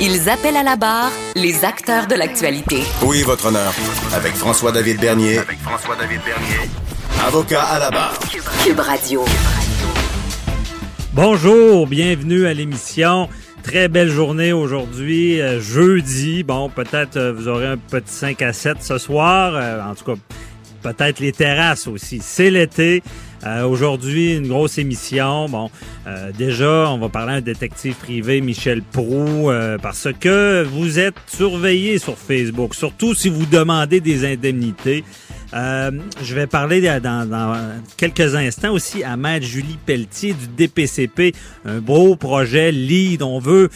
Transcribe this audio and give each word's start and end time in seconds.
Ils 0.00 0.28
appellent 0.30 0.56
à 0.56 0.62
la 0.62 0.76
barre 0.76 1.12
les 1.34 1.64
acteurs 1.64 2.06
de 2.06 2.14
l'actualité. 2.14 2.82
Oui, 3.02 3.22
votre 3.22 3.46
honneur. 3.46 3.72
Avec 4.14 4.34
François-David 4.34 4.98
Bernier. 5.00 5.38
Avec 5.38 5.58
François-David 5.58 6.20
Bernier. 6.24 6.70
Avocat 7.26 7.62
à 7.62 7.78
la 7.78 7.90
barre. 7.90 8.18
Cube 8.64 8.80
Radio. 8.80 9.24
Bonjour, 11.12 11.86
bienvenue 11.86 12.46
à 12.46 12.54
l'émission. 12.54 13.28
Très 13.62 13.88
belle 13.88 14.08
journée 14.08 14.52
aujourd'hui, 14.52 15.40
euh, 15.40 15.60
jeudi. 15.60 16.42
Bon, 16.42 16.70
peut-être 16.70 17.16
euh, 17.16 17.32
vous 17.32 17.48
aurez 17.48 17.66
un 17.66 17.76
petit 17.76 18.12
5 18.12 18.40
à 18.42 18.52
7 18.52 18.82
ce 18.82 18.96
soir. 18.98 19.52
Euh, 19.54 19.82
en 19.82 19.94
tout 19.94 20.04
cas, 20.04 20.20
peut-être 20.82 21.20
les 21.20 21.32
terrasses 21.32 21.86
aussi. 21.86 22.20
C'est 22.22 22.50
l'été. 22.50 23.02
Euh, 23.44 23.64
Aujourd'hui, 23.64 24.36
une 24.36 24.48
grosse 24.48 24.78
émission. 24.78 25.48
Bon, 25.48 25.70
euh, 26.06 26.30
déjà, 26.36 26.90
on 26.90 26.98
va 26.98 27.08
parler 27.08 27.32
à 27.32 27.36
un 27.36 27.40
détective 27.40 27.94
privé, 27.94 28.40
Michel 28.40 28.82
Prou, 28.82 29.50
euh, 29.50 29.78
parce 29.78 30.08
que 30.18 30.62
vous 30.62 30.98
êtes 30.98 31.16
surveillé 31.26 31.98
sur 31.98 32.16
Facebook, 32.16 32.74
surtout 32.74 33.14
si 33.14 33.28
vous 33.28 33.46
demandez 33.46 34.00
des 34.00 34.24
indemnités. 34.24 35.04
Euh, 35.54 35.90
je 36.22 36.34
vais 36.34 36.46
parler 36.46 36.80
dans, 37.00 37.28
dans 37.28 37.54
quelques 37.96 38.34
instants 38.34 38.72
aussi 38.72 39.04
à 39.04 39.16
Maître 39.16 39.44
Julie 39.44 39.78
Pelletier 39.84 40.32
du 40.32 40.46
DPCP, 40.46 41.34
un 41.66 41.80
beau 41.80 42.16
projet 42.16 42.72
lead. 42.72 43.22
On 43.22 43.38
veut 43.38 43.68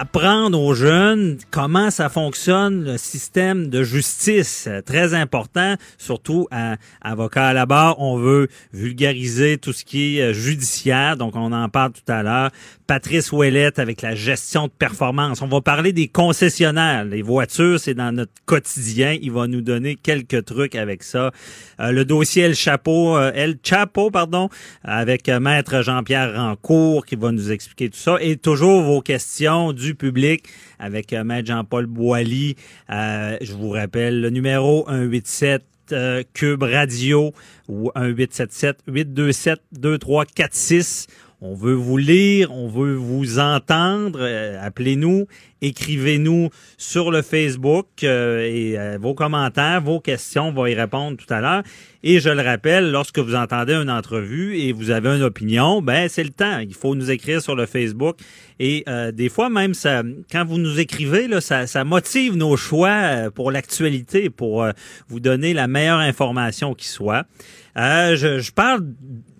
apprendre 0.00 0.60
aux 0.60 0.74
jeunes 0.74 1.38
comment 1.50 1.90
ça 1.90 2.08
fonctionne 2.08 2.84
le 2.84 2.98
système 2.98 3.68
de 3.68 3.82
justice. 3.82 4.66
Euh, 4.68 4.80
Très 4.80 5.12
important, 5.12 5.74
surtout 5.98 6.46
à 6.50 6.76
avocat 7.02 7.48
à 7.48 7.52
la. 7.52 7.66
On 7.98 8.16
veut 8.16 8.48
vulgariser 8.72 9.58
tout 9.58 9.72
ce 9.72 9.84
qui 9.84 10.18
est 10.18 10.22
euh, 10.22 10.32
judiciaire, 10.32 11.16
donc 11.16 11.34
on 11.34 11.52
en 11.52 11.68
parle 11.68 11.92
tout 11.92 12.12
à 12.12 12.22
l'heure. 12.22 12.50
Patrice 12.88 13.30
Ouellette 13.30 13.78
avec 13.78 14.02
la 14.02 14.16
gestion 14.16 14.66
de 14.66 14.72
performance. 14.72 15.42
On 15.42 15.46
va 15.46 15.60
parler 15.60 15.92
des 15.92 16.08
concessionnaires. 16.08 17.04
Les 17.04 17.22
voitures, 17.22 17.78
c'est 17.78 17.94
dans 17.94 18.10
notre 18.10 18.32
quotidien. 18.46 19.16
Il 19.20 19.30
va 19.30 19.46
nous 19.46 19.60
donner 19.60 19.94
quelques 19.94 20.46
trucs 20.46 20.74
avec 20.74 21.04
ça. 21.04 21.30
Euh, 21.78 21.92
le 21.92 22.04
dossier 22.04 22.44
El 22.44 22.54
Chapeau, 22.54 23.16
euh, 23.16 23.30
El 23.34 23.58
Chapeau, 23.62 24.10
pardon, 24.10 24.48
avec 24.82 25.28
euh, 25.28 25.38
Maître 25.38 25.82
Jean-Pierre 25.82 26.34
Rancourt 26.34 27.06
qui 27.06 27.14
va 27.14 27.30
nous 27.30 27.52
expliquer 27.52 27.90
tout 27.90 27.98
ça. 27.98 28.16
Et 28.20 28.36
toujours 28.36 28.82
vos 28.82 29.02
questions 29.02 29.72
du 29.72 29.94
public 29.94 30.48
avec 30.78 31.12
euh, 31.12 31.24
Maître 31.24 31.48
Jean-Paul 31.48 31.86
Boilly. 31.86 32.56
Euh, 32.90 33.36
je 33.40 33.52
vous 33.52 33.70
rappelle 33.70 34.20
le 34.20 34.30
numéro 34.30 34.84
187 34.88 35.64
euh, 35.92 36.22
Cube 36.34 36.62
Radio 36.62 37.32
ou 37.68 37.90
1877 37.96 38.78
827 38.86 39.60
2346. 39.72 41.06
On 41.40 41.54
veut 41.54 41.74
vous 41.74 41.98
lire, 41.98 42.50
on 42.52 42.66
veut 42.66 42.94
vous 42.94 43.38
entendre. 43.38 44.18
Euh, 44.20 44.58
Appelez-nous, 44.60 45.28
écrivez-nous 45.62 46.50
sur 46.78 47.12
le 47.12 47.22
Facebook 47.22 47.86
euh, 48.02 48.40
et 48.40 48.76
euh, 48.76 48.98
vos 49.00 49.14
commentaires, 49.14 49.80
vos 49.80 50.00
questions, 50.00 50.48
on 50.48 50.52
va 50.52 50.68
y 50.68 50.74
répondre 50.74 51.16
tout 51.16 51.32
à 51.32 51.40
l'heure. 51.40 51.62
Et 52.02 52.18
je 52.18 52.28
le 52.28 52.42
rappelle, 52.42 52.90
lorsque 52.90 53.20
vous 53.20 53.36
entendez 53.36 53.74
une 53.74 53.88
entrevue 53.88 54.58
et 54.58 54.72
vous 54.72 54.90
avez 54.90 55.10
une 55.10 55.22
opinion, 55.22 55.80
ben 55.80 56.08
c'est 56.08 56.24
le 56.24 56.30
temps. 56.30 56.58
Il 56.58 56.74
faut 56.74 56.96
nous 56.96 57.08
écrire 57.08 57.40
sur 57.40 57.54
le 57.54 57.66
Facebook. 57.66 58.16
Et 58.58 58.84
des 59.12 59.28
fois 59.28 59.50
même, 59.50 59.74
ça, 59.74 60.02
quand 60.30 60.44
vous 60.44 60.58
nous 60.58 60.78
écrivez, 60.78 61.28
ça, 61.40 61.84
motive 61.84 62.36
nos 62.36 62.56
choix 62.56 63.30
pour 63.34 63.50
l'actualité, 63.50 64.30
pour 64.30 64.64
vous 65.08 65.20
donner 65.20 65.54
la 65.54 65.66
meilleure 65.66 65.98
information 65.98 66.74
qui 66.74 66.86
soit. 66.86 67.26
Je 67.74 68.52
parle 68.52 68.84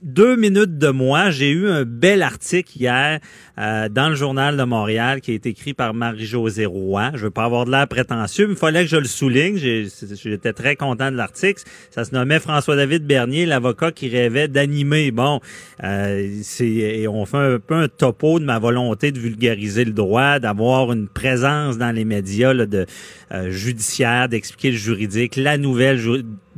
deux 0.02 0.36
minutes 0.36 0.78
de 0.78 0.88
moi. 0.88 1.30
J'ai 1.30 1.50
eu 1.50 1.68
un 1.68 1.84
bel 1.84 2.22
article 2.22 2.76
hier 2.76 3.20
euh, 3.58 3.88
dans 3.88 4.08
le 4.08 4.14
journal 4.14 4.56
de 4.56 4.62
Montréal 4.62 5.20
qui 5.20 5.32
a 5.32 5.34
été 5.34 5.50
écrit 5.50 5.74
par 5.74 5.94
Marie-Josée 5.94 6.66
Roy. 6.66 7.10
Je 7.14 7.24
veux 7.24 7.30
pas 7.30 7.44
avoir 7.44 7.64
de 7.64 7.70
l'air 7.70 7.88
prétentieux, 7.88 8.46
mais 8.46 8.54
il 8.54 8.58
fallait 8.58 8.84
que 8.84 8.90
je 8.90 8.96
le 8.96 9.04
souligne. 9.04 9.56
J'étais 9.56 10.52
très 10.52 10.76
content 10.76 11.10
de 11.10 11.16
l'article. 11.16 11.62
Ça 11.90 12.04
se 12.04 12.14
nommait 12.14 12.40
François-David 12.40 13.06
Bernier, 13.06 13.46
l'avocat 13.46 13.92
qui 13.92 14.08
rêvait 14.08 14.48
d'animer. 14.48 15.10
Bon, 15.10 15.40
euh, 15.84 16.40
et 16.60 17.08
on 17.08 17.24
fait 17.26 17.36
un 17.36 17.58
peu 17.58 17.74
un 17.74 17.88
topo 17.88 18.38
de 18.38 18.44
ma 18.44 18.58
volonté 18.58 19.12
de 19.12 19.18
vulgariser 19.18 19.84
le 19.84 19.92
droit, 19.92 20.38
d'avoir 20.38 20.92
une 20.92 21.08
présence 21.08 21.78
dans 21.78 21.94
les 21.94 22.04
médias 22.04 22.52
là, 22.52 22.66
de 22.66 22.86
euh, 23.32 23.50
judiciaire, 23.50 24.28
d'expliquer 24.28 24.70
le 24.70 24.76
juridique, 24.76 25.36
la 25.36 25.58
nouvelle 25.58 25.98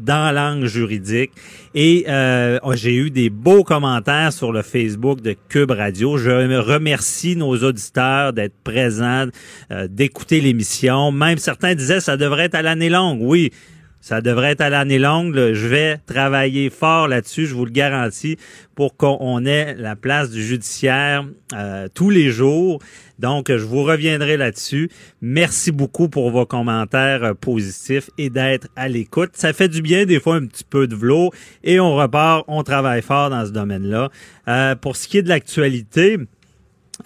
dans 0.00 0.34
l'angle 0.34 0.66
juridique. 0.66 1.31
Et 1.75 2.05
euh, 2.09 2.59
oh, 2.62 2.75
j'ai 2.75 2.94
eu 2.94 3.11
des 3.11 3.31
beaux 3.31 3.62
commentaires 3.62 4.33
sur 4.33 4.53
le 4.53 4.62
Facebook 4.62 5.21
de 5.21 5.37
Cube 5.49 5.71
Radio. 5.71 6.19
Je 6.19 6.31
me 6.47 6.59
remercie 6.59 7.37
nos 7.37 7.56
auditeurs 7.56 8.33
d'être 8.33 8.56
présents, 8.65 9.27
euh, 9.71 9.87
d'écouter 9.88 10.41
l'émission. 10.41 11.12
Même 11.12 11.38
certains 11.38 11.75
disaient 11.75 12.00
ça 12.00 12.16
devrait 12.16 12.47
être 12.47 12.56
à 12.56 12.62
l'année 12.62 12.88
longue. 12.88 13.21
Oui, 13.21 13.53
ça 14.00 14.21
devrait 14.21 14.53
être 14.53 14.61
à 14.62 14.71
l'année 14.71 14.99
longue. 14.99 15.34
là. 15.34 15.53
Je 15.53 15.66
vais 15.66 15.99
travailler 16.06 16.71
fort 16.71 17.06
là-dessus, 17.06 17.47
je 17.47 17.55
vous 17.55 17.65
le 17.65 17.71
garantis, 17.71 18.37
pour 18.75 18.97
qu'on 18.97 19.44
ait 19.44 19.75
la 19.75 19.94
place 19.94 20.31
du 20.31 20.43
judiciaire 20.43 21.27
euh, 21.55 21.88
tous 21.93 22.11
les 22.11 22.31
jours. 22.31 22.81
Donc, 23.19 23.49
je 23.49 23.65
vous 23.65 23.83
reviendrai 23.83 24.38
là-dessus. 24.38 24.91
Merci 25.21 25.72
beaucoup 25.72 26.09
pour 26.09 26.31
vos 26.31 26.47
commentaires 26.47 27.22
euh, 27.22 27.34
positifs 27.34 28.09
et 28.16 28.31
d'être 28.31 28.69
à 28.77 28.88
l'écoute. 28.88 29.33
Ça 29.34 29.53
fait 29.53 29.69
du 29.69 29.83
bien, 29.83 30.06
des 30.06 30.19
fois, 30.19 30.37
un 30.37 30.47
petit 30.47 30.65
peu 30.65 30.87
de 30.87 30.94
vlog. 30.94 31.32
Et 31.62 31.78
on 31.78 31.94
repart, 31.94 32.44
on 32.49 32.62
travaille 32.62 33.03
fort 33.03 33.28
dans 33.28 33.44
ce 33.44 33.50
domaine-là. 33.50 34.09
Euh, 34.49 34.75
pour 34.75 34.97
ce 34.97 35.06
qui 35.06 35.19
est 35.19 35.22
de 35.22 35.28
l'actualité, 35.28 36.19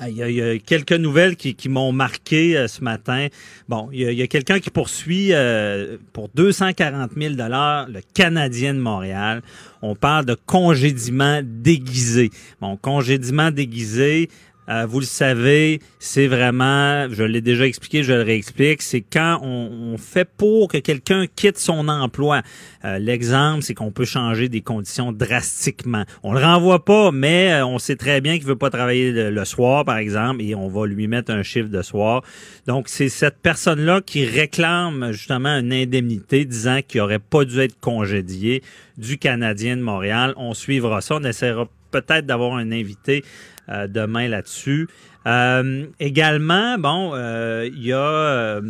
Il 0.06 0.14
y 0.16 0.22
a, 0.22 0.28
il 0.28 0.36
y 0.36 0.42
a 0.42 0.58
quelques 0.58 0.92
nouvelles 0.92 1.36
qui, 1.36 1.54
qui 1.54 1.68
m'ont 1.68 1.92
marqué 1.92 2.56
euh, 2.56 2.68
ce 2.68 2.82
matin. 2.82 3.28
Bon, 3.68 3.88
il 3.92 4.00
y 4.12 4.20
a, 4.20 4.24
a 4.24 4.26
quelqu'un 4.26 4.60
qui 4.60 4.70
poursuit 4.70 5.32
euh, 5.32 5.96
pour 6.12 6.28
240 6.34 7.10
000 7.16 7.34
dollars 7.34 7.88
le 7.88 8.00
Canadien 8.14 8.74
de 8.74 8.80
Montréal. 8.80 9.42
On 9.82 9.94
parle 9.94 10.24
de 10.24 10.34
congédiement 10.34 11.40
déguisé. 11.42 12.30
Bon, 12.60 12.76
congédiement 12.76 13.50
déguisé. 13.50 14.28
Euh, 14.68 14.86
vous 14.86 15.00
le 15.00 15.06
savez, 15.06 15.80
c'est 15.98 16.26
vraiment, 16.26 17.08
je 17.10 17.22
l'ai 17.22 17.40
déjà 17.40 17.66
expliqué, 17.66 18.02
je 18.02 18.12
le 18.12 18.22
réexplique, 18.22 18.80
c'est 18.82 19.02
quand 19.02 19.40
on, 19.42 19.96
fait 19.98 20.24
pour 20.24 20.68
que 20.68 20.78
quelqu'un 20.78 21.26
quitte 21.34 21.58
son 21.58 21.88
emploi. 21.88 22.42
Euh, 22.84 22.98
L'exemple, 22.98 23.62
c'est 23.62 23.74
qu'on 23.74 23.92
peut 23.92 24.04
changer 24.04 24.48
des 24.48 24.60
conditions 24.60 25.12
drastiquement. 25.12 26.04
On 26.22 26.32
le 26.32 26.40
renvoie 26.40 26.84
pas, 26.84 27.12
mais 27.12 27.52
euh, 27.52 27.66
on 27.66 27.78
sait 27.78 27.96
très 27.96 28.20
bien 28.20 28.36
qu'il 28.38 28.46
veut 28.46 28.56
pas 28.56 28.70
travailler 28.70 29.12
le, 29.12 29.30
le 29.30 29.44
soir, 29.44 29.84
par 29.84 29.98
exemple, 29.98 30.42
et 30.42 30.54
on 30.54 30.68
va 30.68 30.86
lui 30.86 31.06
mettre 31.06 31.32
un 31.32 31.42
chiffre 31.42 31.68
de 31.68 31.82
soir. 31.82 32.22
Donc, 32.66 32.88
c'est 32.88 33.08
cette 33.08 33.38
personne-là 33.38 34.00
qui 34.00 34.24
réclame 34.24 35.12
justement 35.12 35.56
une 35.58 35.72
indemnité 35.72 36.44
disant 36.44 36.80
qu'il 36.86 37.00
aurait 37.00 37.18
pas 37.18 37.44
dû 37.44 37.60
être 37.60 37.78
congédié 37.80 38.62
du 38.96 39.18
Canadien 39.18 39.76
de 39.76 39.82
Montréal. 39.82 40.34
On 40.36 40.54
suivra 40.54 41.00
ça. 41.00 41.16
On 41.16 41.24
essaiera 41.24 41.68
peut-être 41.94 42.26
d'avoir 42.26 42.56
un 42.56 42.72
invité 42.72 43.24
euh, 43.68 43.86
demain 43.86 44.26
là-dessus. 44.28 44.88
Euh, 45.26 45.86
également, 46.00 46.76
bon, 46.78 47.12
euh, 47.14 47.68
il 47.72 47.86
y 47.86 47.92
a 47.92 48.60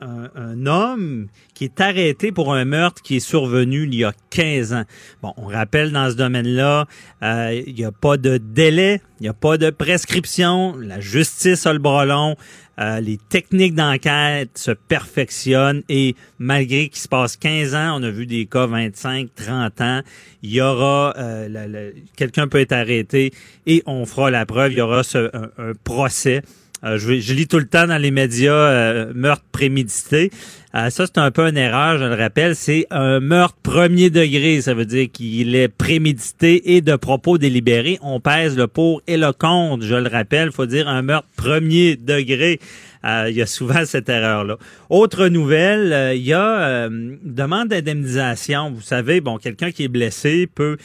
un, 0.00 0.66
homme 0.66 1.28
qui 1.54 1.64
est 1.64 1.80
arrêté 1.80 2.32
pour 2.32 2.54
un 2.54 2.64
meurtre 2.64 3.02
qui 3.02 3.16
est 3.16 3.20
survenu 3.20 3.84
il 3.84 3.94
y 3.94 4.04
a 4.04 4.12
15 4.30 4.72
ans. 4.72 4.84
Bon, 5.22 5.32
on 5.36 5.46
rappelle 5.46 5.92
dans 5.92 6.10
ce 6.10 6.16
domaine-là, 6.16 6.86
euh, 7.22 7.62
il 7.66 7.74
n'y 7.74 7.84
a 7.84 7.92
pas 7.92 8.16
de 8.16 8.38
délai, 8.38 9.00
il 9.20 9.24
n'y 9.24 9.28
a 9.28 9.34
pas 9.34 9.58
de 9.58 9.70
prescription, 9.70 10.76
la 10.76 11.00
justice 11.00 11.66
a 11.66 11.72
le 11.72 11.78
bras 11.78 12.04
long, 12.04 12.36
euh, 12.78 13.00
les 13.00 13.18
techniques 13.18 13.74
d'enquête 13.74 14.56
se 14.56 14.70
perfectionnent 14.70 15.82
et 15.88 16.14
malgré 16.38 16.88
qu'il 16.88 17.00
se 17.00 17.08
passe 17.08 17.36
15 17.36 17.74
ans, 17.74 18.00
on 18.00 18.02
a 18.02 18.10
vu 18.10 18.26
des 18.26 18.46
cas 18.46 18.66
25, 18.66 19.28
30 19.34 19.80
ans, 19.80 20.00
il 20.42 20.50
y 20.50 20.60
aura, 20.60 21.14
euh, 21.18 21.92
quelqu'un 22.16 22.48
peut 22.48 22.60
être 22.60 22.72
arrêté 22.72 23.32
et 23.66 23.82
on 23.86 24.06
fera 24.06 24.30
la 24.30 24.46
preuve, 24.46 24.72
il 24.72 24.78
y 24.78 24.80
aura 24.80 25.02
ce, 25.02 25.30
un 25.34 25.72
procès 25.84 26.42
euh, 26.82 26.96
je, 26.98 27.34
lis 27.34 27.46
tout 27.46 27.58
le 27.58 27.66
temps 27.66 27.86
dans 27.86 28.00
les 28.00 28.10
médias 28.10 28.52
euh, 28.52 29.12
meurtre 29.14 29.44
prémédité. 29.52 30.30
Euh, 30.74 30.88
ça, 30.88 31.04
c'est 31.06 31.18
un 31.18 31.30
peu 31.30 31.46
une 31.48 31.56
erreur, 31.56 31.98
je 31.98 32.04
le 32.04 32.14
rappelle. 32.14 32.56
C'est 32.56 32.86
un 32.90 33.20
meurtre 33.20 33.58
premier 33.62 34.08
degré. 34.08 34.62
Ça 34.62 34.72
veut 34.72 34.86
dire 34.86 35.08
qu'il 35.12 35.54
est 35.56 35.68
prémédité 35.68 36.76
et 36.76 36.80
de 36.80 36.96
propos 36.96 37.36
délibérés. 37.36 37.98
On 38.02 38.20
pèse 38.20 38.56
le 38.56 38.66
pour 38.66 39.02
et 39.06 39.18
le 39.18 39.32
contre. 39.32 39.84
Je 39.84 39.96
le 39.96 40.08
rappelle, 40.08 40.52
faut 40.52 40.66
dire 40.66 40.88
un 40.88 41.02
meurtre 41.02 41.28
premier 41.36 41.96
degré. 41.96 42.60
il 43.04 43.34
y 43.34 43.42
a 43.42 43.46
souvent 43.46 43.84
cette 43.84 44.08
erreur-là. 44.08 44.56
Autre 44.88 45.26
nouvelle, 45.26 46.14
il 46.16 46.22
y 46.22 46.32
a 46.32 46.88
demande 46.88 47.68
d'indemnisation. 47.68 48.70
Vous 48.70 48.80
savez, 48.80 49.20
bon, 49.20 49.38
quelqu'un 49.38 49.72
qui 49.72 49.84
est 49.84 49.88
blessé 49.88 50.46
peut 50.46 50.76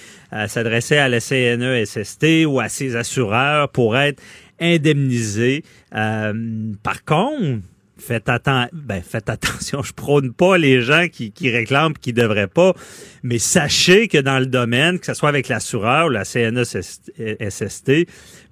s'adresser 0.47 0.97
à 0.97 1.09
la 1.09 1.19
CNE-SST 1.19 2.45
ou 2.47 2.59
à 2.59 2.69
ses 2.69 2.95
assureurs 2.95 3.69
pour 3.69 3.95
être 3.97 4.21
indemnisés. 4.59 5.63
Euh, 5.95 6.71
par 6.83 7.03
contre, 7.03 7.61
faites, 7.97 8.29
ben, 8.73 9.01
faites 9.01 9.29
attention, 9.29 9.83
je 9.83 9.93
prône 9.93 10.33
pas 10.33 10.57
les 10.57 10.81
gens 10.81 11.07
qui, 11.11 11.31
qui 11.31 11.49
réclament 11.49 11.93
qui 11.93 12.13
devraient 12.13 12.47
pas, 12.47 12.73
mais 13.23 13.39
sachez 13.39 14.07
que 14.07 14.17
dans 14.17 14.39
le 14.39 14.45
domaine, 14.45 14.99
que 14.99 15.05
ce 15.05 15.13
soit 15.13 15.29
avec 15.29 15.47
l'assureur 15.47 16.07
ou 16.07 16.09
la 16.09 16.25
CNSST, 16.25 17.91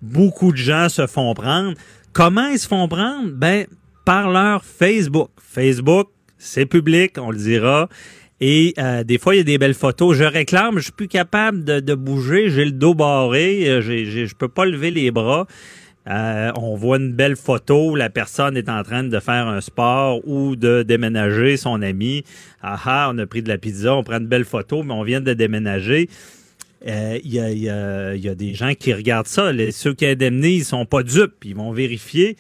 beaucoup 0.02 0.52
de 0.52 0.58
gens 0.58 0.90
se 0.90 1.08
font 1.08 1.34
prendre. 1.34 1.76
Comment 2.14 2.48
ils 2.48 2.60
se 2.60 2.68
font 2.68 2.88
prendre? 2.88 3.32
Ben, 3.32 3.66
par 4.06 4.30
leur 4.30 4.64
Facebook. 4.64 5.30
Facebook, 5.38 6.10
c'est 6.38 6.66
public, 6.66 7.18
on 7.18 7.32
le 7.32 7.38
dira. 7.38 7.90
Et 8.42 8.74
euh, 8.78 9.04
des 9.04 9.18
fois, 9.18 9.36
il 9.36 9.38
y 9.38 9.42
a 9.42 9.46
des 9.46 9.58
belles 9.58 9.74
photos. 9.74 10.18
Je 10.18 10.26
réclame, 10.26 10.78
je 10.78 10.84
suis 10.84 10.92
plus 10.92 11.08
capable 11.08 11.64
de, 11.64 11.80
de 11.80 11.96
bouger, 11.96 12.50
j'ai 12.50 12.66
le 12.66 12.72
dos 12.72 12.94
barré, 12.94 13.70
euh, 13.70 13.82
je 13.82 14.36
peux 14.36 14.50
pas 14.50 14.66
lever 14.66 14.92
les 14.92 15.12
bras. 15.12 15.48
Euh, 16.10 16.52
on 16.58 16.76
voit 16.76 16.98
une 16.98 17.14
belle 17.14 17.38
photo, 17.38 17.96
la 17.96 18.10
personne 18.10 18.58
est 18.58 18.68
en 18.68 18.84
train 18.84 19.04
de 19.04 19.20
faire 19.20 19.48
un 19.48 19.62
sport 19.62 20.28
ou 20.28 20.56
de 20.56 20.84
déménager 20.84 21.56
son 21.56 21.82
ami. 21.82 22.24
Ah, 22.62 22.80
ah 22.86 23.12
on 23.14 23.18
a 23.20 23.26
pris 23.26 23.42
de 23.42 23.48
la 23.48 23.58
pizza, 23.58 23.96
on 23.96 24.04
prend 24.04 24.18
une 24.18 24.28
belle 24.28 24.46
photo, 24.46 24.84
mais 24.84 24.94
on 24.94 25.04
vient 25.04 25.22
de 25.22 25.34
déménager. 25.34 26.10
Il 26.86 26.92
euh, 26.92 27.20
y, 27.24 27.40
a, 27.40 27.52
y, 27.52 28.20
y, 28.20 28.30
a, 28.30 28.36
des 28.36 28.54
gens 28.54 28.74
qui 28.74 28.94
regardent 28.94 29.28
ça. 29.28 29.54
Les, 29.54 29.72
ceux 29.72 29.94
qui 29.94 30.06
indemnisent, 30.06 30.68
sont 30.68 30.86
pas 30.86 31.04
dupes, 31.04 31.46
ils 31.46 31.56
vont 31.56 31.72
vérifier. 31.72 32.36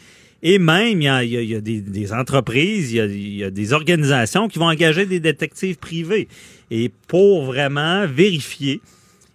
Et 0.45 0.59
même, 0.59 1.01
il 1.01 1.05
y 1.05 1.07
a, 1.07 1.23
y 1.23 1.55
a 1.55 1.61
des, 1.61 1.79
des, 1.79 2.11
entreprises, 2.11 2.91
il 2.91 3.37
y 3.37 3.43
a, 3.45 3.49
des 3.49 3.71
organisations 3.71 4.49
qui 4.49 4.59
vont 4.59 4.67
engager 4.67 5.05
des 5.05 5.21
détectives 5.21 5.77
privés. 5.77 6.27
Et 6.69 6.91
pour 7.07 7.45
vraiment 7.45 8.05
vérifier, 8.05 8.81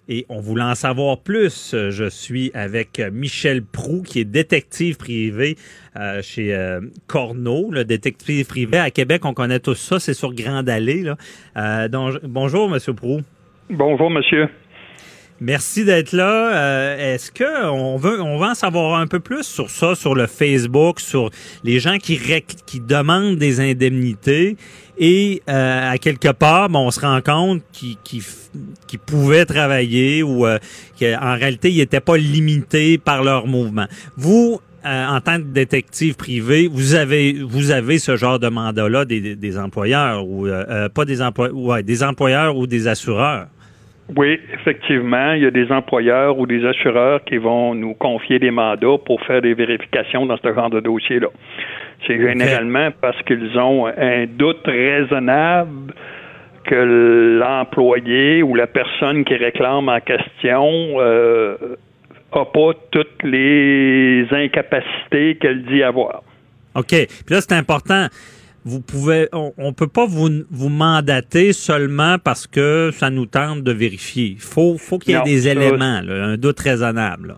et 0.08 0.26
on 0.28 0.40
voulait 0.40 0.62
en 0.62 0.75
savoir 0.75 1.19
plus. 1.19 1.75
Je 1.75 2.08
suis 2.08 2.50
avec 2.55 3.00
Michel 3.12 3.62
Prou, 3.62 4.02
qui 4.02 4.20
est 4.20 4.25
détective 4.25 4.96
privé 4.96 5.56
euh, 5.96 6.22
chez 6.22 6.55
euh, 6.55 6.81
Corneau, 7.06 7.70
le 7.70 7.84
détective 7.84 8.46
privé. 8.46 8.78
À 8.78 8.90
Québec, 8.90 9.25
on 9.25 9.34
connaît 9.34 9.60
tout 9.60 9.75
ça, 9.75 9.99
c'est 9.99 10.14
sur 10.14 10.32
Grande 10.32 10.69
Allée. 10.69 11.05
Euh, 11.56 11.88
donc, 11.88 12.14
bonjour, 12.25 12.69
Monsieur 12.69 12.93
Prou. 12.94 13.20
Bonjour, 13.70 14.10
monsieur. 14.10 14.49
Merci 15.40 15.85
d'être 15.85 16.12
là. 16.12 16.56
Euh, 16.56 17.14
est-ce 17.14 17.31
que 17.31 17.69
on 17.69 17.96
veut 17.96 18.20
on 18.20 18.38
va 18.38 18.50
en 18.50 18.55
savoir 18.56 18.99
un 18.99 19.06
peu 19.06 19.20
plus 19.20 19.44
sur 19.44 19.70
ça, 19.70 19.94
sur 19.94 20.17
le 20.17 20.26
Facebook, 20.26 20.99
sur 20.99 21.31
les 21.62 21.79
gens 21.79 21.99
qui 21.99 22.19
qui 22.67 22.81
demandent 22.81 23.37
des 23.37 23.61
indemnités 23.61 24.56
et 24.99 25.43
euh, 25.49 25.93
à 25.93 25.99
quelque 25.99 26.32
part, 26.32 26.69
on 26.75 26.90
se 26.90 26.99
rend 26.99 27.20
compte 27.20 27.62
qu'ils 27.70 27.96
qui, 28.02 28.99
pouvaient 28.99 29.44
travailler 29.44 30.25
ou 30.25 30.44
euh, 30.44 30.58
qu'en 30.99 31.35
réalité, 31.37 31.70
ils 31.70 31.79
n'étaient 31.79 32.00
pas 32.00 32.17
limités 32.17 32.99
par 32.99 33.23
leur 33.23 33.46
mouvement. 33.46 33.87
Vous, 34.17 34.61
en 34.85 35.20
tant 35.20 35.37
que 35.37 35.44
détective 35.44 36.17
privé, 36.17 36.67
vous 36.67 36.94
avez 36.94 37.44
vous 37.44 37.70
avez 37.70 38.00
ce 38.00 38.17
genre 38.17 38.40
de 38.40 38.49
mandat-là 38.49 39.05
des, 39.05 39.37
des, 39.37 39.58
employeurs 39.58 40.26
ou 40.26 40.49
pas 40.93 41.05
des 41.05 41.23
employeurs, 41.23 41.56
ouais, 41.56 41.82
des 41.85 42.02
employeurs 42.02 42.56
ou 42.56 42.67
des 42.67 42.88
assureurs? 42.88 43.46
Oui, 44.16 44.40
effectivement, 44.55 45.32
il 45.32 45.43
y 45.43 45.46
a 45.46 45.50
des 45.50 45.70
employeurs 45.70 46.38
ou 46.38 46.46
des 46.46 46.64
assureurs 46.64 47.22
qui 47.25 47.37
vont 47.37 47.75
nous 47.75 47.94
confier 47.94 48.38
des 48.38 48.50
mandats 48.50 48.96
pour 49.05 49.20
faire 49.22 49.43
des 49.43 49.52
vérifications 49.52 50.25
dans 50.25 50.38
ce 50.38 50.55
genre 50.55 50.70
de 50.70 50.81
dossier-là. 50.81 51.28
C'est 52.06 52.19
généralement 52.19 52.88
parce 53.00 53.20
qu'ils 53.22 53.58
ont 53.58 53.87
un 53.87 54.26
doute 54.26 54.64
raisonnable 54.64 55.93
que 56.64 57.38
l'employé 57.38 58.43
ou 58.43 58.55
la 58.55 58.66
personne 58.66 59.25
qui 59.25 59.34
réclame 59.34 59.88
en 59.88 60.00
question 60.00 60.69
euh, 61.00 61.56
a 62.32 62.44
pas 62.44 62.72
toutes 62.90 63.22
les 63.25 64.26
incapacités 64.31 65.37
qu'elle 65.37 65.64
dit 65.64 65.82
avoir. 65.82 66.22
OK. 66.75 66.88
Puis 66.88 67.34
là, 67.34 67.40
c'est 67.40 67.54
important 67.54 68.06
vous 68.64 68.81
pouvez, 68.81 69.28
on, 69.32 69.52
ne 69.58 69.72
peut 69.72 69.88
pas 69.88 70.06
vous, 70.06 70.28
vous 70.50 70.69
mandater 70.69 71.52
seulement 71.52 72.16
parce 72.22 72.46
que 72.46 72.90
ça 72.93 73.10
nous 73.10 73.26
tente 73.26 73.62
de 73.62 73.72
vérifier. 73.72 74.32
Il 74.32 74.40
faut, 74.40 74.76
faut 74.76 74.99
qu'il 74.99 75.14
y 75.14 75.16
ait 75.16 75.22
des 75.22 75.49
éléments, 75.49 76.00
un 76.08 76.37
doute 76.37 76.60
raisonnable. 76.60 77.34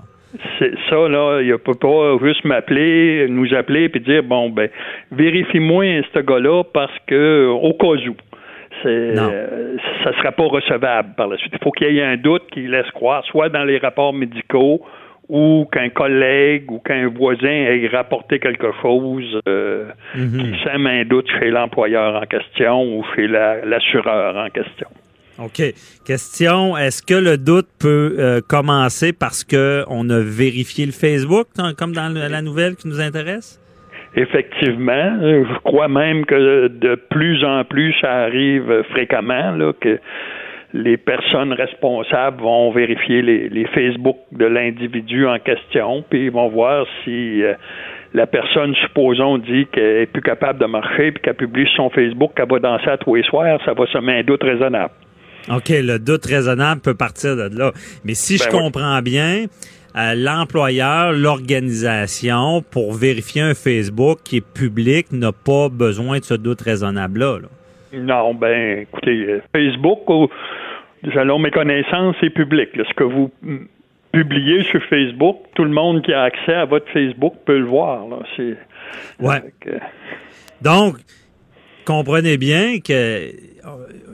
C'est 0.58 0.72
ça, 0.88 1.08
là, 1.08 1.40
il 1.40 1.49
ne 1.49 1.56
peut 1.56 1.75
pas 1.75 2.19
juste 2.25 2.44
m'appeler, 2.44 3.26
nous 3.28 3.52
appeler 3.55 3.90
et 3.93 3.99
dire 3.99 4.22
bon 4.22 4.50
ben 4.50 4.69
vérifie-moi 5.11 6.02
ce 6.14 6.20
gars-là 6.20 6.62
parce 6.72 6.93
que 7.06 7.46
au 7.49 7.73
cas 7.75 8.08
où. 8.08 8.16
C'est, 8.82 8.88
euh, 8.88 9.76
ça 10.05 10.11
ne 10.11 10.14
sera 10.16 10.32
pas 10.32 10.44
recevable 10.44 11.11
par 11.14 11.28
la 11.28 11.37
suite. 11.37 11.52
Il 11.52 11.62
faut 11.62 11.70
qu'il 11.70 11.93
y 11.93 11.99
ait 11.99 12.05
un 12.05 12.16
doute 12.16 12.44
qui 12.50 12.66
laisse 12.66 12.90
croire, 12.93 13.23
soit 13.26 13.50
dans 13.50 13.64
les 13.64 13.76
rapports 13.78 14.14
médicaux, 14.14 14.81
ou 15.31 15.65
qu'un 15.71 15.91
collègue 15.91 16.71
ou 16.73 16.81
qu'un 16.81 17.09
voisin 17.09 17.47
ait 17.49 17.87
rapporté 17.87 18.41
quelque 18.41 18.73
chose 18.82 19.41
euh, 19.49 19.85
qui 20.12 20.55
sème 20.65 20.88
un 20.88 21.05
doute 21.05 21.29
chez 21.38 21.50
l'employeur 21.50 22.21
en 22.21 22.27
question 22.27 22.82
ou 22.82 23.05
chez 23.15 23.29
l'assureur 23.29 24.37
en 24.37 24.50
question. 24.50 24.88
OK. 25.38 25.62
Question, 26.05 26.77
est-ce 26.77 27.03
que 27.03 27.15
le 27.15 27.38
doute 27.38 27.69
peut 27.79 28.17
euh, 28.19 28.41
commencer 28.47 29.12
parce 29.12 29.44
qu'on 29.44 30.11
a 30.11 30.21
vérifié 30.21 30.85
le 30.85 30.93
Facebook, 30.93 31.47
comme 31.79 31.93
dans 31.93 32.09
la 32.09 32.43
nouvelle 32.43 32.75
qui 32.75 32.88
nous 32.88 33.00
intéresse? 33.00 33.59
Effectivement, 34.17 35.19
je 35.23 35.59
crois 35.61 35.87
même 35.87 36.26
que 36.26 36.67
de 36.67 36.97
plus 37.11 37.44
en 37.44 37.65
plus 37.65 37.94
ça 38.00 38.25
arrive 38.25 38.83
fréquemment 38.91 39.53
là, 39.53 39.73
que 39.81 40.00
les 40.72 40.96
personnes 40.96 41.52
responsables 41.52 42.40
vont 42.42 42.71
vérifier 42.71 43.23
les, 43.23 43.66
Facebook 43.75 44.16
de 44.33 44.47
l'individu 44.47 45.26
en 45.26 45.38
question, 45.38 46.04
puis 46.09 46.26
ils 46.26 46.30
vont 46.30 46.49
voir 46.49 46.87
si 47.04 47.42
euh, 47.42 47.54
la 48.14 48.26
personne, 48.26 48.75
supposons, 48.76 49.38
dit 49.38 49.66
qu'elle 49.73 50.02
est 50.02 50.06
plus 50.06 50.23
capable 50.23 50.61
de 50.61 50.66
marcher, 50.66 51.12
puis 51.12 51.23
qu'elle 51.23 51.35
publie 51.35 51.66
sur 51.66 51.85
son 51.85 51.90
Facebook 51.90 52.33
qu'elle 52.37 52.49
va 52.49 52.59
danser 52.59 52.88
à 52.88 52.99
tous 52.99 53.16
les 53.16 53.23
soirs, 53.25 53.61
ça 53.64 53.73
va 53.73 53.87
semer 53.87 54.18
un 54.18 54.23
doute 54.23 54.42
raisonnable. 54.42 54.92
OK, 55.49 55.68
le 55.71 55.99
doute 55.99 56.26
raisonnable 56.26 56.80
peut 56.80 56.95
partir 56.95 57.37
de 57.37 57.56
là. 57.56 57.73
Mais 58.04 58.14
si 58.14 58.37
je 58.37 58.45
ben 58.45 58.50
comprends 58.50 59.00
bien, 59.02 59.47
euh, 59.97 60.14
l'employeur, 60.14 61.12
l'organisation, 61.12 62.62
pour 62.62 62.92
vérifier 62.95 63.42
un 63.42 63.54
Facebook 63.54 64.21
qui 64.23 64.37
est 64.37 64.47
public, 64.47 65.06
n'a 65.12 65.33
pas 65.33 65.68
besoin 65.68 66.18
de 66.18 66.25
ce 66.25 66.35
doute 66.35 66.61
raisonnable-là. 66.61 67.38
là 67.42 67.49
non, 67.92 68.35
ben, 68.35 68.80
écoutez, 68.80 69.25
euh, 69.26 69.42
Facebook, 69.54 70.00
selon 71.12 71.38
mes 71.38 71.50
connaissances, 71.50 72.16
c'est 72.20 72.30
public. 72.30 72.70
Ce 72.76 72.94
que 72.94 73.04
vous 73.04 73.30
publiez 74.12 74.62
sur 74.64 74.82
Facebook, 74.85 75.38
tout 75.54 75.64
le 75.64 75.70
monde 75.70 76.02
qui 76.02 76.12
a 76.12 76.23
accès 76.23 76.54
à 76.54 76.64
votre 76.64 76.90
Facebook 76.92 77.35
peut 77.44 77.59
le 77.59 77.66
voir. 77.66 78.06
Là. 78.09 78.18
Ouais. 79.20 79.40
Donc, 80.62 80.97
comprenez 81.85 82.37
bien 82.37 82.80
que 82.80 82.92
euh, 82.92 83.30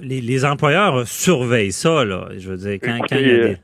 les, 0.02 0.44
employeurs 0.44 1.06
surveillent 1.06 1.72
ça. 1.72 2.04
Là. 2.04 2.28
Je 2.36 2.48
veux 2.50 2.56
dire, 2.56 2.78
quand, 2.82 2.98
il 3.12 3.28
y 3.28 3.30
a 3.30 3.48
des... 3.48 3.56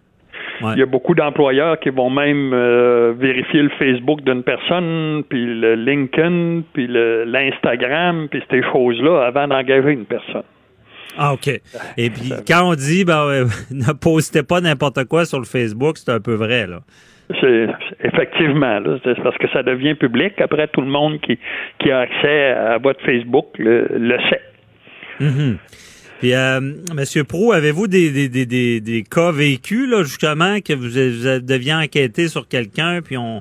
Il 0.62 0.78
y 0.78 0.82
a 0.82 0.86
beaucoup 0.86 1.14
d'employeurs 1.14 1.78
qui 1.80 1.90
vont 1.90 2.10
même 2.10 2.52
euh, 2.52 3.12
vérifier 3.18 3.62
le 3.62 3.70
Facebook 3.78 4.22
d'une 4.22 4.42
personne, 4.42 5.24
puis 5.28 5.44
le 5.44 5.74
LinkedIn, 5.74 6.62
puis 6.72 6.86
l'Instagram, 6.88 8.28
puis 8.30 8.42
ces 8.50 8.62
choses-là 8.62 9.26
avant 9.26 9.48
d'engager 9.48 9.92
une 9.92 10.04
personne. 10.04 10.44
Ah, 11.18 11.34
OK. 11.34 11.48
Et 11.48 12.10
puis, 12.10 12.32
quand 12.46 12.70
on 12.70 12.74
dit, 12.74 13.04
ben, 13.04 13.44
ne 13.70 13.92
postez 13.92 14.42
pas 14.42 14.60
n'importe 14.60 15.04
quoi 15.04 15.24
sur 15.24 15.38
le 15.38 15.44
Facebook, 15.44 15.98
c'est 15.98 16.10
un 16.10 16.20
peu 16.20 16.34
vrai, 16.34 16.66
là. 16.66 16.80
C'est 17.40 17.66
effectivement, 18.04 18.78
là, 18.80 18.98
c'est 19.04 19.20
parce 19.22 19.38
que 19.38 19.48
ça 19.50 19.62
devient 19.62 19.94
public. 19.94 20.38
Après, 20.40 20.68
tout 20.68 20.82
le 20.82 20.88
monde 20.88 21.18
qui, 21.20 21.38
qui 21.78 21.90
a 21.90 22.00
accès 22.00 22.50
à 22.50 22.78
votre 22.78 23.02
Facebook 23.04 23.46
le, 23.58 23.86
le 23.90 24.18
sait. 24.28 24.42
Mhm. 25.20 25.58
Puis, 26.22 26.34
euh, 26.34 26.60
Monsieur 26.94 27.24
Pro, 27.24 27.50
avez-vous 27.50 27.88
des, 27.88 28.28
des, 28.28 28.46
des, 28.46 28.80
des, 28.80 29.02
cas 29.02 29.32
vécus, 29.32 29.90
là, 29.90 30.04
justement, 30.04 30.60
que 30.60 30.72
vous, 30.72 30.84
vous 30.84 31.44
deviez 31.44 31.74
enquêter 31.74 32.28
sur 32.28 32.46
quelqu'un, 32.46 33.00
puis 33.02 33.18
on, 33.18 33.40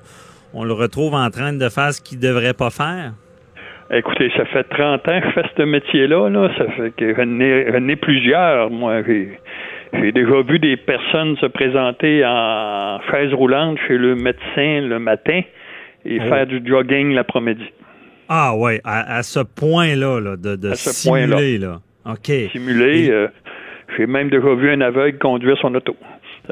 on 0.55 0.63
le 0.63 0.73
retrouve 0.73 1.13
en 1.13 1.29
train 1.29 1.53
de 1.53 1.69
faire 1.69 1.93
ce 1.93 2.01
qu'il 2.01 2.17
devrait 2.17 2.55
pas 2.55 2.71
faire? 2.71 3.13
Écoutez, 3.91 4.31
ça 4.35 4.45
fait 4.45 4.63
30 4.63 5.07
ans 5.07 5.21
que 5.21 5.27
je 5.27 5.31
fais 5.31 5.47
ce 5.55 5.61
métier-là. 5.61 6.27
Là. 6.29 6.50
Ça 6.57 6.65
fait 6.71 6.89
que 6.97 7.13
j'en 7.13 7.88
ai, 7.88 7.95
plusieurs. 7.97 8.71
Moi, 8.71 9.03
j'ai 9.05 10.11
déjà 10.11 10.41
vu 10.41 10.57
des 10.57 10.75
personnes 10.75 11.38
se 11.38 11.45
présenter 11.45 12.25
en 12.25 13.00
chaise 13.11 13.31
roulante 13.31 13.77
chez 13.88 14.00
le 14.00 14.15
médecin 14.15 14.81
le 14.81 14.97
matin 14.97 15.41
et 16.03 16.19
oh. 16.19 16.29
faire 16.29 16.47
du 16.47 16.63
jogging 16.65 17.13
l'après-midi. 17.13 17.65
Ah 18.27 18.55
ouais, 18.55 18.81
à, 18.83 19.21
ce 19.21 19.41
point-là, 19.41 20.19
là, 20.19 20.35
de, 20.35 20.55
de 20.55 20.73
simuler, 20.73 21.59
là. 21.59 21.77
OK. 22.05 22.31
Simuler. 22.51 23.10
Euh, 23.10 23.27
j'ai 23.98 24.08
même 24.08 24.29
déjà 24.29 24.53
vu 24.55 24.72
un 24.72 24.81
aveugle 24.81 25.17
conduire 25.17 25.58
son 25.62 25.74
auto. 25.75 25.96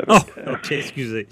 Oh, 0.07 0.17
OK, 0.47 0.71
excusez. 0.71 1.27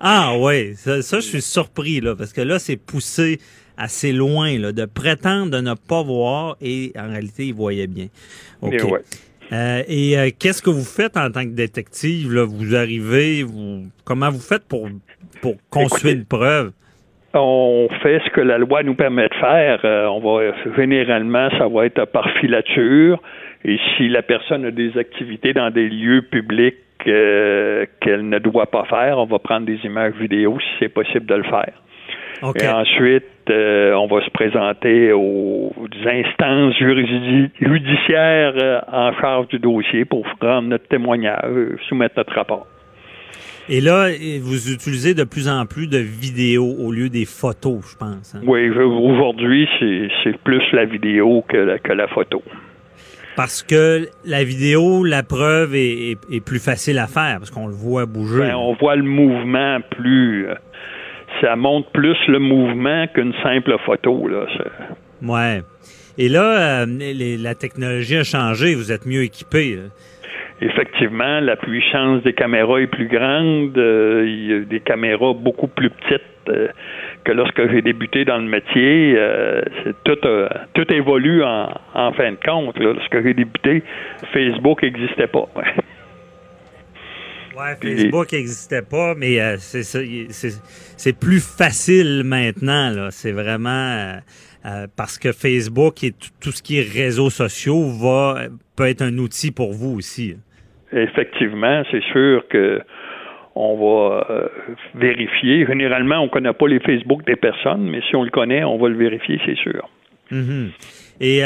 Ah 0.00 0.36
ouais, 0.36 0.72
ça, 0.74 1.00
ça, 1.00 1.20
je 1.20 1.26
suis 1.26 1.42
surpris, 1.42 2.00
là, 2.00 2.16
parce 2.16 2.32
que 2.32 2.40
là, 2.40 2.58
c'est 2.58 2.76
poussé 2.76 3.38
assez 3.76 4.12
loin 4.12 4.58
là, 4.58 4.72
de 4.72 4.84
prétendre 4.84 5.50
de 5.50 5.60
ne 5.60 5.74
pas 5.74 6.02
voir 6.02 6.56
et 6.60 6.92
en 6.98 7.08
réalité, 7.08 7.46
il 7.46 7.54
voyait 7.54 7.86
bien. 7.86 8.06
OK. 8.60 8.74
Et, 8.74 9.54
euh, 9.54 9.82
et 9.86 10.18
euh, 10.18 10.30
qu'est-ce 10.38 10.62
que 10.62 10.70
vous 10.70 10.84
faites 10.84 11.16
en 11.16 11.30
tant 11.30 11.44
que 11.44 11.54
détective? 11.54 12.32
Là? 12.32 12.44
Vous 12.44 12.74
arrivez, 12.74 13.42
vous 13.42 13.84
comment 14.04 14.30
vous 14.30 14.40
faites 14.40 14.64
pour, 14.66 14.88
pour 15.40 15.56
construire 15.70 16.16
une 16.16 16.24
preuve? 16.24 16.72
On 17.34 17.88
fait 18.02 18.20
ce 18.24 18.30
que 18.30 18.40
la 18.40 18.58
loi 18.58 18.82
nous 18.82 18.94
permet 18.94 19.28
de 19.28 19.34
faire. 19.34 19.80
Euh, 19.84 20.06
on 20.06 20.20
va 20.20 20.52
généralement, 20.76 21.48
ça 21.58 21.66
va 21.68 21.86
être 21.86 22.04
par 22.06 22.28
filature. 22.40 23.22
Et 23.64 23.78
si 23.96 24.08
la 24.08 24.22
personne 24.22 24.64
a 24.64 24.70
des 24.70 24.96
activités 24.98 25.52
dans 25.52 25.70
des 25.70 25.88
lieux 25.88 26.22
publics 26.22 26.76
qu'elle 26.98 28.28
ne 28.28 28.38
doit 28.38 28.70
pas 28.70 28.84
faire, 28.84 29.18
on 29.18 29.26
va 29.26 29.38
prendre 29.38 29.66
des 29.66 29.78
images 29.84 30.14
vidéo 30.14 30.58
si 30.60 30.68
c'est 30.78 30.88
possible 30.88 31.26
de 31.26 31.34
le 31.34 31.44
faire. 31.44 31.72
Et 32.60 32.68
ensuite, 32.68 33.24
euh, 33.50 33.92
on 33.94 34.08
va 34.08 34.24
se 34.24 34.30
présenter 34.30 35.12
aux 35.12 35.72
instances 36.04 36.74
judiciaires 36.76 38.54
euh, 38.60 38.80
en 38.90 39.12
charge 39.20 39.46
du 39.48 39.60
dossier 39.60 40.04
pour 40.04 40.26
rendre 40.40 40.68
notre 40.68 40.88
témoignage, 40.88 41.78
soumettre 41.88 42.14
notre 42.16 42.34
rapport. 42.34 42.66
Et 43.68 43.80
là, 43.80 44.08
vous 44.40 44.72
utilisez 44.72 45.14
de 45.14 45.22
plus 45.22 45.48
en 45.48 45.66
plus 45.66 45.86
de 45.86 45.98
vidéos 45.98 46.74
au 46.80 46.90
lieu 46.90 47.08
des 47.08 47.26
photos, 47.26 47.92
je 47.92 47.96
pense. 47.96 48.34
Hein? 48.34 48.40
Oui, 48.44 48.68
aujourd'hui, 48.70 49.68
c'est 50.24 50.36
plus 50.38 50.62
la 50.72 50.84
vidéo 50.84 51.44
que 51.48 51.56
la, 51.56 51.78
que 51.78 51.92
la 51.92 52.08
photo. 52.08 52.42
Parce 53.36 53.62
que 53.62 54.08
la 54.24 54.44
vidéo, 54.44 55.04
la 55.04 55.22
preuve 55.22 55.74
est, 55.74 56.16
plus 56.44 56.62
facile 56.62 56.98
à 56.98 57.06
faire, 57.06 57.38
parce 57.38 57.50
qu'on 57.50 57.66
le 57.66 57.74
voit 57.74 58.06
bouger. 58.06 58.40
Ben, 58.40 58.54
on 58.54 58.74
voit 58.74 58.96
le 58.96 59.04
mouvement 59.04 59.78
plus... 59.96 60.48
Euh, 60.48 60.54
ça 61.40 61.56
montre 61.56 61.90
plus 61.92 62.16
le 62.28 62.38
mouvement 62.38 63.06
qu'une 63.08 63.32
simple 63.42 63.74
photo. 63.86 64.28
Là. 64.28 64.46
Ouais. 65.22 65.62
Et 66.18 66.28
là, 66.28 66.84
euh, 66.84 66.86
la 67.40 67.54
technologie 67.54 68.18
a 68.18 68.24
changé, 68.24 68.74
vous 68.74 68.92
êtes 68.92 69.06
mieux 69.06 69.22
équipé. 69.22 69.78
Effectivement, 70.60 71.40
la 71.40 71.56
puissance 71.56 72.22
des 72.22 72.34
caméras 72.34 72.80
est 72.80 72.86
plus 72.86 73.08
grande. 73.08 73.76
Euh, 73.76 74.24
il 74.26 74.46
y 74.46 74.54
a 74.54 74.60
des 74.60 74.80
caméras 74.80 75.32
beaucoup 75.34 75.66
plus 75.66 75.90
petites 75.90 76.22
euh, 76.48 76.68
que 77.24 77.32
lorsque 77.32 77.70
j'ai 77.70 77.82
débuté 77.82 78.24
dans 78.24 78.38
le 78.38 78.48
métier. 78.48 79.16
c'est 79.84 79.94
tout, 80.04 80.18
tout 80.74 80.92
évolue 80.92 81.42
en, 81.42 81.68
en, 81.94 82.12
fin 82.12 82.32
de 82.32 82.38
compte. 82.44 82.78
Lorsque 82.78 83.22
j'ai 83.22 83.34
débuté, 83.34 83.82
Facebook 84.32 84.82
n'existait 84.82 85.28
pas. 85.28 85.48
Ouais, 87.56 87.76
Facebook 87.80 88.32
n'existait 88.32 88.82
pas, 88.82 89.14
mais 89.14 89.40
euh, 89.40 89.56
c'est 89.58 91.18
plus 91.18 91.40
facile 91.40 92.22
maintenant. 92.24 92.90
Là. 92.90 93.10
C'est 93.10 93.32
vraiment 93.32 93.68
euh, 93.70 94.14
euh, 94.64 94.86
parce 94.96 95.18
que 95.18 95.32
Facebook 95.32 96.02
et 96.02 96.12
tout 96.40 96.50
ce 96.50 96.62
qui 96.62 96.78
est 96.78 96.88
réseaux 96.88 97.30
sociaux 97.30 97.90
va 97.90 98.46
peut 98.76 98.86
être 98.86 99.02
un 99.02 99.18
outil 99.18 99.50
pour 99.50 99.72
vous 99.72 99.96
aussi. 99.98 100.36
Effectivement, 100.92 101.82
c'est 101.90 102.02
sûr 102.12 102.46
que 102.48 102.80
on 103.54 103.76
va 103.76 104.48
vérifier. 104.94 105.66
Généralement, 105.66 106.20
on 106.20 106.24
ne 106.24 106.30
connaît 106.30 106.52
pas 106.52 106.68
les 106.68 106.80
Facebook 106.80 107.24
des 107.26 107.36
personnes, 107.36 107.82
mais 107.82 108.00
si 108.08 108.16
on 108.16 108.22
le 108.22 108.30
connaît, 108.30 108.64
on 108.64 108.78
va 108.78 108.88
le 108.88 108.96
vérifier, 108.96 109.40
c'est 109.44 109.56
sûr. 109.56 109.88
Mm-hmm. 110.30 110.70
Et 111.20 111.42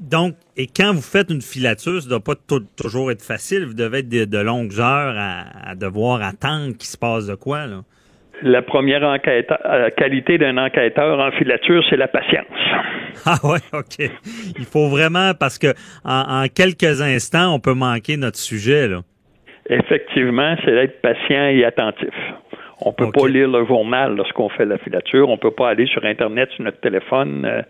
donc, 0.00 0.34
et 0.56 0.66
quand 0.66 0.92
vous 0.94 1.02
faites 1.02 1.30
une 1.30 1.42
filature, 1.42 2.00
ça 2.00 2.06
ne 2.06 2.10
doit 2.10 2.24
pas 2.24 2.34
toujours 2.76 3.10
être 3.10 3.22
facile. 3.22 3.66
Vous 3.66 3.74
devez 3.74 3.98
être 3.98 4.08
de, 4.08 4.38
longues 4.38 4.80
heures 4.80 5.14
à, 5.16 5.74
devoir 5.74 6.22
attendre 6.22 6.76
qu'il 6.76 6.88
se 6.88 6.96
passe 6.96 7.26
de 7.26 7.34
quoi, 7.34 7.66
là. 7.66 7.82
La 8.42 8.62
première 8.62 9.04
euh, 9.04 9.90
qualité 9.90 10.38
d'un 10.38 10.56
enquêteur 10.56 11.20
en 11.20 11.30
filature, 11.32 11.84
c'est 11.90 11.96
la 11.96 12.08
patience. 12.08 12.46
Ah 13.26 13.36
ouais, 13.44 13.58
OK. 13.74 14.08
Il 14.56 14.64
faut 14.64 14.88
vraiment, 14.88 15.32
parce 15.34 15.58
que 15.58 15.74
en, 16.04 16.46
quelques 16.46 17.02
instants, 17.02 17.52
on 17.52 17.58
peut 17.58 17.74
manquer 17.74 18.16
notre 18.16 18.38
sujet, 18.38 18.88
là. 18.88 19.02
Effectivement, 19.70 20.56
c'est 20.64 20.72
d'être 20.72 21.00
patient 21.00 21.46
et 21.46 21.64
attentif. 21.64 22.14
On 22.82 22.92
peut 22.92 23.10
pas 23.12 23.28
lire 23.28 23.48
le 23.48 23.64
journal 23.66 24.16
lorsqu'on 24.16 24.48
fait 24.48 24.64
la 24.64 24.78
filature. 24.78 25.28
On 25.28 25.36
peut 25.36 25.50
pas 25.50 25.70
aller 25.70 25.86
sur 25.86 26.04
Internet, 26.04 26.50
sur 26.56 26.64
notre 26.64 26.80
téléphone. 26.80 27.44
Euh, 27.44 27.62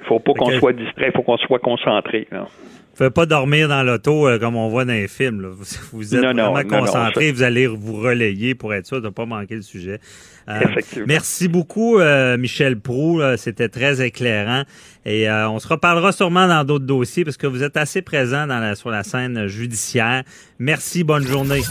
il 0.00 0.06
faut 0.06 0.18
pas 0.18 0.32
qu'on 0.34 0.50
soit 0.50 0.72
distrait, 0.72 1.06
il 1.08 1.12
faut 1.12 1.22
qu'on 1.22 1.38
soit 1.38 1.58
concentré. 1.58 2.28
Là. 2.30 2.46
Faites 2.94 3.14
pas 3.14 3.26
dormir 3.26 3.68
dans 3.68 3.84
l'auto 3.84 4.26
euh, 4.26 4.38
comme 4.38 4.56
on 4.56 4.68
voit 4.68 4.84
dans 4.84 4.92
les 4.92 5.06
films. 5.06 5.46
Vous, 5.92 6.16
êtes 6.16 6.20
vraiment 6.20 6.62
concentré, 6.64 7.30
vous 7.30 7.44
allez 7.44 7.66
vous 7.66 7.94
relayer 7.94 8.54
pour 8.56 8.74
être 8.74 8.86
sûr 8.86 9.00
de 9.00 9.06
ne 9.06 9.12
pas 9.12 9.24
manquer 9.24 9.54
le 9.54 9.62
sujet. 9.62 10.00
Euh, 10.48 10.60
merci 11.06 11.48
beaucoup, 11.48 11.98
euh, 11.98 12.38
Michel 12.38 12.80
Prou. 12.80 13.20
C'était 13.36 13.68
très 13.68 14.04
éclairant. 14.04 14.62
Et 15.04 15.30
on 15.30 15.58
se 15.58 15.68
reparlera 15.68 16.12
sûrement 16.12 16.46
dans 16.48 16.64
d'autres 16.64 16.86
dossiers 16.86 17.24
parce 17.24 17.36
que 17.36 17.46
vous 17.46 17.62
êtes 17.62 17.76
assez 17.76 18.02
présent 18.02 18.46
dans 18.46 18.58
la, 18.58 18.74
sur 18.74 18.90
la 18.90 19.02
scène 19.02 19.46
judiciaire. 19.46 20.22
Merci, 20.58 21.04
bonne 21.04 21.26
journée. 21.26 21.62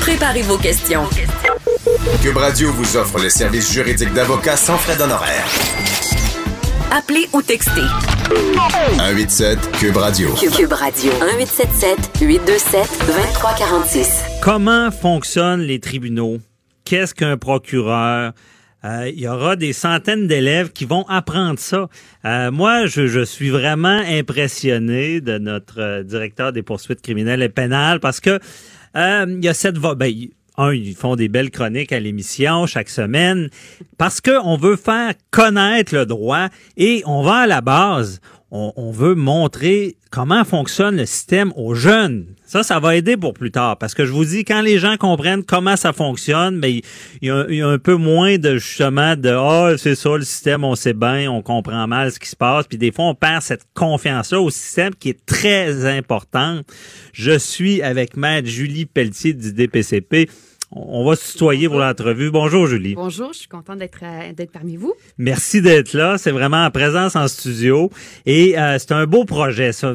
Préparez 0.00 0.42
vos 0.42 0.58
questions. 0.58 1.04
Cube 2.22 2.36
Radio 2.36 2.72
vous 2.72 2.96
offre 2.96 3.20
le 3.20 3.28
service 3.28 3.72
juridique 3.72 4.12
d'avocat 4.12 4.56
sans 4.56 4.76
frais 4.76 4.96
d'honoraires. 4.96 5.46
Appelez 6.90 7.28
ou 7.32 7.40
textez. 7.40 7.80
187 8.28 9.58
Cube 9.78 9.96
Radio. 9.96 10.34
Cube 10.34 10.72
Radio. 10.72 11.12
1877 11.12 12.20
827 12.20 13.06
2346. 13.06 14.22
Comment 14.42 14.90
fonctionnent 14.90 15.62
les 15.62 15.80
tribunaux? 15.80 16.38
Qu'est-ce 16.92 17.14
qu'un 17.14 17.38
procureur? 17.38 18.34
Euh, 18.84 19.10
il 19.10 19.18
y 19.18 19.26
aura 19.26 19.56
des 19.56 19.72
centaines 19.72 20.26
d'élèves 20.26 20.72
qui 20.72 20.84
vont 20.84 21.06
apprendre 21.08 21.58
ça. 21.58 21.88
Euh, 22.26 22.50
moi, 22.50 22.84
je, 22.84 23.24
suis 23.24 23.48
vraiment 23.48 24.02
impressionné 24.06 25.22
de 25.22 25.38
notre 25.38 25.80
euh, 25.80 26.02
directeur 26.02 26.52
des 26.52 26.62
poursuites 26.62 27.00
criminelles 27.00 27.40
et 27.40 27.48
pénales 27.48 27.98
parce 27.98 28.20
que 28.20 28.38
il 28.94 29.42
y 29.42 29.48
a 29.48 29.54
cette 29.54 29.78
ben, 29.78 30.12
un, 30.58 30.74
ils 30.74 30.94
font 30.94 31.16
des 31.16 31.30
belles 31.30 31.50
chroniques 31.50 31.92
à 31.92 31.98
l'émission 31.98 32.66
chaque 32.66 32.90
semaine 32.90 33.48
parce 33.96 34.20
qu'on 34.20 34.58
veut 34.58 34.76
faire 34.76 35.14
connaître 35.30 35.94
le 35.94 36.04
droit 36.04 36.48
et 36.76 37.02
on 37.06 37.22
va 37.22 37.36
à 37.36 37.46
la 37.46 37.62
base. 37.62 38.20
On, 38.54 38.90
veut 38.90 39.14
montrer 39.14 39.96
comment 40.10 40.44
fonctionne 40.44 40.98
le 40.98 41.06
système 41.06 41.54
aux 41.56 41.74
jeunes. 41.74 42.26
Ça, 42.44 42.62
ça 42.62 42.80
va 42.80 42.96
aider 42.96 43.16
pour 43.16 43.32
plus 43.32 43.50
tard. 43.50 43.78
Parce 43.78 43.94
que 43.94 44.04
je 44.04 44.12
vous 44.12 44.26
dis, 44.26 44.44
quand 44.44 44.60
les 44.60 44.78
gens 44.78 44.98
comprennent 44.98 45.42
comment 45.42 45.74
ça 45.74 45.94
fonctionne, 45.94 46.60
ben, 46.60 46.80
il 47.22 47.28
y, 47.28 47.30
a, 47.62 47.66
un 47.66 47.78
peu 47.78 47.94
moins 47.94 48.36
de 48.36 48.58
justement 48.58 49.16
de 49.16 49.30
Ah, 49.30 49.78
c'est 49.78 49.94
ça 49.94 50.18
le 50.18 50.24
système, 50.24 50.64
on 50.64 50.74
sait 50.74 50.92
bien, 50.92 51.30
on 51.30 51.40
comprend 51.40 51.86
mal 51.86 52.12
ce 52.12 52.20
qui 52.20 52.28
se 52.28 52.36
passe. 52.36 52.66
Puis 52.66 52.76
des 52.76 52.92
fois, 52.92 53.06
on 53.06 53.14
perd 53.14 53.40
cette 53.40 53.64
confiance-là 53.72 54.38
au 54.38 54.50
système 54.50 54.94
qui 54.94 55.08
est 55.08 55.24
très 55.24 55.86
importante. 55.86 56.66
Je 57.14 57.38
suis 57.38 57.80
avec 57.80 58.18
Maître 58.18 58.48
Julie 58.48 58.84
Pelletier 58.84 59.32
du 59.32 59.54
DPCP. 59.54 60.28
On 60.74 61.04
va 61.04 61.16
se 61.16 61.32
tutoyer 61.32 61.68
pour 61.68 61.78
l'entrevue. 61.78 62.30
Bonjour, 62.30 62.66
Julie. 62.66 62.94
Bonjour, 62.94 63.34
je 63.34 63.40
suis 63.40 63.48
contente 63.48 63.78
d'être 63.78 63.98
euh, 64.02 64.32
d'être 64.32 64.52
parmi 64.52 64.76
vous. 64.76 64.94
Merci 65.18 65.60
d'être 65.60 65.92
là. 65.92 66.16
C'est 66.16 66.30
vraiment 66.30 66.64
en 66.64 66.70
présence 66.70 67.14
en 67.14 67.28
studio. 67.28 67.90
Et 68.24 68.58
euh, 68.58 68.78
c'est 68.78 68.92
un 68.92 69.06
beau 69.06 69.26
projet, 69.26 69.72
ça. 69.72 69.94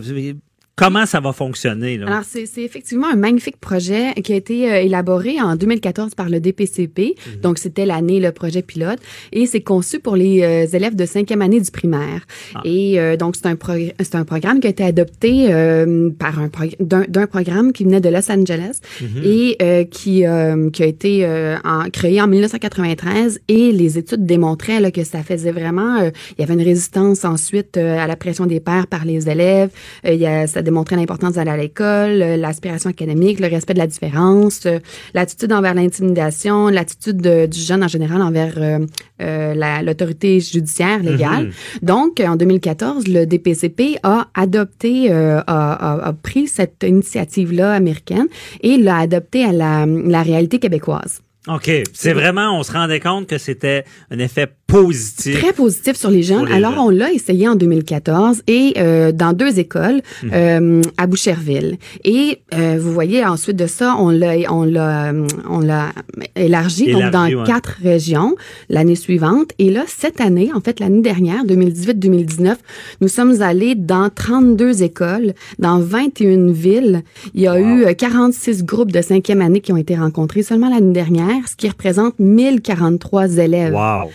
Comment 0.77 1.05
ça 1.05 1.19
va 1.19 1.33
fonctionner? 1.33 1.97
Là? 1.97 2.05
Alors, 2.07 2.21
c'est 2.23 2.45
effectivement 2.63 3.07
un 3.11 3.15
magnifique 3.17 3.57
projet 3.59 4.13
qui 4.23 4.31
a 4.31 4.35
été 4.37 4.71
euh, 4.71 4.81
élaboré 4.81 5.41
en 5.41 5.55
2014 5.57 6.13
par 6.15 6.29
le 6.29 6.39
DPCP. 6.39 7.15
Mhm. 7.35 7.41
Donc, 7.41 7.57
c'était 7.57 7.85
l'année, 7.85 8.19
le 8.21 8.31
projet 8.31 8.61
pilote. 8.61 8.99
Et 9.33 9.45
c'est 9.47 9.61
conçu 9.61 9.99
pour 9.99 10.15
les 10.15 10.43
euh, 10.43 10.65
élèves 10.77 10.95
de 10.95 11.05
cinquième 11.05 11.41
année 11.41 11.59
du 11.59 11.71
primaire. 11.71 12.21
Ah. 12.55 12.61
Et 12.63 12.99
euh, 12.99 13.17
donc, 13.17 13.35
c'est 13.35 13.47
un, 13.47 13.55
progr- 13.55 13.93
c'est 13.99 14.15
un 14.15 14.23
programme 14.23 14.59
qui 14.61 14.67
a 14.67 14.69
été 14.69 14.83
adopté 14.83 15.47
euh, 15.51 16.09
par 16.17 16.39
un 16.39 16.49
d'un 16.79 17.03
d'un 17.07 17.27
programme 17.27 17.73
qui 17.73 17.83
venait 17.83 18.01
de 18.01 18.09
Los 18.09 18.31
Angeles 18.31 18.79
Mhm. 19.01 19.21
et 19.23 19.57
euh, 19.61 19.83
qui, 19.83 20.25
euh, 20.25 20.69
qui 20.69 20.83
a 20.83 20.85
été 20.85 21.25
euh, 21.25 21.57
en- 21.65 21.89
créé 21.89 22.21
en 22.21 22.27
1993. 22.27 23.39
Et 23.47 23.71
les 23.71 23.97
études 23.97 24.25
démontraient 24.25 24.79
là, 24.79 24.91
que 24.91 25.03
ça 25.03 25.23
faisait 25.23 25.51
vraiment... 25.51 25.97
euh, 26.01 26.09
il 26.37 26.41
y 26.41 26.43
avait 26.43 26.53
une 26.53 26.61
résistance 26.61 27.25
ensuite 27.25 27.77
euh, 27.77 27.97
à 27.97 28.05
la 28.07 28.15
pression 28.15 28.45
des 28.45 28.59
pairs 28.59 28.87
par 28.87 29.05
les 29.05 29.27
élèves. 29.29 29.71
Euh, 30.05 30.13
il 30.13 30.19
y 30.21 30.27
a, 30.27 30.45
ça 30.47 30.61
démontrait 30.67 30.95
l'importance 31.01 31.33
d'aller 31.37 31.51
à 31.51 31.57
l'école, 31.57 32.21
euh, 32.21 32.37
l'aspiration 32.37 32.89
académique, 32.89 33.39
le 33.39 33.47
respect 33.47 33.73
de 33.73 33.79
la 33.79 33.87
différence, 33.87 34.65
euh, 34.65 34.79
l'attitude 35.15 35.51
envers 35.51 35.73
l'intimidation, 35.73 36.67
l'attitude 36.67 37.17
de- 37.27 37.45
du 37.47 37.59
jeune 37.59 37.83
en 37.83 37.87
général 37.87 38.21
envers 38.21 38.53
euh, 38.57 39.53
la- 39.61 39.81
l'autorité 39.81 40.39
judiciaire 40.39 40.99
légale. 41.01 41.45
Donc, 41.81 42.19
en 42.19 42.35
2014, 42.35 43.07
le 43.07 43.25
DPCP 43.25 43.97
a 44.03 44.27
adopté, 44.35 45.11
euh, 45.11 45.39
a, 45.47 45.73
a- 45.73 46.07
a 46.09 46.13
pris 46.13 46.47
cette 46.47 46.83
initiative-là 46.83 47.73
américaine 47.73 48.27
et 48.61 48.77
l'a 48.77 48.97
adoptée 48.97 49.43
à 49.45 49.51
la, 49.53 49.85
la 49.87 50.21
réalité 50.23 50.59
québécoise. 50.59 51.21
OK. 51.47 51.71
C'est 51.93 52.11
vraiment, 52.13 52.59
on 52.59 52.63
se 52.63 52.73
rendait 52.73 52.99
compte 52.99 53.25
que 53.27 53.37
c'était 53.37 53.85
un 54.11 54.19
effet 54.19 54.47
positif. 54.67 55.39
Très 55.41 55.53
positif 55.53 55.95
sur 55.95 56.09
les 56.11 56.23
jeunes. 56.23 56.45
Les 56.45 56.53
Alors, 56.53 56.71
jeunes. 56.71 56.79
on 56.81 56.89
l'a 56.89 57.11
essayé 57.13 57.47
en 57.47 57.55
2014 57.55 58.41
et 58.47 58.73
euh, 58.77 59.11
dans 59.13 59.31
deux 59.33 59.59
écoles 59.59 60.01
Mhm. 60.23 60.29
euh, 60.33 60.81
à 60.97 61.07
Boucherville. 61.07 61.77
Et 62.03 62.39
euh, 62.53 62.77
vous 62.79 62.91
voyez, 62.91 63.25
ensuite 63.25 63.55
de 63.55 63.65
ça, 63.67 63.95
on 63.97 64.09
l'a 64.09 64.33
on 64.51 64.63
l'a 64.65 65.11
euh, 65.13 65.25
on 65.49 65.59
l'a 65.59 65.93
élargi, 66.35 66.91
donc 66.91 67.11
dans 67.11 67.25
ouais. 67.27 67.43
quatre 67.45 67.77
régions 67.81 68.35
l'année 68.69 68.95
suivante. 68.95 69.51
Et 69.57 69.69
là, 69.71 69.83
cette 69.87 70.19
année, 70.19 70.51
en 70.53 70.59
fait, 70.59 70.79
l'année 70.79 71.01
dernière, 71.01 71.45
2018-2019, 71.45 72.55
nous 73.01 73.07
sommes 73.07 73.41
allés 73.41 73.73
dans 73.75 74.09
32 74.13 74.83
écoles, 74.83 75.33
dans 75.59 75.79
21 75.79 76.51
villes. 76.51 77.03
Il 77.33 77.41
y 77.41 77.47
a 77.47 77.57
eu 77.59 77.85
euh, 77.85 77.93
46 77.93 78.65
groupes 78.65 78.91
de 78.91 79.01
cinquième 79.01 79.41
année 79.41 79.61
qui 79.61 79.71
ont 79.71 79.77
été 79.77 79.95
rencontrés 79.95 80.43
seulement 80.43 80.69
l'année 80.69 80.93
dernière, 80.93 81.47
ce 81.49 81.55
qui 81.55 81.69
représente 81.69 82.19
1043 82.19 83.37
élèves. 83.37 83.73
Wow. 83.73 84.09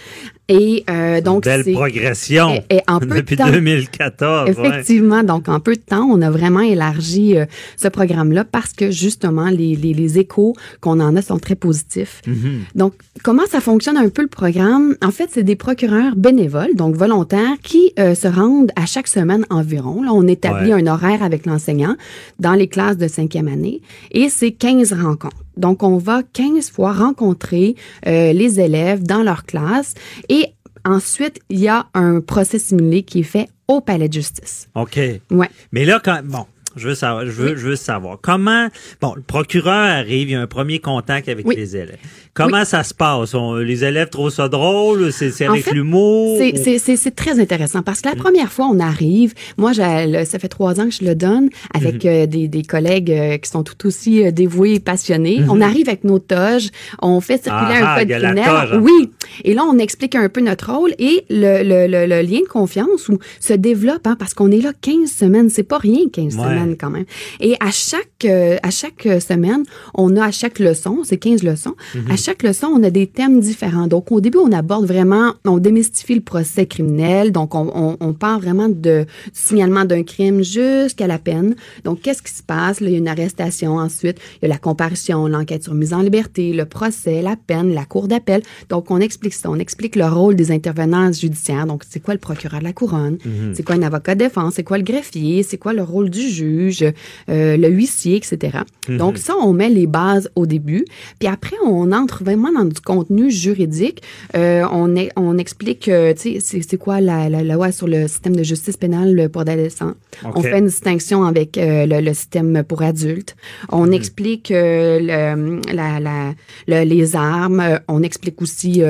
Et 0.49 0.85
euh, 0.91 1.21
donc, 1.21 1.45
Belle 1.45 1.63
c'est 1.65 1.73
progression. 1.73 2.51
et- 2.69 2.77
et 2.77 2.81
en 2.89 2.99
peu 3.01 3.07
de 3.07 3.15
depuis 3.15 3.37
temps. 3.37 3.49
2014. 3.51 4.51
ouais. 4.51 4.53
Effectivement, 4.69 5.23
donc 5.23 5.49
en 5.49 5.61
peu 5.61 5.75
de 5.75 5.81
temps, 5.81 6.05
on 6.11 6.21
a 6.21 6.31
vraiment 6.31 6.61
élargi 6.61 7.37
euh, 7.37 7.47
ce 7.77 7.89
programme-là 7.89 8.45
parce 8.45 8.73
que 8.73 8.91
justement, 8.91 9.47
les, 9.47 9.77
les, 9.77 9.95
les 9.95 10.19
échos 10.19 10.55
qu'on 10.81 11.01
en 11.01 11.15
a 11.17 11.23
sont 11.23 11.39
très 11.39 11.55
positifs. 11.55 12.21
Mhm. 12.27 12.61
Donc, 12.75 12.95
comment 13.23 13.47
ça 13.49 13.61
fonctionne 13.61 13.97
un 13.97 14.09
peu 14.09 14.23
le 14.23 14.29
programme? 14.29 14.97
En 15.03 15.11
fait, 15.13 15.29
c'est 15.33 15.45
des 15.45 15.57
procureurs 15.57 16.17
bénévoles, 16.17 16.75
donc 16.75 16.97
volontaires, 16.97 17.57
qui 17.63 17.93
euh, 17.99 18.15
se 18.15 18.27
rendent 18.29 18.73
à 18.77 18.85
chaque 18.85 19.09
semaine 19.09 19.47
environ. 19.49 20.03
Là, 20.03 20.11
on 20.13 20.27
établit 20.27 20.75
Ouais. 20.75 20.83
un 20.83 20.87
horaire 20.87 21.23
avec 21.23 21.47
l'enseignant 21.47 21.97
dans 22.41 22.53
les 22.55 22.67
classes 22.67 22.99
de 22.99 23.09
cinquième 23.09 23.49
année 23.49 23.81
et 24.11 24.29
c'est 24.29 24.51
15 24.51 24.93
rencontres. 24.93 25.37
Donc, 25.57 25.83
on 25.83 25.99
va 25.99 26.23
15 26.33 26.71
fois 26.71 26.93
rencontrer 26.93 27.77
euh, 28.07 28.33
les 28.33 28.61
élèves 28.61 29.03
dans 29.03 29.23
leur 29.23 29.45
classe 29.45 29.95
et 30.29 30.47
ensuite, 30.85 31.39
il 31.51 31.61
y 31.61 31.69
a 31.69 31.87
un 31.95 32.21
procès 32.21 32.59
simulé 32.59 33.03
qui 33.03 33.21
est 33.21 33.25
fait 33.25 33.49
au 33.69 33.81
palais 33.81 34.09
de 34.09 34.15
justice. 34.15 34.69
OK. 34.75 34.99
Ouais. 35.31 35.49
Mais 35.71 35.85
là, 35.85 36.01
quand, 36.03 36.21
bon, 36.25 36.47
je 36.75 36.89
veux 36.89 36.95
savoir, 36.95 37.27
je 37.27 37.31
veux, 37.31 37.57
je 37.57 37.69
veux 37.69 37.77
savoir 37.77 38.19
comment, 38.21 38.69
bon, 39.01 39.15
le 39.15 39.23
procureur 39.23 39.73
arrive, 39.91 40.29
il 40.29 40.33
y 40.33 40.35
a 40.35 40.41
un 40.41 40.47
premier 40.47 40.79
contact 40.81 41.29
avec 41.29 41.47
Oui. 41.47 41.55
les 41.57 41.77
élèves. 41.77 41.99
Comment 42.35 42.65
ça 42.65 42.83
se 42.83 42.95
passe? 42.95 43.35
On- 43.35 43.57
les 43.57 43.85
élèves 43.85 44.09
trouvent 44.09 44.31
ça 44.31 44.49
drôle? 44.49 45.13
C'est 45.13 45.45
avec 45.47 45.71
l'humour? 45.71 46.39
C'est- 46.39 47.15
très 47.15 47.39
intéressant 47.39 47.83
parce 47.83 48.01
que 48.01 48.09
la 48.09 48.15
première 48.17 48.51
fois, 48.51 48.67
on 48.73 48.81
arrive, 48.81 49.35
moi, 49.59 49.75
ça 49.75 50.39
fait 50.39 50.49
trois 50.49 50.81
ans 50.81 50.85
que 50.87 50.95
je 50.95 51.05
le 51.05 51.15
donne 51.15 51.51
avec 51.75 52.07
euh, 52.07 52.27
des, 52.27 52.49
des 52.49 52.63
collègues 52.63 53.11
euh, 53.11 53.37
qui 53.37 53.51
sont 53.51 53.63
tout 53.63 53.87
aussi 53.87 54.25
euh, 54.25 54.31
dévoués 54.31 54.75
et 54.77 54.81
passionnés. 54.81 55.43
On 55.49 55.61
arrive 55.61 55.89
avec 55.89 56.05
nos 56.05 56.19
toges, 56.19 56.71
on 57.03 57.21
fait 57.21 57.43
circuler 57.43 57.81
Ah, 57.83 57.95
un 57.95 57.99
code 57.99 58.09
il 58.09 58.13
y 58.13 58.15
a 58.15 58.19
la 58.19 58.29
criminel. 58.33 58.69
hein. 58.73 58.81
Oui. 58.83 59.11
Et 59.45 59.53
là, 59.55 59.65
on 59.69 59.77
explique 59.79 60.15
un 60.15 60.29
peu 60.31 60.41
notre 60.41 60.73
rôle 60.73 60.95
et 60.99 61.25
le, 61.29 61.63
le, 61.63 61.87
le, 61.87 62.07
le 62.07 62.23
lien 62.23 62.41
de 62.41 62.49
confiance 62.49 63.09
où 63.09 63.19
se 63.41 63.53
développe 63.53 64.07
hein, 64.07 64.17
parce 64.19 64.33
qu'on 64.35 64.51
est 64.51 64.61
là 64.63 64.73
15 64.81 65.11
semaines. 65.11 65.51
C'est 65.51 65.63
pas 65.63 65.79
rien, 65.79 66.09
15 66.11 66.37
Ouais. 66.37 66.43
semaines 66.45 66.77
quand 66.81 66.91
même. 66.91 67.05
Et 67.41 67.55
à 67.61 67.71
chaque, 67.71 68.25
à 68.27 68.71
chaque 68.71 69.07
semaine, 69.21 69.65
on 69.95 70.17
a 70.17 70.27
à 70.27 70.31
chaque 70.31 70.59
leçon, 70.59 71.01
c'est 71.05 71.19
15 71.19 71.43
leçons, 71.43 71.75
à 72.11 72.17
chaque 72.23 72.43
leçon, 72.43 72.69
on 72.69 72.83
a 72.83 72.91
des 72.91 73.07
thèmes 73.07 73.41
différents. 73.41 73.89
Donc, 73.89 74.13
au 74.13 74.21
début, 74.21 74.39
on 74.39 74.53
aborde 74.53 74.87
vraiment, 74.87 75.35
on 75.45 75.59
démystifie 75.59 76.15
le 76.15 76.21
procès 76.21 76.67
criminel. 76.67 77.33
Donc, 77.33 77.55
on, 77.55 77.71
on, 77.75 77.97
on 78.01 78.13
part 78.13 78.41
vraiment 78.41 78.69
de, 78.69 79.05
du 79.05 79.31
signalement 79.33 79.85
d'un 79.85 80.05
crime 80.05 80.43
jusqu'à 80.43 81.07
la 81.07 81.19
peine. 81.19 81.57
Donc, 81.85 82.01
qu'est-ce 82.01 82.23
qui 82.23 82.33
se 82.33 82.43
passe? 82.43 82.81
Là, 82.81 82.89
il 82.89 82.93
y 82.93 82.95
a 82.95 82.99
une 82.99 83.09
arrestation. 83.09 83.77
Ensuite, 83.77 84.19
il 84.37 84.43
y 84.43 84.47
a 84.47 84.49
la 84.49 84.59
comparution, 84.59 85.27
l'enquête 85.27 85.65
sur 85.65 85.75
mise 85.75 85.93
en 85.93 86.01
liberté, 86.01 86.53
le 86.53 86.65
procès, 86.65 87.23
la 87.23 87.37
peine, 87.37 87.75
la 87.75 87.85
cour 87.85 88.07
d'appel. 88.07 88.43
Donc, 88.69 88.91
on 88.91 89.01
explique 89.01 89.35
ça. 89.35 89.51
On 89.51 89.59
explique 89.59 89.97
le 89.97 90.07
rôle 90.07 90.37
des 90.37 90.53
intervenants 90.53 91.11
judiciaires. 91.13 91.67
Donc, 91.67 91.83
c'est 91.89 92.01
quoi 92.01 92.15
le 92.15 92.21
procureur 92.21 92.61
de 92.61 92.65
la 92.65 92.73
couronne? 92.73 93.19
C'est 93.55 93.65
quoi 93.65 93.75
un 93.75 93.83
avocat 93.83 94.15
de 94.15 94.21
défense? 94.21 94.55
C'est 94.55 94.63
quoi 94.63 94.79
le 94.79 94.85
greffier? 94.85 95.43
C'est 95.43 95.59
quoi 95.59 95.73
le 95.73 95.83
rôle 95.83 96.09
du 96.09 96.29
juge? 96.29 96.85
Euh, 97.29 97.57
le 97.57 97.69
huissier, 97.69 98.17
etc. 98.17 98.59
Donc, 98.89 99.19
ça, 99.19 99.35
on 99.43 99.53
met 99.53 99.71
les 99.71 99.87
bases 99.87 100.31
au 100.37 100.47
début. 100.47 100.85
Puis 101.19 101.29
après, 101.29 101.57
on 101.67 101.91
entre 101.91 102.12
vraiment 102.21 102.53
dans 102.53 102.65
du 102.65 102.81
contenu 102.81 103.31
juridique. 103.31 104.03
Euh, 104.37 104.65
on, 104.73 104.95
est- 104.97 105.11
on 105.17 105.39
explique, 105.39 105.89
euh, 105.89 106.13
tu 106.15 106.41
sais, 106.41 106.61
c'est- 106.61 106.77
quoi 106.77 107.01
la, 107.01 107.29
la, 107.29 107.43
la 107.43 107.55
loi 107.55 107.71
sur 107.73 107.87
le 107.87 108.09
système 108.09 108.35
de 108.37 108.43
justice 108.43 108.77
pénale 108.77 109.29
pour 109.31 109.43
adolescents. 109.43 109.93
On 110.25 110.43
fait 110.43 110.59
une 110.59 110.67
distinction 110.67 111.25
avec 111.25 111.57
euh, 111.59 111.87
le, 111.87 112.01
le 112.01 112.13
système 112.15 112.65
pour 112.67 112.83
adultes. 112.83 113.37
On 113.71 113.91
explique 113.93 114.49
le, 114.51 115.61
la, 115.73 116.01
la, 116.01 116.35
le- 116.67 116.85
les 116.85 117.17
armes. 117.17 117.63
On 117.89 118.03
explique 118.03 118.43
aussi 118.43 118.83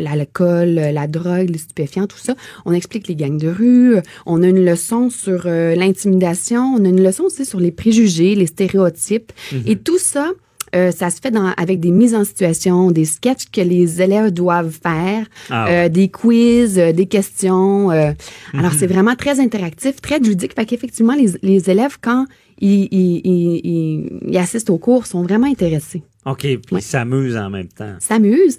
l'alcool, 0.00 0.68
la 0.74 1.06
drogue, 1.06 1.50
les 1.50 1.58
stupéfiants, 1.58 2.06
tout 2.06 2.18
ça. 2.18 2.34
On 2.64 2.72
explique 2.72 3.08
les 3.08 3.16
gangs 3.16 3.38
de 3.38 3.48
rue. 3.48 3.96
On 4.26 4.42
a 4.42 4.46
une 4.48 4.64
leçon 4.64 5.10
sur 5.10 5.46
l'intimidation. 5.46 6.74
On 6.76 6.84
a 6.84 6.88
une 6.88 7.02
leçon 7.02 7.24
aussi 7.24 7.44
sur 7.44 7.60
les 7.60 7.70
préjugés, 7.70 8.34
les 8.34 8.46
stéréotypes. 8.46 9.32
Et 9.66 9.76
tout 9.76 9.98
ça, 9.98 10.30
euh, 10.74 10.90
ça 10.90 11.10
se 11.10 11.20
fait 11.20 11.30
dans, 11.30 11.52
avec 11.56 11.80
des 11.80 11.90
mises 11.90 12.14
en 12.14 12.24
situation, 12.24 12.90
des 12.90 13.04
sketchs 13.04 13.50
que 13.52 13.60
les 13.60 14.00
élèves 14.02 14.30
doivent 14.30 14.70
faire, 14.82 15.26
Ah 15.50 15.68
euh, 15.68 15.88
des 15.88 16.08
quiz, 16.08 16.78
euh, 16.78 16.92
des 16.92 17.06
questions. 17.06 17.90
Alors, 17.90 18.72
c'est 18.78 18.86
vraiment 18.86 19.14
très 19.16 19.40
interactif, 19.40 20.00
très 20.00 20.18
ludique. 20.18 20.54
Fait 20.54 20.66
qu'effectivement, 20.66 21.14
les, 21.14 21.30
les 21.42 21.70
élèves, 21.70 21.96
quand 22.00 22.26
ils, 22.60 22.88
ils, 22.90 23.20
ils, 23.24 23.60
ils- 23.64 24.20
ils 24.28 24.36
assistent 24.38 24.70
aux 24.70 24.78
cours, 24.78 25.06
sont 25.06 25.22
vraiment 25.22 25.46
intéressés. 25.46 26.02
OK. 26.26 26.40
Puis 26.40 26.58
Ouais. 26.72 26.78
ils 26.80 26.82
s'amusent 26.82 27.36
en 27.36 27.50
même 27.50 27.68
temps. 27.68 27.94
S'amusent. 27.98 28.58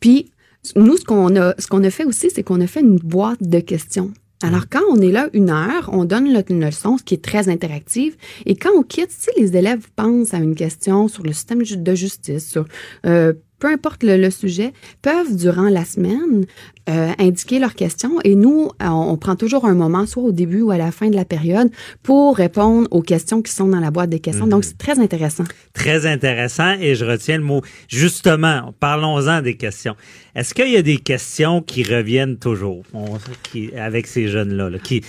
Puis, 0.00 0.30
nous, 0.76 0.96
ce 0.96 1.04
qu'on 1.04 1.34
a, 1.36 1.54
ce 1.58 1.66
qu'on 1.66 1.82
a 1.84 1.90
fait 1.90 2.04
aussi, 2.04 2.30
c'est 2.32 2.42
qu'on 2.42 2.60
a 2.60 2.66
fait 2.66 2.80
une 2.80 2.96
boîte 2.96 3.42
de 3.42 3.60
questions. 3.60 4.12
Alors, 4.42 4.68
quand 4.70 4.82
on 4.88 4.96
est 4.96 5.12
là 5.12 5.28
une 5.34 5.50
heure, 5.50 5.90
on 5.92 6.06
donne 6.06 6.26
une 6.48 6.64
leçon, 6.64 6.96
ce 6.96 7.02
qui 7.02 7.14
est 7.14 7.22
très 7.22 7.50
interactive. 7.50 8.16
Et 8.46 8.56
quand 8.56 8.70
on 8.74 8.82
quitte, 8.82 9.10
si 9.10 9.28
les 9.36 9.54
élèves 9.54 9.88
pensent 9.96 10.32
à 10.32 10.38
une 10.38 10.54
question 10.54 11.08
sur 11.08 11.22
le 11.22 11.32
système 11.32 11.62
de 11.62 11.94
justice, 11.94 12.48
sur 12.48 12.64
euh, 13.04 13.34
peu 13.60 13.68
importe 13.68 14.02
le, 14.02 14.16
le 14.16 14.30
sujet, 14.30 14.72
peuvent, 15.02 15.36
durant 15.36 15.68
la 15.68 15.84
semaine, 15.84 16.46
euh, 16.88 17.10
indiquer 17.18 17.58
leurs 17.60 17.74
questions. 17.74 18.18
Et 18.24 18.34
nous, 18.34 18.70
euh, 18.82 18.86
on, 18.88 19.12
on 19.12 19.16
prend 19.16 19.36
toujours 19.36 19.64
un 19.66 19.74
moment, 19.74 20.06
soit 20.06 20.22
au 20.24 20.32
début 20.32 20.62
ou 20.62 20.70
à 20.72 20.78
la 20.78 20.90
fin 20.90 21.08
de 21.08 21.14
la 21.14 21.24
période, 21.24 21.70
pour 22.02 22.36
répondre 22.36 22.88
aux 22.90 23.02
questions 23.02 23.42
qui 23.42 23.52
sont 23.52 23.68
dans 23.68 23.78
la 23.80 23.90
boîte 23.90 24.10
des 24.10 24.18
questions. 24.20 24.46
Donc, 24.48 24.64
c'est 24.64 24.78
très 24.78 24.98
intéressant. 24.98 25.44
Très 25.74 26.06
intéressant 26.06 26.72
et 26.80 26.94
je 26.96 27.04
retiens 27.04 27.36
le 27.36 27.44
mot. 27.44 27.60
Justement, 27.88 28.74
parlons-en 28.80 29.42
des 29.42 29.56
questions. 29.56 29.94
Est-ce 30.34 30.54
qu'il 30.54 30.70
y 30.70 30.76
a 30.76 30.82
des 30.82 30.96
questions 30.96 31.60
qui 31.62 31.82
reviennent 31.82 32.38
toujours? 32.38 32.82
On- 32.94 33.18
qui, 33.42 33.70
avec 33.76 34.06
ces 34.06 34.28
jeunes-là, 34.28 34.70
là, 34.70 34.78
qui 34.78 35.02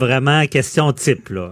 vraiment 0.00 0.44
question 0.46 0.92
type 0.92 1.28
là. 1.28 1.50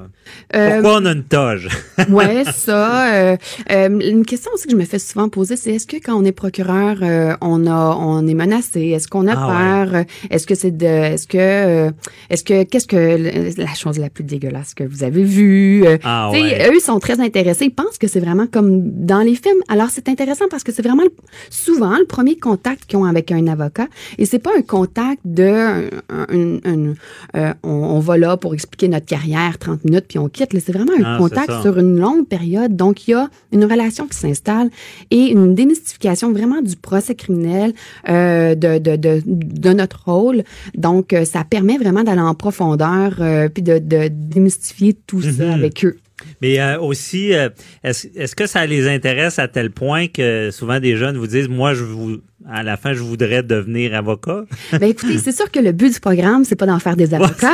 Euh, 0.54 0.74
Pourquoi 0.82 0.98
on 1.00 1.06
a 1.06 1.12
une 1.12 1.22
toge? 1.24 1.68
Ouais, 2.10 2.44
ça. 2.44 3.12
euh, 3.14 3.36
euh, 3.70 3.88
une 4.00 4.24
question 4.24 4.50
aussi 4.54 4.64
que 4.66 4.72
je 4.72 4.76
me 4.76 4.84
fais 4.84 4.98
souvent 4.98 5.28
poser, 5.28 5.56
c'est 5.56 5.72
est-ce 5.74 5.86
que 5.86 5.96
quand 5.96 6.14
on 6.14 6.24
est 6.24 6.32
procureur, 6.32 6.96
euh, 7.02 7.34
on 7.40 7.66
a, 7.66 7.96
on 7.98 8.26
est 8.26 8.34
menacé? 8.34 8.80
Est-ce 8.88 9.08
qu'on 9.08 9.26
a 9.26 9.34
Ah 9.36 9.84
peur? 9.86 10.04
Est-ce 10.30 10.46
que 10.46 10.54
c'est 10.54 10.70
de, 10.76 10.86
est-ce 10.86 11.26
que, 11.26 11.38
euh, 11.38 11.90
est-ce 12.30 12.44
que, 12.44 12.62
qu'est-ce 12.64 12.86
que 12.86 13.60
la 13.60 13.74
chose 13.74 13.98
la 13.98 14.10
plus 14.10 14.24
dégueulasse 14.24 14.74
que 14.74 14.84
vous 14.84 15.02
avez 15.04 15.22
vue? 15.24 15.84
Euh, 15.86 15.96
Ah 16.04 16.30
ouais. 16.30 16.70
Eux 16.74 16.80
sont 16.80 16.98
très 17.00 17.20
intéressés. 17.20 17.66
Ils 17.66 17.70
pensent 17.74 17.98
que 17.98 18.06
c'est 18.08 18.20
vraiment 18.20 18.46
comme 18.46 18.80
dans 19.06 19.20
les 19.20 19.34
films. 19.34 19.60
Alors 19.68 19.88
c'est 19.90 20.08
intéressant 20.08 20.44
parce 20.50 20.64
que 20.64 20.72
c'est 20.72 20.82
vraiment 20.82 21.02
le- 21.04 21.12
souvent 21.50 21.96
le 21.98 22.04
premier 22.06 22.36
contact 22.38 22.84
qu'ils 22.86 22.98
ont 22.98 23.04
avec 23.04 23.32
un 23.32 23.46
avocat 23.48 23.86
et 24.18 24.24
c'est 24.24 24.38
pas 24.38 24.50
un 24.56 24.62
contact 24.62 25.20
de, 25.24 25.90
un- 26.10 26.26
un- 26.30 26.58
un- 26.64 26.94
euh, 27.36 27.52
on, 27.62 27.70
on 27.70 27.98
va 28.00 28.16
là 28.18 28.36
pour 28.38 28.54
expliquer 28.54 28.88
notre 28.88 29.06
carrière 29.06 29.58
30 29.58 29.84
minutes 29.84 30.06
puis 30.08 30.18
on 30.18 30.28
quitte. 30.28 30.50
C'est 30.58 30.72
vraiment 30.72 30.92
un 30.98 31.04
Ah, 31.04 31.18
contact 31.18 31.50
sur 31.62 31.78
une 31.78 31.98
longue 31.98 32.26
période. 32.26 32.74
Donc, 32.76 33.06
il 33.06 33.10
y 33.12 33.14
a 33.14 33.28
une 33.52 33.64
relation 33.64 34.06
qui 34.06 34.16
s'installe 34.16 34.70
et 35.10 35.30
une 35.30 35.54
démystification 35.54 36.32
vraiment 36.32 36.62
du 36.62 36.76
procès 36.76 37.14
criminel, 37.14 37.72
euh, 38.08 38.54
de, 38.54 38.78
de, 38.78 38.96
de, 38.96 39.22
de 39.26 39.72
notre 39.72 40.04
rôle. 40.10 40.44
Donc, 40.76 41.12
euh, 41.12 41.24
ça 41.24 41.44
permet 41.44 41.76
vraiment 41.78 42.02
d'aller 42.04 42.20
en 42.20 42.34
profondeur 42.34 43.16
euh, 43.20 43.48
puis 43.48 43.62
de, 43.62 43.78
de 43.78 44.08
démystifier 44.10 44.94
tout 45.06 45.20
ça 45.22 45.44
Mhm. 45.44 45.50
avec 45.52 45.84
eux. 45.84 45.96
Mais 46.42 46.60
euh, 46.60 46.78
aussi, 46.80 47.34
euh, 47.34 47.48
est-ce 47.82 48.08
est-ce 48.14 48.36
que 48.36 48.46
ça 48.46 48.66
les 48.66 48.88
intéresse 48.88 49.38
à 49.38 49.48
tel 49.48 49.70
point 49.70 50.06
que 50.08 50.50
souvent 50.50 50.80
des 50.80 50.96
jeunes 50.96 51.16
vous 51.16 51.26
disent, 51.26 51.48
moi, 51.48 51.74
je 51.74 51.84
vous, 51.84 52.18
à 52.50 52.62
la 52.62 52.76
fin, 52.76 52.94
je 52.94 53.02
voudrais 53.02 53.42
devenir 53.42 53.94
avocat? 53.94 54.44
Ben 54.72 54.88
écoutez, 54.90 55.18
c'est 55.18 55.32
sûr 55.32 55.50
que 55.50 55.58
le 55.58 55.72
but 55.72 55.92
du 55.92 56.00
programme, 56.00 56.44
c'est 56.44 56.56
pas 56.56 56.66
d'en 56.66 56.78
faire 56.78 56.96
des 56.96 57.12
avocats. 57.14 57.52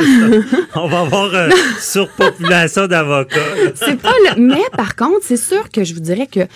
On 0.75 0.87
va 0.87 1.01
avoir 1.01 1.33
euh, 1.33 1.49
surpopulation 1.79 2.87
d'avocats. 2.87 3.39
c'est 3.75 3.99
pas 3.99 4.13
le... 4.29 4.41
Mais 4.41 4.63
par 4.75 4.95
contre, 4.95 5.21
c'est 5.21 5.37
sûr 5.37 5.69
que 5.69 5.83
je 5.83 5.93
vous 5.93 5.99
dirais 5.99 6.27
que 6.27 6.41
euh, 6.41 6.47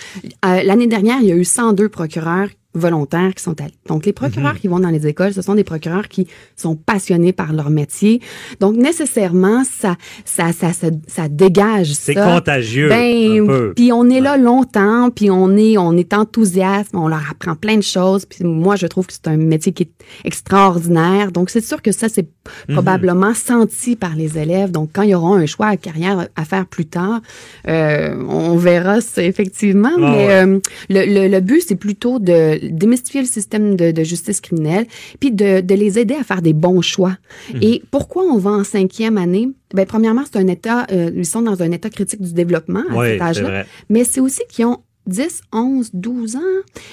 l'année 0.64 0.88
dernière, 0.88 1.18
il 1.22 1.28
y 1.28 1.32
a 1.32 1.36
eu 1.36 1.44
102 1.44 1.90
procureurs 1.90 2.50
volontaires 2.76 3.34
qui 3.34 3.44
sont 3.44 3.60
allés. 3.62 3.74
Donc, 3.88 4.06
les 4.06 4.14
procureurs 4.14 4.54
Mhm. 4.54 4.60
qui 4.60 4.68
vont 4.68 4.80
dans 4.80 4.90
les 4.90 5.08
écoles, 5.08 5.34
ce 5.34 5.42
sont 5.42 5.56
des 5.56 5.64
procureurs 5.64 6.08
qui 6.08 6.28
sont 6.56 6.76
passionnés 6.76 7.34
par 7.34 7.52
leur 7.52 7.70
métier. 7.72 8.22
Donc, 8.60 8.76
nécessairement, 8.76 9.64
ça, 9.64 9.96
ça, 10.24 10.52
ça, 10.52 10.72
ça, 10.74 10.88
ça 11.08 11.28
dégage 11.30 11.94
C'est 11.94 12.14
ça. 12.14 12.36
contagieux, 12.36 12.90
Ben, 12.90 13.42
un 13.42 13.46
peu. 13.48 13.74
puis 13.76 13.92
on 13.92 14.08
est 14.10 14.22
là 14.22 14.38
longtemps, 14.38 15.10
puis 15.10 15.32
on 15.32 15.58
est, 15.58 15.78
on 15.80 15.98
est 15.98 16.14
enthousiaste, 16.14 16.92
on 16.94 17.08
leur 17.08 17.24
apprend 17.32 17.56
plein 17.56 17.76
de 17.78 17.82
choses. 17.82 18.26
Puis 18.26 18.44
moi, 18.44 18.76
je 18.76 18.86
trouve 18.86 19.08
que 19.08 19.14
c'est 19.14 19.28
un 19.28 19.38
métier 19.38 19.72
qui 19.72 19.84
est 19.84 19.92
extraordinaire. 20.24 21.32
Donc, 21.32 21.50
c'est 21.50 21.64
sûr 21.64 21.82
que 21.82 21.92
ça, 21.92 22.08
c'est 22.10 22.28
Mhm. 22.68 22.76
probablement 22.76 23.34
senti 23.34 23.96
par 23.96 24.16
les 24.16 24.38
élèves. 24.38 24.72
Donc, 24.72 24.90
quand 24.94 25.04
ils 25.04 25.14
auront 25.16 25.36
un 25.36 25.46
choix 25.46 25.68
à 25.68 25.78
carrière 25.78 26.28
à 26.36 26.46
faire 26.46 26.66
plus 26.66 26.86
tard, 26.86 27.22
euh, 27.68 28.16
on 28.28 28.56
verra 28.58 29.02
ça 29.02 29.24
effectivement. 29.24 29.92
Ah 29.98 30.00
mais 30.00 30.28
ouais. 30.28 30.32
euh, 30.46 30.60
le, 30.90 31.06
le, 31.06 31.28
le 31.28 31.40
but, 31.42 31.62
c'est 31.68 31.76
plutôt 31.76 32.20
de 32.20 32.59
démystifier 32.64 33.22
le 33.22 33.28
système 33.28 33.76
de, 33.76 33.92
de 33.92 34.04
justice 34.04 34.42
criminelle, 34.42 34.86
puis 35.20 35.32
de, 35.32 35.62
de 35.62 35.76
les 35.76 36.00
aider 36.00 36.16
à 36.16 36.24
faire 36.24 36.42
des 36.42 36.54
bons 36.54 36.82
choix. 36.82 37.18
Mhm. 37.54 37.60
Et 37.62 37.84
pourquoi 37.92 38.24
on 38.24 38.38
va 38.38 38.52
en 38.52 38.64
cinquième 38.64 39.18
année? 39.18 39.50
Ben, 39.74 39.86
premièrement, 39.86 40.24
c'est 40.26 40.40
un 40.40 40.48
état, 40.48 40.88
euh, 40.92 41.12
ils 41.16 41.26
sont 41.26 41.42
dans 41.42 41.62
un 41.62 41.72
état 41.72 41.90
critique 41.90 42.22
du 42.22 42.34
développement 42.34 42.84
à 42.90 42.96
Oui, 42.96 43.08
cet 43.12 43.22
âge-là. 43.22 43.66
Mais 43.90 44.04
c'est 44.04 44.20
aussi 44.20 44.42
qu'ils 44.50 44.66
ont 44.66 44.80
10, 45.08 45.42
11, 45.54 45.90
12 45.94 46.36
ans. 46.36 46.40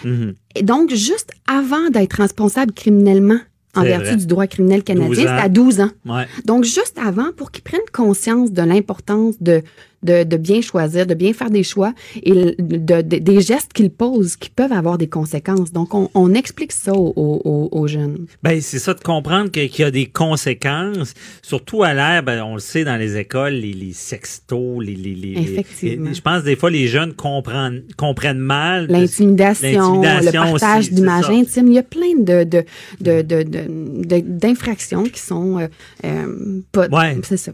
Mhm. 0.04 0.34
Et 0.54 0.62
donc, 0.62 0.90
juste 0.90 1.30
avant 1.46 1.90
d'être 1.90 2.14
responsable 2.14 2.72
criminellement, 2.72 3.38
en 3.74 3.82
vertu 3.82 4.06
vrai. 4.06 4.16
du 4.16 4.26
droit 4.26 4.46
criminel 4.46 4.80
12 4.80 4.84
canadien, 4.84 5.14
c'est 5.14 5.28
à 5.28 5.48
12 5.48 5.80
ans. 5.80 5.90
Ouais. 6.06 6.26
Donc, 6.44 6.64
juste 6.64 6.96
avant, 6.96 7.30
pour 7.36 7.50
qu'ils 7.50 7.62
prennent 7.62 7.80
conscience 7.92 8.50
de 8.52 8.62
l'importance 8.62 9.34
de, 9.40 9.62
de, 10.02 10.24
de 10.24 10.36
bien 10.36 10.60
choisir, 10.60 11.06
de 11.06 11.14
bien 11.14 11.32
faire 11.32 11.50
des 11.50 11.62
choix 11.62 11.92
et 12.22 12.32
le- 12.32 12.54
de, 12.58 13.02
de- 13.02 13.18
des 13.18 13.40
gestes 13.40 13.72
qu'ils 13.72 13.90
posent 13.90 14.36
qui 14.36 14.50
peuvent 14.50 14.72
avoir 14.72 14.98
des 14.98 15.08
conséquences. 15.08 15.72
Donc, 15.72 15.94
on, 15.94 16.10
on 16.14 16.34
explique 16.34 16.72
ça 16.72 16.92
aux, 16.92 17.12
aux- 17.16 17.68
aux 17.72 17.86
jeunes. 17.86 18.26
Ben, 18.42 18.60
c'est 18.60 18.78
ça 18.78 18.94
de 18.94 19.00
comprendre 19.00 19.50
qu'il 19.50 19.70
y 19.80 19.82
a 19.84 19.90
des 19.90 20.06
conséquences, 20.06 21.14
surtout 21.42 21.82
à 21.82 21.94
l'air, 21.94 22.22
ben, 22.22 22.42
on 22.42 22.54
le 22.54 22.60
sait 22.60 22.84
dans 22.84 22.96
les 22.96 23.16
écoles, 23.16 23.54
les, 23.54 23.72
les 23.72 23.92
sextos, 23.92 24.80
les, 24.84 24.94
les, 24.94 25.14
les- 25.14 25.32
Effectivement. 25.40 26.08
les- 26.08 26.14
je 26.14 26.20
pense 26.20 26.42
des 26.44 26.56
fois 26.56 26.70
les 26.70 26.88
jeunes 26.88 27.14
comprennent, 27.14 27.82
comprennent 27.96 28.38
mal. 28.38 28.86
L'intimidation, 28.88 30.00
le 30.02 30.32
partage 30.32 30.90
d'images 30.90 31.30
intimes. 31.30 31.68
Il 31.68 31.74
y 31.74 31.78
a 31.78 31.82
plein 31.82 32.14
de, 32.18 32.44
de, 32.44 32.64
de, 33.00 33.22
de, 33.22 33.42
de- 33.42 34.04
de- 34.04 34.20
d'infractions 34.20 35.04
qui 35.04 35.20
sont 35.20 35.58
euh, 35.58 35.66
euh, 36.04 36.60
pas. 36.72 36.86
Ouais. 36.88 37.16
C'est 37.22 37.36
ça. 37.36 37.52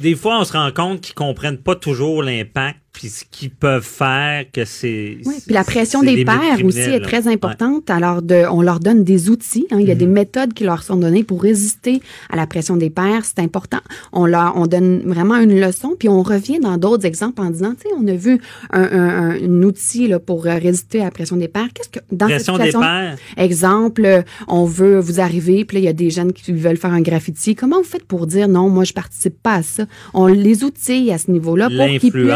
Des 0.00 0.14
fois, 0.14 0.40
on 0.40 0.44
se 0.44 0.52
rend 0.52 0.70
compte 0.72 1.00
qu'ils 1.00 1.14
comprennent 1.14 1.58
pas 1.58 1.73
toujours 1.76 2.22
l'impact 2.22 2.83
puis 2.94 3.08
ce 3.08 3.24
qu'ils 3.30 3.50
peuvent 3.50 3.84
faire, 3.84 4.44
que 4.50 4.64
c'est. 4.64 5.18
Oui, 5.26 5.34
puis 5.44 5.52
la 5.52 5.64
pression 5.64 6.02
des 6.02 6.24
pères 6.24 6.64
aussi 6.64 6.78
est 6.78 7.00
très 7.00 7.28
importante. 7.28 7.90
Alors, 7.90 8.22
de, 8.22 8.44
on 8.50 8.62
leur 8.62 8.80
donne 8.80 9.04
des 9.04 9.28
outils. 9.28 9.66
hein. 9.72 9.78
Il 9.80 9.86
y 9.86 9.90
a 9.90 9.94
des 9.96 10.06
méthodes 10.06 10.54
qui 10.54 10.64
leur 10.64 10.82
sont 10.84 10.96
données 10.96 11.24
pour 11.24 11.42
résister 11.42 12.00
à 12.30 12.36
la 12.36 12.46
pression 12.46 12.76
des 12.76 12.90
pères. 12.90 13.24
C'est 13.24 13.40
important. 13.40 13.80
On 14.12 14.24
leur, 14.26 14.56
on 14.56 14.66
donne 14.66 15.02
vraiment 15.04 15.36
une 15.36 15.60
leçon, 15.60 15.96
puis 15.98 16.08
on 16.08 16.22
revient 16.22 16.60
dans 16.60 16.76
d'autres 16.78 17.04
exemples 17.04 17.42
en 17.42 17.50
disant, 17.50 17.74
tu 17.74 17.88
sais, 17.88 17.94
on 18.00 18.06
a 18.06 18.14
vu 18.14 18.40
un, 18.72 18.82
un, 18.82 19.30
un- 19.32 19.62
outil 19.64 20.06
là, 20.08 20.18
pour 20.20 20.46
euh, 20.46 20.56
résister 20.56 21.00
à 21.00 21.04
la 21.04 21.10
pression 21.10 21.36
des 21.36 21.48
pères. 21.48 21.68
Qu'est-ce 21.74 21.88
que 21.88 21.98
dans 22.12 22.26
Pression 22.26 22.54
cette 22.54 22.62
des 22.62 22.70
situation, 22.70 22.80
pères. 22.80 23.16
Exemple, 23.36 24.04
euh, 24.04 24.22
on 24.46 24.64
veut 24.66 25.00
vous 25.00 25.20
arriver, 25.20 25.64
puis 25.64 25.76
là, 25.78 25.80
il 25.80 25.84
y 25.86 25.88
a 25.88 25.92
des 25.92 26.10
jeunes 26.10 26.32
qui 26.32 26.52
veulent 26.52 26.76
faire 26.76 26.92
un 26.92 27.00
graffiti. 27.00 27.56
Comment 27.56 27.78
vous 27.78 27.84
faites 27.88 28.04
pour 28.04 28.26
dire 28.28 28.46
non, 28.48 28.68
moi, 28.70 28.84
je 28.84 28.92
participe 28.92 29.42
pas 29.42 29.54
à 29.56 29.62
ça? 29.62 29.86
On 30.12 30.26
les 30.26 30.62
outille 30.62 31.10
à 31.12 31.18
ce 31.18 31.30
niveau-là 31.30 31.68
pour 31.70 31.86
qu'ils 31.98 32.12
puissent 32.12 32.30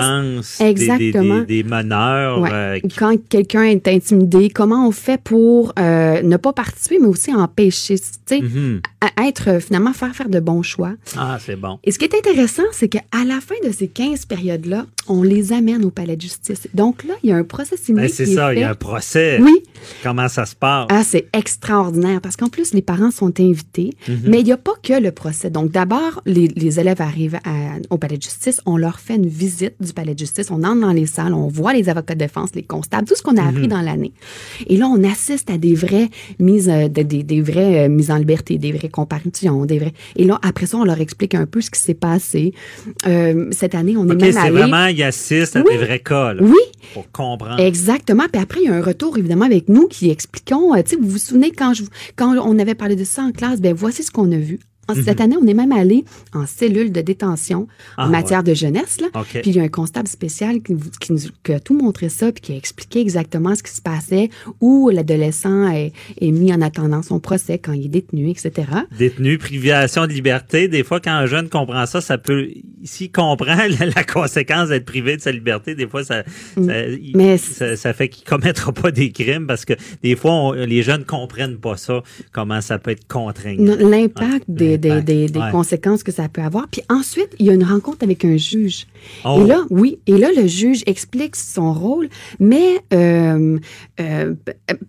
Des, 0.58 0.64
Exactement. 0.66 1.40
des, 1.40 1.62
des. 1.62 1.68
Ouais. 1.68 2.48
euh, 2.52 2.78
Quand 2.98 3.14
quelqu'un 3.28 3.64
est 3.64 3.86
intimidé, 3.88 4.50
comment 4.50 4.86
on 4.88 4.90
fait 4.92 5.20
pour 5.22 5.72
euh, 5.78 6.22
ne 6.22 6.36
pas 6.36 6.52
participer, 6.52 6.98
mais 6.98 7.06
aussi 7.06 7.32
empêcher, 7.34 7.98
tu 7.98 8.04
sais, 8.26 8.40
mhm. 8.40 8.80
à 9.00 9.26
être 9.28 9.48
euh, 9.50 9.60
finalement 9.60 9.92
faire 9.92 10.14
faire 10.14 10.28
de 10.28 10.40
bons 10.40 10.62
choix. 10.62 10.92
Ah, 11.16 11.38
c'est 11.44 11.56
bon. 11.56 11.78
Et 11.84 11.90
ce 11.92 11.98
qui 11.98 12.04
est 12.04 12.14
intéressant, 12.14 12.62
c'est 12.72 12.88
qu'à 12.88 13.02
la 13.26 13.40
fin 13.40 13.54
de 13.66 13.72
ces 13.72 13.88
15 13.88 14.26
périodes-là, 14.26 14.86
on 15.08 15.22
les 15.22 15.52
amène 15.52 15.84
au 15.84 15.90
palais 15.90 16.16
de 16.16 16.22
justice. 16.22 16.68
Donc 16.74 17.04
là, 17.04 17.14
il 17.22 17.30
y 17.30 17.32
a 17.32 17.36
un 17.36 17.44
procès 17.44 17.76
similaire. 17.76 18.08
Ben, 18.08 18.14
c'est 18.14 18.26
ça, 18.26 18.52
il 18.54 18.60
y 18.60 18.62
a 18.64 18.70
un 18.70 18.74
procès. 18.74 19.38
Oui, 19.40 19.62
Comment 20.02 20.28
ça 20.28 20.44
se 20.46 20.54
passe? 20.54 20.86
ah, 20.90 21.02
c'est 21.04 21.26
extraordinaire 21.32 22.20
parce 22.20 22.36
qu'en 22.36 22.48
plus, 22.48 22.72
les 22.74 22.82
parents 22.82 23.10
sont 23.10 23.32
invités, 23.40 23.90
Mhm. 24.08 24.18
mais 24.26 24.40
il 24.40 24.44
n'y 24.44 24.52
a 24.52 24.56
pas 24.56 24.74
que 24.82 24.92
le 24.92 25.10
procès. 25.12 25.50
Donc, 25.50 25.70
d'abord, 25.70 26.20
les, 26.26 26.48
les 26.48 26.78
élèves 26.80 27.00
arrivent 27.00 27.38
à- 27.44 27.78
au 27.90 27.98
palais 27.98 28.16
de 28.18 28.22
justice, 28.22 28.60
on 28.66 28.76
leur 28.76 29.00
fait 29.00 29.16
une 29.16 29.26
visite 29.26 29.74
du 29.80 29.92
palais 29.92 30.14
de 30.14 30.18
justice, 30.18 30.37
on 30.50 30.62
entre 30.64 30.80
dans 30.80 30.92
les 30.92 31.06
salles, 31.06 31.34
on 31.34 31.48
voit 31.48 31.72
les 31.72 31.88
avocats 31.88 32.14
de 32.14 32.20
défense, 32.20 32.50
les 32.54 32.62
constables, 32.62 33.06
tout 33.06 33.14
ce 33.14 33.22
qu'on 33.22 33.36
a 33.36 33.42
Mhm. 33.42 33.48
appris 33.48 33.68
dans 33.68 33.80
l'année. 33.80 34.12
Et 34.66 34.76
là, 34.76 34.86
on 34.88 35.02
assiste 35.04 35.50
à 35.50 35.58
des 35.58 35.74
vraies 35.74 36.08
mises, 36.38 36.68
euh, 36.68 36.88
de- 36.88 37.02
des, 37.02 37.22
des 37.22 37.40
vraies 37.40 37.86
euh, 37.86 37.88
mises 37.88 38.10
en 38.10 38.16
liberté, 38.16 38.58
des 38.58 38.72
vraies 38.72 38.88
comparutions, 38.88 39.64
des 39.66 39.78
vrais. 39.78 39.92
Et 40.16 40.24
là, 40.24 40.38
après 40.42 40.66
ça, 40.66 40.76
on 40.78 40.84
leur 40.84 41.00
explique 41.00 41.34
un 41.34 41.46
peu 41.46 41.60
ce 41.60 41.70
qui 41.70 41.80
s'est 41.80 41.94
passé. 41.94 42.52
Euh, 43.06 43.48
cette 43.52 43.74
année, 43.74 43.96
on 43.96 44.04
est 44.08 44.14
même 44.14 44.32
c'est 44.32 44.38
allé. 44.38 44.50
vraiment, 44.50 44.86
il 44.86 45.02
assiste 45.02 45.56
à 45.56 45.60
Oui. 45.60 45.66
des 45.72 45.78
vrais 45.84 45.98
cas, 46.00 46.34
là, 46.34 46.42
Oui, 46.42 46.58
pour 46.94 47.10
comprendre. 47.10 47.60
Exactement. 47.60 48.24
Puis 48.32 48.40
après, 48.42 48.60
il 48.62 48.66
y 48.66 48.68
a 48.68 48.74
un 48.74 48.82
retour, 48.82 49.16
évidemment, 49.18 49.44
avec 49.44 49.68
nous 49.68 49.86
qui 49.88 50.10
expliquons. 50.10 50.74
euh, 50.74 50.82
tu 50.82 50.90
sais, 50.90 50.96
vous 51.00 51.08
vous 51.08 51.18
souvenez 51.18 51.50
quand, 51.50 51.74
je, 51.74 51.82
quand 52.16 52.36
on 52.38 52.58
avait 52.58 52.74
parlé 52.74 52.96
de 52.96 53.04
ça 53.04 53.22
en 53.22 53.32
classe, 53.32 53.60
ben 53.60 53.74
voici 53.74 54.02
ce 54.02 54.10
qu'on 54.10 54.30
a 54.32 54.36
vu. 54.36 54.58
En- 54.88 54.94
Cette 54.94 55.20
année, 55.20 55.36
on 55.40 55.46
est 55.46 55.54
même 55.54 55.72
allé 55.72 56.04
en 56.34 56.46
cellule 56.46 56.92
de 56.92 57.00
détention 57.00 57.60
Mhm. 57.60 57.66
Ah, 57.98 58.06
en 58.06 58.10
matière 58.10 58.42
de 58.42 58.54
jeunesse. 58.54 59.00
Là. 59.00 59.08
OK. 59.14 59.40
Puis 59.42 59.50
il 59.50 59.56
y 59.56 59.60
a 59.60 59.62
un 59.62 59.68
constable 59.68 60.08
spécial 60.08 60.62
qui, 60.62 60.72
nous, 61.12 61.18
qui 61.44 61.52
a 61.52 61.60
tout 61.60 61.76
montré 61.76 62.08
ça, 62.08 62.32
puis 62.32 62.40
qui 62.40 62.52
a 62.52 62.56
expliqué 62.56 63.00
exactement 63.00 63.54
ce 63.54 63.62
qui 63.62 63.72
se 63.72 63.82
passait, 63.82 64.30
où 64.60 64.88
l'adolescent 64.90 65.68
est, 65.70 65.92
est 66.20 66.30
mis 66.30 66.52
en 66.52 66.60
attendant 66.62 67.02
son 67.02 67.20
procès 67.20 67.58
quand 67.58 67.72
il 67.72 67.86
est 67.86 67.88
détenu, 67.88 68.30
etc. 68.30 68.52
Détenu, 68.98 69.38
privation 69.38 70.06
de 70.06 70.12
liberté. 70.12 70.68
Des 70.68 70.82
fois, 70.84 71.00
quand 71.00 71.12
un 71.12 71.26
jeune 71.26 71.48
comprend 71.48 71.84
ça, 71.86 72.00
ça 72.00 72.18
peut, 72.18 72.48
s'il 72.84 73.10
comprend 73.12 73.56
la, 73.80 73.86
la 73.86 74.04
conséquence 74.04 74.68
d'être 74.68 74.84
privé 74.84 75.16
de 75.16 75.20
sa 75.22 75.32
liberté, 75.32 75.74
des 75.74 75.86
fois, 75.86 76.04
ça, 76.04 76.22
ça, 76.54 76.86
il- 76.86 77.38
ça, 77.38 77.76
ça 77.76 77.92
fait 77.92 78.08
qu'il 78.08 78.24
commettra 78.24 78.72
pas 78.72 78.90
des 78.90 79.10
crimes 79.12 79.46
parce 79.46 79.64
que 79.64 79.74
des 80.02 80.16
fois, 80.16 80.32
on- 80.32 80.52
les 80.52 80.82
jeunes 80.82 81.04
comprennent 81.04 81.58
pas 81.58 81.76
ça, 81.76 82.02
comment 82.32 82.60
ça 82.60 82.78
peut 82.78 82.90
être 82.92 83.06
contraignant. 83.08 83.76
L'impact 83.78 84.44
des, 84.48 84.78
des, 84.78 84.88
l'impact, 84.88 85.06
des, 85.06 85.26
des 85.28 85.38
ouais. 85.38 85.50
conséquences 85.50 86.02
que 86.02 86.12
ça 86.12 86.28
peut 86.28 86.42
avoir. 86.42 86.68
Puis 86.68 86.82
ensuite, 86.88 87.30
il 87.38 87.46
y 87.46 87.50
a 87.50 87.54
une 87.54 87.64
rencontre 87.64 88.04
avec 88.04 88.24
un 88.24 88.36
juge. 88.36 88.86
Oh. 89.24 89.42
Et 89.42 89.48
là, 89.48 89.64
oui, 89.70 89.98
et 90.06 90.16
là, 90.18 90.30
le 90.36 90.46
juge 90.46 90.82
explique 90.86 91.36
son 91.36 91.72
rôle, 91.72 92.08
mais 92.40 92.78
euh, 92.92 93.58
euh, 94.00 94.34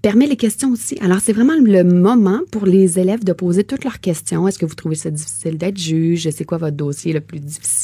permet 0.01 0.27
les 0.27 0.35
questions 0.37 0.71
aussi. 0.71 0.97
Alors, 1.01 1.19
c'est 1.21 1.33
vraiment 1.33 1.55
le 1.61 1.83
moment 1.83 2.39
pour 2.51 2.65
les 2.65 2.99
élèves 2.99 3.23
de 3.23 3.33
poser 3.33 3.63
toutes 3.63 3.83
leurs 3.83 3.99
questions. 3.99 4.47
Est-ce 4.47 4.59
que 4.59 4.65
vous 4.65 4.75
trouvez 4.75 4.95
ça 4.95 5.09
difficile 5.09 5.57
d'être 5.57 5.77
juge? 5.77 6.29
C'est 6.29 6.45
quoi 6.45 6.57
votre 6.57 6.75
dossier 6.77 7.13
le 7.13 7.21
plus 7.21 7.39
difficile? 7.39 7.78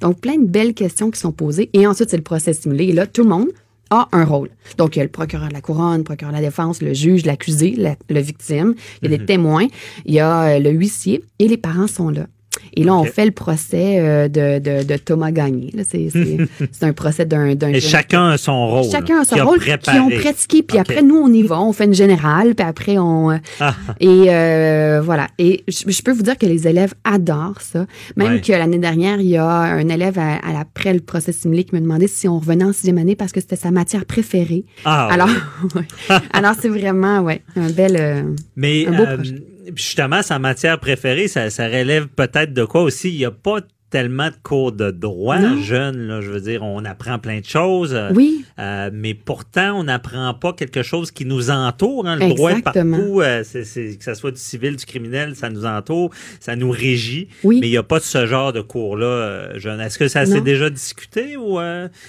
Donc, 0.00 0.20
plein 0.20 0.36
de 0.36 0.46
belles 0.46 0.74
questions 0.74 1.10
qui 1.10 1.20
sont 1.20 1.32
posées. 1.32 1.70
Et 1.72 1.86
ensuite, 1.86 2.10
c'est 2.10 2.16
le 2.16 2.22
procès 2.22 2.52
simulé. 2.52 2.86
Et 2.86 2.92
là, 2.92 3.06
tout 3.06 3.22
le 3.22 3.28
monde 3.28 3.48
a 3.90 4.08
un 4.12 4.24
rôle. 4.24 4.50
Donc, 4.78 4.96
il 4.96 5.00
y 5.00 5.02
a 5.02 5.04
le 5.04 5.10
procureur 5.10 5.48
de 5.48 5.52
la 5.52 5.60
couronne, 5.60 5.98
le 5.98 6.04
procureur 6.04 6.32
de 6.32 6.38
la 6.38 6.44
défense, 6.44 6.80
le 6.80 6.94
juge, 6.94 7.26
l'accusé, 7.26 7.74
la, 7.76 7.96
le 8.08 8.20
victime, 8.20 8.74
il 9.02 9.10
y 9.10 9.14
a 9.14 9.18
des 9.18 9.24
témoins, 9.24 9.66
il 10.06 10.14
y 10.14 10.20
a 10.20 10.44
euh, 10.44 10.58
le 10.58 10.70
huissier 10.70 11.22
et 11.38 11.48
les 11.48 11.58
parents 11.58 11.86
sont 11.86 12.08
là. 12.08 12.26
Et 12.74 12.84
là, 12.84 12.94
on 12.94 13.04
fait 13.04 13.24
le 13.26 13.30
procès 13.32 13.98
euh, 14.00 14.28
de, 14.28 14.58
de, 14.58 14.82
de 14.84 14.96
Thomas 14.96 15.30
Gagné. 15.30 15.72
C'est 15.82 16.82
un 16.82 16.92
procès 16.92 17.26
d'un 17.26 17.46
Et 17.46 17.58
jeune- 17.58 17.80
chacun 17.80 18.30
a 18.30 18.38
son 18.38 18.66
rôle. 18.66 18.90
Chacun 18.90 19.20
a 19.20 19.24
son 19.24 19.34
qui 19.36 19.40
rôle, 19.42 19.58
qui 19.60 19.98
ont 19.98 20.08
pratiqué. 20.08 20.62
Puis 20.62 20.78
après, 20.78 21.02
nous, 21.02 21.16
on 21.16 21.32
y 21.32 21.42
va, 21.42 21.60
on 21.60 21.72
fait 21.72 21.84
une 21.84 21.94
générale, 21.94 22.54
puis 22.54 22.66
après, 22.66 22.98
on... 22.98 23.30
euh, 23.30 23.36
Ah. 23.60 23.74
Et 24.00 24.24
euh, 24.28 25.00
voilà. 25.04 25.28
Et 25.38 25.64
je, 25.68 25.90
je 25.90 26.02
peux 26.02 26.12
vous 26.12 26.22
dire 26.22 26.38
que 26.38 26.46
les 26.46 26.66
élèves 26.66 26.94
adorent 27.04 27.60
ça. 27.60 27.86
Même 28.16 28.32
Ouais. 28.34 28.40
que 28.40 28.52
l'année 28.52 28.78
dernière, 28.78 29.20
il 29.20 29.28
y 29.28 29.36
a 29.36 29.46
un 29.46 29.88
élève 29.88 30.18
à, 30.18 30.34
à 30.36 30.58
après 30.60 30.94
le 30.94 31.00
procès 31.00 31.32
simulé 31.32 31.64
qui 31.64 31.74
me 31.74 31.80
demandait 31.80 32.06
si 32.06 32.28
on 32.28 32.38
revenait 32.38 32.64
en 32.64 32.72
sixième 32.72 32.98
année 32.98 33.16
parce 33.16 33.32
que 33.32 33.40
c'était 33.40 33.56
sa 33.56 33.70
matière 33.70 34.04
préférée. 34.06 34.64
Ah, 34.84 35.08
Alors, 35.12 35.28
ouais. 35.74 35.82
alors 36.32 36.54
c'est 36.58 36.68
vraiment 36.68 37.20
ouais, 37.20 37.42
un 37.56 37.68
bel... 37.70 37.96
euh, 37.98 38.22
Mais 38.56 38.86
Un 38.86 38.96
beau 38.96 39.04
projet. 39.04 39.42
Justement, 39.76 40.22
sa 40.22 40.38
matière 40.38 40.78
préférée, 40.78 41.28
ça, 41.28 41.50
ça 41.50 41.66
relève 41.66 42.08
peut-être 42.08 42.52
de 42.52 42.64
quoi 42.64 42.82
aussi? 42.82 43.10
Il 43.10 43.18
n'y 43.18 43.24
a 43.24 43.30
pas 43.30 43.58
tellement 43.90 44.28
de 44.28 44.34
cours 44.42 44.72
de 44.72 44.90
droit 44.90 45.36
jeune, 45.60 46.06
là, 46.08 46.22
je 46.22 46.30
veux 46.30 46.40
dire, 46.40 46.62
on 46.62 46.82
apprend 46.86 47.18
plein 47.18 47.40
de 47.40 47.44
choses. 47.44 47.92
euh, 47.92 48.08
Oui. 48.14 48.42
euh, 48.58 48.88
mais 48.90 49.12
pourtant, 49.12 49.78
on 49.78 49.84
n'apprend 49.84 50.32
pas 50.32 50.54
quelque 50.54 50.82
chose 50.82 51.10
qui 51.10 51.26
nous 51.26 51.50
entoure. 51.50 52.06
hein. 52.08 52.16
Le 52.16 52.30
droit 52.30 52.52
est 52.52 52.62
partout, 52.62 53.20
euh, 53.20 53.42
c'est, 53.44 53.64
c'est- 53.64 53.98
que 53.98 54.04
ce 54.04 54.14
soit 54.14 54.30
du 54.30 54.40
civil, 54.40 54.76
du 54.76 54.86
criminel, 54.86 55.36
ça 55.36 55.50
nous 55.50 55.66
entoure, 55.66 56.10
ça 56.40 56.56
nous 56.56 56.70
régit. 56.70 57.28
Oui. 57.44 57.58
Mais 57.60 57.68
il 57.68 57.70
n'y 57.72 57.76
a 57.76 57.82
pas 57.82 57.98
de 57.98 58.04
ce 58.04 58.24
genre 58.24 58.54
de 58.54 58.62
cours-là, 58.62 59.04
euh, 59.04 59.58
jeune. 59.58 59.78
Est-ce 59.78 59.98
que 59.98 60.08
ça 60.08 60.24
s'est 60.24 60.40
déjà 60.40 60.70
discuté 60.70 61.36
ou 61.36 61.56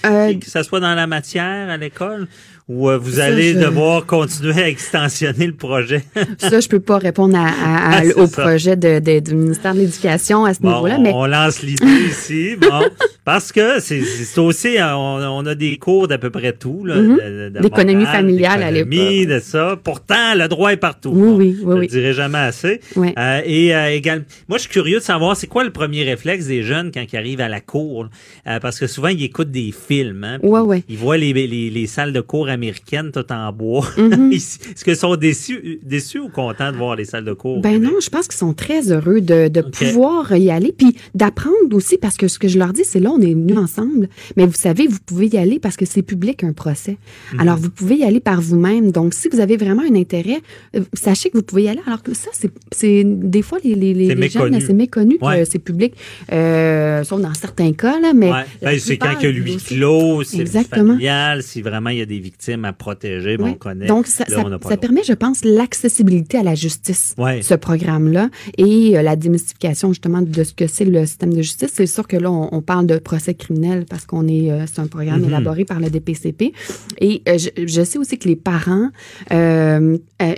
que 0.02 0.46
ça 0.50 0.62
soit 0.62 0.80
dans 0.80 0.94
la 0.94 1.06
matière 1.06 1.68
à 1.68 1.76
l'école? 1.76 2.28
Ou 2.66 2.88
euh, 2.88 2.96
vous 2.96 3.16
Ça, 3.16 3.26
allez 3.26 3.52
je- 3.52 3.58
devoir 3.58 4.06
continuer 4.06 4.62
à 4.62 4.68
extensionner 4.70 5.46
le 5.46 5.52
projet? 5.52 6.02
Ça, 6.38 6.60
je 6.60 6.68
peux 6.68 6.80
pas 6.80 6.96
répondre 6.96 7.36
à, 7.36 7.40
à- 7.46 7.98
à- 7.98 8.00
Ah, 8.00 8.02
au 8.18 8.26
ça. 8.26 8.40
projet 8.42 8.74
de, 8.74 9.00
de- 9.00 9.20
du 9.20 9.34
ministère 9.34 9.74
de 9.74 9.80
l'Éducation 9.80 10.46
à 10.46 10.54
ce 10.54 10.60
Bon, 10.62 10.70
niveau-là, 10.72 10.98
mais 10.98 11.12
on 11.12 11.26
lance 11.26 11.62
l'idée 11.62 11.84
ici, 12.08 12.56
bon, 12.58 12.84
parce 13.26 13.52
que 13.52 13.80
c'est 13.80 14.00
c'est 14.02 14.40
aussi, 14.40 14.78
euh, 14.78 14.96
on, 14.96 15.42
on 15.42 15.46
a 15.46 15.54
des 15.54 15.76
cours 15.76 16.08
d'à 16.08 16.16
peu 16.16 16.30
près 16.30 16.54
tout, 16.54 16.84
de 16.86 17.50
D'économie 17.60 18.04
morale, 18.04 18.16
familiale 18.16 18.62
à 18.62 18.70
l'époque. 18.70 19.28
de 19.28 19.38
ça. 19.40 19.78
Pourtant, 19.84 20.34
le 20.34 20.48
droit 20.48 20.72
est 20.72 20.78
partout. 20.78 21.10
Oui, 21.14 21.20
Bon, 21.22 21.36
oui, 21.36 21.56
oui, 21.58 21.60
Je 21.60 21.66
oui. 21.68 21.80
le 21.82 21.86
dirai 21.86 22.12
jamais 22.14 22.38
assez. 22.38 22.80
Ouais. 22.96 23.12
Euh, 23.18 23.42
et 23.44 23.74
euh, 23.76 23.90
également, 23.90 24.24
moi, 24.48 24.56
je 24.56 24.62
suis 24.62 24.70
curieux 24.72 25.00
de 25.00 25.04
savoir, 25.04 25.36
c'est 25.36 25.48
quoi 25.48 25.64
le 25.64 25.70
premier 25.70 26.02
réflexe 26.04 26.46
des 26.46 26.62
jeunes 26.62 26.92
quand 26.92 27.04
ils 27.12 27.16
arrivent 27.18 27.42
à 27.42 27.48
la 27.50 27.60
cour? 27.60 28.08
Euh, 28.46 28.58
parce 28.58 28.78
que 28.80 28.86
souvent, 28.86 29.08
ils 29.08 29.22
écoutent 29.22 29.50
des 29.50 29.70
films. 29.70 30.24
Hein, 30.24 30.38
Ouais, 30.42 30.60
ouais. 30.60 30.82
Ils 30.88 30.96
voient 30.96 31.18
les, 31.18 31.34
les, 31.34 31.46
les 31.68 31.86
salles 31.86 32.12
de 32.14 32.20
cours 32.22 32.48
américaines 32.54 33.10
tout 33.12 33.30
en 33.32 33.52
bois. 33.52 33.86
Mhm. 33.96 34.32
Est-ce 34.32 34.84
qu'ils 34.84 34.96
sont 34.96 35.16
déçus, 35.16 35.80
déçus 35.82 36.18
ou 36.18 36.28
contents 36.28 36.72
de 36.72 36.76
voir 36.76 36.96
les 36.96 37.04
salles 37.04 37.24
de 37.24 37.32
cours? 37.32 37.60
Ben 37.60 37.80
non, 37.80 37.92
je 38.00 38.08
pense 38.10 38.26
qu'ils 38.26 38.38
sont 38.38 38.54
très 38.54 38.90
heureux 38.90 39.20
de, 39.20 39.60
pouvoir 39.60 40.34
y 40.36 40.50
aller, 40.50 40.72
puis 40.72 40.96
d'apprendre 41.14 41.54
aussi, 41.72 41.98
parce 41.98 42.16
que 42.16 42.28
ce 42.28 42.38
que 42.38 42.48
je 42.48 42.58
leur 42.58 42.72
dis, 42.72 42.84
c'est 42.84 43.00
là, 43.00 43.10
on 43.10 43.20
est 43.20 43.34
venus 43.34 43.58
ensemble, 43.58 44.08
mais 44.36 44.46
vous 44.46 44.54
savez, 44.54 44.86
vous 44.86 44.98
pouvez 45.04 45.28
y 45.28 45.36
aller 45.36 45.58
parce 45.58 45.76
que 45.76 45.84
c'est 45.84 46.02
public 46.02 46.44
un 46.44 46.52
procès. 46.52 46.96
Mhm. 47.32 47.40
Alors, 47.40 47.56
vous 47.56 47.70
pouvez 47.70 47.96
y 47.96 48.04
aller 48.04 48.20
par 48.20 48.40
vous-même. 48.40 48.90
Donc, 48.92 49.14
si 49.14 49.28
vous 49.28 49.40
avez 49.40 49.56
vraiment 49.56 49.82
un 49.82 49.94
intérêt, 49.94 50.40
euh, 50.76 50.80
sachez 50.92 51.30
que 51.30 51.36
vous 51.36 51.42
pouvez 51.42 51.64
y 51.64 51.68
aller. 51.68 51.80
Alors 51.86 52.02
que 52.02 52.14
ça, 52.14 52.30
c'est- 52.32 53.04
des 53.04 53.42
fois, 53.42 53.58
les, 53.64 54.28
jeunes, 54.28 54.60
c'est 54.60 54.72
méconnu 54.72 55.18
Ouais. 55.20 55.40
que 55.40 55.44
c'est 55.50 55.58
public, 55.58 55.94
euh, 56.32 57.02
sauf 57.04 57.20
dans 57.20 57.34
certains 57.34 57.72
cas, 57.72 57.98
là, 58.00 58.12
mais... 58.14 58.30
Ouais. 58.30 58.44
Ben, 58.62 58.78
c'est 58.78 58.96
quand 58.96 59.14
il 59.20 59.24
y 59.24 59.26
a 59.26 59.30
huis 59.30 59.56
clos, 59.56 60.22
c'est 60.24 60.40
Exactement. 60.40 60.92
familial, 60.92 61.42
si 61.42 61.62
vraiment 61.62 61.90
il 61.90 61.98
y 61.98 62.02
a 62.02 62.06
des 62.06 62.18
victimes 62.18 62.43
à 62.52 62.72
protéger, 62.72 63.36
ben, 63.36 63.44
Oui. 63.44 63.50
on 63.54 63.54
connaît. 63.54 63.86
Donc, 63.86 64.06
ça, 64.06 64.24
Là, 64.28 64.58
permet, 64.76 65.02
je 65.04 65.12
pense, 65.12 65.44
l'accessibilité 65.44 66.38
à 66.38 66.42
la 66.42 66.54
justice, 66.54 67.14
Ouais. 67.18 67.40
ce 67.42 67.54
programme-là, 67.54 68.28
et 68.58 68.96
euh, 68.98 69.02
la 69.02 69.16
démystification, 69.16 69.88
justement, 69.90 70.20
de 70.22 70.44
ce 70.44 70.52
que 70.52 70.66
c'est 70.66 70.84
le 70.84 71.06
système 71.06 71.32
de 71.32 71.42
justice. 71.42 71.70
C'est 71.74 71.86
sûr 71.86 72.06
que 72.06 72.16
là, 72.16 72.30
on, 72.30 72.48
on 72.52 72.60
parle 72.62 72.86
de 72.86 72.98
procès 72.98 73.34
criminel 73.34 73.84
parce 73.88 74.04
qu'on 74.06 74.26
est, 74.28 74.50
euh, 74.50 74.64
c'est 74.66 74.80
un 74.80 74.86
programme 74.86 75.20
Mhm. 75.20 75.28
élaboré 75.28 75.64
par 75.64 75.80
le 75.80 75.88
DPCP. 75.90 76.52
Et 77.00 77.22
euh, 77.28 77.38
je, 77.38 77.48
je 77.66 77.82
sais 77.82 77.98
aussi 77.98 78.18
que 78.18 78.28
les 78.28 78.36
parents, 78.36 78.90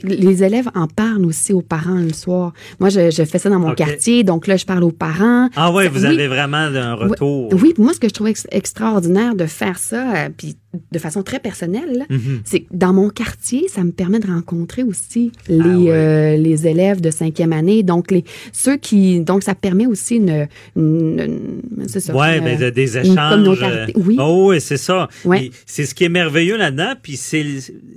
les 0.03 0.43
élèves 0.45 0.69
en 0.75 0.87
parlent 0.87 1.25
aussi 1.25 1.53
aux 1.53 1.63
parents 1.63 1.99
le 2.01 2.13
soir. 2.13 2.53
Moi, 2.81 2.89
je, 2.89 3.11
je 3.11 3.23
fais 3.25 3.39
ça 3.39 3.51
dans 3.51 3.59
mon 3.59 3.75
quartier, 3.75 4.25
donc 4.25 4.47
là, 4.47 4.57
je 4.57 4.65
parle 4.67 4.85
aux 4.85 4.91
parents. 4.93 5.49
Ah 5.57 5.73
ouais, 5.73 5.89
vous 5.89 6.01
Oui. 6.01 6.07
avez 6.07 6.29
vraiment 6.29 6.57
un 6.57 6.95
retour. 6.95 7.53
Oui, 7.53 7.73
puis 7.75 7.83
moi, 7.83 7.93
ce 7.95 8.01
que 8.01 8.09
je 8.09 8.13
trouve 8.15 8.29
ex- 8.29 8.47
extraordinaire 8.51 9.35
de 9.35 9.47
faire 9.47 9.79
ça, 9.79 10.29
puis 10.37 10.57
de 10.93 10.99
façon 10.99 11.23
très 11.23 11.39
personnelle, 11.41 11.99
là, 11.99 12.05
Mhm. 12.11 12.41
c'est 12.45 12.67
dans 12.73 12.93
mon 12.93 13.11
quartier, 13.11 13.69
ça 13.69 13.85
me 13.85 13.93
permet 13.93 14.19
de 14.21 14.27
rencontrer 14.27 14.83
aussi 14.83 15.33
les, 15.49 15.59
Ah 15.61 15.69
ouais. 15.79 15.91
euh, 15.91 16.37
les 16.37 16.67
élèves 16.67 17.01
de 17.01 17.11
cinquième 17.11 17.53
année. 17.53 17.83
Donc, 17.83 18.11
les, 18.11 18.25
ceux 18.53 18.77
qui, 18.77 19.21
donc, 19.21 19.43
ça 19.43 19.55
permet 19.55 19.87
aussi 19.87 20.17
une, 20.17 20.47
une- 20.77 21.21
une- 21.21 21.89
c'est 21.89 22.01
ça. 22.01 22.15
Ouais, 22.15 22.41
ben, 22.41 22.59
de- 22.59 22.71
des 22.71 22.99
échanges. 22.99 23.63
euh, 23.63 23.87
Oui. 23.97 24.17
Oh, 24.21 24.49
oui, 24.51 24.61
c'est 24.61 24.77
ça. 24.77 25.09
Ouais. 25.25 25.51
C'est 25.67 25.85
ce 25.87 25.95
qui 25.95 26.05
est 26.05 26.09
merveilleux 26.09 26.57
là-dedans, 26.57 26.95
puis 27.03 27.17
c'est 27.17 27.45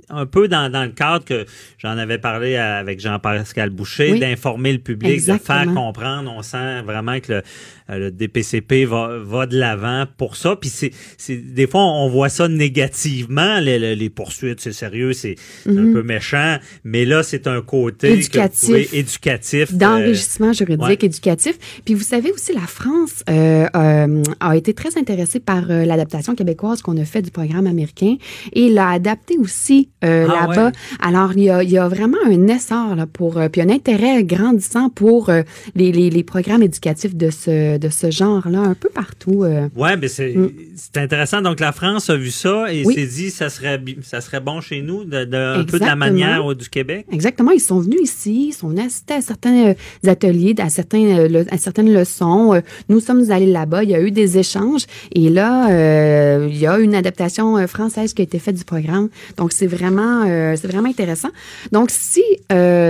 un 0.08 0.26
peu 0.26 0.48
dans, 0.48 0.70
dans 0.70 0.82
le 0.84 0.90
cadre 0.90 1.24
que 1.24 1.44
j'en 1.78 1.96
avais 1.98 2.18
parlé 2.18 2.56
avec 2.56 3.00
Jean-Pascal 3.00 3.70
Boucher, 3.70 4.12
Oui. 4.12 4.20
d'informer 4.20 4.72
le 4.72 4.78
public, 4.78 5.18
de 5.26 5.32
faire 5.38 5.66
comprendre. 5.74 6.32
On 6.36 6.42
sent 6.42 6.82
vraiment 6.82 7.18
que 7.20 7.32
le, 7.32 7.42
euh, 7.90 7.98
le 7.98 8.10
DPCP 8.10 8.84
va, 8.84 9.18
va 9.22 9.46
de 9.46 9.56
l'avant 9.58 10.04
pour 10.16 10.36
ça. 10.36 10.56
Puis 10.56 10.70
c'est 10.70 11.36
des 11.36 11.66
fois 11.66 11.80
on 11.82 12.08
voit 12.08 12.28
ça 12.28 12.48
négativement, 12.48 12.69
les, 12.74 13.78
les- 13.78 13.96
les 13.96 14.10
poursuites, 14.10 14.60
c'est 14.60 14.72
sérieux, 14.72 15.12
c'est 15.12 15.36
un 15.68 15.92
peu 15.92 16.02
méchant. 16.02 16.56
Mais 16.84 17.04
là, 17.04 17.22
c'est 17.22 17.46
un 17.46 17.60
côté 17.62 18.08
que- 18.08 18.12
Mhm. 18.14 18.18
Éducatif. 18.20 18.70
oui, 18.70 18.88
éducatif. 18.92 19.72
euh, 19.72 19.76
d'enrichissement 19.76 20.52
juridique, 20.52 20.86
ouais. 20.86 20.94
éducatif. 21.00 21.58
Puis 21.84 21.94
vous 21.94 22.02
savez 22.02 22.30
aussi, 22.32 22.52
la 22.52 22.60
France 22.66 23.22
euh, 23.28 23.66
euh, 23.74 24.22
a 24.40 24.56
été 24.56 24.74
très 24.74 24.96
intéressée 24.98 25.40
par 25.40 25.66
l'adaptation 25.66 26.34
québécoise 26.34 26.82
qu'on 26.82 26.96
a 26.98 27.04
fait 27.04 27.22
du 27.22 27.30
programme 27.30 27.66
américain 27.66 28.16
et 28.52 28.68
l'a 28.68 28.88
adapté 28.90 29.36
aussi 29.38 29.88
Ah 30.02 30.06
là-bas. 30.08 30.66
ouais. 30.66 30.72
Alors, 31.00 31.32
il 31.36 31.44
y 31.44 31.50
a, 31.50 31.62
il 31.62 31.70
y 31.70 31.78
a 31.78 31.88
vraiment 31.88 32.18
un 32.26 32.46
essor 32.48 32.94
là, 32.96 33.06
pour, 33.06 33.40
puis 33.52 33.60
un 33.60 33.68
intérêt 33.70 34.22
grandissant 34.24 34.90
pour 34.90 35.30
les, 35.74 36.24
programmes 36.24 36.62
éducatifs 36.62 37.14
de 37.16 37.30
ce, 37.30 37.78
de 37.78 37.88
ce 37.88 38.10
genre-là, 38.10 38.60
un 38.60 38.74
peu 38.74 38.88
partout. 38.90 39.44
Ouais, 39.76 39.96
mais 39.96 40.08
c'est 40.08 40.34
Mm. 40.34 40.50
c'est 40.76 40.96
intéressant. 40.98 41.40
Donc 41.42 41.60
la 41.60 41.72
France 41.72 42.08
a 42.10 42.16
vu 42.16 42.30
ça 42.30 42.59
et 42.66 42.84
Oui. 42.84 42.94
s'est 42.94 43.06
dit 43.06 43.30
ça 43.30 43.48
serait 43.50 43.80
ça 44.02 44.20
serait 44.20 44.40
bon 44.40 44.60
chez 44.60 44.82
nous 44.82 45.04
de, 45.04 45.24
de- 45.24 45.60
un 45.60 45.64
peu 45.64 45.78
de 45.78 45.84
la 45.84 45.96
manière 45.96 46.50
euh, 46.50 46.54
du 46.54 46.68
Québec? 46.68 47.06
Exactement, 47.12 47.50
ils 47.52 47.60
sont 47.60 47.80
venus 47.80 48.00
ici, 48.02 48.48
ils 48.48 48.52
sont 48.52 48.68
venus 48.68 48.86
assister 48.86 49.14
à 49.14 49.20
certains 49.20 49.68
euh, 49.68 49.74
ateliers, 50.06 50.54
à, 50.58 50.68
certains, 50.68 51.04
euh, 51.04 51.28
le- 51.28 51.46
à 51.52 51.58
certaines 51.58 51.92
leçons. 51.92 52.60
Nous 52.88 53.00
sommes 53.00 53.30
allés 53.30 53.46
là-bas, 53.46 53.84
il 53.84 53.90
y 53.90 53.94
a 53.94 54.00
eu 54.00 54.10
des 54.10 54.38
échanges 54.38 54.86
et 55.12 55.28
là, 55.30 55.66
il 56.46 56.56
y 56.56 56.66
a 56.66 56.78
une 56.78 56.94
adaptation 56.94 57.66
française 57.66 58.14
qui 58.14 58.22
a 58.22 58.24
été 58.24 58.38
faite 58.38 58.56
du 58.56 58.64
programme. 58.64 59.08
Donc, 59.36 59.52
c'est 59.52 59.66
vraiment, 59.66 60.24
c'est 60.56 60.66
vraiment 60.66 60.88
intéressant. 60.88 61.28
Donc, 61.72 61.90
si, 61.90 62.22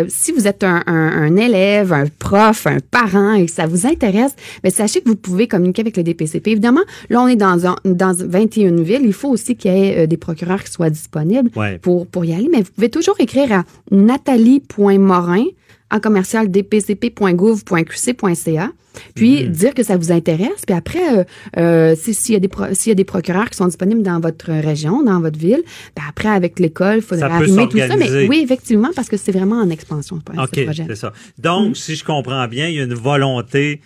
si 0.09 0.33
vous 0.33 0.47
êtes 0.47 0.65
un, 0.65 0.83
un- 0.87 1.11
un 1.23 1.37
élève, 1.37 1.93
un 1.93 2.05
prof, 2.19 2.67
un 2.67 2.79
parent 2.91 3.35
et 3.35 3.47
que 3.47 3.53
ça 3.53 3.67
vous 3.67 3.87
intéresse, 3.87 4.35
ben, 4.63 4.71
sachez 4.73 5.01
que 5.01 5.09
vous 5.09 5.17
pouvez 5.17 5.49
communiquer 5.49 5.83
avec 5.83 5.97
le 5.97 6.03
DPCP. 6.03 6.51
Évidemment, 6.53 6.81
là, 7.09 7.21
on 7.23 7.29
est 7.29 7.37
dans, 7.37 7.67
un, 7.67 7.77
dans 7.85 8.13
21 8.15 8.83
villes. 8.83 9.03
Il 9.05 9.13
faut 9.13 9.29
aussi 9.29 9.50
qu'il 9.57 9.73
y 9.73 9.89
ait 9.89 9.99
euh, 10.01 10.07
des 10.07 10.17
procureurs 10.17 10.63
qui 10.65 10.71
soient 10.73 10.91
disponibles 10.91 11.51
Ouais. 11.57 11.79
pour, 11.79 12.07
pour 12.07 12.25
y 12.25 12.33
aller, 12.35 12.49
mais 12.51 12.63
vous 12.63 12.71
pouvez 12.75 12.89
toujours 12.91 13.17
écrire 13.21 13.53
à 13.53 13.65
nathalie.morin 13.91 15.45
en 15.93 16.01
commercial 16.01 16.49
dpcp.gouv.qc.ca 16.51 18.71
puis 19.15 19.49
dire 19.49 19.73
que 19.73 19.85
ça 19.85 19.97
vous 19.97 20.11
intéresse. 20.11 20.65
Puis 20.67 20.75
après, 20.77 21.19
euh, 21.19 21.25
euh, 21.59 21.95
si- 21.97 22.13
s'il 22.13 22.33
y, 22.33 22.37
a 22.37 22.41
des 22.41 22.49
pro- 22.49 22.75
s'il 22.75 22.91
y 22.91 22.93
a 22.93 22.97
des 22.97 23.05
procureurs 23.05 23.49
qui 23.49 23.57
sont 23.57 23.67
disponibles 23.67 24.03
dans 24.03 24.19
votre 24.19 24.51
région, 24.53 25.05
dans 25.05 25.21
votre 25.21 25.39
ville, 25.39 25.63
ben 25.97 26.03
après, 26.09 26.29
avec 26.29 26.59
l'école, 26.59 26.97
il 26.99 27.03
peut 27.03 27.23
arrimer 27.23 27.69
tout 27.69 27.79
ça. 27.79 27.97
Mais 27.97 28.27
oui, 28.29 28.41
effectivement, 28.43 28.91
parce 28.95 29.09
que 29.09 29.17
c'est 29.17 29.31
vraiment 29.31 29.61
en 29.61 29.71
expansion, 29.71 30.17
OK, 30.17 30.61
c'est 30.77 30.97
ça. 30.97 31.13
Donc, 31.39 31.77
si 31.77 31.95
je 31.95 32.05
comprends 32.05 32.49
bien, 32.49 32.67
il 32.69 32.75
y 32.75 32.81
a 32.81 32.85
une 32.85 32.95
volonté 32.95 33.81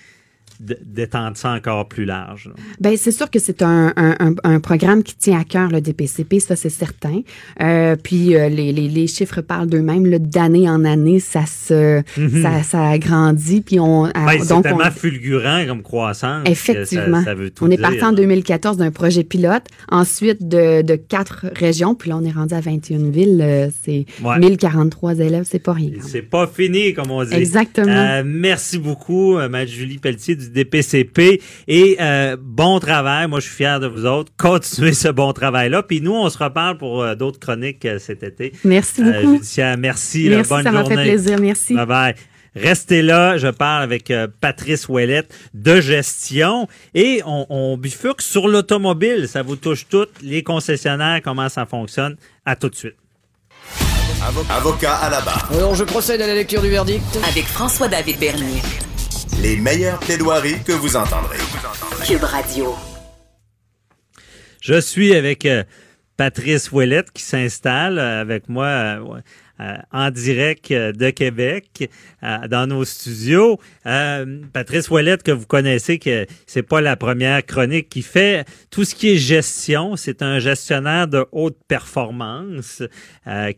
d'étendre 0.60 1.36
ça 1.36 1.52
encore 1.52 1.88
plus 1.88 2.04
large. 2.04 2.50
Ben 2.80 2.96
c'est 2.96 3.10
sûr 3.12 3.30
que 3.30 3.38
c'est 3.38 3.62
un, 3.62 3.92
un, 3.96 4.16
un, 4.20 4.34
un 4.44 4.60
programme 4.60 5.02
qui 5.02 5.16
tient 5.16 5.38
à 5.40 5.44
cœur 5.44 5.68
le 5.68 5.80
DPCP, 5.80 6.40
ça 6.40 6.56
c'est 6.56 6.70
certain. 6.70 7.20
Euh, 7.60 7.96
puis 8.02 8.36
euh, 8.36 8.48
les, 8.48 8.72
les, 8.72 8.88
les 8.88 9.06
chiffres 9.06 9.40
parlent 9.40 9.68
d'eux-mêmes. 9.68 10.04
D'année 10.18 10.68
en 10.68 10.84
année, 10.84 11.18
ça 11.20 11.46
se 11.46 12.02
ça, 12.42 12.62
ça 12.62 12.98
grandit. 12.98 13.60
Puis 13.60 13.80
on 13.80 14.04
Ben, 14.04 14.38
c'est 14.40 14.62
tellement 14.62 14.84
on, 14.86 14.90
fulgurant 14.90 15.64
comme 15.66 15.82
croissance. 15.82 16.48
Effectivement. 16.48 17.18
Ça, 17.18 17.24
ça 17.26 17.34
veut 17.34 17.50
tout 17.50 17.64
on 17.64 17.70
est 17.70 17.76
parti 17.80 18.02
en 18.02 18.10
là. 18.10 18.16
2014 18.16 18.76
d'un 18.76 18.90
projet 18.90 19.24
pilote, 19.24 19.64
ensuite 19.90 20.46
de, 20.46 20.82
de 20.82 20.94
quatre 20.96 21.46
régions, 21.54 21.94
puis 21.94 22.10
là 22.10 22.16
on 22.18 22.24
est 22.24 22.30
rendu 22.32 22.54
à 22.54 22.60
21 22.60 23.10
villes. 23.10 23.40
euh, 23.42 23.68
c'est 23.84 24.06
Ouais. 24.22 24.38
1043 24.38 25.18
élèves, 25.20 25.44
c'est 25.48 25.58
pas 25.58 25.72
rien. 25.72 25.90
C'est 26.00 26.22
pas 26.22 26.46
fini, 26.46 26.94
comme 26.94 27.10
on 27.10 27.24
dit. 27.24 27.34
Exactement. 27.34 27.90
Euh, 27.90 28.22
merci 28.24 28.78
beaucoup, 28.78 29.36
euh, 29.36 29.48
Mme 29.48 29.66
Julie 29.68 29.98
Pelletier 29.98 30.36
du 30.44 30.50
DPCP. 30.64 31.40
Et 31.68 31.96
euh, 32.00 32.36
bon 32.40 32.78
travail. 32.78 33.26
Moi, 33.28 33.40
je 33.40 33.46
suis 33.46 33.54
fier 33.56 33.80
de 33.80 33.86
vous 33.86 34.06
autres. 34.06 34.32
Continuez 34.36 34.92
ce 34.94 35.08
bon 35.08 35.32
travail-là. 35.32 35.82
Puis 35.82 36.00
nous, 36.00 36.14
on 36.14 36.28
se 36.30 36.38
reparle 36.38 36.78
pour 36.78 37.02
euh, 37.02 37.14
d'autres 37.14 37.38
chroniques 37.40 37.84
euh, 37.84 37.98
cet 37.98 38.22
été. 38.22 38.52
Merci 38.64 39.02
Euh, 39.02 39.20
beaucoup. 39.22 39.34
judiciaire. 39.34 39.76
Merci. 39.78 40.28
là, 40.28 40.36
Merci, 40.36 40.48
bonne 40.50 40.62
ça 40.64 40.72
m'a 40.72 40.84
fait 40.84 40.94
plaisir. 40.94 41.38
Merci. 41.40 41.74
Bye 41.74 41.86
bye. 41.86 42.14
Restez 42.56 43.02
là, 43.02 43.36
je 43.36 43.48
parle 43.48 43.82
avec 43.82 44.12
euh, 44.12 44.28
Patrice 44.40 44.88
Ouellette 44.88 45.34
de 45.54 45.80
gestion 45.80 46.68
et 46.94 47.20
on, 47.26 47.46
on 47.48 47.76
bifurque 47.76 48.22
sur 48.22 48.46
l'automobile. 48.46 49.26
Ça 49.26 49.42
vous 49.42 49.56
touche 49.56 49.86
toutes, 49.88 50.12
les 50.22 50.44
concessionnaires, 50.44 51.20
comment 51.24 51.48
ça 51.48 51.66
fonctionne? 51.66 52.14
À 52.46 52.54
tout 52.54 52.68
de 52.68 52.76
suite. 52.76 52.94
Avocat 54.50 54.94
à 54.94 55.10
la 55.10 55.20
barre. 55.20 55.50
Alors 55.52 55.74
je 55.74 55.82
procède 55.84 56.20
à 56.22 56.26
la 56.28 56.34
lecture 56.34 56.62
du 56.62 56.68
verdict. 56.70 57.02
Avec 57.28 57.44
François-David 57.44 58.18
Bernier. 58.20 58.62
Les 59.42 59.56
meilleures 59.56 59.98
plaidoiries 59.98 60.62
que 60.64 60.72
vous 60.72 60.96
entendrez. 60.96 61.38
Cube 62.06 62.22
Radio. 62.22 62.74
Je 64.60 64.80
suis 64.80 65.14
avec 65.14 65.44
euh, 65.46 65.64
Patrice 66.16 66.72
Ouellette 66.72 67.10
qui 67.12 67.22
s'installe 67.22 67.98
euh, 67.98 68.20
avec 68.20 68.48
moi 68.48 68.66
euh, 69.60 69.76
en 69.92 70.10
direct 70.10 70.72
de 70.72 71.10
Québec 71.10 71.88
dans 72.22 72.66
nos 72.66 72.84
studios. 72.84 73.60
Patrice 73.84 74.90
Ouellette, 74.90 75.22
que 75.22 75.30
vous 75.30 75.46
connaissez, 75.46 76.00
que 76.00 76.26
c'est 76.46 76.64
pas 76.64 76.80
la 76.80 76.96
première 76.96 77.46
chronique 77.46 77.88
qui 77.88 78.02
fait 78.02 78.44
tout 78.70 78.84
ce 78.84 78.96
qui 78.96 79.10
est 79.10 79.16
gestion. 79.16 79.94
C'est 79.94 80.22
un 80.22 80.40
gestionnaire 80.40 81.06
de 81.06 81.24
haute 81.30 81.56
performance 81.68 82.82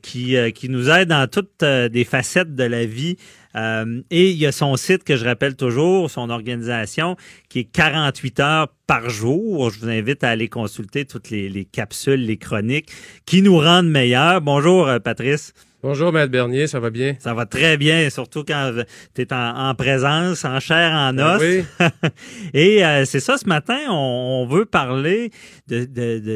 qui, 0.02 0.36
qui 0.52 0.68
nous 0.68 0.90
aide 0.90 1.08
dans 1.08 1.26
toutes 1.28 1.64
des 1.64 2.04
facettes 2.04 2.54
de 2.54 2.64
la 2.64 2.84
vie 2.84 3.16
euh, 3.56 4.02
et 4.10 4.30
il 4.30 4.36
y 4.36 4.46
a 4.46 4.52
son 4.52 4.76
site 4.76 5.04
que 5.04 5.16
je 5.16 5.24
rappelle 5.24 5.56
toujours, 5.56 6.10
son 6.10 6.30
organisation, 6.30 7.16
qui 7.48 7.60
est 7.60 7.64
48 7.64 8.40
heures 8.40 8.68
par 8.86 9.08
jour. 9.08 9.70
Je 9.70 9.80
vous 9.80 9.88
invite 9.88 10.24
à 10.24 10.30
aller 10.30 10.48
consulter 10.48 11.04
toutes 11.04 11.30
les, 11.30 11.64
capsules, 11.64 12.24
les 12.24 12.36
chroniques 12.36 12.90
qui 13.24 13.42
nous 13.42 13.58
rendent 13.58 13.88
meilleurs. 13.88 14.40
Bonjour, 14.40 14.88
euh, 14.88 14.98
Patrice. 14.98 15.54
Bonjour, 15.82 16.12
Maître 16.12 16.32
Bernier, 16.32 16.66
ça 16.66 16.80
va 16.80 16.90
bien? 16.90 17.14
Ça 17.20 17.32
va 17.32 17.46
très 17.46 17.76
bien, 17.76 18.10
surtout 18.10 18.42
quand 18.42 18.72
tu 19.14 19.22
es 19.22 19.32
en, 19.32 19.74
présence, 19.74 20.44
en 20.44 20.58
chair, 20.58 20.92
en 20.92 21.14
ben 21.14 21.36
os. 21.36 21.42
oui. 21.42 21.64
Et 22.54 22.84
euh, 22.84 23.04
c'est 23.04 23.20
ça, 23.20 23.38
ce 23.38 23.46
matin, 23.46 23.78
on, 23.88 24.46
veut 24.50 24.64
parler 24.64 25.30
de, 25.68 25.84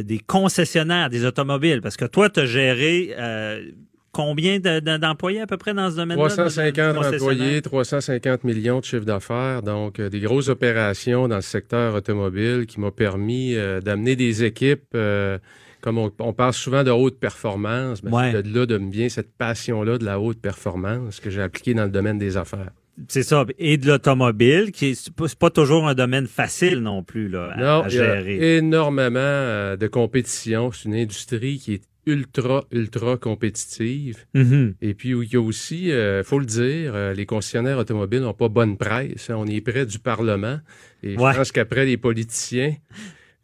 des 0.02 0.18
concessionnaires 0.18 1.10
des 1.10 1.24
automobiles, 1.24 1.80
parce 1.80 1.96
que 1.96 2.04
toi, 2.04 2.30
tu 2.30 2.40
as 2.40 2.46
géré 2.46 3.14
combien 4.12 4.58
d'employés 4.58 5.40
à 5.40 5.46
peu 5.46 5.56
près 5.56 5.74
dans 5.74 5.90
ce 5.90 5.96
domaine-là? 5.96 6.28
350 6.28 6.96
employés, 6.96 7.62
350 7.62 8.44
millions 8.44 8.80
de 8.80 8.84
chiffre 8.84 9.04
d'affaires. 9.04 9.62
Donc, 9.62 10.00
euh, 10.00 10.08
des 10.08 10.20
grosses 10.20 10.48
opérations 10.48 11.28
dans 11.28 11.36
le 11.36 11.42
secteur 11.42 11.94
automobile 11.94 12.66
qui 12.66 12.80
m'ont 12.80 12.90
permis 12.90 13.54
euh, 13.54 13.80
d'amener 13.80 14.16
des 14.16 14.44
équipes, 14.44 14.84
euh, 14.94 15.38
comme 15.80 15.98
on, 15.98 16.32
parle 16.32 16.52
souvent 16.52 16.84
de 16.84 16.90
haute 16.90 17.18
performance, 17.18 18.02
mais 18.02 18.32
c'est 18.32 18.42
de 18.42 18.58
là 18.58 18.66
de 18.66 18.76
vient 18.90 19.08
cette 19.08 19.32
passion-là 19.36 19.98
de 19.98 20.04
la 20.04 20.20
haute 20.20 20.40
performance 20.40 21.20
que 21.20 21.30
j'ai 21.30 21.40
appliquée 21.40 21.74
dans 21.74 21.84
le 21.84 21.90
domaine 21.90 22.18
des 22.18 22.36
affaires. 22.36 22.70
C'est 23.08 23.22
ça. 23.22 23.46
Et 23.58 23.78
de 23.78 23.86
l'automobile, 23.86 24.72
qui 24.72 24.90
n'est 24.90 25.28
pas 25.38 25.48
toujours 25.48 25.88
un 25.88 25.94
domaine 25.94 26.26
facile 26.26 26.80
non 26.80 27.02
plus 27.02 27.28
là, 27.28 27.82
à, 27.84 27.88
gérer. 27.88 28.34
Il 28.34 28.42
y 28.42 28.44
a 28.44 28.56
énormément 28.58 29.76
de 29.76 29.86
compétition. 29.86 30.70
C'est 30.72 30.86
une 30.86 30.96
industrie 30.96 31.58
qui 31.58 31.74
est 31.74 31.89
ultra, 32.06 32.64
ultra 32.72 33.16
compétitive. 33.16 34.24
Mm-hmm. 34.34 34.74
Et 34.80 34.94
puis, 34.94 35.10
il 35.10 35.32
y 35.32 35.36
a 35.36 35.40
aussi, 35.40 35.84
il 35.84 35.92
euh, 35.92 36.24
faut 36.24 36.38
le 36.38 36.46
dire, 36.46 36.92
euh, 36.94 37.14
les 37.14 37.26
concessionnaires 37.26 37.78
automobiles 37.78 38.20
n'ont 38.20 38.34
pas 38.34 38.48
bonne 38.48 38.76
presse. 38.76 39.30
Hein. 39.30 39.36
On 39.38 39.46
est 39.46 39.60
près 39.60 39.86
du 39.86 39.98
Parlement. 39.98 40.60
Et 41.02 41.12
je 41.12 41.16
pense 41.16 41.52
qu'après 41.52 41.86
les 41.86 41.96
politiciens, 41.96 42.74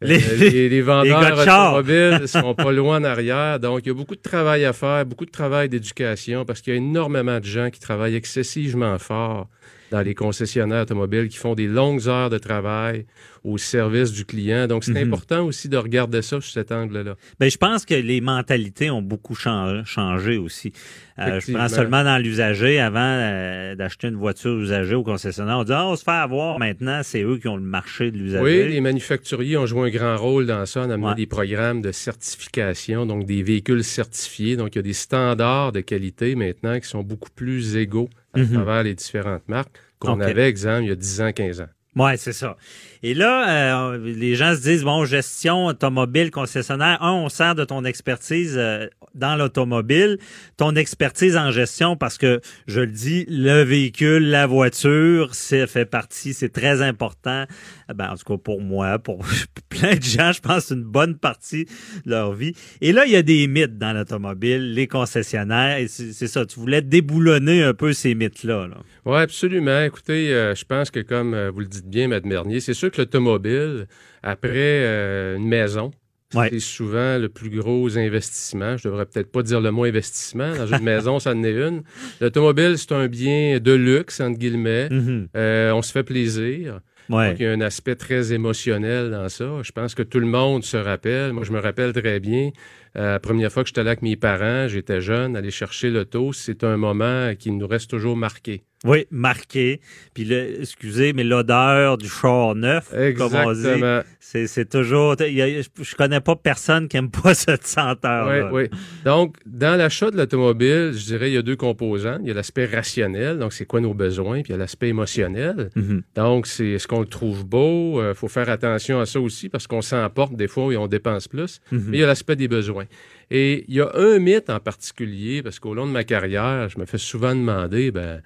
euh, 0.03 0.07
les, 0.07 0.69
les, 0.69 0.81
vendeurs 0.81 1.39
automobiles 1.39 2.27
sont 2.27 2.53
pas 2.53 2.71
loin 2.71 2.99
en 2.99 3.03
arrière. 3.03 3.59
Donc, 3.59 3.81
il 3.83 3.87
y 3.87 3.91
a 3.91 3.95
beaucoup 3.95 4.15
de 4.15 4.21
travail 4.21 4.65
à 4.65 4.73
faire, 4.73 5.05
beaucoup 5.05 5.25
de 5.25 5.31
travail 5.31 5.69
d'éducation, 5.69 6.45
parce 6.45 6.61
qu'il 6.61 6.73
y 6.73 6.75
a 6.75 6.79
énormément 6.79 7.39
de 7.39 7.45
gens 7.45 7.69
qui 7.69 7.79
travaillent 7.79 8.15
excessivement 8.15 8.97
fort 8.99 9.47
dans 9.91 10.01
les 10.01 10.15
concessionnaires 10.15 10.83
automobiles 10.83 11.29
qui 11.29 11.37
font 11.37 11.55
des 11.55 11.67
longues 11.67 12.07
heures 12.07 12.29
de 12.29 12.37
travail 12.37 13.05
au 13.43 13.57
service 13.57 14.11
du 14.11 14.25
client. 14.25 14.67
Donc, 14.67 14.83
c'est 14.83 14.91
mhm. 14.91 15.07
important 15.07 15.45
aussi 15.45 15.69
de 15.69 15.77
regarder 15.77 16.21
ça 16.21 16.41
sous 16.41 16.51
cet 16.51 16.71
angle-là. 16.71 17.15
Bien, 17.39 17.49
je 17.49 17.57
pense 17.57 17.85
que 17.85 17.93
les 17.93 18.19
mentalités 18.19 18.91
ont 18.91 19.01
beaucoup 19.01 19.35
changé 19.35 20.37
aussi. 20.37 20.73
Euh, 21.19 21.39
je 21.39 21.53
prends 21.53 21.69
seulement 21.69 22.03
dans 22.03 22.21
l'usager. 22.21 22.79
Avant 22.79 22.99
euh, 22.99 23.75
d'acheter 23.75 24.09
une 24.09 24.17
voiture 24.17 24.59
usagée 24.59 24.95
au 24.95 25.03
concessionnaire, 25.03 25.57
on 25.57 25.63
dit 25.63 25.71
ah, 25.73 25.87
on 25.87 25.95
se 25.95 26.03
fait 26.03 26.11
avoir 26.11 26.59
maintenant, 26.59 27.01
c'est 27.03 27.23
eux 27.23 27.37
qui 27.37 27.47
ont 27.47 27.55
le 27.55 27.63
marché 27.63 28.11
de 28.11 28.17
l'usager. 28.17 28.43
Oui, 28.43 28.69
les 28.69 28.81
manufacturiers 28.81 29.57
ont 29.57 29.65
joué 29.65 29.87
un 29.87 29.91
grand 29.91 30.17
rôle 30.17 30.45
dans 30.45 30.65
ça 30.65 30.81
en 30.81 30.89
amenant 30.89 31.15
des 31.15 31.25
programmes 31.25 31.81
de 31.81 31.91
certification, 31.91 33.05
donc 33.05 33.25
des 33.25 33.41
véhicules 33.43 33.83
certifiés. 33.83 34.57
Donc, 34.57 34.75
il 34.75 34.77
y 34.77 34.79
a 34.79 34.83
des 34.83 34.93
standards 34.93 35.71
de 35.71 35.79
qualité 35.79 36.35
maintenant 36.35 36.79
qui 36.79 36.87
sont 36.87 37.03
beaucoup 37.03 37.31
plus 37.33 37.77
égaux 37.77 38.09
à 38.37 38.43
mhm. 38.43 38.53
travers 38.53 38.83
les 38.83 38.95
différentes 38.95 39.47
marques 39.47 39.77
qu'on 39.99 40.19
avait, 40.19 40.47
exemple, 40.47 40.83
il 40.83 40.89
y 40.89 40.91
a 40.91 40.95
10 40.95 41.21
ans, 41.21 41.31
15 41.31 41.61
ans. 41.61 41.67
Oui, 41.95 42.11
c'est 42.17 42.33
ça. 42.33 42.55
Et 43.03 43.13
là, 43.13 43.93
euh, 43.93 43.97
les 43.97 44.35
gens 44.35 44.55
se 44.55 44.61
disent, 44.61 44.83
bon, 44.83 45.05
gestion 45.05 45.67
automobile, 45.67 46.31
concessionnaire, 46.31 47.01
un, 47.01 47.13
on 47.13 47.29
sert 47.29 47.55
de 47.55 47.63
ton 47.63 47.85
expertise 47.85 48.55
euh, 48.57 48.87
dans 49.13 49.35
l'automobile, 49.35 50.17
ton 50.57 50.75
expertise 50.75 51.37
en 51.37 51.51
gestion, 51.51 51.95
parce 51.95 52.17
que, 52.17 52.41
je 52.67 52.81
le 52.81 52.87
dis, 52.87 53.25
le 53.29 53.63
véhicule, 53.63 54.29
la 54.29 54.47
voiture, 54.47 55.35
c'est 55.35 55.67
fait 55.67 55.85
partie, 55.85 56.33
c'est 56.33 56.49
très 56.49 56.81
important. 56.81 57.45
Ben, 57.93 58.11
en 58.11 58.15
tout 58.15 58.33
cas, 58.33 58.37
pour 58.37 58.61
moi, 58.61 58.99
pour 58.99 59.25
plein 59.69 59.95
de 59.95 60.03
gens, 60.03 60.31
je 60.31 60.41
pense 60.41 60.71
une 60.71 60.83
bonne 60.83 61.17
partie 61.17 61.65
de 62.05 62.11
leur 62.11 62.33
vie. 62.33 62.53
Et 62.81 62.91
là, 62.91 63.05
il 63.05 63.11
y 63.11 63.15
a 63.15 63.21
des 63.21 63.47
mythes 63.47 63.77
dans 63.77 63.93
l'automobile, 63.93 64.73
les 64.73 64.87
concessionnaires, 64.87 65.77
et 65.77 65.87
c'est 65.87 66.27
ça, 66.27 66.45
tu 66.45 66.59
voulais 66.59 66.81
déboulonner 66.81 67.63
un 67.63 67.73
peu 67.73 67.93
ces 67.93 68.15
mythes-là. 68.15 68.67
Là. 68.67 68.77
Oui, 69.05 69.17
absolument. 69.17 69.81
Écoutez, 69.81 70.33
euh, 70.33 70.55
je 70.55 70.65
pense 70.65 70.91
que 70.91 70.99
comme 70.99 71.49
vous 71.49 71.59
le 71.59 71.67
dites 71.67 71.89
bien, 71.89 72.07
Mme 72.07 72.29
Bernier, 72.29 72.59
c'est 72.59 72.73
sûr 72.73 72.86
que 72.89 73.01
l'automobile, 73.01 73.87
après 74.23 74.49
euh, 74.55 75.37
une 75.37 75.47
maison, 75.47 75.91
c'est 76.31 76.59
souvent 76.59 77.17
le 77.17 77.29
plus 77.29 77.49
gros 77.49 77.97
investissement. 77.97 78.75
Je 78.77 78.87
devrais 78.87 79.05
peut-être 79.05 79.31
pas 79.31 79.43
dire 79.43 79.61
le 79.61 79.71
mot 79.71 79.85
investissement. 79.85 80.55
Dans 80.55 80.67
une 80.67 80.83
maison, 80.83 81.19
ça 81.19 81.31
en 81.31 81.43
est 81.43 81.51
une. 81.51 81.83
L'automobile, 82.19 82.77
c'est 82.77 82.91
un 82.91 83.07
bien 83.07 83.59
de 83.59 83.71
luxe, 83.71 84.19
entre 84.19 84.37
guillemets. 84.37 84.89
Mm-hmm. 84.89 85.27
Euh, 85.35 85.71
on 85.71 85.81
se 85.81 85.91
fait 85.91 86.03
plaisir. 86.03 86.81
Donc, 87.09 87.39
il 87.39 87.43
y 87.43 87.45
a 87.45 87.51
un 87.51 87.61
aspect 87.61 87.95
très 87.95 88.33
émotionnel 88.33 89.11
dans 89.11 89.29
ça. 89.29 89.45
Je 89.63 89.71
pense 89.71 89.95
que 89.95 90.03
tout 90.03 90.19
le 90.19 90.25
monde 90.25 90.65
se 90.65 90.75
rappelle. 90.75 91.31
Moi, 91.31 91.45
je 91.45 91.53
me 91.53 91.59
rappelle 91.59 91.93
très 91.93 92.19
bien. 92.19 92.51
Euh, 92.97 93.13
la 93.13 93.19
première 93.19 93.51
fois 93.51 93.63
que 93.63 93.69
j'étais 93.69 93.83
là 93.83 93.91
avec 93.91 94.01
mes 94.01 94.17
parents, 94.17 94.67
j'étais 94.67 94.99
jeune, 94.99 95.37
aller 95.37 95.51
chercher 95.51 95.89
l'auto, 95.89 96.33
c'est 96.33 96.63
un 96.63 96.75
moment 96.75 97.33
qui 97.39 97.51
nous 97.51 97.67
reste 97.67 97.89
toujours 97.89 98.17
marqué. 98.17 98.63
Oui, 98.85 99.07
marqué. 99.09 99.81
Puis, 100.13 100.25
le, 100.25 100.61
excusez, 100.61 101.13
mais 101.13 101.23
l'odeur 101.23 101.97
du 101.97 102.07
char 102.07 102.53
neuf, 102.53 102.93
comme 103.17 103.33
on 103.33 103.53
dit, 103.53 103.81
c'est 104.19 104.69
toujours... 104.69 105.15
je 105.17 105.95
connais 105.95 106.21
pas 106.21 106.35
personne 106.35 106.87
qui 106.87 106.97
aime 106.97 107.09
pas 107.09 107.33
cette 107.33 107.65
senteur 107.65 108.51
Oui, 108.51 108.69
oui. 108.71 108.79
Donc, 109.03 109.37
dans 109.45 109.77
l'achat 109.77 110.11
de 110.11 110.17
l'automobile, 110.17 110.91
je 110.93 111.05
dirais, 111.05 111.31
il 111.31 111.33
y 111.33 111.37
a 111.37 111.41
deux 111.41 111.55
composants. 111.55 112.19
Il 112.21 112.27
y 112.27 112.31
a 112.31 112.33
l'aspect 112.33 112.65
rationnel, 112.65 113.39
donc 113.39 113.53
c'est 113.53 113.65
quoi 113.65 113.81
nos 113.81 113.93
besoins, 113.93 114.41
puis 114.41 114.49
il 114.49 114.51
y 114.51 114.55
a 114.55 114.57
l'aspect 114.57 114.89
émotionnel. 114.89 115.69
Mm-hmm. 115.75 116.01
Donc, 116.15 116.45
c'est 116.45 116.67
est-ce 116.67 116.87
qu'on 116.87 116.99
le 116.99 117.07
trouve 117.07 117.45
beau? 117.45 117.99
Il 118.01 118.05
euh, 118.05 118.13
faut 118.13 118.27
faire 118.27 118.49
attention 118.49 118.99
à 118.99 119.05
ça 119.05 119.19
aussi, 119.19 119.49
parce 119.49 119.65
qu'on 119.65 119.81
s'emporte 119.81 120.35
des 120.35 120.47
fois 120.47 120.71
et 120.71 120.77
on 120.77 120.87
dépense 120.87 121.27
plus. 121.27 121.59
Mm-hmm. 121.71 121.83
Mais 121.87 121.97
il 121.97 121.99
y 122.01 122.03
a 122.03 122.07
l'aspect 122.07 122.35
des 122.35 122.47
besoins. 122.47 122.85
Et 123.29 123.65
il 123.67 123.75
y 123.75 123.81
a 123.81 123.91
un 123.93 124.19
mythe 124.19 124.49
en 124.49 124.59
particulier, 124.59 125.43
parce 125.43 125.59
qu'au 125.59 125.73
long 125.73 125.85
de 125.85 125.91
ma 125.91 126.03
carrière, 126.03 126.69
je 126.69 126.79
me 126.79 126.85
fais 126.85 126.97
souvent 126.97 127.35
demander, 127.35 127.91
ben 127.91 128.21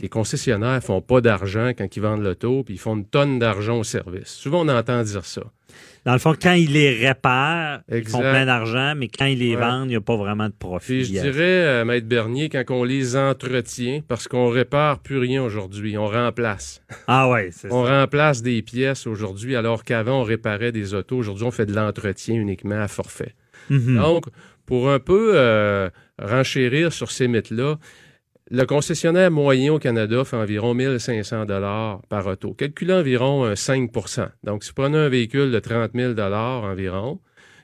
les 0.00 0.08
concessionnaires 0.08 0.82
font 0.82 1.00
pas 1.00 1.20
d'argent 1.20 1.70
quand 1.76 1.94
ils 1.94 2.00
vendent 2.00 2.22
l'auto, 2.22 2.64
puis 2.64 2.74
ils 2.74 2.78
font 2.78 2.96
une 2.96 3.04
tonne 3.04 3.38
d'argent 3.38 3.78
au 3.78 3.84
service. 3.84 4.28
Souvent, 4.28 4.64
on 4.64 4.68
entend 4.68 5.02
dire 5.02 5.24
ça. 5.24 5.42
Dans 6.04 6.14
le 6.14 6.18
fond, 6.18 6.34
quand 6.40 6.52
ils 6.52 6.72
les 6.72 7.06
réparent, 7.06 7.80
ils 7.92 8.08
font 8.08 8.20
plein 8.20 8.46
d'argent, 8.46 8.94
mais 8.96 9.08
quand 9.08 9.26
ils 9.26 9.38
les 9.38 9.54
vendent, 9.54 9.86
il 9.86 9.90
n'y 9.90 9.96
a 9.96 10.00
pas 10.00 10.16
vraiment 10.16 10.46
de 10.46 10.54
profit. 10.58 11.04
je 11.04 11.10
dirais, 11.10 11.42
euh, 11.42 11.84
Maître 11.84 12.06
Bernier, 12.06 12.48
quand 12.48 12.64
on 12.70 12.84
les 12.84 13.16
entretient, 13.16 14.00
parce 14.08 14.26
qu'on 14.26 14.48
répare 14.48 15.00
plus 15.00 15.18
rien 15.18 15.42
aujourd'hui, 15.42 15.98
on 15.98 16.06
remplace. 16.06 16.82
Ah 17.06 17.28
ouais, 17.28 17.50
c'est 17.52 17.68
ça. 17.68 17.74
On 17.74 17.84
remplace 17.84 18.42
des 18.42 18.62
pièces 18.62 19.06
aujourd'hui, 19.06 19.54
alors 19.56 19.84
qu'avant, 19.84 20.22
on 20.22 20.24
réparait 20.24 20.72
des 20.72 20.94
autos. 20.94 21.18
Aujourd'hui, 21.18 21.44
on 21.44 21.50
fait 21.50 21.66
de 21.66 21.74
l'entretien 21.74 22.34
uniquement 22.34 22.80
à 22.80 22.88
forfait. 22.88 23.34
Mhm. 23.70 23.96
Donc, 23.96 24.24
pour 24.66 24.90
un 24.90 24.98
peu 24.98 25.32
euh, 25.34 25.88
renchérir 26.20 26.92
sur 26.92 27.10
ces 27.10 27.28
mythes-là, 27.28 27.78
le 28.50 28.64
concessionnaire 28.64 29.30
moyen 29.30 29.72
au 29.74 29.78
Canada 29.78 30.24
fait 30.24 30.36
environ 30.36 30.74
1500 30.74 31.46
dollars 31.46 32.02
par 32.08 32.26
auto, 32.26 32.52
calculant 32.52 32.98
environ 32.98 33.54
5% 33.54 34.28
Donc, 34.42 34.64
si 34.64 34.70
vous 34.70 34.74
prenez 34.74 34.98
un 34.98 35.08
véhicule 35.08 35.52
de 35.52 35.58
30 35.60 35.92
000 35.94 36.14
dollars 36.14 36.64
environ, 36.64 37.20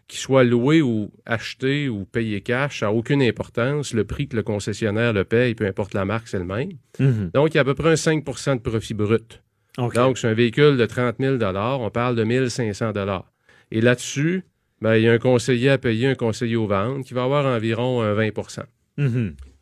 qu'il 0.06 0.20
soit 0.20 0.44
loué 0.44 0.82
ou 0.82 1.10
acheté 1.24 1.88
ou 1.88 2.04
payé 2.04 2.40
cash, 2.40 2.80
ça 2.80 2.86
n'a 2.86 2.92
aucune 2.92 3.22
importance. 3.22 3.92
Le 3.92 4.04
prix 4.04 4.28
que 4.28 4.36
le 4.36 4.44
concessionnaire 4.44 5.12
le 5.12 5.24
paye, 5.24 5.56
peu 5.56 5.66
importe 5.66 5.94
la 5.94 6.04
marque, 6.04 6.28
c'est 6.28 6.38
le 6.38 6.44
même. 6.44 6.70
Mhm. 7.00 7.30
Donc, 7.34 7.52
il 7.52 7.56
y 7.56 7.58
a 7.58 7.62
à 7.62 7.64
peu 7.64 7.74
près 7.74 7.90
un 7.90 7.96
5% 7.96 8.54
de 8.54 8.60
profit 8.60 8.94
brut. 8.94 9.42
Donc, 9.94 10.18
c'est 10.18 10.28
un 10.28 10.34
véhicule 10.34 10.76
de 10.76 10.86
30 10.86 11.16
000 11.18 11.36
on 11.42 11.90
parle 11.90 12.16
de 12.16 12.24
1500 12.24 12.92
Et 13.72 13.80
là-dessus, 13.80 14.44
ben, 14.80 14.96
il 14.96 15.02
y 15.02 15.08
a 15.08 15.12
un 15.12 15.18
conseiller 15.18 15.70
à 15.70 15.78
payer, 15.78 16.08
un 16.08 16.14
conseiller 16.14 16.56
aux 16.56 16.66
ventes, 16.66 17.04
qui 17.04 17.14
va 17.14 17.24
avoir 17.24 17.46
environ 17.46 18.02
un 18.02 18.14
20% 18.14 18.64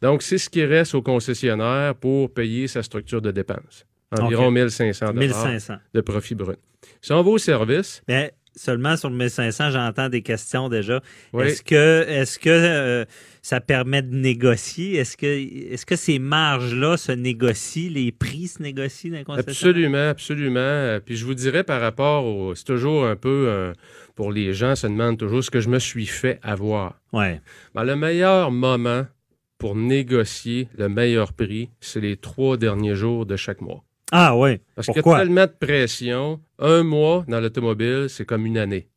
donc, 0.03 0.23
c'est 0.23 0.39
ce 0.39 0.49
qui 0.49 0.65
reste 0.65 0.95
au 0.95 1.03
concessionnaire 1.03 1.95
pour 1.95 2.33
payer 2.33 2.69
sa 2.69 2.83
structure 2.83 3.23
de 3.23 3.31
dépenses. 3.31 3.87
Environ 4.17 4.51
1500 4.51 5.13
1500 5.13 5.75
de 5.93 6.01
profit 6.01 6.35
brut. 6.35 6.59
Si 7.01 7.13
on 7.13 7.23
va 7.23 7.31
au 7.31 7.39
service... 7.39 8.03
Mais 8.07 8.33
seulement 8.55 8.97
sur 8.97 9.11
le 9.11 9.17
1500, 9.17 9.71
j'entends 9.71 10.09
des 10.09 10.23
questions 10.23 10.69
déjà. 10.69 11.03
Est-ce 11.37 11.63
que, 11.63 12.05
est 12.07 12.39
que 12.39 12.51
euh, 12.51 13.05
ça 13.43 13.61
permet 13.61 14.03
de 14.03 14.15
négocier? 14.15 14.97
Est-ce 14.97 15.17
que, 15.17 15.27
est 15.27 15.85
que 15.85 15.97
ces 15.97 16.21
marges-là 16.21 16.97
se 16.97 17.11
négocient? 17.11 17.91
Les 17.91 18.13
prix 18.13 18.47
se 18.47 18.63
négocient 18.63 19.11
dans 19.11 19.25
concessionnaires? 19.25 19.49
Absolument, 19.49 20.09
absolument. 20.11 20.99
Puis 21.05 21.17
je 21.17 21.25
vous 21.25 21.35
dirais 21.35 21.65
par 21.65 21.81
rapport 21.81 22.25
au... 22.25 22.55
C'est 22.55 22.65
toujours 22.65 23.07
un 23.07 23.17
peu... 23.17 23.47
Euh, 23.49 23.73
pour 24.15 24.33
les 24.33 24.53
gens, 24.55 24.75
se 24.77 24.87
demandent 24.87 25.19
toujours 25.19 25.43
ce 25.43 25.51
que 25.51 25.61
je 25.61 25.69
me 25.69 25.79
suis 25.79 26.07
fait 26.07 26.39
avoir. 26.43 27.01
Ouais. 27.13 27.41
Ben, 27.75 27.85
le 27.85 27.97
meilleur 27.97 28.51
moment 28.51 29.07
pour 29.59 29.75
négocier 29.77 30.69
le 30.77 30.89
meilleur 30.89 31.33
prix, 31.33 31.71
c'est 31.81 32.01
les 32.01 32.17
trois 32.17 32.57
derniers 32.57 32.95
jours 32.95 33.27
de 33.27 33.37
chaque 33.37 33.61
mois. 33.61 33.83
Ah 34.13 34.37
oui. 34.37 34.59
Parce 34.75 34.87
qu'il 34.89 34.97
y 34.97 35.09
a 35.09 35.19
tellement 35.19 35.47
de 35.47 35.55
pression. 35.67 36.41
Un 36.59 36.83
mois 36.83 37.25
dans 37.29 37.41
l'automobile, 37.41 38.07
c'est 38.09 38.25
comme 38.25 38.47
une 38.47 38.59
année. 38.59 38.89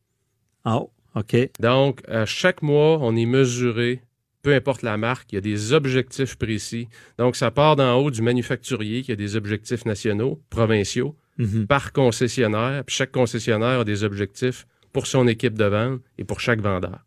Ah, 0.65 0.81
OK. 1.15 1.35
Donc, 1.59 2.01
à 2.07 2.25
chaque 2.25 2.61
mois, 2.61 2.99
on 3.01 3.15
est 3.15 3.25
mesuré, 3.25 4.01
peu 4.43 4.53
importe 4.53 4.81
la 4.83 4.97
marque, 4.97 5.31
il 5.31 5.35
y 5.35 5.37
a 5.37 5.41
des 5.41 5.73
objectifs 5.73 6.35
précis. 6.35 6.87
Donc, 7.17 7.35
ça 7.35 7.49
part 7.49 7.75
d'en 7.75 7.95
haut 7.95 8.11
du 8.11 8.21
manufacturier 8.21 9.01
qui 9.01 9.11
a 9.11 9.15
des 9.15 9.35
objectifs 9.35 9.85
nationaux, 9.85 10.41
provinciaux, 10.49 11.15
Mhm. 11.39 11.67
par 11.67 11.93
concessionnaire. 11.93 12.83
Puis 12.83 12.95
chaque 12.95 13.11
concessionnaire 13.11 13.81
a 13.81 13.83
des 13.83 14.03
objectifs 14.03 14.65
pour 14.97 15.05
son 15.05 15.27
équipe 15.27 15.53
de 15.53 15.65
vente 15.65 16.01
et 16.17 16.23
pour 16.23 16.39
chaque 16.39 16.59
vendeur. 16.59 17.05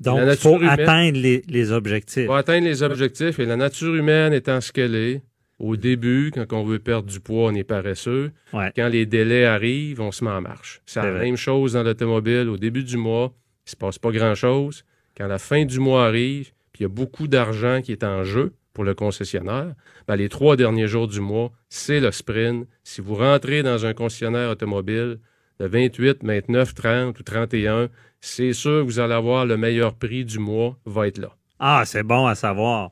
Donc, 0.00 0.18
il 0.26 0.36
faut 0.36 0.56
humaine- 0.56 0.70
atteindre 0.70 1.18
les, 1.18 1.42
les 1.46 1.70
objectifs. 1.70 2.24
Pour 2.26 2.36
atteindre 2.36 2.66
les 2.66 2.82
objectifs 2.82 3.38
et 3.38 3.44
la 3.44 3.56
nature 3.56 3.94
humaine 3.94 4.32
étant 4.32 4.60
ce 4.62 4.72
qu'elle 4.72 4.94
est, 4.94 5.20
au 5.58 5.76
début, 5.76 6.32
quand 6.34 6.50
on 6.54 6.64
veut 6.64 6.78
perdre 6.78 7.08
du 7.08 7.20
poids, 7.20 7.50
on 7.50 7.54
est 7.54 7.64
paresseux. 7.64 8.32
Ouais. 8.54 8.72
Quand 8.74 8.88
les 8.88 9.04
délais 9.04 9.44
arrivent, 9.44 10.00
on 10.00 10.10
se 10.10 10.24
met 10.24 10.30
en 10.30 10.40
marche. 10.40 10.80
C'est 10.86 11.02
la 11.02 11.12
vrai. 11.12 11.24
même 11.26 11.36
chose 11.36 11.74
dans 11.74 11.82
l'automobile. 11.82 12.48
Au 12.48 12.56
début 12.56 12.82
du 12.82 12.96
mois, 12.96 13.32
il 13.66 13.70
se 13.70 13.76
passe 13.76 13.98
pas 13.98 14.10
grand-chose. 14.10 14.84
Quand 15.16 15.26
la 15.28 15.38
fin 15.38 15.64
du 15.66 15.78
mois 15.78 16.06
arrive, 16.06 16.50
puis 16.72 16.80
il 16.80 16.82
y 16.82 16.86
a 16.86 16.88
beaucoup 16.88 17.28
d'argent 17.28 17.80
qui 17.82 17.92
est 17.92 18.02
en 18.02 18.24
jeu 18.24 18.54
pour 18.72 18.84
le 18.84 18.94
concessionnaire, 18.94 19.74
ben, 20.08 20.16
les 20.16 20.30
trois 20.30 20.56
derniers 20.56 20.88
jours 20.88 21.06
du 21.06 21.20
mois, 21.20 21.52
c'est 21.68 22.00
le 22.00 22.10
sprint. 22.10 22.66
Si 22.82 23.00
vous 23.02 23.14
rentrez 23.14 23.62
dans 23.62 23.84
un 23.86 23.92
concessionnaire 23.92 24.50
automobile 24.50 25.18
le 25.60 25.66
28, 25.68 26.18
29, 26.22 26.74
30 26.74 27.18
ou 27.18 27.22
31, 27.22 27.88
c'est 28.20 28.52
sûr 28.52 28.80
que 28.80 28.84
vous 28.86 28.98
allez 29.00 29.14
avoir 29.14 29.46
le 29.46 29.56
meilleur 29.56 29.94
prix 29.94 30.24
du 30.24 30.38
mois 30.38 30.76
va 30.86 31.06
être 31.08 31.18
là. 31.18 31.30
Ah, 31.58 31.82
c'est 31.86 32.02
bon 32.02 32.26
à 32.26 32.34
savoir. 32.34 32.90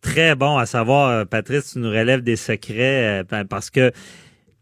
Très 0.00 0.34
bon 0.34 0.56
à 0.58 0.66
savoir, 0.66 1.10
euh, 1.10 1.24
Patrice, 1.24 1.72
tu 1.74 1.78
nous 1.78 1.88
relèves 1.90 2.22
des 2.22 2.36
secrets 2.36 3.20
euh, 3.20 3.24
pa- 3.24 3.44
parce 3.44 3.70
que 3.70 3.92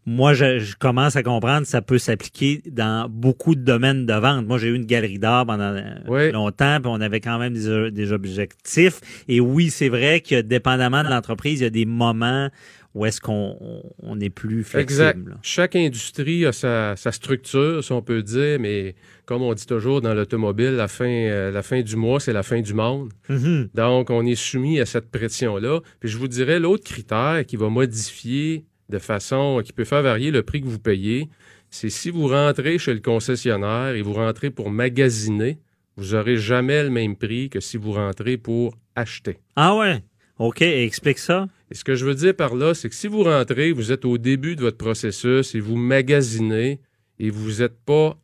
moi, 0.05 0.33
je, 0.33 0.57
je 0.59 0.75
commence 0.75 1.15
à 1.15 1.21
comprendre 1.23 1.61
que 1.61 1.67
ça 1.67 1.81
peut 1.81 1.99
s'appliquer 1.99 2.61
dans 2.71 3.07
beaucoup 3.09 3.53
de 3.55 3.61
domaines 3.61 4.05
de 4.07 4.13
vente. 4.13 4.47
Moi, 4.47 4.57
j'ai 4.57 4.67
eu 4.69 4.75
une 4.75 4.85
galerie 4.85 5.19
d'art 5.19 5.45
pendant 5.45 5.75
euh, 5.75 5.81
Oui. 6.07 6.31
longtemps, 6.31 6.77
puis 6.81 6.91
on 6.91 7.01
avait 7.01 7.19
quand 7.21 7.37
même 7.37 7.53
des, 7.53 7.91
des 7.91 8.11
objectifs. 8.11 8.99
Et 9.27 9.39
oui, 9.39 9.69
c'est 9.69 9.89
vrai 9.89 10.21
que 10.21 10.41
dépendamment 10.41 11.03
de 11.03 11.09
l'entreprise, 11.09 11.59
il 11.59 11.63
y 11.63 11.67
a 11.67 11.69
des 11.71 11.85
moments 11.85 12.49
où 12.93 13.05
est-ce 13.05 13.21
qu'on 13.21 13.57
on- 14.03 14.19
est 14.19 14.29
plus 14.29 14.63
flexible. 14.63 15.01
Exact. 15.11 15.19
Chaque 15.41 15.75
industrie 15.77 16.45
a 16.45 16.51
sa, 16.51 16.95
sa 16.97 17.11
structure, 17.11 17.83
si 17.83 17.91
on 17.93 18.01
peut 18.01 18.21
dire, 18.21 18.59
mais 18.59 18.95
comme 19.25 19.41
on 19.43 19.53
dit 19.53 19.65
toujours 19.65 20.01
dans 20.01 20.13
l'automobile, 20.13 20.71
la 20.71 20.87
fin, 20.89 21.05
euh, 21.07 21.51
la 21.51 21.63
fin 21.63 21.81
du 21.81 21.95
mois, 21.95 22.19
c'est 22.19 22.33
la 22.33 22.43
fin 22.43 22.59
du 22.61 22.73
monde. 22.73 23.11
Mhm. 23.29 23.69
Donc, 23.73 24.09
on 24.09 24.25
est 24.25 24.35
soumis 24.35 24.79
à 24.81 24.85
cette 24.85 25.09
pression-là. 25.09 25.79
Puis 26.01 26.09
je 26.09 26.17
vous 26.17 26.27
dirais, 26.27 26.59
l'autre 26.59 26.83
critère 26.83 27.43
qui 27.47 27.55
va 27.55 27.69
modifier 27.69 28.65
de 28.89 28.97
façon, 28.99 29.61
qui 29.63 29.71
peut 29.71 29.85
faire 29.85 30.01
varier 30.01 30.31
le 30.31 30.43
prix 30.43 30.61
que 30.61 30.67
vous 30.67 30.79
payez, 30.79 31.29
c'est 31.69 31.89
si 31.89 32.09
vous 32.09 32.27
rentrez 32.27 32.77
chez 32.77 32.93
le 32.93 32.99
concessionnaire 32.99 33.95
et 33.95 34.01
vous 34.01 34.11
rentrez 34.13 34.49
pour 34.49 34.69
magasiner, 34.69 35.59
vous 35.95 36.13
n'aurez 36.13 36.35
jamais 36.35 36.83
le 36.83 36.89
même 36.89 37.15
prix 37.15 37.49
que 37.49 37.61
si 37.61 37.77
vous 37.77 37.93
rentrez 37.93 38.35
pour 38.35 38.75
acheter. 38.95 39.37
Ah 39.55 39.77
ouais? 39.77 40.03
OK, 40.39 40.61
explique 40.61 41.19
ça. 41.19 41.47
Et 41.71 41.75
ce 41.75 41.85
que 41.85 41.95
je 41.95 42.05
veux 42.05 42.15
dire 42.15 42.35
par 42.35 42.53
là, 42.53 42.73
c'est 42.73 42.89
que 42.89 42.95
si 42.95 43.07
vous 43.07 43.23
rentrez, 43.23 43.71
vous 43.71 43.93
êtes 43.93 44.03
au 44.03 44.17
début 44.17 44.57
de 44.57 44.61
votre 44.61 44.77
processus 44.77 45.55
et 45.55 45.61
vous 45.61 45.77
magasinez 45.77 46.81
et 47.17 47.29
vous 47.29 47.61
n'êtes 47.61 47.79
pas 47.85 48.17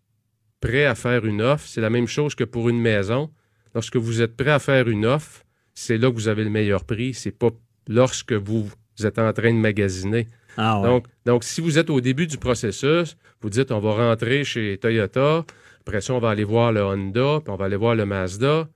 prêt 0.60 0.86
à 0.86 0.96
faire 0.96 1.26
une 1.26 1.42
offre, 1.42 1.66
c'est 1.66 1.80
la 1.80 1.90
même 1.90 2.08
chose 2.08 2.36
que 2.36 2.44
pour 2.44 2.68
une 2.68 2.82
maison. 2.82 3.32
Lorsque 3.74 3.96
vous 3.96 4.22
êtes 4.22 4.36
prêt 4.36 4.52
à 4.52 4.60
faire 4.60 4.90
une 4.90 5.06
offre, 5.06 5.44
c'est 5.74 5.98
là 5.98 6.10
que 6.10 6.16
vous 6.16 6.28
avez 6.28 6.44
le 6.44 6.50
meilleur 6.50 6.84
prix. 6.84 7.14
C'est 7.14 7.32
pas 7.32 7.52
lorsque 7.88 8.34
vous 8.34 8.70
êtes 9.02 9.18
en 9.18 9.32
train 9.32 9.54
de 9.54 9.60
magasiner. 9.60 10.28
Ah 10.58 10.82
ouais. 10.82 10.88
Donc, 10.88 11.06
donc, 11.26 11.44
si 11.46 11.62
vous 11.62 11.78
êtes 11.78 11.90
au 11.90 12.02
début 12.02 12.28
du 12.28 12.38
processus, 12.38 13.16
vous 13.42 13.50
dites 13.50 13.72
on 13.72 13.80
va 13.80 13.94
rentrer 14.10 14.44
chez 14.44 14.78
Toyota, 14.78 15.46
après 15.82 16.02
ça, 16.02 16.14
on 16.14 16.20
va 16.20 16.32
aller 16.32 16.44
voir 16.44 16.74
le 16.74 16.84
Honda, 16.84 17.40
puis 17.42 17.54
on 17.54 17.56
va 17.56 17.66
aller 17.66 17.78
voir 17.78 17.96
le 17.96 18.06
Mazda. 18.06 18.68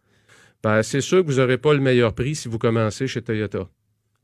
Ben, 0.63 0.81
c'est 0.81 1.01
sûr 1.01 1.25
que 1.25 1.31
vous 1.31 1.39
n'aurez 1.39 1.57
pas 1.57 1.73
le 1.73 1.81
meilleur 1.81 2.13
prix 2.13 2.35
si 2.35 2.47
vous 2.47 2.59
commencez 2.59 3.07
chez 3.07 3.21
Toyota. 3.21 3.67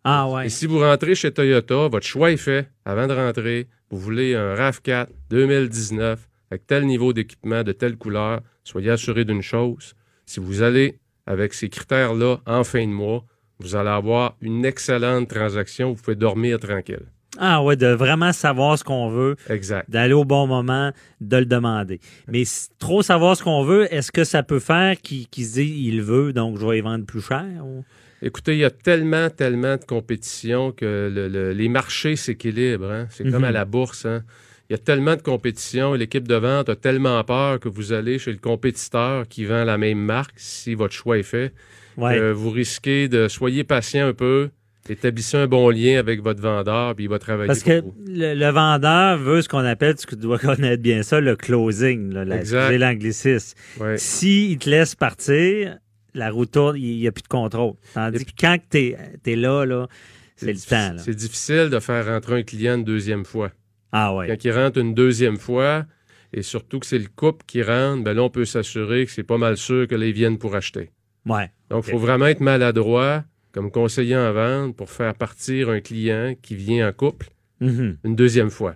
Ah 0.10 0.30
ouais. 0.30 0.46
Et 0.46 0.50
si 0.50 0.66
vous 0.68 0.80
rentrez 0.80 1.16
chez 1.16 1.32
Toyota, 1.34 1.90
votre 1.90 2.06
choix 2.06 2.32
est 2.32 2.38
fait 2.38 2.70
avant 2.86 3.08
de 3.08 3.14
rentrer. 3.14 3.68
Vous 3.90 4.00
voulez 4.00 4.36
un 4.36 4.56
RAV4 4.56 5.08
2019 5.30 6.28
avec 6.50 6.66
tel 6.66 6.86
niveau 6.86 7.12
d'équipement, 7.12 7.62
de 7.64 7.74
telle 7.74 7.98
couleur. 7.98 8.40
Soyez 8.64 8.92
assuré 8.92 9.26
d'une 9.26 9.42
chose. 9.42 9.96
Si 10.26 10.40
vous 10.40 10.62
allez 10.62 11.00
avec 11.26 11.54
ces 11.54 11.68
critères-là 11.70 12.38
en 12.46 12.64
fin 12.64 12.86
de 12.88 12.92
mois, 12.92 13.26
vous 13.60 13.76
allez 13.76 13.90
avoir 13.90 14.36
une 14.42 14.64
excellente 14.66 15.28
transaction. 15.30 15.92
Vous 15.94 16.02
pouvez 16.02 16.16
dormir 16.16 16.58
tranquille. 16.60 17.06
Ah 17.40 17.62
ouais, 17.62 17.76
de 17.76 17.88
vraiment 17.88 18.32
savoir 18.32 18.78
ce 18.80 18.84
qu'on 18.86 19.10
veut. 19.10 19.36
Exact. 19.50 19.90
d'aller 19.90 20.14
au 20.14 20.24
bon 20.26 20.48
moment, 20.48 20.92
de 21.22 21.38
le 21.38 21.46
demander. 21.46 22.00
Mais 22.28 22.44
trop 22.80 23.02
savoir 23.02 23.36
ce 23.36 23.44
qu'on 23.44 23.64
veut, 23.64 23.94
est-ce 23.94 24.12
que 24.12 24.24
ça 24.24 24.42
peut 24.42 24.60
faire 24.60 24.96
qu'il 25.02 25.28
se 25.46 25.54
dit 25.56 25.84
il 25.86 26.02
veut, 26.02 26.32
donc 26.34 26.58
je 26.58 26.66
vais 26.66 26.78
y 26.78 26.82
vendre 26.82 27.06
plus 27.06 27.22
cher? 27.22 27.46
ou- 27.64 27.84
Écoutez, 28.22 28.54
il 28.54 28.60
y 28.60 28.66
a 28.66 28.72
tellement, 28.72 29.30
tellement 29.30 29.76
de 29.78 29.84
compétition 29.86 30.72
que 30.72 31.12
le- 31.14 31.28
le- 31.28 31.52
les 31.54 31.70
marchés 31.70 32.16
s'équilibrent. 32.16 32.90
hein. 32.92 33.08
C'est 33.12 33.24
comme 33.30 33.40
Mhm. 33.42 33.44
à 33.46 33.52
la 33.52 33.66
bourse. 33.66 34.06
hein. 34.06 34.24
Il 34.70 34.74
y 34.74 34.76
a 34.76 34.80
tellement 34.80 35.16
de 35.16 35.22
compétition 35.22 35.96
et 35.96 35.98
l'équipe 35.98 36.28
de 36.28 36.36
vente 36.36 36.68
a 36.68 36.76
tellement 36.76 37.24
peur 37.24 37.60
que 37.60 37.70
vous 37.70 37.94
allez 37.94 38.20
chez 38.20 38.32
le 38.32 38.38
compétiteur 38.40 39.28
qui 39.28 39.46
vend 39.46 39.64
la 39.64 39.78
même 39.78 40.00
marque, 40.00 40.34
si 40.36 40.74
votre 40.74 40.94
choix 40.94 41.18
est 41.18 41.24
fait, 41.24 41.54
Ouais. 41.96 42.16
que 42.18 42.32
vous 42.32 42.50
risquez 42.50 43.08
de... 43.08 43.28
Soyez 43.30 43.64
patient 43.64 44.08
un 44.08 44.14
peu, 44.14 44.50
établissez 44.90 45.38
un 45.38 45.48
bon 45.48 45.70
lien 45.70 45.98
avec 46.00 46.22
votre 46.22 46.42
vendeur, 46.42 46.96
puis 46.96 47.06
il 47.06 47.10
va 47.10 47.18
travailler 47.20 47.48
Parce 47.48 47.60
pour 47.64 47.72
que 47.72 47.80
vous. 47.82 47.96
le, 48.08 48.34
le 48.34 48.50
vendeur 48.50 49.18
veut 49.20 49.42
ce 49.42 49.48
qu'on 49.48 49.64
appelle, 49.64 49.96
tu 49.96 50.16
dois 50.18 50.38
connaître 50.40 50.82
bien 50.82 51.02
ça, 51.02 51.22
le 51.22 51.36
closing, 51.38 52.12
l'anglicisme. 52.14 53.56
Ouais. 53.80 53.98
S'il 53.98 54.58
te 54.58 54.70
laisse 54.70 54.96
partir, 54.96 55.78
la 56.14 56.32
roue 56.32 56.46
tourne, 56.46 56.78
il 56.78 57.00
n'y 57.00 57.08
a 57.08 57.12
plus 57.12 57.24
de 57.24 57.28
contrôle. 57.28 57.74
Tandis 57.94 58.26
que 58.26 58.32
quand 58.40 58.58
tu 58.70 58.78
es, 59.26 59.36
là, 59.36 59.66
là 59.66 59.88
c'est 60.36 60.54
le 60.54 60.60
temps. 60.60 60.98
C'est 60.98 61.16
difficile 61.16 61.70
de 61.70 61.80
faire 61.80 62.06
rentrer 62.06 62.40
un 62.40 62.44
client 62.44 62.76
une 62.76 62.84
deuxième 62.84 63.26
fois. 63.26 63.52
Ah 63.92 64.14
ouais. 64.16 64.28
Quand 64.28 64.44
il 64.44 64.52
rentre 64.52 64.78
une 64.80 64.94
deuxième 64.94 65.38
fois, 65.38 65.86
et 66.34 66.42
surtout 66.42 66.80
que 66.80 66.86
c'est 66.86 67.00
le 67.00 67.08
couple 67.16 67.46
qui 67.48 67.64
rentre, 67.64 68.04
ben 68.04 68.14
là, 68.14 68.24
on 68.24 68.30
peut 68.30 68.46
s'assurer 68.46 69.06
que 69.06 69.12
c'est 69.12 69.24
pas 69.24 69.38
mal 69.38 69.58
sûr 69.58 69.88
que 69.88 69.96
là, 69.96 70.06
ils 70.06 70.14
viennent 70.14 70.38
pour 70.38 70.56
acheter. 70.56 70.92
Ouais. 71.26 71.50
Donc, 71.70 71.86
il 71.88 71.92
faut 71.92 71.98
vraiment 71.98 72.28
être 72.28 72.42
maladroit 72.42 73.24
comme 73.52 73.72
conseiller 73.72 74.16
en 74.16 74.32
vente 74.34 74.76
pour 74.76 74.90
faire 74.92 75.16
partir 75.16 75.70
un 75.70 75.80
client 75.80 76.36
qui 76.42 76.56
vient 76.56 76.88
en 76.90 76.94
couple 76.94 77.30
Mhm. 77.60 77.98
une 78.04 78.16
deuxième 78.16 78.52
fois. 78.52 78.76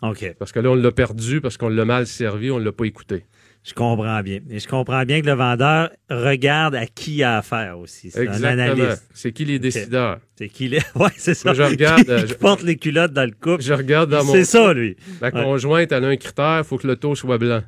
OK. 0.00 0.34
Parce 0.38 0.52
que 0.52 0.60
là, 0.60 0.70
on 0.70 0.74
l'a 0.74 0.90
perdu 0.92 1.40
parce 1.40 1.56
qu'on 1.58 1.68
l'a 1.68 1.84
mal 1.84 2.06
servi, 2.06 2.50
on 2.50 2.58
ne 2.58 2.64
l'a 2.64 2.72
pas 2.72 2.84
écouté. 2.86 3.24
Je 3.64 3.74
comprends 3.74 4.22
bien. 4.22 4.40
Et 4.50 4.58
je 4.58 4.66
comprends 4.66 5.04
bien 5.04 5.20
que 5.20 5.26
le 5.26 5.34
vendeur 5.34 5.90
regarde 6.10 6.74
à 6.74 6.86
qui 6.86 7.16
il 7.18 7.22
a 7.22 7.38
affaire 7.38 7.78
aussi. 7.78 8.10
C'est 8.10 8.26
un 8.28 8.42
analyste. 8.42 9.06
C'est 9.14 9.30
qui 9.32 9.44
les 9.44 9.58
décideurs? 9.60 10.18
C'est 10.36 10.48
qu'il 10.48 10.74
est. 10.74 10.84
Ouais, 10.96 11.10
c'est 11.16 11.34
ça. 11.34 11.50
Moi, 11.50 11.54
je 11.54 11.62
regarde, 11.70 12.02
Qui, 12.04 12.10
euh, 12.10 12.22
qui 12.22 12.28
je- 12.28 12.34
porte 12.34 12.62
les 12.62 12.76
culottes 12.76 13.12
dans 13.12 13.24
le 13.24 13.30
couple. 13.30 13.62
Je 13.62 13.72
regarde 13.72 14.10
dans 14.10 14.24
mon. 14.24 14.32
C'est 14.32 14.44
ça, 14.44 14.72
lui. 14.74 14.96
Ouais. 15.20 15.30
conjointe, 15.30 15.92
elle 15.92 16.04
a 16.04 16.08
un 16.08 16.16
critère, 16.16 16.58
il 16.58 16.64
faut 16.64 16.76
que 16.78 16.88
le 16.88 16.96
taux 16.96 17.14
soit 17.14 17.38
blanc. 17.38 17.62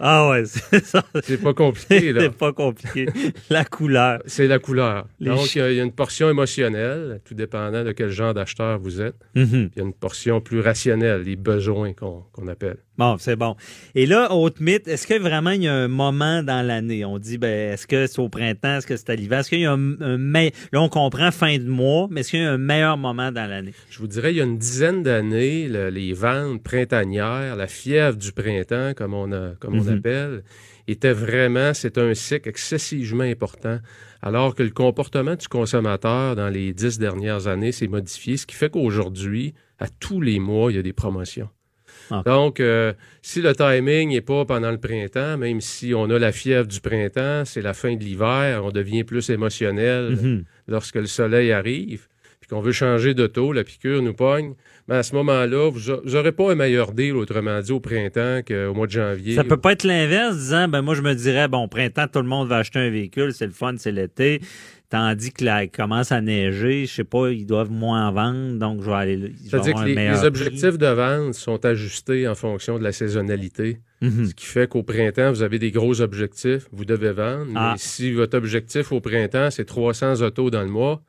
Ah 0.00 0.30
ouais, 0.30 0.44
c'est 0.46 0.82
ça. 0.82 1.04
C'est 1.24 1.42
pas 1.42 1.52
compliqué, 1.52 2.14
là. 2.14 2.22
C'est 2.22 2.32
pas 2.32 2.54
compliqué. 2.54 3.06
La 3.50 3.66
couleur. 3.66 4.22
C'est 4.24 4.46
la 4.46 4.58
couleur. 4.58 5.06
Les 5.20 5.28
Donc, 5.28 5.54
il 5.54 5.58
y, 5.58 5.60
a- 5.60 5.70
il 5.70 5.76
y 5.76 5.80
a 5.80 5.84
une 5.84 5.92
portion 5.92 6.30
émotionnelle, 6.30 7.20
tout 7.22 7.34
dépendant 7.34 7.84
de 7.84 7.92
quel 7.92 8.08
genre 8.08 8.32
d'acheteur 8.32 8.78
vous 8.78 9.02
êtes. 9.02 9.16
Mhm. 9.34 9.68
Il 9.74 9.78
y 9.78 9.80
a 9.82 9.84
une 9.84 9.92
portion 9.92 10.40
plus 10.40 10.60
rationnelle, 10.60 11.20
les 11.20 11.36
besoins 11.36 11.92
qu'on 11.92 12.22
qu'on 12.32 12.48
appelle. 12.48 12.78
Bon, 12.96 13.16
c'est 13.18 13.34
bon. 13.34 13.56
Et 13.96 14.06
là, 14.06 14.32
autre 14.32 14.62
mythe, 14.62 14.86
est-ce 14.86 15.06
que 15.08 15.18
vraiment 15.18 15.50
il 15.50 15.64
y 15.64 15.68
a 15.68 15.74
un 15.74 15.88
moment 15.88 16.44
dans 16.44 16.64
l'année? 16.64 17.04
On 17.04 17.18
dit, 17.18 17.38
ben, 17.38 17.72
est-ce 17.72 17.88
que 17.88 18.06
c'est 18.06 18.20
au 18.20 18.28
printemps, 18.28 18.76
est-ce 18.76 18.86
que 18.86 18.96
c'est 18.96 19.10
à 19.10 19.16
l'hiver? 19.16 19.40
Est-ce 19.40 19.48
qu'il 19.48 19.60
y 19.60 19.66
a 19.66 19.72
un, 19.72 20.00
un 20.00 20.16
me- 20.16 20.50
Là, 20.72 20.80
on 20.80 20.88
comprend 20.88 21.32
fin 21.32 21.58
de 21.58 21.64
mois, 21.68 22.06
mais 22.08 22.20
est-ce 22.20 22.30
qu'il 22.30 22.40
y 22.40 22.44
a 22.44 22.52
un 22.52 22.56
meilleur 22.58 22.96
moment 22.96 23.32
dans 23.32 23.50
l'année? 23.50 23.72
Je 23.90 23.98
vous 23.98 24.06
dirais, 24.06 24.32
il 24.32 24.36
y 24.36 24.40
a 24.40 24.44
une 24.44 24.58
dizaine 24.58 25.02
d'années, 25.02 25.66
le- 25.68 25.88
les 25.90 26.12
ventes 26.12 26.62
printanières, 26.62 27.56
la 27.56 27.66
fièvre 27.66 28.16
du 28.16 28.30
printemps, 28.30 28.92
comme 28.94 29.12
on, 29.14 29.32
a, 29.32 29.54
comme 29.58 29.74
on 29.74 29.82
Mhm. 29.84 29.98
appelle, 29.98 30.44
était 30.86 31.12
vraiment, 31.14 31.74
c'est 31.74 31.98
un 31.98 32.14
cycle 32.14 32.48
excessivement 32.48 33.24
important, 33.24 33.80
alors 34.22 34.54
que 34.54 34.62
le 34.62 34.70
comportement 34.70 35.34
du 35.34 35.48
consommateur 35.48 36.36
dans 36.36 36.48
les 36.48 36.72
dix 36.72 36.98
dernières 37.00 37.48
années 37.48 37.72
s'est 37.72 37.88
modifié, 37.88 38.36
ce 38.36 38.46
qui 38.46 38.54
fait 38.54 38.70
qu'aujourd'hui, 38.70 39.52
à 39.80 39.88
tous 39.88 40.20
les 40.20 40.38
mois, 40.38 40.70
il 40.70 40.76
y 40.76 40.78
a 40.78 40.82
des 40.82 40.92
promotions. 40.92 41.48
Ah. 42.10 42.22
Donc, 42.26 42.60
euh, 42.60 42.92
si 43.22 43.40
le 43.40 43.54
timing 43.54 44.10
n'est 44.10 44.20
pas 44.20 44.44
pendant 44.44 44.70
le 44.70 44.78
printemps, 44.78 45.36
même 45.38 45.60
si 45.60 45.94
on 45.94 46.10
a 46.10 46.18
la 46.18 46.32
fièvre 46.32 46.66
du 46.66 46.80
printemps, 46.80 47.44
c'est 47.44 47.62
la 47.62 47.74
fin 47.74 47.94
de 47.96 48.02
l'hiver, 48.04 48.62
on 48.64 48.70
devient 48.70 49.04
plus 49.04 49.30
émotionnel 49.30 50.10
Mhm. 50.20 50.44
lorsque 50.68 50.96
le 50.96 51.06
soleil 51.06 51.52
arrive, 51.52 52.06
puis 52.40 52.48
qu'on 52.48 52.60
veut 52.60 52.72
changer 52.72 53.14
d'auto, 53.14 53.52
la 53.52 53.64
piqûre 53.64 54.02
nous 54.02 54.12
pogne, 54.14 54.54
mais 54.86 54.96
à 54.96 55.02
ce 55.02 55.14
moment-là, 55.14 55.70
vous 55.70 55.80
n'aurez 56.10 56.32
pas 56.32 56.52
un 56.52 56.54
meilleur 56.54 56.92
deal, 56.92 57.16
autrement 57.16 57.58
dit, 57.60 57.72
au 57.72 57.80
printemps 57.80 58.40
qu'au 58.46 58.74
mois 58.74 58.86
de 58.86 58.92
janvier. 58.92 59.34
Ça 59.34 59.42
peut 59.44 59.56
pas 59.56 59.72
être 59.72 59.84
l'inverse, 59.84 60.36
disant, 60.36 60.68
ben, 60.68 60.82
moi, 60.82 60.94
je 60.94 61.00
me 61.00 61.14
dirais, 61.14 61.48
bon, 61.48 61.68
printemps, 61.68 62.06
tout 62.06 62.18
le 62.20 62.28
monde 62.28 62.48
va 62.48 62.58
acheter 62.58 62.80
un 62.80 62.90
véhicule, 62.90 63.32
c'est 63.32 63.46
le 63.46 63.52
fun, 63.52 63.74
c'est 63.78 63.92
l'été. 63.92 64.42
Tandis 64.94 65.32
que 65.32 65.44
là, 65.44 65.64
il 65.64 65.70
commence 65.70 66.12
à 66.12 66.20
neiger, 66.20 66.86
je 66.86 66.94
sais 66.94 67.02
pas, 67.02 67.30
ils 67.30 67.46
doivent 67.46 67.72
moins 67.72 68.06
en 68.06 68.12
vendre, 68.12 68.60
donc 68.60 68.80
je 68.80 68.86
vais 68.86 68.94
aller. 68.94 69.32
C'est-à-dire 69.44 69.74
que 69.74 69.82
les, 69.86 70.24
objectifs 70.24 70.78
de 70.78 70.86
vente 70.86 71.34
sont 71.34 71.66
ajustés 71.66 72.28
en 72.28 72.36
fonction 72.36 72.78
de 72.78 72.84
la 72.84 72.92
saisonnalité. 72.92 73.80
Mhm. 74.02 74.26
Ce 74.26 74.34
qui 74.34 74.46
fait 74.46 74.68
qu'au 74.68 74.84
printemps, 74.84 75.32
vous 75.32 75.42
avez 75.42 75.58
des 75.58 75.72
gros 75.72 76.00
objectifs, 76.00 76.68
vous 76.70 76.84
devez 76.84 77.10
vendre. 77.10 77.46
Mais 77.46 77.56
ah. 77.56 77.74
si 77.76 78.12
votre 78.12 78.38
objectif 78.38 78.92
au 78.92 79.00
printemps, 79.00 79.50
c'est 79.50 79.64
300 79.64 80.22
autos 80.22 80.50
dans 80.50 80.62
le 80.62 80.70
mois, 80.70 81.02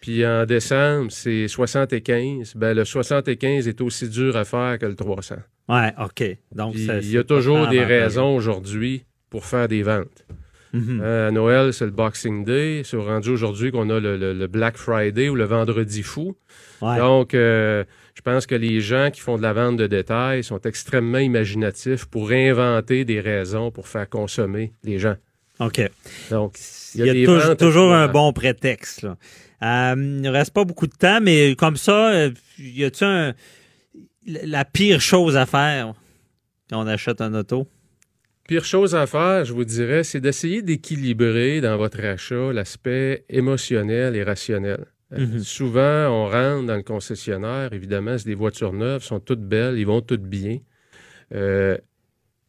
puis 0.00 0.26
en 0.26 0.46
décembre, 0.46 1.12
c'est 1.12 1.46
75, 1.46 2.54
ben 2.56 2.72
le 2.72 2.86
75 2.86 3.68
est 3.68 3.82
aussi 3.82 4.08
dur 4.08 4.34
à 4.34 4.46
faire 4.46 4.78
que 4.78 4.86
le 4.86 4.94
300. 4.94 5.34
Ouais, 5.68 5.92
OK. 6.02 6.38
Donc, 6.52 6.74
il 6.74 7.10
y 7.10 7.18
a 7.18 7.24
toujours 7.24 7.68
des 7.68 7.84
raisons 7.84 8.34
aujourd'hui 8.34 9.04
pour 9.28 9.44
faire 9.44 9.68
des 9.68 9.82
ventes. 9.82 10.24
Mhm. 10.72 11.00
Euh, 11.02 11.28
à 11.28 11.30
Noël, 11.30 11.72
c'est 11.72 11.84
le 11.84 11.90
Boxing 11.90 12.44
Day. 12.44 12.82
C'est 12.84 12.96
rendu 12.96 13.30
aujourd'hui 13.30 13.72
qu'on 13.72 13.90
a 13.90 13.98
le, 13.98 14.46
Black 14.46 14.76
Friday 14.76 15.28
ou 15.28 15.34
le 15.34 15.44
Vendredi 15.44 16.02
fou. 16.02 16.36
Donc, 16.80 17.34
euh, 17.34 17.84
je 18.14 18.22
pense 18.22 18.46
que 18.46 18.54
les 18.54 18.80
gens 18.80 19.10
qui 19.10 19.20
font 19.20 19.36
de 19.36 19.42
la 19.42 19.52
vente 19.52 19.76
de 19.76 19.86
détail 19.86 20.44
sont 20.44 20.60
extrêmement 20.60 21.18
imaginatifs 21.18 22.06
pour 22.06 22.30
inventer 22.30 23.04
des 23.04 23.20
raisons 23.20 23.70
pour 23.70 23.88
faire 23.88 24.08
consommer 24.08 24.72
les 24.84 24.98
gens. 24.98 25.16
OK. 25.58 25.80
Donc, 26.30 26.56
il 26.94 27.04
y 27.04 27.26
a, 27.26 27.54
toujours 27.54 27.92
un 27.92 28.08
bon 28.08 28.32
prétexte. 28.32 29.02
Là. 29.02 29.16
Euh, 29.62 29.94
il 29.96 30.22
ne 30.22 30.30
reste 30.30 30.54
pas 30.54 30.64
beaucoup 30.64 30.86
de 30.86 30.94
temps, 30.94 31.20
mais 31.20 31.54
comme 31.54 31.76
ça, 31.76 32.28
y 32.58 32.84
a-t-il 32.84 33.34
la 34.26 34.64
pire 34.64 35.00
chose 35.00 35.36
à 35.36 35.44
faire 35.44 35.92
quand 36.70 36.82
on 36.82 36.86
achète 36.86 37.20
un 37.20 37.34
auto? 37.34 37.66
Pire 38.50 38.64
chose 38.64 38.96
à 38.96 39.06
faire, 39.06 39.44
je 39.44 39.52
vous 39.52 39.64
dirais, 39.64 40.02
c'est 40.02 40.20
d'essayer 40.20 40.60
d'équilibrer 40.60 41.60
dans 41.60 41.76
votre 41.76 42.04
achat 42.04 42.52
l'aspect 42.52 43.24
émotionnel 43.28 44.16
et 44.16 44.24
rationnel. 44.24 44.86
Euh, 45.12 45.24
mhm. 45.24 45.38
souvent, 45.38 46.08
on 46.08 46.24
rentre 46.24 46.66
dans 46.66 46.74
le 46.74 46.82
concessionnaire, 46.82 47.72
évidemment, 47.72 48.18
c'est 48.18 48.26
des 48.26 48.34
voitures 48.34 48.72
neuves, 48.72 49.04
sont 49.04 49.20
toutes 49.20 49.46
belles, 49.46 49.78
ils 49.78 49.86
vont 49.86 50.00
toutes 50.00 50.24
bien. 50.24 50.58
Euh, 51.32 51.78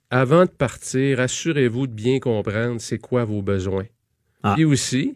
avant 0.09 0.45
de 0.45 0.49
partir, 0.49 1.19
assurez-vous 1.19 1.85
de 1.85 1.93
bien 1.93 2.17
comprendre 2.19 2.81
c'est 2.81 2.97
quoi 2.97 3.23
vos 3.23 3.43
besoins. 3.43 3.85
Ah. 4.41 4.55
Et 4.57 4.65
aussi, 4.65 5.15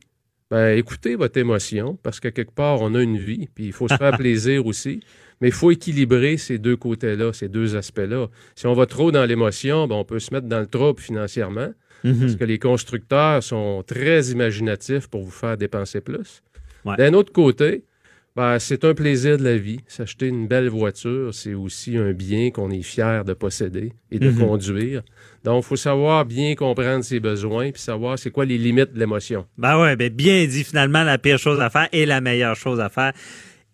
ben, 0.51 0.77
écoutez 0.77 1.15
votre 1.15 1.37
émotion, 1.37 1.97
parce 2.03 2.19
qu'à 2.19 2.31
quelque 2.31 2.53
part, 2.53 2.81
on 2.81 2.93
a 2.93 3.01
une 3.01 3.17
vie, 3.17 3.49
puis 3.53 3.65
il 3.65 3.73
faut 3.73 3.87
se 3.87 3.95
faire 3.95 4.15
plaisir 4.17 4.65
aussi. 4.65 5.01
Mais 5.41 5.49
il 5.49 5.53
faut 5.53 5.71
équilibrer 5.71 6.37
ces 6.37 6.57
deux 6.57 6.77
côtés-là, 6.77 7.33
ces 7.33 7.49
deux 7.49 7.75
aspects-là. 7.75 8.27
Si 8.55 8.67
on 8.67 8.73
va 8.73 8.85
trop 8.85 9.11
dans 9.11 9.25
l'émotion, 9.25 9.87
ben, 9.87 9.95
on 9.95 10.05
peut 10.05 10.19
se 10.19 10.33
mettre 10.33 10.47
dans 10.47 10.59
le 10.59 10.67
trouble 10.67 11.01
financièrement, 11.01 11.73
mhm. 12.03 12.19
parce 12.19 12.35
que 12.35 12.45
les 12.45 12.59
constructeurs 12.59 13.43
sont 13.43 13.83
très 13.85 14.27
imaginatifs 14.27 15.07
pour 15.07 15.23
vous 15.23 15.31
faire 15.31 15.57
dépenser 15.57 16.01
plus. 16.01 16.41
D'un 16.97 17.13
autre 17.13 17.31
côté, 17.31 17.83
ben, 18.35 18.59
c'est 18.59 18.83
un 18.83 18.93
plaisir 18.93 19.37
de 19.37 19.43
la 19.43 19.57
vie. 19.57 19.79
S'acheter 19.87 20.27
une 20.27 20.47
belle 20.47 20.67
voiture, 20.67 21.33
c'est 21.33 21.53
aussi 21.53 21.97
un 21.97 22.11
bien 22.11 22.51
qu'on 22.51 22.69
est 22.69 22.81
fier 22.81 23.23
de 23.23 23.33
posséder 23.33 23.93
et 24.11 24.19
de 24.19 24.29
mhm. 24.29 24.39
conduire. 24.39 25.03
Donc, 25.45 25.63
il 25.63 25.67
faut 25.67 25.75
savoir 25.75 26.25
bien 26.25 26.55
comprendre 26.55 27.03
ses 27.03 27.19
besoins 27.19 27.71
puis 27.71 27.81
savoir 27.81 28.19
c'est 28.19 28.31
quoi 28.31 28.45
les 28.45 28.57
limites 28.57 28.93
de 28.93 28.99
l'émotion. 28.99 29.45
Ben 29.57 29.79
ouais, 29.79 29.95
ben 29.95 30.13
bien 30.13 30.45
dit 30.45 30.63
finalement 30.63 31.03
la 31.03 31.17
pire 31.17 31.39
chose 31.39 31.61
à 31.61 31.69
faire 31.69 31.87
et 31.93 32.05
la 32.05 32.19
meilleure 32.19 32.55
chose 32.55 32.81
à 32.81 32.89
faire 32.89 33.13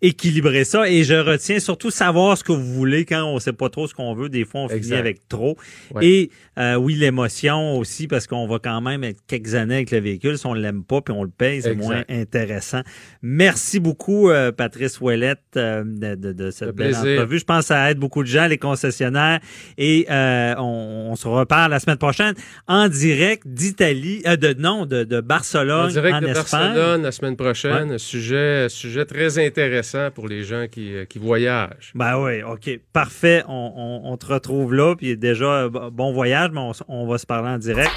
équilibrer 0.02 0.64
ça. 0.64 0.88
Et 0.88 1.04
je 1.04 1.14
retiens 1.14 1.60
surtout 1.60 1.90
savoir 1.90 2.36
ce 2.36 2.44
que 2.44 2.52
vous 2.52 2.74
voulez 2.74 3.04
quand 3.04 3.24
on 3.24 3.38
sait 3.38 3.52
pas 3.52 3.70
trop 3.70 3.86
ce 3.86 3.94
qu'on 3.94 4.14
veut. 4.14 4.28
Des 4.28 4.44
fois, 4.44 4.62
on 4.62 4.68
finit 4.68 4.94
avec 4.94 5.28
trop. 5.28 5.56
Et 6.00 6.30
euh, 6.58 6.74
oui, 6.74 6.94
l'émotion 6.94 7.78
aussi, 7.78 8.08
parce 8.08 8.26
qu'on 8.26 8.46
va 8.46 8.58
quand 8.58 8.80
même 8.80 9.04
être 9.04 9.20
quelques 9.26 9.54
années 9.54 9.76
avec 9.76 9.92
le 9.92 10.00
véhicule. 10.00 10.36
Si 10.36 10.46
on 10.46 10.54
l'aime 10.54 10.84
pas 10.84 11.00
puis 11.00 11.14
on 11.14 11.22
le 11.22 11.30
paye, 11.30 11.62
c'est 11.62 11.76
moins 11.76 12.02
intéressant. 12.08 12.82
Merci 13.22 13.78
beaucoup, 13.78 14.28
euh, 14.28 14.50
Patrice 14.50 15.00
Ouellette, 15.00 15.38
euh, 15.56 15.84
de, 15.86 16.32
de, 16.32 16.50
cette 16.50 16.74
belle 16.74 16.96
entrevue. 16.96 17.38
Je 17.38 17.44
pense 17.44 17.60
que 17.60 17.66
ça 17.66 17.90
aide 17.90 17.98
beaucoup 17.98 18.22
de 18.22 18.28
gens, 18.28 18.48
les 18.48 18.58
concessionnaires. 18.58 19.40
Et 19.78 20.06
on, 20.10 21.14
se 21.14 21.28
reparle 21.28 21.70
la 21.70 21.78
semaine 21.78 21.98
prochaine 21.98 22.34
en 22.66 22.88
direct 22.88 23.46
d'Italie, 23.46 24.22
de 24.22 24.54
non, 24.58 24.86
de, 24.86 25.04
de 25.04 25.20
Barcelone, 25.20 25.86
en 25.86 25.88
direct 25.88 26.20
de 26.22 26.32
Barcelone 26.32 27.02
la 27.02 27.12
semaine 27.12 27.36
prochaine. 27.36 27.98
Sujet, 27.98 28.68
sujet 28.68 29.04
très 29.04 29.38
intéressant 29.38 29.91
pour 30.14 30.28
les 30.28 30.44
gens 30.44 30.66
qui, 30.70 30.94
euh, 30.94 31.04
qui 31.04 31.18
voyagent. 31.18 31.92
Ben 31.94 32.18
oui, 32.18 32.42
OK. 32.42 32.70
Parfait. 32.92 33.42
On, 33.48 34.16
te 34.18 34.26
retrouve 34.26 34.74
là. 34.74 34.94
Puis 34.96 35.16
déjà, 35.16 35.44
euh, 35.44 35.90
bon 35.90 36.12
voyage, 36.12 36.50
mais 36.52 36.60
on, 36.88 37.06
va 37.06 37.18
se 37.18 37.26
parler 37.26 37.50
en 37.50 37.58
direct. 37.58 37.90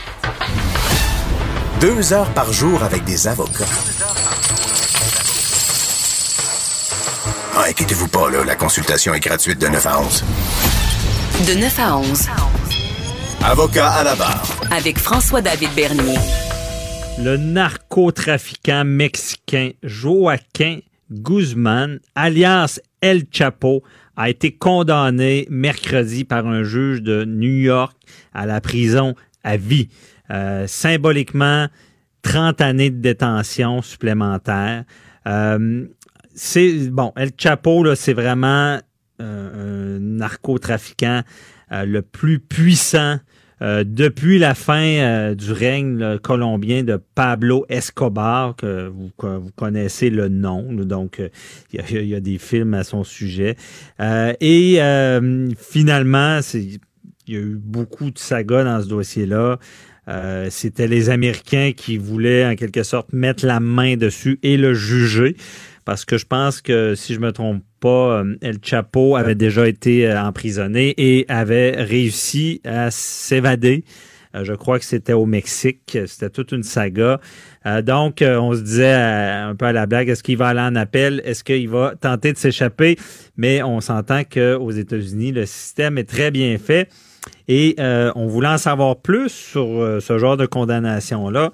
Deux 1.81 2.13
heures 2.13 2.33
par 2.33 2.51
jour 2.51 2.83
avec 2.83 3.03
des 3.03 3.27
avocats. 3.27 3.65
Ah, 7.57 7.65
inquiétez-vous 7.69 8.07
pas, 8.09 8.29
là, 8.29 8.43
la 8.43 8.55
consultation 8.55 9.13
est 9.13 9.19
gratuite 9.19 9.59
de 9.59 9.67
9 9.67 9.85
à 9.85 9.99
11. 10.01 10.23
De 11.47 11.59
9 11.59 11.79
à 11.79 11.97
11. 11.97 12.27
Avocat 13.43 13.89
à 13.91 14.03
la 14.03 14.15
barre. 14.15 14.45
Avec 14.71 14.97
François-David 14.97 15.69
Bernier. 15.75 16.17
Le 17.19 17.37
narcotrafiquant 17.37 18.83
mexicain 18.83 19.71
Joaquin 19.83 20.79
Guzman, 21.21 21.99
alias 22.15 22.79
El 23.01 23.23
Chapo, 23.31 23.83
a 24.15 24.29
été 24.29 24.55
condamné 24.55 25.47
mercredi 25.49 26.23
par 26.23 26.47
un 26.47 26.63
juge 26.63 27.01
de 27.01 27.25
New 27.25 27.51
York 27.51 27.95
à 28.33 28.45
la 28.45 28.61
prison 28.61 29.15
à 29.43 29.57
vie. 29.57 29.89
Euh, 30.31 30.67
symboliquement, 30.67 31.67
30 32.21 32.61
années 32.61 32.89
de 32.89 32.99
détention 32.99 33.81
supplémentaire. 33.81 34.85
Euh, 35.27 35.87
bon, 36.89 37.13
El 37.15 37.31
Chapo, 37.37 37.93
c'est 37.95 38.13
vraiment 38.13 38.79
euh, 39.21 39.97
un 39.97 39.99
narcotrafiquant 39.99 41.21
le 41.71 42.01
plus 42.01 42.39
puissant 42.39 43.17
euh, 43.61 43.83
depuis 43.85 44.37
la 44.37 44.53
fin 44.53 44.83
euh, 44.83 45.35
du 45.35 45.51
règne 45.51 46.17
colombien 46.19 46.83
de 46.83 46.99
Pablo 47.15 47.65
Escobar, 47.69 48.55
que 48.55 48.87
vous, 48.87 49.11
connaissez 49.55 50.09
le 50.09 50.27
nom, 50.27 50.73
donc 50.73 51.19
euh, 51.19 51.29
il 51.71 52.07
y, 52.07 52.15
a 52.15 52.19
des 52.19 52.37
films 52.37 52.73
à 52.73 52.83
son 52.83 53.03
sujet. 53.03 53.55
et 53.99 54.79
finalement, 55.57 56.39
il 56.53 56.79
y 57.27 57.35
a 57.35 57.39
eu 57.39 57.59
beaucoup 57.61 58.11
de 58.11 58.19
sagas 58.19 58.63
dans 58.63 58.81
ce 58.81 58.87
dossier-là. 58.87 59.59
C'était 60.49 60.87
les 60.87 61.09
Américains 61.09 61.71
qui 61.75 61.97
voulaient 61.97 62.45
en 62.45 62.55
quelque 62.55 62.83
sorte 62.83 63.13
mettre 63.13 63.45
la 63.45 63.59
main 63.59 63.95
dessus 63.97 64.39
et 64.43 64.57
le 64.57 64.73
juger 64.73 65.35
parce 65.85 66.03
que 66.03 66.17
je 66.17 66.25
pense 66.25 66.61
que 66.61 66.95
si 66.95 67.13
je 67.13 67.19
me 67.19 67.31
trompe 67.31 67.63
pas, 67.79 68.19
euh, 68.19 68.35
El 68.41 68.57
Chapo 68.61 69.15
avait 69.15 69.35
déjà 69.35 69.67
été 69.67 70.07
euh, 70.07 70.19
emprisonné 70.19 70.95
et 70.97 71.25
avait 71.29 71.71
réussi 71.83 72.59
à 72.65 72.89
s'évader. 72.89 73.85
Euh, 74.33 74.43
je 74.43 74.53
crois 74.53 74.79
que 74.79 74.85
c'était 74.85 75.13
au 75.13 75.27
Mexique. 75.27 75.97
C'était 76.07 76.31
toute 76.31 76.51
une 76.51 76.63
saga. 76.63 77.21
donc, 77.83 78.21
on 78.21 78.53
se 78.53 78.61
disait 78.61 78.93
un 78.93 79.55
peu 79.55 79.65
à 79.65 79.73
la 79.73 79.85
blague, 79.85 80.09
est-ce 80.09 80.23
qu'il 80.23 80.37
va 80.37 80.47
aller 80.49 80.59
en 80.59 80.75
appel? 80.75 81.21
Est-ce 81.23 81.43
qu'il 81.43 81.69
va 81.69 81.93
tenter 81.99 82.33
de 82.33 82.37
s'échapper? 82.37 82.97
Mais 83.37 83.63
on 83.63 83.79
s'entend 83.79 84.23
qu'aux 84.23 84.71
États-Unis, 84.71 85.31
le 85.31 85.45
système 85.45 85.97
est 85.97 86.09
très 86.09 86.31
bien 86.31 86.57
fait. 86.57 86.89
Et 87.47 87.75
on 87.79 88.27
voulait 88.27 88.49
en 88.49 88.59
savoir 88.59 88.97
plus 88.97 89.29
sur 89.29 89.99
ce 89.99 90.17
genre 90.19 90.37
de 90.37 90.45
condamnation-là. 90.45 91.51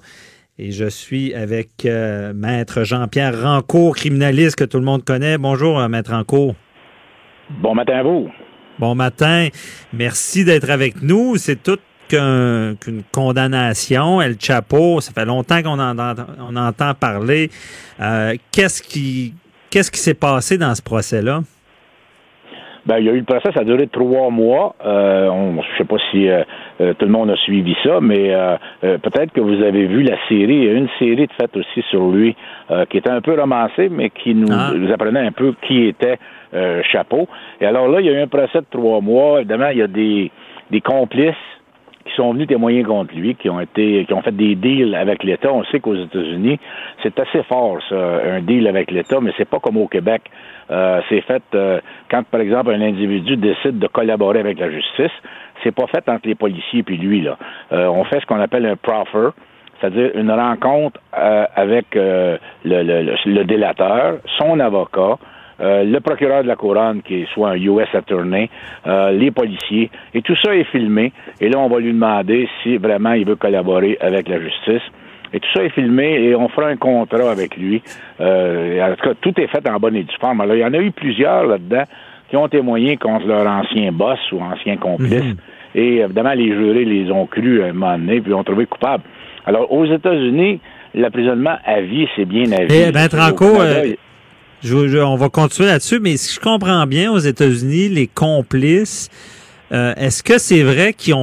Et 0.64 0.70
je 0.70 0.84
suis 0.84 1.34
avec 1.34 1.84
euh, 1.86 2.32
Maître 2.32 2.84
Jean-Pierre 2.84 3.42
Rancourt, 3.42 3.96
criminaliste 3.96 4.54
que 4.54 4.62
tout 4.62 4.78
le 4.78 4.84
monde 4.84 5.02
connaît. 5.04 5.36
Bonjour, 5.36 5.80
euh, 5.80 5.88
Maître 5.88 6.12
Rancourt. 6.12 6.54
Bon 7.50 7.74
matin 7.74 7.94
à 7.94 8.02
vous. 8.04 8.30
Bon 8.78 8.94
matin. 8.94 9.48
Merci 9.92 10.44
d'être 10.44 10.70
avec 10.70 11.02
nous. 11.02 11.34
C'est 11.34 11.60
tout 11.60 11.80
qu'une 12.08 13.02
condamnation. 13.10 14.22
El 14.22 14.36
Chapo, 14.38 15.00
ça 15.00 15.10
fait 15.12 15.24
longtemps 15.24 15.64
qu'on 15.64 15.80
en, 15.80 15.96
on 16.38 16.54
entend 16.54 16.94
parler. 16.94 17.50
Euh, 18.00 18.36
qu'est-ce 18.52 18.82
qui 18.84 19.34
qu'est-ce 19.68 19.90
qui 19.90 19.98
s'est 19.98 20.14
passé 20.14 20.58
dans 20.58 20.76
ce 20.76 20.82
procès-là? 20.82 21.40
Ben, 22.84 22.98
il 22.98 23.06
y 23.06 23.08
a 23.08 23.12
eu 23.12 23.18
le 23.18 23.24
procès, 23.24 23.50
ça 23.52 23.60
a 23.60 23.64
duré 23.64 23.86
trois 23.86 24.30
mois. 24.30 24.74
Euh, 24.84 25.28
on, 25.28 25.60
je 25.62 25.78
sais 25.78 25.84
pas 25.84 25.96
si 26.10 26.28
euh, 26.28 26.42
euh, 26.82 26.94
tout 26.94 27.06
le 27.06 27.12
monde 27.12 27.30
a 27.30 27.36
suivi 27.36 27.74
ça, 27.82 28.00
mais 28.00 28.34
euh, 28.34 28.56
peut-être 28.80 29.32
que 29.32 29.40
vous 29.40 29.62
avez 29.62 29.86
vu 29.86 30.02
la 30.02 30.16
série. 30.28 30.56
Il 30.56 30.64
y 30.64 30.68
a 30.68 30.72
une 30.72 30.88
série 30.98 31.26
de 31.26 31.32
faite 31.32 31.56
aussi 31.56 31.82
sur 31.90 32.10
lui 32.10 32.34
qui 32.90 32.96
était 32.96 33.10
un 33.10 33.20
peu 33.20 33.38
romancée, 33.38 33.88
mais 33.90 34.10
qui 34.10 34.34
nous, 34.34 34.48
ah. 34.50 34.72
nous 34.74 34.90
apprenait 34.90 35.20
un 35.20 35.32
peu 35.32 35.54
qui 35.66 35.84
était 35.86 36.18
Chapeau. 36.90 37.28
Et 37.60 37.66
alors 37.66 37.88
là, 37.88 38.00
il 38.00 38.06
y 38.06 38.08
a 38.08 38.12
eu 38.12 38.22
un 38.22 38.26
procès 38.26 38.60
de 38.60 38.66
trois 38.70 39.00
mois. 39.00 39.40
Évidemment, 39.40 39.68
il 39.68 39.78
y 39.78 39.82
a 39.82 39.86
des, 39.86 40.30
des 40.70 40.80
complices 40.80 41.34
qui 42.04 42.14
sont 42.14 42.32
venus 42.32 42.48
témoigner 42.48 42.82
contre 42.82 43.14
lui, 43.14 43.34
qui 43.34 43.48
ont 43.48 43.60
été, 43.60 44.04
qui 44.06 44.12
ont 44.12 44.22
fait 44.22 44.34
des 44.34 44.54
deals 44.54 44.94
avec 44.94 45.22
l'État. 45.22 45.52
On 45.52 45.64
sait 45.64 45.80
qu'aux 45.80 45.94
États-Unis, 45.94 46.58
c'est 47.02 47.18
assez 47.18 47.42
fort, 47.44 47.78
ça, 47.88 47.96
un 47.96 48.40
deal 48.40 48.66
avec 48.66 48.90
l'État, 48.90 49.20
mais 49.20 49.32
c'est 49.36 49.48
pas 49.48 49.60
comme 49.60 49.76
au 49.76 49.86
Québec. 49.86 50.22
Euh, 50.70 51.00
c'est 51.08 51.20
fait 51.22 51.42
euh, 51.54 51.80
quand, 52.10 52.24
par 52.24 52.40
exemple, 52.40 52.70
un 52.70 52.80
individu 52.80 53.36
décide 53.36 53.78
de 53.78 53.86
collaborer 53.86 54.40
avec 54.40 54.58
la 54.58 54.70
justice. 54.70 55.12
C'est 55.62 55.74
pas 55.74 55.86
fait 55.86 56.08
entre 56.08 56.26
les 56.26 56.34
policiers 56.34 56.84
et 56.86 56.92
lui 56.92 57.22
là. 57.22 57.36
Euh, 57.72 57.86
on 57.86 58.04
fait 58.04 58.20
ce 58.20 58.26
qu'on 58.26 58.40
appelle 58.40 58.66
un 58.66 58.76
proffer, 58.76 59.30
c'est-à-dire 59.80 60.10
une 60.14 60.30
rencontre 60.30 61.00
avec 61.12 61.86
le, 61.94 62.38
le, 62.64 63.42
délateur, 63.42 64.18
son 64.38 64.60
avocat, 64.60 65.18
le 65.58 65.98
procureur 65.98 66.44
de 66.44 66.48
la 66.48 66.54
couronne, 66.54 67.02
qui 67.02 67.22
est 67.22 67.28
soit 67.34 67.50
un 67.50 67.56
US 67.56 67.88
attorney, 67.92 68.48
les 68.86 69.32
policiers, 69.32 69.90
et 70.14 70.22
tout 70.22 70.36
ça 70.36 70.54
est 70.54 70.70
filmé. 70.70 71.12
Et 71.40 71.48
là, 71.48 71.58
on 71.58 71.68
va 71.68 71.80
lui 71.80 71.92
demander 71.92 72.48
si 72.62 72.76
vraiment 72.76 73.14
il 73.14 73.26
veut 73.26 73.34
collaborer 73.34 73.98
avec 74.00 74.28
la 74.28 74.38
justice. 74.40 74.82
Et 75.32 75.40
tout 75.40 75.48
ça 75.54 75.64
est 75.64 75.70
filmé 75.70 76.22
et 76.22 76.34
on 76.34 76.48
fera 76.48 76.68
un 76.68 76.76
contrat 76.76 77.30
avec 77.30 77.56
lui. 77.56 77.82
Euh, 78.20 78.82
en 78.82 78.94
tout 78.94 79.08
cas, 79.08 79.14
tout 79.20 79.40
est 79.40 79.46
fait 79.46 79.66
en 79.68 79.78
bonne 79.78 79.96
et 79.96 80.02
due 80.02 80.16
forme. 80.20 80.40
Alors, 80.42 80.54
il 80.54 80.60
y 80.60 80.64
en 80.64 80.74
a 80.74 80.78
eu 80.78 80.90
plusieurs 80.90 81.46
là-dedans 81.46 81.84
qui 82.28 82.36
ont 82.36 82.48
témoigné 82.48 82.96
contre 82.96 83.26
leur 83.26 83.46
ancien 83.46 83.92
boss 83.92 84.18
ou 84.32 84.40
ancien 84.40 84.76
complice. 84.76 85.24
Mhm. 85.24 85.36
Et 85.74 85.98
évidemment, 85.98 86.34
les 86.34 86.48
jurés 86.48 86.84
les 86.84 87.10
ont 87.10 87.26
cru 87.26 87.62
à 87.62 87.66
un 87.66 87.72
moment 87.72 87.98
donné, 87.98 88.20
puis 88.20 88.30
l'ont 88.30 88.44
trouvé 88.44 88.66
coupable. 88.66 89.04
Alors, 89.46 89.72
aux 89.72 89.86
États-Unis, 89.86 90.60
l'emprisonnement 90.94 91.56
à 91.64 91.80
vie, 91.80 92.06
c'est 92.16 92.24
bien 92.24 92.50
à 92.52 92.64
vie. 92.64 92.84
Eh 92.88 92.92
ben, 92.92 93.08
Tranco, 93.08 93.60
euh, 93.60 93.94
on 95.04 95.16
va 95.16 95.28
continuer 95.28 95.68
là-dessus, 95.68 95.98
mais 96.00 96.16
si 96.16 96.34
je 96.34 96.40
comprends 96.40 96.86
bien, 96.86 97.10
aux 97.10 97.18
États-Unis, 97.18 97.88
les 97.88 98.06
complices 98.06 99.10
euh, 99.72 99.94
est-ce 99.96 100.22
que 100.22 100.38
c'est 100.38 100.62
vrai 100.62 100.92
qu'ils 100.92 101.14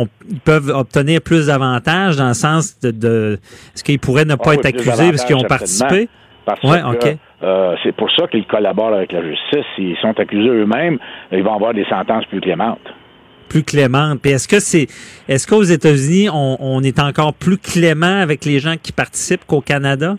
peuvent 0.43 0.70
obtenir 0.70 1.22
plus 1.22 1.47
d'avantages 1.47 2.16
dans 2.18 2.30
le 2.30 2.34
sens 2.34 2.80
de, 2.80 3.38
est-ce 3.76 3.84
qu'ils 3.84 4.00
pourraient 4.00 4.26
ne 4.26 4.36
pas 4.36 4.52
ah 4.52 4.54
être 4.56 4.66
accusés 4.66 5.12
parce 5.12 5.24
qu'ils 5.24 5.36
ont 5.36 5.43
participé? 5.43 6.10
Parce 6.45 6.60
que 6.62 7.16
euh, 7.43 7.76
c'est 7.84 7.95
pour 7.95 8.10
ça 8.12 8.28
qu'ils 8.28 8.47
collaborent 8.47 8.95
avec 8.95 9.12
la 9.12 9.22
justice. 9.22 9.66
S'ils 9.76 9.95
sont 9.97 10.20
accusés 10.20 10.50
eux-mêmes, 10.50 10.97
ils 11.32 11.43
vont 11.43 11.54
avoir 11.54 11.76
des 11.76 11.86
sentences 11.86 12.26
plus 12.26 12.41
clémentes 12.41 12.80
plus 13.50 13.64
clémentes. 13.64 14.22
Puis 14.22 14.32
est-ce 14.32 14.47
que 14.47 14.60
c'est 14.60 14.88
est-ce 15.28 15.47
qu'aux 15.47 15.64
États-Unis 15.64 16.30
on, 16.32 16.82
est 16.84 17.00
encore 17.00 17.34
plus 17.34 17.58
clément 17.58 18.22
avec 18.22 18.45
les 18.45 18.60
gens 18.60 18.76
qui 18.82 18.91
participent 18.91 19.45
qu'au 19.45 19.62
Canada? 19.62 20.16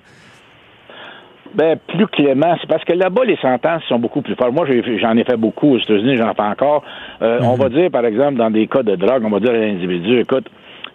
Ben, 1.55 1.79
plus 1.89 2.07
clément, 2.07 2.57
c'est 2.61 2.69
parce 2.69 2.85
que 2.85 2.93
là-bas, 2.93 3.25
les 3.25 3.37
sentences 3.37 3.83
sont 3.89 3.99
beaucoup 3.99 4.23
plus 4.23 4.37
fortes. 4.37 4.53
Moi, 4.53 4.67
j'en 5.01 5.17
ai 5.17 5.25
fait 5.25 5.37
beaucoup 5.37 5.75
aux 5.75 5.79
États-Unis, 5.79 6.17
j'en 6.17 6.33
fais 6.35 6.43
encore. 6.43 6.85
Euh, 7.23 7.41
on 7.43 7.55
mhm. 7.55 7.63
va 7.63 7.69
dire, 7.71 7.91
par 7.91 8.05
exemple, 8.05 8.35
dans 8.35 8.51
des 8.51 8.69
cas 8.69 8.85
de 8.85 8.95
drogue, 8.95 9.25
on 9.25 9.31
va 9.31 9.41
dire 9.41 9.51
à 9.51 9.55
l'individu, 9.55 10.21
écoute, 10.21 10.49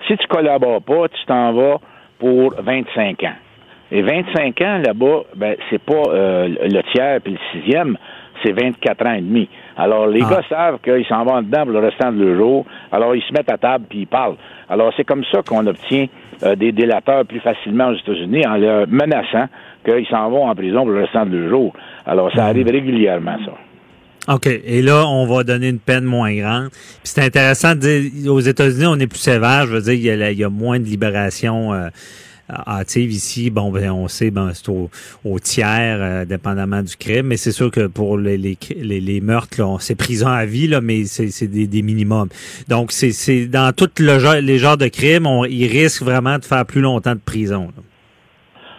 si 0.08 0.16
tu 0.16 0.28
collabores 0.28 0.82
pas, 0.82 1.10
tu 1.10 1.26
t'en 1.26 1.52
vas 1.52 1.80
pour 2.20 2.54
25 2.58 3.24
ans. 3.24 3.36
Et 3.92 4.02
25 4.02 4.62
ans, 4.62 4.82
là-bas, 4.86 5.24
ben, 5.36 5.56
c'est 5.70 5.82
pas 5.82 6.04
euh, 6.08 6.48
le 6.48 6.82
tiers 6.94 7.20
puis 7.22 7.34
le 7.34 7.40
sixième, 7.52 7.98
c'est 8.44 8.52
24 8.52 9.06
ans 9.06 9.14
et 9.14 9.22
demi. 9.22 9.50
Alors, 9.78 10.08
les 10.08 10.22
ah. 10.24 10.30
gars 10.30 10.44
savent 10.48 10.80
qu'ils 10.84 11.06
s'en 11.06 11.26
vont 11.26 11.42
dedans 11.42 11.64
pour 11.64 11.72
le 11.72 11.80
restant 11.80 12.12
de 12.12 12.24
leur 12.24 12.38
jour. 12.38 12.66
Alors, 12.92 13.16
ils 13.16 13.24
se 13.24 13.34
mettent 13.34 13.52
à 13.52 13.58
table 13.58 13.86
puis 13.90 14.00
ils 14.00 14.08
parlent. 14.08 14.38
Alors, 14.70 14.94
c'est 14.96 15.04
comme 15.04 15.24
ça 15.32 15.42
qu'on 15.42 15.66
obtient 15.68 16.08
euh, 16.44 16.56
des 16.56 16.72
délateurs 16.72 17.26
plus 17.26 17.40
facilement 17.40 17.90
aux 17.90 17.96
États-Unis 17.96 18.46
en 18.48 18.56
leur 18.56 18.88
menaçant 18.88 19.48
qu'ils 19.84 20.08
s'en 20.08 20.30
vont 20.30 20.48
en 20.48 20.56
prison 20.56 20.84
pour 20.84 20.92
le 20.92 21.02
restant 21.02 21.26
de 21.26 21.38
leur 21.38 21.50
jour. 21.50 21.74
Alors, 22.06 22.32
ça 22.34 22.44
mhm. 22.44 22.50
arrive 22.50 22.68
régulièrement, 22.68 23.38
ça. 23.46 23.54
OK. 24.28 24.48
Et 24.48 24.82
là, 24.82 25.06
on 25.08 25.28
va 25.28 25.44
donner 25.44 25.70
une 25.70 25.80
peine 25.80 26.04
moins 26.04 26.34
grande. 26.34 26.70
Puis 26.72 27.00
c'est 27.04 27.24
intéressant 27.24 27.76
de 27.76 27.80
dire, 27.80 28.34
aux 28.34 28.40
États-Unis, 28.40 28.88
on 28.88 29.00
est 29.00 29.08
plus 29.08 29.20
sévère. 29.20 29.68
Je 29.68 29.74
veux 29.74 29.82
dire, 29.82 29.94
il 29.94 30.40
y 30.40 30.44
a, 30.44 30.50
moins 30.50 30.80
de 30.80 30.86
libération 30.86 31.74
euh, 31.74 31.90
hâtive 32.50 33.12
ici. 33.12 33.50
Bon, 33.50 33.72
ben, 33.72 33.92
on 33.92 34.08
sait, 34.08 34.32
ben, 34.32 34.52
c'est 34.54 34.70
au, 34.70 35.40
tiers, 35.40 35.98
euh, 36.00 36.26
dépendamment 36.26 36.82
du 36.82 36.96
crime. 36.96 37.28
Mais 37.28 37.38
c'est 37.38 37.52
sûr 37.52 37.72
que 37.72 37.88
pour 37.88 38.18
les, 38.18 38.38
les, 38.38 38.58
les, 38.80 39.22
meurtres, 39.22 39.62
c'est 39.80 39.96
prison 39.96 40.28
à 40.28 40.46
vie, 40.46 40.68
là, 40.68 40.82
mais 40.82 41.06
c'est 41.06 41.48
des, 41.48 41.68
des 41.68 41.82
minimums. 41.82 42.30
Donc, 42.68 42.92
c'est 42.92 43.48
dans 43.48 43.74
tous 43.76 44.00
le 44.00 44.16
les 44.40 44.58
genres 44.58 44.78
de 44.78 44.88
crimes, 44.88 45.28
on, 45.28 45.46
ils 45.46 45.68
risquent 45.68 46.04
vraiment 46.04 46.38
de 46.38 46.46
faire 46.46 46.66
plus 46.66 46.82
longtemps 46.82 47.16
de 47.16 47.20
prison. 47.20 47.70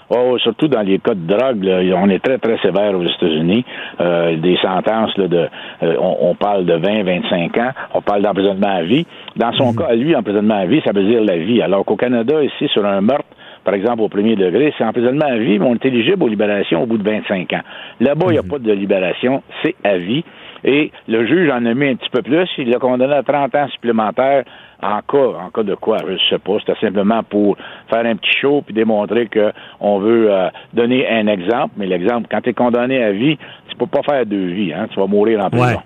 Oh, 0.09 0.39
surtout 0.39 0.69
dans 0.69 0.83
les 0.83 1.01
cas 1.01 1.15
de 1.15 1.27
drogue, 1.27 1.69
on 1.97 2.09
est 2.09 2.23
très, 2.23 2.39
très 2.39 2.59
sévère 2.59 2.97
aux 2.97 3.03
États-Unis. 3.03 3.65
Euh, 4.01 4.37
des 4.37 4.57
sentences 4.59 5.17
là, 5.17 5.27
de 5.27 5.49
euh, 5.83 5.97
on, 5.99 6.35
parle 6.37 6.65
de 6.65 6.75
20, 6.75 7.03
25 7.03 7.59
ans, 7.59 7.71
on 7.93 8.03
parle 8.03 8.23
d'emprisonnement 8.23 8.69
à 8.69 8.83
vie. 8.83 9.05
Dans 9.35 9.53
son 9.55 9.73
mhm. 9.73 9.79
cas, 9.79 9.95
lui, 9.95 10.15
emprisonnement 10.15 10.59
à 10.61 10.67
vie, 10.67 10.81
ça 10.85 10.93
veut 10.93 11.03
dire 11.03 11.25
la 11.25 11.39
vie. 11.39 11.61
Alors 11.61 11.85
qu'au 11.85 11.97
Canada, 11.97 12.41
ici, 12.45 12.69
sur 12.73 12.87
un 12.87 13.01
meurtre, 13.01 13.25
par 13.67 13.75
exemple, 13.75 14.01
au 14.01 14.09
premier 14.09 14.37
degré, 14.37 14.73
c'est 14.79 14.85
emprisonnement 14.85 15.27
à 15.27 15.39
vie, 15.39 15.59
mais 15.59 15.67
on 15.67 15.75
est 15.75 15.85
éligible 15.85 16.23
aux 16.23 16.29
libérations 16.29 16.85
au 16.85 16.87
bout 16.87 16.99
de 16.99 17.03
25 17.03 17.53
ans. 17.53 17.63
Là-bas, 17.99 18.27
il 18.29 18.35
n'y 18.35 18.39
a 18.39 18.43
mhm. 18.43 18.49
pas 18.49 18.59
de 18.61 18.73
libération, 18.73 19.43
c'est 19.65 19.75
à 19.83 19.99
vie. 19.99 20.25
Et 20.63 20.93
le 21.09 21.27
juge 21.27 21.51
en 21.51 21.67
a 21.67 21.75
mis 21.75 21.89
un 21.89 21.97
petit 21.97 22.09
peu 22.11 22.23
plus. 22.23 22.49
Il 22.59 22.71
l'a 22.71 22.79
condamné 22.79 23.15
à 23.15 23.25
30 23.25 23.55
ans 23.57 23.67
supplémentaires 23.73 24.45
en 24.81 25.01
cas, 25.01 25.39
en 25.45 25.51
cas 25.51 25.65
de 25.65 25.75
quoi, 25.75 25.99
je 26.09 26.17
sais 26.31 26.39
pas. 26.39 26.59
C'était 26.61 26.79
simplement 26.81 27.25
pour 27.25 27.57
faire 27.91 28.07
un 28.07 28.15
petit 28.15 28.39
show 28.41 28.63
puis 28.63 28.73
démontrer 28.73 29.29
qu'on 29.29 29.99
veut 29.99 30.33
euh, 30.33 30.49
donner 30.73 31.09
un 31.09 31.27
exemple. 31.27 31.75
Mais 31.77 31.87
l'exemple, 31.87 32.29
quand 32.31 32.43
tu 32.43 32.51
es 32.51 32.53
condamné 32.53 33.03
à 33.03 33.11
vie, 33.11 33.37
tu 33.69 33.77
peux 33.77 33.87
pas 33.87 34.03
faire 34.05 34.25
deux 34.27 34.47
vies. 34.47 34.73
Hein? 34.73 34.87
Tu 34.93 35.01
vas 35.01 35.09
mourir 35.09 35.45
en 35.45 35.51
prison. 35.51 35.81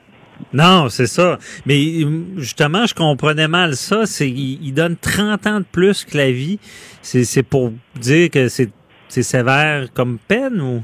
Non, 0.52 0.88
c'est 0.88 1.06
ça. 1.06 1.38
Mais 1.66 1.78
justement, 2.36 2.86
je 2.86 2.94
comprenais 2.94 3.48
mal 3.48 3.74
ça. 3.74 4.06
C'est 4.06 4.28
il, 4.28 4.72
donne 4.72 4.96
30 4.96 5.46
ans 5.46 5.60
de 5.60 5.64
plus 5.64 6.04
que 6.04 6.16
la 6.16 6.30
vie. 6.30 6.58
C'est 7.02 7.42
pour 7.42 7.70
dire 7.96 8.30
que 8.30 8.48
c'est 8.48 8.70
sévère 9.08 9.92
comme 9.94 10.18
peine 10.28 10.60
ou? 10.60 10.82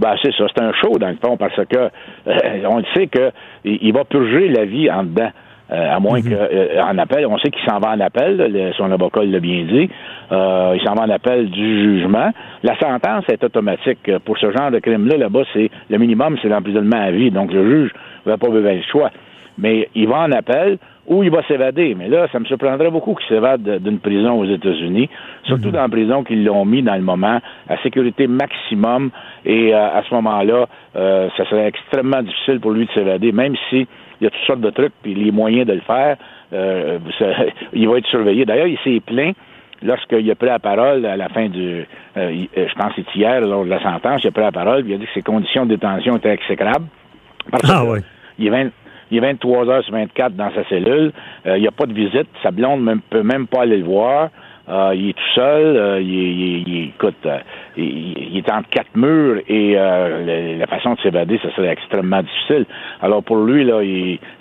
Ben, 0.00 0.14
c'est 0.22 0.32
ça, 0.34 0.46
c'est 0.54 0.62
un 0.62 0.72
show 0.72 0.98
dans 0.98 1.10
le 1.10 1.18
fond, 1.22 1.36
parce 1.36 1.54
que 1.54 1.76
euh, 1.76 2.62
on 2.66 2.78
le 2.78 2.84
sait 2.94 3.06
que 3.06 3.30
il 3.64 3.92
va 3.92 4.04
purger 4.04 4.48
la 4.48 4.64
vie 4.64 4.90
en 4.90 5.04
dedans. 5.04 5.30
Euh, 5.72 5.94
à 5.94 6.00
moins 6.00 6.18
mhm. 6.18 6.30
qu'en 6.30 6.98
euh, 6.98 6.98
appel, 6.98 7.26
on 7.26 7.38
sait 7.38 7.50
qu'il 7.50 7.62
s'en 7.64 7.78
va 7.78 7.90
en 7.90 8.00
appel, 8.00 8.72
son 8.76 8.90
avocat 8.90 9.22
l'a 9.22 9.38
bien 9.38 9.64
dit, 9.70 9.88
il 10.32 10.80
s'en 10.84 10.94
va 10.94 11.04
en 11.04 11.10
appel 11.10 11.48
du 11.48 11.84
jugement. 11.84 12.32
La 12.64 12.76
sentence 12.80 13.24
est 13.28 13.44
automatique. 13.44 14.10
Pour 14.24 14.36
ce 14.38 14.50
genre 14.50 14.72
de 14.72 14.80
crime-là, 14.80 15.16
là-bas, 15.16 15.42
c'est 15.52 15.70
le 15.88 15.98
minimum, 15.98 16.38
c'est 16.42 16.48
l'emprisonnement 16.48 17.00
à 17.00 17.12
vie. 17.12 17.30
Donc 17.30 17.52
le 17.52 17.70
juge 17.70 17.92
ne 18.26 18.30
va 18.30 18.38
pas 18.38 18.48
besoin 18.48 18.74
le 18.74 18.82
choix. 18.82 19.10
Mais 19.58 19.88
il 19.94 20.08
va 20.08 20.20
en 20.20 20.32
appel 20.32 20.78
ou 21.06 21.22
il 21.22 21.30
va 21.30 21.42
s'évader. 21.42 21.94
Mais 21.94 22.08
là, 22.08 22.28
ça 22.32 22.38
me 22.38 22.44
surprendrait 22.44 22.90
beaucoup 22.90 23.14
qu'il 23.14 23.28
s'évade 23.28 23.62
d'une 23.82 23.98
prison 23.98 24.38
aux 24.38 24.46
États-Unis, 24.46 25.08
surtout 25.44 25.68
mhm. 25.68 25.72
dans 25.72 25.82
la 25.82 25.88
prison 25.88 26.24
qu'ils 26.24 26.44
l'ont 26.44 26.64
mis 26.64 26.82
dans 26.82 26.94
le 26.94 27.02
moment, 27.02 27.40
à 27.68 27.76
sécurité 27.82 28.26
maximum. 28.26 29.10
Et 29.44 29.74
à 29.74 30.02
ce 30.08 30.14
moment-là, 30.14 30.66
ça 30.94 31.44
serait 31.50 31.66
extrêmement 31.66 32.22
difficile 32.22 32.60
pour 32.60 32.70
lui 32.70 32.86
de 32.86 32.92
s'évader, 32.92 33.32
même 33.32 33.54
si 33.68 33.86
il 34.20 34.24
y 34.24 34.26
a 34.26 34.30
toutes 34.30 34.46
sortes 34.46 34.60
de 34.60 34.70
trucs, 34.70 34.92
puis 35.02 35.14
les 35.14 35.30
moyens 35.30 35.66
de 35.66 35.72
le 35.72 35.80
faire, 35.80 36.16
euh, 36.52 36.98
il 37.72 37.88
va 37.88 37.98
être 37.98 38.06
surveillé. 38.06 38.44
D'ailleurs, 38.44 38.66
il 38.66 38.78
s'est 38.84 39.00
plaint 39.00 39.34
lorsqu'il 39.82 40.30
a 40.30 40.34
pris 40.34 40.48
la 40.48 40.58
parole 40.58 41.06
à 41.06 41.16
la 41.16 41.28
fin 41.30 41.48
du, 41.48 41.60
euh, 41.80 41.86
euh, 42.16 42.36
je 42.54 42.74
pense 42.74 42.94
que 42.94 43.02
c'est 43.12 43.18
hier, 43.18 43.40
lors 43.40 43.64
de 43.64 43.70
la 43.70 43.82
sentence, 43.82 44.22
il 44.22 44.28
a 44.28 44.30
pris 44.30 44.42
la 44.42 44.52
parole, 44.52 44.82
puis 44.82 44.92
il 44.92 44.96
a 44.96 44.98
dit 44.98 45.06
que 45.06 45.12
ses 45.14 45.22
conditions 45.22 45.64
de 45.64 45.70
détention 45.70 46.16
étaient 46.16 46.34
exécrables. 46.34 46.86
Ah 47.68 47.84
oui. 47.84 48.00
Il 48.38 48.54
est, 48.54 48.70
il 49.10 49.18
est 49.18 49.20
23 49.20 49.68
heures 49.68 49.84
sur 49.84 49.92
24 49.92 50.34
dans 50.34 50.50
sa 50.54 50.64
cellule. 50.64 51.12
il 51.44 51.60
n'y 51.60 51.68
a 51.68 51.72
pas 51.72 51.86
de 51.86 51.92
visite. 51.92 52.28
Sa 52.42 52.50
blonde 52.50 52.84
ne 52.84 52.94
peut 53.10 53.22
même 53.22 53.46
pas 53.46 53.62
aller 53.62 53.78
le 53.78 53.84
voir. 53.84 54.30
Euh, 54.70 54.92
il 54.94 55.08
est 55.08 55.12
tout 55.14 55.34
seul, 55.34 55.76
euh, 55.76 56.00
il, 56.00 56.90
écoute, 56.94 57.16
euh, 57.26 57.38
il, 57.76 58.36
est 58.36 58.52
entre 58.52 58.68
quatre 58.68 58.94
murs 58.94 59.40
et 59.48 59.74
la, 59.74 60.66
façon 60.68 60.94
de 60.94 61.00
s'évader, 61.00 61.40
ça 61.42 61.50
serait 61.56 61.72
extrêmement 61.72 62.22
difficile. 62.22 62.66
Alors 63.02 63.22
pour 63.24 63.38
lui, 63.38 63.64
là, 63.64 63.80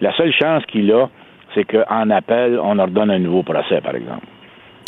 la 0.02 0.16
seule 0.16 0.34
chance 0.34 0.64
qu'il 0.68 0.92
a, 0.92 1.10
c'est 1.56 1.64
qu'en 1.64 2.10
appel, 2.12 2.60
on 2.62 2.78
ordonne 2.78 3.10
un 3.10 3.18
nouveau 3.18 3.42
procès, 3.42 3.82
par 3.82 3.96
exemple. 3.96 4.26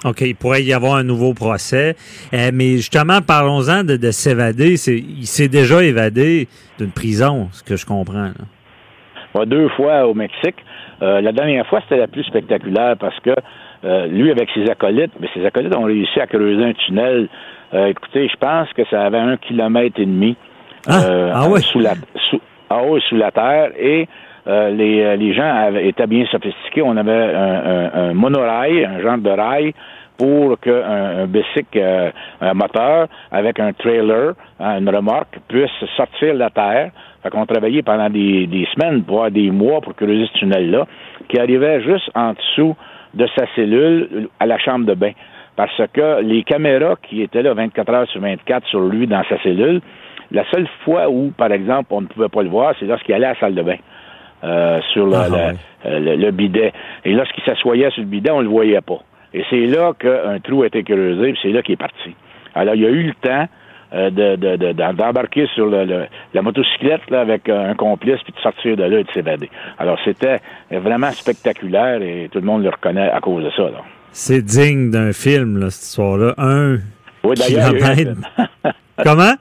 OK, 0.04 0.22
il 0.22 0.36
pourrait 0.36 0.64
y 0.64 0.74
avoir 0.74 0.96
un 0.96 1.04
nouveau 1.04 1.34
procès. 1.34 1.96
mais 2.32 2.78
justement, 2.78 3.22
parlons-en 3.22 3.84
de, 3.84 4.12
s'évader. 4.12 4.74
il 4.88 5.28
s'est 5.28 5.48
déjà 5.48 5.84
évadé 5.84 6.48
d'une 6.80 6.92
prison, 6.92 7.50
ce 7.52 7.64
que 7.64 7.76
je 7.76 7.86
comprends. 7.86 8.32
deux 9.46 9.70
fois 9.70 10.08
au 10.08 10.14
Mexique. 10.14 10.58
la 11.02 11.32
dernière 11.32 11.68
fois, 11.68 11.82
c'était 11.84 12.00
la 12.00 12.08
plus 12.08 12.24
spectaculaire 12.24 12.96
parce 12.98 13.20
que 13.20 13.36
euh, 13.84 14.06
lui, 14.08 14.30
avec 14.30 14.50
ses 14.54 14.70
acolytes, 14.70 15.14
mais 15.20 15.28
ses 15.34 15.46
acolytes 15.46 15.76
ont 15.76 15.86
réussi 15.86 16.20
à 16.20 16.28
creuser 16.28 16.64
un 16.64 16.74
tunnel. 16.74 17.28
Euh, 17.74 17.88
écoutez, 17.88 18.28
je 18.28 18.38
pense 18.38 18.72
que 18.74 18.84
ça 18.90 19.04
avait 19.04 19.18
un 19.18 19.38
kilomètre 19.38 20.00
et 20.00 20.06
demi 20.06 20.36
ah, 20.88 21.04
euh, 21.04 21.32
ah 21.34 21.60
sous 21.62 21.80
la 21.80 21.94
sous, 22.30 22.40
en 22.70 22.82
haut 22.82 23.00
sous 23.00 23.16
la 23.16 23.32
terre 23.32 23.72
et 23.80 24.08
les, 24.46 25.18
les 25.18 25.34
gens 25.34 25.54
avaient, 25.54 25.88
étaient 25.88 26.08
bien 26.08 26.26
sophistiqués. 26.26 26.82
On 26.82 26.98
avait 26.98 27.12
un, 27.12 27.92
un, 27.94 28.14
monorail, 28.14 28.86
un 28.86 29.02
genre 29.02 29.18
de 29.18 29.30
rail 29.30 29.74
pour 30.18 30.60
qu'un 30.60 31.24
un 31.24 31.26
bicycle, 31.26 32.12
un 32.42 32.54
moteur 32.54 33.08
avec 33.32 33.60
un 33.60 33.74
trailer, 33.74 34.34
hein, 34.60 34.80
une 34.80 34.90
remorque, 34.90 35.40
puisse 35.48 35.72
sortir 35.98 36.34
de 36.34 36.40
la 36.40 36.50
terre. 36.50 36.92
Fait 37.24 37.30
qu'on 37.30 37.46
travaillait 37.46 37.82
pendant 37.82 38.10
des, 38.10 38.48
des 38.48 38.68
semaines, 38.74 39.04
voire 39.08 39.32
des 39.32 39.52
mois 39.52 39.82
pour 39.82 39.96
creuser 39.96 40.28
ce 40.34 40.40
tunnel-là, 40.40 40.86
qui 41.28 41.40
arrivait 41.40 41.82
juste 41.82 42.10
en 42.16 42.34
dessous 42.34 42.76
de 43.14 43.28
sa 43.36 43.46
cellule 43.56 44.30
à 44.40 44.46
la 44.46 44.58
chambre 44.58 44.86
de 44.86 44.94
bain. 44.94 45.12
Parce 45.56 45.82
que 45.94 46.22
les 46.22 46.44
caméras 46.44 46.96
qui 47.04 47.22
étaient 47.22 47.42
là 47.44 47.54
24 47.54 47.94
heures 47.94 48.08
sur 48.08 48.22
24 48.22 48.68
sur 48.68 48.82
lui 48.82 49.06
dans 49.06 49.24
sa 49.30 49.38
cellule, 49.42 49.82
la 50.32 50.50
seule 50.50 50.68
fois 50.84 51.10
où, 51.10 51.32
par 51.32 51.52
exemple, 51.52 51.88
on 51.92 52.02
ne 52.02 52.08
pouvait 52.08 52.30
pas 52.30 52.42
le 52.42 52.50
voir, 52.50 52.74
c'est 52.80 52.86
lorsqu'il 52.86 53.14
allait 53.14 53.26
à 53.26 53.34
la 53.34 53.40
salle 53.40 53.56
de 53.56 53.62
bain. 53.62 53.78
Euh, 54.44 54.80
sur 54.92 55.08
ah, 55.14 55.28
euh, 55.86 56.00
le, 56.00 56.32
bidet. 56.32 56.74
Et 57.06 57.14
lorsqu'il 57.14 57.44
s'assoyait 57.44 57.92
sur 57.92 58.02
le 58.02 58.08
bidet, 58.08 58.32
on 58.32 58.40
ne 58.40 58.44
le 58.44 58.50
voyait 58.50 58.82
pas. 58.82 59.00
Et 59.36 59.44
c'est 59.52 59.68
là 59.68 59.94
qu'un 59.98 60.40
trou 60.40 60.64
a 60.64 60.68
été 60.68 60.84
creusé, 60.84 61.34
puis 61.34 61.40
c'est 61.44 61.52
là 61.52 61.62
qu'il 61.62 61.74
est 61.74 61.78
parti. 61.78 62.16
Alors, 62.56 62.74
il 62.74 62.82
y 62.82 62.86
a 62.88 62.90
eu 62.90 63.04
le 63.04 63.14
temps 63.22 63.48
euh, 63.94 64.10
de, 64.10 64.72
d'embarquer 64.94 65.48
sur 65.54 65.68
le, 65.68 66.06
la 66.34 66.42
motocyclette 66.42 67.08
là, 67.12 67.22
avec 67.22 67.50
un 67.50 67.76
complice 67.76 68.20
puis 68.24 68.34
de 68.34 68.40
sortir 68.40 68.76
de 68.78 68.84
là 68.84 69.00
et 69.00 69.04
de 69.04 69.12
s'évader. 69.12 69.50
Alors 69.78 70.00
c'était 70.06 70.38
vraiment 70.72 71.12
spectaculaire 71.12 72.02
et 72.02 72.30
tout 72.32 72.40
le 72.40 72.46
monde 72.46 72.64
le 72.64 72.70
reconnaît 72.70 73.12
à 73.12 73.20
cause 73.20 73.44
de 73.44 73.50
ça. 73.52 73.70
C'est 74.14 74.42
digne 74.42 74.92
d'un 74.92 75.12
film, 75.12 75.60
là, 75.60 75.70
cette 75.70 75.84
histoire-là. 75.84 76.34
Un 76.38 76.78
oui, 77.24 77.36
d'ailleurs, 77.36 77.74
Comment? 79.04 79.34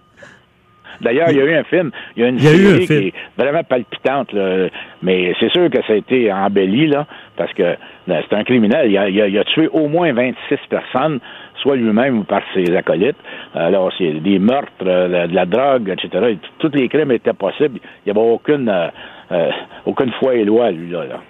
D'ailleurs, 1.01 1.31
il 1.31 1.37
y 1.37 1.41
a 1.41 1.45
eu 1.45 1.55
un 1.55 1.65
film. 1.65 1.91
Il 2.17 2.23
y 2.23 2.27
a 2.27 2.29
une 2.29 2.39
série 2.39 2.87
qui 2.87 2.93
est 2.93 3.15
vraiment 3.39 3.63
palpitante, 3.65 4.33
là. 4.33 4.69
mais 5.03 5.35
c'est 5.41 5.51
sûr 5.51 5.71
que 5.71 5.79
ça 5.87 5.95
a 5.95 5.97
été 5.97 6.33
embelli, 6.33 6.87
là, 6.89 7.07
parce 7.37 7.53
que 7.53 7.77
ben, 8.07 8.23
c'est 8.29 8.37
un 8.37 8.45
criminel. 8.45 8.91
Il 8.91 8.99
a, 8.99 9.09
il 9.09 9.39
a, 9.39 9.45
tué 9.45 9.69
au 9.69 9.89
moins 9.89 10.13
26 10.13 10.57
personnes, 10.69 11.21
soit 11.63 11.77
lui-même 11.77 12.19
ou 12.19 12.25
par 12.25 12.43
ses 12.55 12.75
acolytes. 12.75 13.17
Alors, 13.55 13.93
c'est 13.97 14.15
des 14.21 14.39
meurtres, 14.39 14.73
euh, 14.85 15.27
de 15.27 15.35
la 15.35 15.47
drogue, 15.47 15.89
etc. 15.91 16.37
Tous 16.59 16.71
les 16.75 16.89
crimes 16.89 17.13
étaient 17.13 17.33
possibles. 17.33 17.79
Il 18.05 18.13
n'y 18.13 18.19
avait 18.19 18.29
aucune, 18.29 18.69
euh, 18.69 18.89
euh, 19.33 19.51
aucune 19.87 20.11
foi 20.19 20.35
et 20.35 20.45
loi, 20.45 20.71
lui, 20.71 20.91
là. 20.91 21.21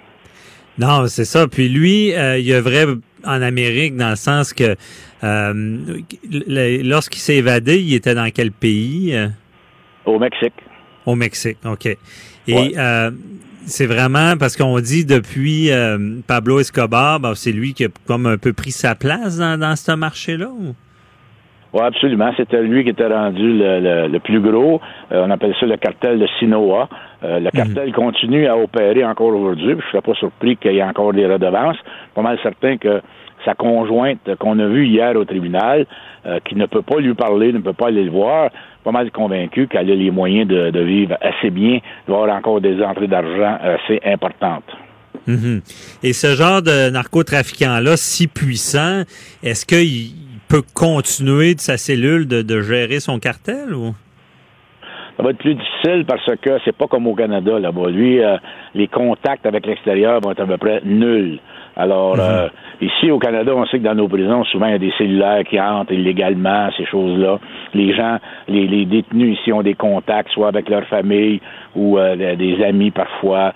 Non, 0.77 1.05
c'est 1.07 1.25
ça. 1.25 1.47
Puis 1.47 1.69
lui, 1.69 2.07
il 2.09 2.47
y 2.47 2.53
a 2.53 2.61
vrai 2.61 2.85
en 3.25 3.41
Amérique 3.41 3.95
dans 3.97 4.09
le 4.09 4.15
sens 4.15 4.53
que 4.53 4.75
lorsqu'il 5.21 7.19
s'est 7.19 7.35
évadé, 7.35 7.77
il 7.79 7.93
était 7.93 8.15
dans 8.15 8.29
quel 8.33 8.51
pays? 8.51 9.13
Au 10.05 10.19
Mexique. 10.19 10.53
Au 11.05 11.15
Mexique, 11.15 11.57
OK. 11.65 11.85
Et 12.47 12.75
c'est 13.63 13.85
vraiment 13.85 14.37
parce 14.39 14.57
qu'on 14.57 14.79
dit 14.79 15.05
depuis 15.05 15.69
Pablo 16.27 16.59
Escobar, 16.59 17.19
ben, 17.19 17.35
c'est 17.35 17.51
lui 17.51 17.73
qui 17.73 17.85
a 17.85 17.89
comme 18.07 18.25
un 18.25 18.37
peu 18.37 18.53
pris 18.53 18.71
sa 18.71 18.95
place 18.95 19.37
dans, 19.37 19.59
dans 19.59 19.75
ce 19.75 19.91
marché-là? 19.91 20.49
Oui, 21.73 21.81
absolument. 21.81 22.31
C'était 22.35 22.61
lui 22.61 22.83
qui 22.83 22.89
était 22.89 23.07
rendu 23.07 23.57
le, 23.57 24.07
le, 24.07 24.19
plus 24.19 24.41
gros. 24.41 24.81
Euh, 25.11 25.23
on 25.25 25.29
appelle 25.29 25.55
ça 25.57 25.65
le 25.65 25.77
cartel 25.77 26.19
de 26.19 26.27
Sinoa. 26.37 26.89
Euh, 27.23 27.39
le 27.39 27.45
mhm. 27.45 27.51
cartel 27.51 27.93
continue 27.93 28.47
à 28.47 28.57
opérer 28.57 29.05
encore 29.05 29.33
aujourd'hui. 29.33 29.69
Je 29.69 29.75
ne 29.75 29.81
serais 29.91 30.01
pas 30.01 30.13
surpris 30.15 30.57
qu'il 30.57 30.73
y 30.73 30.79
ait 30.79 30.83
encore 30.83 31.13
des 31.13 31.25
redevances. 31.25 31.77
Pas 32.13 32.21
mal 32.21 32.37
certain 32.43 32.75
que 32.77 33.01
sa 33.45 33.53
conjointe 33.53 34.35
qu'on 34.37 34.59
a 34.59 34.67
vue 34.67 34.85
hier 34.85 35.15
au 35.15 35.23
tribunal, 35.23 35.85
euh, 36.25 36.39
qui 36.43 36.55
ne 36.55 36.65
peut 36.65 36.81
pas 36.81 36.99
lui 36.99 37.13
parler, 37.13 37.53
ne 37.53 37.59
peut 37.59 37.73
pas 37.73 37.87
aller 37.87 38.03
le 38.03 38.11
voir, 38.11 38.51
pas 38.83 38.91
mal 38.91 39.11
convaincu 39.11 39.67
qu'elle 39.67 39.91
a 39.91 39.95
les 39.95 40.11
moyens 40.11 40.47
de, 40.47 40.79
vivre 40.79 41.15
assez 41.21 41.49
bien, 41.49 41.79
d'avoir 42.07 42.35
encore 42.35 42.61
des 42.61 42.81
entrées 42.81 43.07
d'argent 43.07 43.57
assez 43.61 43.99
importantes. 44.05 44.69
Mhm. 45.27 45.61
Et 46.03 46.13
ce 46.13 46.35
genre 46.35 46.61
de 46.61 46.89
narcotrafiquant-là, 46.89 47.95
si 47.97 48.27
puissant, 48.27 49.03
est-ce 49.43 49.65
qu'il 49.65 50.15
peut 50.47 50.63
continuer 50.73 51.55
de 51.55 51.59
sa 51.59 51.77
cellule 51.77 52.27
de, 52.27 52.61
gérer 52.61 52.99
son 52.99 53.19
cartel 53.19 53.73
ou? 53.73 53.93
Ça 55.17 55.23
va 55.23 55.31
être 55.31 55.37
plus 55.37 55.53
difficile 55.53 56.05
parce 56.07 56.25
que 56.41 56.57
c'est 56.65 56.75
pas 56.75 56.87
comme 56.87 57.05
au 57.05 57.13
Canada 57.13 57.59
là-bas. 57.59 57.89
Lui, 57.89 58.23
euh, 58.23 58.37
les 58.73 58.87
contacts 58.87 59.45
avec 59.45 59.65
l'extérieur 59.67 60.19
vont 60.21 60.31
être 60.31 60.41
à 60.41 60.47
peu 60.47 60.57
près 60.57 60.81
nuls. 60.83 61.39
Alors, 61.75 62.15
mhm. 62.15 62.21
euh, 62.21 62.47
ici 62.81 63.11
au 63.11 63.19
Canada, 63.19 63.53
on 63.55 63.65
sait 63.65 63.79
que 63.79 63.83
dans 63.83 63.95
nos 63.95 64.07
prisons, 64.07 64.43
souvent, 64.45 64.67
il 64.67 64.71
y 64.71 64.75
a 64.75 64.79
des 64.79 64.93
cellulaires 64.97 65.43
qui 65.43 65.59
entrent 65.59 65.93
illégalement, 65.93 66.69
ces 66.77 66.85
choses-là. 66.85 67.39
Les 67.73 67.93
gens, 67.93 68.17
les, 68.47 68.85
détenus 68.85 69.39
ici 69.39 69.53
ont 69.53 69.61
des 69.61 69.75
contacts, 69.75 70.31
soit 70.31 70.49
avec 70.49 70.69
leur 70.69 70.83
famille 70.85 71.39
ou 71.75 71.97
euh, 71.97 72.35
des 72.35 72.63
amis 72.63 72.91
parfois, 72.91 73.53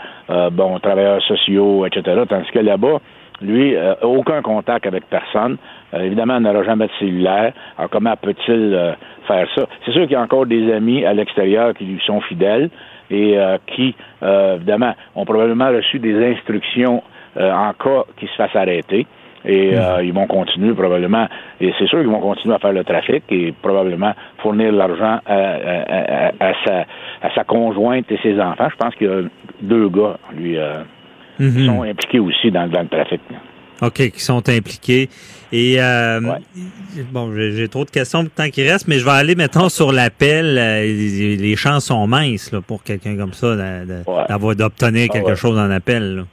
bon, 0.51 0.79
travailleurs 0.79 1.21
sociaux, 1.23 1.85
etc. 1.85 2.21
Tandis 2.27 2.49
que 2.51 2.59
là-bas, 2.59 2.99
lui, 3.41 3.75
aucun 4.01 4.41
contact 4.41 4.87
avec 4.87 5.05
personne. 5.09 5.57
Euh, 5.95 6.01
évidemment, 6.01 6.37
il 6.37 6.43
n'aura 6.43 6.63
jamais 6.63 6.87
de 6.87 6.91
cellulaire. 6.99 7.53
Alors, 7.77 7.89
comment 7.89 8.15
peut-il 8.15 8.73
euh, 8.73 8.93
faire 9.27 9.47
ça? 9.55 9.65
C'est 9.85 9.91
sûr 9.91 10.03
qu'il 10.03 10.11
y 10.11 10.15
a 10.15 10.21
encore 10.21 10.45
des 10.45 10.71
amis 10.73 11.05
à 11.05 11.13
l'extérieur 11.13 11.73
qui 11.73 11.85
lui 11.85 12.01
sont 12.05 12.21
fidèles 12.21 12.69
et 13.09 13.37
euh, 13.37 13.57
qui, 13.67 13.95
évidemment, 14.21 14.93
ont 15.15 15.25
probablement 15.25 15.69
reçu 15.69 15.99
des 15.99 16.31
instructions 16.31 17.03
en 17.37 17.73
cas 17.73 18.03
qu'il 18.17 18.27
se 18.29 18.35
fasse 18.35 18.55
arrêter. 18.55 19.05
Et 19.47 19.75
hmm. 19.75 20.03
ils 20.03 20.11
vont 20.11 20.25
continuer 20.25 20.73
probablement, 20.73 21.27
et 21.61 21.71
c'est 21.77 21.85
sûr 21.85 21.99
qu'ils 21.99 22.09
vont 22.09 22.19
continuer 22.19 22.55
à 22.55 22.57
faire 22.57 22.73
le 22.73 22.83
trafic 22.83 23.23
et 23.29 23.53
probablement 23.61 24.11
fournir 24.39 24.71
l'argent 24.71 25.19
à, 25.27 26.53
sa, 26.65 26.79
à 27.21 27.35
sa 27.35 27.43
conjointe 27.43 28.11
et 28.11 28.17
ses 28.23 28.41
enfants. 28.41 28.69
Je 28.71 28.75
pense 28.75 28.95
qu'il 28.95 29.05
y 29.05 29.11
a 29.11 29.21
deux 29.61 29.87
gars, 29.89 30.17
lui, 30.35 30.57
qui 31.37 31.43
hmm. 31.43 31.65
sont 31.67 31.83
impliqués 31.83 32.17
aussi 32.17 32.49
dans, 32.49 32.67
dans 32.67 32.81
le 32.81 32.87
trafic. 32.87 33.21
OK, 33.81 34.11
qui 34.11 34.21
sont 34.21 34.47
impliqués. 34.49 35.09
Et 35.51 35.75
euh, 35.79 36.19
bon, 37.11 37.31
j'ai 37.35 37.67
trop 37.67 37.85
de 37.85 37.89
questions 37.89 38.19
pour 38.19 38.31
le 38.35 38.43
temps 38.43 38.49
qui 38.49 38.67
reste, 38.67 38.87
mais 38.87 38.99
je 38.99 39.05
vais 39.05 39.11
aller, 39.11 39.35
mettons, 39.35 39.69
sur 39.69 39.91
l'appel. 39.91 40.57
Euh, 40.57 40.83
les, 40.83 41.55
chances 41.55 41.85
sont 41.85 42.07
minces 42.07 42.51
là, 42.51 42.61
pour 42.61 42.83
quelqu'un 42.83 43.15
comme 43.17 43.33
ça 43.33 43.55
d'obtenir 44.55 45.09
quelque 45.09 45.35
chose 45.35 45.57
en 45.57 45.69
appel. 45.71 46.25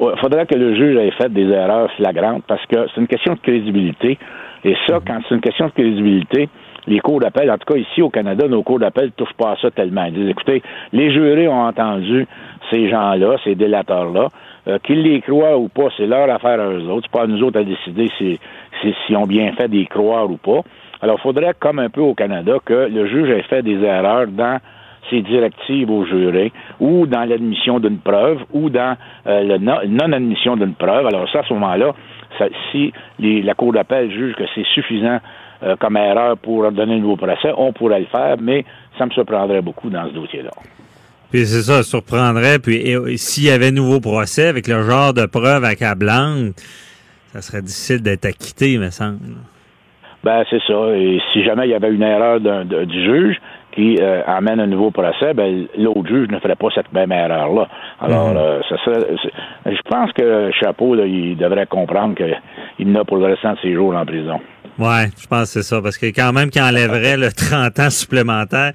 Il 0.00 0.18
faudrait 0.20 0.46
que 0.46 0.54
le 0.54 0.74
juge 0.74 0.96
ait 0.96 1.10
fait 1.12 1.32
des 1.32 1.48
erreurs 1.48 1.90
flagrantes 1.92 2.44
parce 2.46 2.64
que 2.66 2.86
c'est 2.94 3.00
une 3.00 3.06
question 3.06 3.34
de 3.34 3.40
crédibilité. 3.40 4.18
Et 4.64 4.74
ça, 4.86 4.94
mhm. 4.94 5.02
quand 5.06 5.18
c'est 5.28 5.34
une 5.34 5.40
question 5.40 5.66
de 5.66 5.72
crédibilité, 5.72 6.48
les 6.86 7.00
cours 7.00 7.20
d'appel, 7.20 7.50
en 7.50 7.56
tout 7.58 7.72
cas 7.72 7.78
ici 7.78 8.02
au 8.02 8.10
Canada, 8.10 8.46
nos 8.46 8.62
cours 8.62 8.78
d'appel 8.78 9.06
ne 9.06 9.10
touchent 9.10 9.36
pas 9.38 9.52
à 9.52 9.56
ça 9.56 9.70
tellement. 9.70 10.04
Ils 10.04 10.14
disent, 10.14 10.30
écoutez, 10.30 10.62
les 10.92 11.12
jurés 11.12 11.48
ont 11.48 11.62
entendu 11.62 12.26
ces 12.70 12.88
gens-là, 12.88 13.36
ces 13.44 13.54
délateurs-là. 13.54 14.28
Euh, 14.66 14.78
qu'ils 14.78 15.02
les 15.02 15.20
croient 15.20 15.58
ou 15.58 15.68
pas, 15.68 15.88
c'est 15.96 16.06
leur 16.06 16.28
affaire 16.30 16.58
à 16.58 16.68
eux 16.68 16.88
autres. 16.88 17.06
C'est 17.06 17.18
pas 17.18 17.24
à 17.24 17.26
nous 17.26 17.42
autres 17.42 17.60
à 17.60 17.64
décider 17.64 18.10
si, 18.16 18.38
si, 19.06 19.16
ont 19.16 19.26
bien 19.26 19.52
fait 19.52 19.68
d'y 19.68 19.86
croire 19.86 20.30
ou 20.30 20.38
pas. 20.38 20.60
Alors, 21.02 21.16
il 21.18 21.22
faudrait, 21.22 21.52
comme 21.58 21.78
un 21.78 21.90
peu 21.90 22.00
au 22.00 22.14
Canada, 22.14 22.54
que 22.64 22.88
le 22.90 23.06
juge 23.06 23.28
ait 23.28 23.42
fait 23.42 23.62
des 23.62 23.82
erreurs 23.82 24.26
dans 24.28 24.58
ses 25.10 25.22
directives 25.22 25.90
aux 25.90 26.04
jurés, 26.04 26.52
ou 26.80 27.06
dans 27.06 27.24
l'admission 27.24 27.80
d'une 27.80 27.98
preuve, 27.98 28.38
ou 28.52 28.70
dans 28.70 28.96
euh, 29.26 29.42
la 29.42 29.58
non-admission 29.58 30.56
d'une 30.56 30.74
preuve. 30.74 31.06
Alors 31.06 31.28
ça, 31.30 31.40
à 31.40 31.42
ce 31.44 31.54
moment-là, 31.54 31.94
si 32.70 32.92
la 33.18 33.54
Cour 33.54 33.72
d'appel 33.72 34.10
juge 34.10 34.34
que 34.34 34.44
c'est 34.54 34.66
suffisant 34.74 35.18
euh, 35.62 35.76
comme 35.76 35.96
erreur 35.96 36.36
pour 36.38 36.70
donner 36.72 36.94
un 36.94 36.98
nouveau 36.98 37.16
procès, 37.16 37.52
on 37.56 37.72
pourrait 37.72 38.00
le 38.00 38.06
faire, 38.06 38.36
mais 38.40 38.64
ça 38.98 39.06
me 39.06 39.10
surprendrait 39.10 39.62
beaucoup 39.62 39.90
dans 39.90 40.06
ce 40.08 40.14
dossier-là. 40.14 40.50
Puis 41.30 41.46
c'est 41.46 41.62
ça, 41.62 41.82
surprendrait. 41.82 42.58
Puis 42.58 43.18
s'il 43.18 43.44
y 43.44 43.50
avait 43.50 43.70
nouveau 43.70 44.00
procès 44.00 44.46
avec 44.46 44.68
le 44.68 44.82
genre 44.82 45.12
de 45.12 45.26
preuve 45.26 45.64
accablante, 45.64 46.54
ça 47.32 47.42
serait 47.42 47.62
difficile 47.62 48.02
d'être 48.02 48.24
acquitté, 48.26 48.78
me 48.78 48.90
semble. 48.90 49.18
Ben 50.22 50.44
c'est 50.48 50.62
ça. 50.66 50.96
Et 50.96 51.20
si 51.32 51.44
jamais 51.44 51.66
il 51.66 51.70
y 51.70 51.74
avait 51.74 51.90
une 51.90 52.02
erreur 52.02 52.40
du 52.40 53.04
juge 53.04 53.36
qui 53.74 53.98
euh, 54.00 54.22
amène 54.26 54.60
un 54.60 54.66
nouveau 54.66 54.90
procès, 54.90 55.34
ben 55.34 55.66
l'autre 55.76 56.06
juge 56.08 56.28
ne 56.28 56.38
ferait 56.38 56.54
pas 56.54 56.68
cette 56.74 56.92
même 56.92 57.10
erreur-là. 57.10 57.68
Alors, 58.00 58.30
mhm. 58.30 58.36
euh, 58.36 58.60
ça 58.68 58.76
serait, 58.84 59.16
je 59.66 59.82
pense 59.88 60.12
que 60.12 60.50
Chapeau, 60.52 60.94
il 61.04 61.36
devrait 61.36 61.66
comprendre 61.66 62.14
qu'il 62.14 62.92
n'a 62.92 63.04
pour 63.04 63.16
le 63.16 63.26
restant 63.26 63.54
de 63.54 63.58
ses 63.62 63.74
jours 63.74 63.94
en 63.94 64.06
prison. 64.06 64.40
Ouais, 64.78 65.08
je 65.20 65.26
pense 65.26 65.54
que 65.54 65.60
c'est 65.60 65.62
ça, 65.62 65.80
parce 65.82 65.98
que 65.98 66.06
quand 66.06 66.32
même 66.32 66.50
qu'il 66.50 66.62
enlèverait 66.62 67.16
le 67.16 67.32
30 67.36 67.78
ans 67.80 67.90
supplémentaire, 67.90 68.72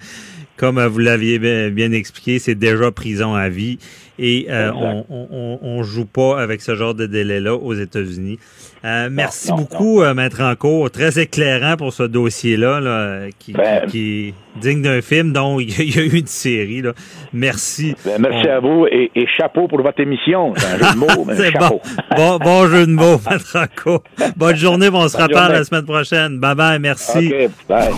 comme 0.57 0.79
vous 0.79 0.99
l'aviez 0.99 1.39
bien 1.69 1.91
expliqué, 1.93 2.39
c'est 2.39 2.55
déjà 2.55 2.91
prison 2.91 3.33
à 3.33 3.47
vie 3.47 3.79
et 4.19 4.47
euh, 4.49 4.71
on, 4.73 5.05
on, 5.09 5.59
on, 5.61 5.83
joue 5.83 6.05
pas 6.05 6.41
avec 6.41 6.61
ce 6.61 6.75
genre 6.75 6.93
de 6.93 7.05
délai-là 7.05 7.55
aux 7.55 7.73
États-Unis. 7.73 8.37
Euh, 8.85 9.09
merci 9.11 9.51
beaucoup, 9.51 10.03
Maître 10.13 10.41
Encourt. 10.41 10.91
Très 10.91 11.19
éclairant 11.19 11.77
pour 11.77 11.93
ce 11.93 12.03
dossier-là, 12.03 12.79
là, 12.79 13.29
qui, 13.39 13.53
ben, 13.53 13.85
qui, 13.87 14.27
est 14.29 14.33
digne 14.59 14.81
d'un 14.81 15.01
film 15.01 15.31
dont 15.31 15.59
il 15.59 15.69
y 15.69 15.99
a 15.99 16.03
eu 16.03 16.19
une 16.19 16.27
série. 16.27 16.81
Là. 16.81 16.91
Merci. 17.33 17.95
Ben, 18.05 18.21
merci 18.21 18.47
à 18.47 18.59
vous 18.59 18.85
et, 18.91 19.09
chapeau 19.37 19.67
pour 19.67 19.81
votre 19.81 19.99
émission. 20.01 20.53
C'est 20.55 20.67
un 20.67 20.77
jeu 20.77 20.93
de 20.93 20.99
mots, 20.99 21.25
mais 21.25 21.51
chapeau. 21.51 21.81
Bon. 22.15 22.37
bon, 22.37 22.67
jeu 22.67 22.85
de 22.85 22.91
mots, 22.91 23.19
Maître 23.29 23.57
Encourt. 23.57 24.03
Bonne 24.35 24.55
journée, 24.55 24.89
on 24.91 25.07
se 25.07 25.17
reparle 25.17 25.53
la 25.53 25.63
semaine 25.63 25.85
prochaine. 25.85 26.39
Bye 26.39 26.55
bye, 26.55 26.79
merci. 26.79 27.33
bye. 27.67 27.89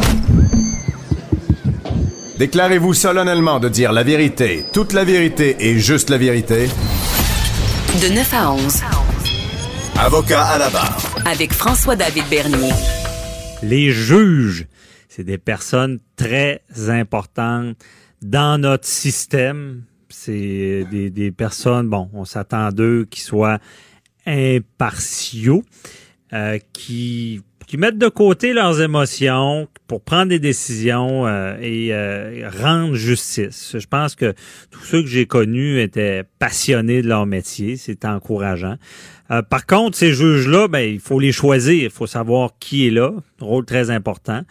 Déclarez-vous 2.42 2.96
solennellement 2.96 3.60
de 3.60 3.70
dire 3.70 3.92
la 3.92 4.02
vérité, 4.02 4.66
toute 4.74 4.94
la 4.94 5.04
vérité 5.04 5.56
et 5.60 5.78
juste 5.78 6.10
la 6.10 6.18
vérité. 6.18 6.66
De 8.02 8.16
9 8.16 8.34
à 8.34 8.52
11. 8.52 8.82
Avocat 10.00 10.46
à 10.46 10.58
la 10.58 10.72
barre. 10.72 11.16
Avec 11.28 11.54
François-David 11.54 12.24
Bernier. 12.32 12.72
Les 13.62 13.92
juges, 13.92 14.66
c'est 15.08 15.24
des 15.24 15.38
personnes 15.38 16.00
très 16.16 16.64
importantes 16.88 17.76
dans 18.24 18.60
notre 18.60 18.88
système. 18.88 19.84
C'est 20.10 20.88
des, 20.90 21.12
des 21.12 21.32
personnes, 21.32 21.90
bon, 21.90 22.10
on 22.12 22.26
s'attend 22.26 22.72
d'eux 22.72 23.06
qui 23.08 23.22
soient 23.22 23.60
impartiaux, 24.26 25.62
euh, 26.34 26.58
qui 26.74 27.44
qui 27.72 27.78
mettent 27.78 27.98
de 27.98 28.10
côté 28.10 28.52
leurs 28.52 28.82
émotions 28.82 29.70
pour 29.88 30.02
prendre 30.02 30.26
des 30.26 30.40
décisions 30.40 31.26
euh, 31.26 31.56
et 31.62 31.94
euh, 31.94 32.50
rendre 32.62 32.96
justice. 32.96 33.78
Je 33.80 33.88
pense 33.88 34.16
que 34.16 34.34
tous 34.72 34.84
ceux 34.84 35.02
que 35.02 35.08
j'ai 35.08 35.26
connus 35.26 35.80
étaient 35.80 36.26
passionnés 36.38 37.02
de 37.02 37.08
leur 37.08 37.26
métier. 37.26 37.78
C'est 37.78 38.04
encourageant. 38.04 38.76
Euh, 39.32 39.42
par 39.42 39.66
contre, 39.66 39.96
ces 39.96 40.12
juges-là, 40.12 40.68
ben, 40.68 40.82
il 40.82 41.00
faut 41.00 41.18
les 41.18 41.32
choisir. 41.32 41.86
Il 41.86 41.90
faut 41.90 42.08
savoir 42.08 42.50
qui 42.60 42.88
est 42.88 42.92
là. 42.92 43.14
Rôle 43.40 43.64
très 43.64 43.90
important. 43.90 44.42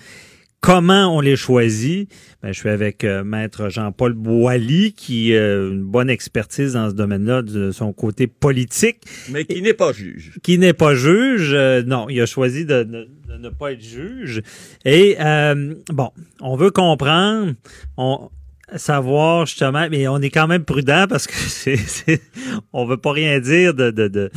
Comment 0.61 1.17
on 1.17 1.21
les 1.21 1.37
choisit? 1.37 2.11
Ben, 2.43 2.53
je 2.53 2.59
suis 2.59 2.69
avec 2.69 3.05
euh, 3.05 3.25
maître 3.25 3.71
Jean-Paul 3.71 4.13
Boilly, 4.13 4.93
qui 4.93 5.35
a 5.35 5.57
une 5.57 5.83
bonne 5.83 6.11
expertise 6.11 6.75
dans 6.75 6.91
ce 6.91 6.95
domaine-là 6.95 7.41
de 7.41 7.71
son 7.71 7.95
côté 7.95 8.27
politique. 8.27 8.99
Mais 9.31 9.47
qui 9.47 9.63
n'est 9.63 9.73
pas 9.73 9.93
juge. 9.93 10.39
Qui 10.43 10.59
n'est 10.59 10.75
pas 10.75 10.95
juge. 10.95 11.53
Euh, 11.55 11.83
non, 11.83 12.11
il 12.11 12.21
a 12.21 12.27
choisi 12.27 12.67
de, 12.67 12.83
de, 12.83 13.09
de, 13.29 13.39
ne 13.39 13.49
pas 13.49 13.73
être 13.73 13.83
juge. 13.83 14.43
Et 14.85 15.17
euh, 15.19 15.75
bon, 15.89 16.11
on 16.43 16.57
veut 16.57 16.71
comprendre. 16.71 17.55
On, 17.97 18.29
savoir 18.77 19.47
justement, 19.47 19.89
mais 19.91 20.07
on 20.09 20.19
est 20.19 20.31
quand 20.31 20.47
même 20.47 20.65
prudent 20.65 21.07
parce 21.09 21.27
que 21.27 21.35
c'est, 21.37 22.21
on 22.73 22.87
veut 22.87 22.97
pas 22.97 23.13
rien 23.13 23.41
dire 23.41 23.75
de, 23.75 23.91
de, 23.91 24.09
de 24.09 24.31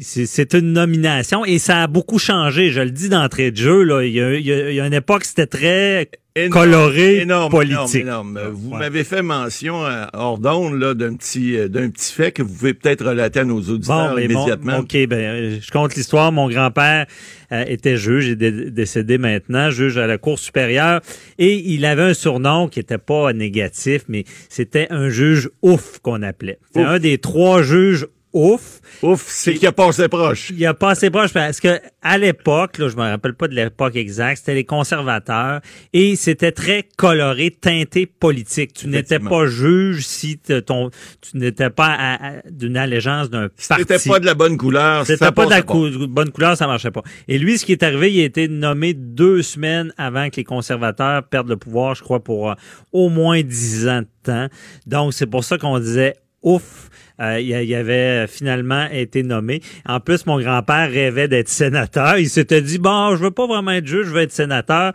c'est, 0.00 0.54
une 0.54 0.72
nomination 0.72 1.44
et 1.44 1.58
ça 1.58 1.82
a 1.82 1.86
beaucoup 1.86 2.18
changé. 2.18 2.70
Je 2.70 2.80
le 2.80 2.90
dis 2.90 3.08
d'entrée 3.08 3.50
de 3.50 3.56
jeu 3.56 3.82
là, 3.82 4.02
il 4.02 4.12
y 4.12 4.20
a, 4.20 4.34
il 4.34 4.44
y 4.46 4.80
a, 4.80 4.86
une 4.86 4.94
époque 4.94 5.24
c'était 5.24 5.46
très 5.46 6.10
coloré 6.48 7.20
énorme, 7.22 7.50
politique. 7.50 8.02
Énorme, 8.02 8.38
Vous 8.52 8.74
m'avez 8.74 9.04
fait 9.04 9.22
mention 9.22 9.84
euh, 9.84 10.04
hors 10.12 10.38
d'onde 10.38 10.78
là 10.78 10.94
d'un 10.94 11.14
petit 11.14 11.56
euh, 11.56 11.68
d'un 11.68 11.90
petit 11.90 12.12
fait 12.12 12.32
que 12.32 12.42
vous 12.42 12.54
pouvez 12.54 12.74
peut-être 12.74 13.04
relater 13.04 13.40
à 13.40 13.44
nos 13.44 13.60
auditeurs 13.60 14.14
bon, 14.14 14.18
immédiatement. 14.18 14.78
OK, 14.78 14.96
ben 15.08 15.60
je 15.60 15.70
compte 15.70 15.94
l'histoire. 15.96 16.30
Mon 16.30 16.48
grand-père 16.48 17.06
euh, 17.52 17.64
était 17.66 17.96
juge, 17.96 18.28
il 18.28 18.42
est 18.42 18.70
décédé 18.70 19.18
maintenant, 19.18 19.70
juge 19.70 19.98
à 19.98 20.06
la 20.06 20.18
Cour 20.18 20.38
supérieure 20.38 21.00
et 21.38 21.54
il 21.54 21.84
avait 21.84 22.02
un 22.02 22.14
surnom 22.14 22.68
qui 22.68 22.80
était 22.80 22.98
pas 22.98 23.32
négatif 23.32 24.02
mais 24.08 24.24
c'était 24.48 24.86
un 24.90 25.08
juge 25.08 25.50
ouf 25.62 25.98
qu'on 26.00 26.22
appelait. 26.22 26.58
C'est 26.74 26.82
un 26.82 26.98
des 26.98 27.18
trois 27.18 27.62
juges 27.62 28.06
ouf. 28.32 28.80
Ouf, 29.02 29.24
c'est 29.28 29.54
qu'il 29.54 29.66
a 29.68 29.72
passé 29.72 30.08
proche. 30.08 30.50
Il 30.50 30.64
a 30.66 30.74
passé 30.74 31.10
proche 31.10 31.32
parce 31.32 31.60
que 31.60 31.80
à 32.02 32.18
l'époque, 32.18 32.78
là, 32.78 32.88
je 32.88 32.96
me 32.96 33.02
rappelle 33.02 33.34
pas 33.34 33.48
de 33.48 33.54
l'époque 33.54 33.96
exacte, 33.96 34.38
c'était 34.38 34.54
les 34.54 34.64
conservateurs 34.64 35.60
et 35.92 36.16
c'était 36.16 36.52
très 36.52 36.86
coloré, 36.96 37.50
teinté 37.50 38.06
politique. 38.06 38.72
Tu 38.72 38.88
n'étais 38.88 39.18
pas 39.18 39.46
juge 39.46 40.06
si 40.06 40.38
ton, 40.38 40.90
tu 41.20 41.36
n'étais 41.36 41.70
pas 41.70 42.18
d'une 42.50 42.76
allégeance 42.76 43.30
d'un 43.30 43.48
parti. 43.48 43.84
C'était 43.86 44.08
pas 44.08 44.20
de 44.20 44.26
la 44.26 44.34
bonne 44.34 44.56
couleur. 44.56 45.06
C'était 45.06 45.32
pas 45.32 45.46
de 45.46 45.50
la 45.50 45.62
bonne 45.62 46.30
couleur, 46.30 46.56
ça 46.56 46.66
marchait 46.66 46.90
pas. 46.90 47.02
Et 47.28 47.38
lui, 47.38 47.58
ce 47.58 47.66
qui 47.66 47.72
est 47.72 47.82
arrivé, 47.82 48.12
il 48.12 48.20
a 48.20 48.24
été 48.24 48.48
nommé 48.48 48.94
deux 48.94 49.42
semaines 49.42 49.92
avant 49.96 50.28
que 50.30 50.36
les 50.36 50.44
conservateurs 50.44 51.22
perdent 51.24 51.48
le 51.48 51.56
pouvoir, 51.56 51.94
je 51.94 52.02
crois, 52.02 52.20
pour 52.20 52.50
euh, 52.50 52.54
au 52.92 53.08
moins 53.08 53.42
dix 53.42 53.88
ans 53.88 54.02
de 54.02 54.08
temps. 54.22 54.48
Donc, 54.86 55.14
c'est 55.14 55.26
pour 55.26 55.44
ça 55.44 55.58
qu'on 55.58 55.78
disait 55.78 56.14
ouf 56.42 56.88
euh, 57.20 57.40
il, 57.40 57.74
avait 57.74 58.26
finalement 58.28 58.88
été 58.90 59.22
nommé. 59.24 59.60
En 59.84 59.98
plus, 59.98 60.24
mon 60.26 60.40
grand-père 60.40 60.88
rêvait 60.88 61.26
d'être 61.26 61.48
sénateur. 61.48 62.18
Il 62.18 62.28
s'était 62.28 62.62
dit, 62.62 62.78
bon, 62.78 63.16
je 63.16 63.24
veux 63.24 63.32
pas 63.32 63.46
vraiment 63.46 63.72
être 63.72 63.86
juge, 63.86 64.06
je 64.06 64.12
veux 64.12 64.22
être 64.22 64.32
sénateur. 64.32 64.92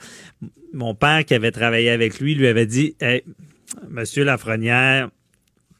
Mon 0.73 0.95
père, 0.95 1.25
qui 1.25 1.33
avait 1.33 1.51
travaillé 1.51 1.89
avec 1.89 2.19
lui, 2.19 2.33
lui 2.33 2.47
avait 2.47 2.65
dit, 2.65 2.95
hey, 3.01 3.23
Monsieur 3.89 4.23
Lafrenière, 4.23 5.09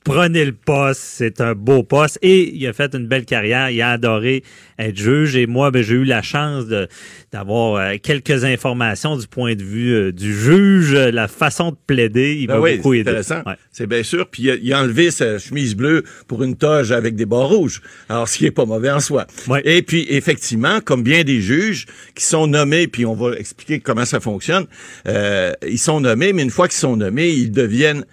prenez 0.04 0.46
le 0.46 0.54
poste, 0.54 1.02
c'est 1.02 1.42
un 1.42 1.54
beau 1.54 1.84
poste. 1.84 2.20
Et 2.22 2.54
il 2.56 2.68
a 2.68 2.74
fait 2.74 2.94
une 2.94 3.08
belle 3.08 3.26
carrière, 3.26 3.70
il 3.70 3.82
a 3.82 3.92
adoré 3.92 4.44
être 4.80 4.98
juge. 4.98 5.36
Et 5.36 5.48
moi, 5.48 5.72
ben, 5.72 5.84
j'ai 5.84 5.96
eu 5.96 6.04
la 6.04 6.22
chance 6.22 6.66
d'avoir 7.32 7.76
euh, 7.76 7.96
quelques 8.02 8.44
informations 8.44 9.18
du 9.18 9.28
point 9.28 9.56
de 9.56 9.64
vue 9.64 9.94
euh, 9.94 10.12
du 10.12 10.34
juge, 10.34 10.94
la 10.94 11.28
façon 11.28 11.72
de 11.72 11.78
plaider. 11.88 12.38
Il 12.40 12.48
ben 12.48 12.56
m'a 12.56 12.60
oui, 12.62 12.78
beaucoup 12.78 12.94
aidé. 12.94 13.10
intéressant. 13.10 13.44
C'est 13.72 13.88
bien 13.88 14.04
sûr. 14.04 14.28
Puis 14.28 14.50
il 14.62 14.74
a, 14.74 14.82
enlevé 14.82 15.12
sa 15.12 15.40
chemise 15.40 15.76
bleue 15.76 16.04
pour 16.28 16.44
une 16.44 16.56
toge 16.56 16.92
avec 16.92 17.16
des 17.16 17.26
bords 17.26 17.50
rouges. 17.50 17.82
Alors, 18.10 18.28
ce 18.28 18.38
qui 18.38 18.46
est 18.46 18.52
pas 18.52 18.66
mauvais 18.66 18.92
en 18.92 19.00
soi. 19.00 19.28
Et 19.64 19.82
puis, 19.82 20.06
effectivement, 20.10 20.80
comme 20.82 21.04
bien 21.04 21.24
des 21.24 21.42
juges 21.42 21.86
qui 22.16 22.26
sont 22.26 22.48
nommés, 22.48 22.88
puis 22.88 23.06
on 23.06 23.14
va 23.14 23.36
expliquer 23.36 23.80
comment 23.80 24.06
ça 24.06 24.20
fonctionne, 24.20 24.66
euh, 25.08 25.54
ils 25.68 25.80
sont 25.80 26.02
nommés, 26.02 26.34
mais 26.34 26.44
une 26.44 26.50
fois 26.50 26.68
qu'ils 26.68 26.78
sont 26.78 26.98
nommés, 26.98 27.30
ils 27.30 27.52
deviennent 27.52 28.06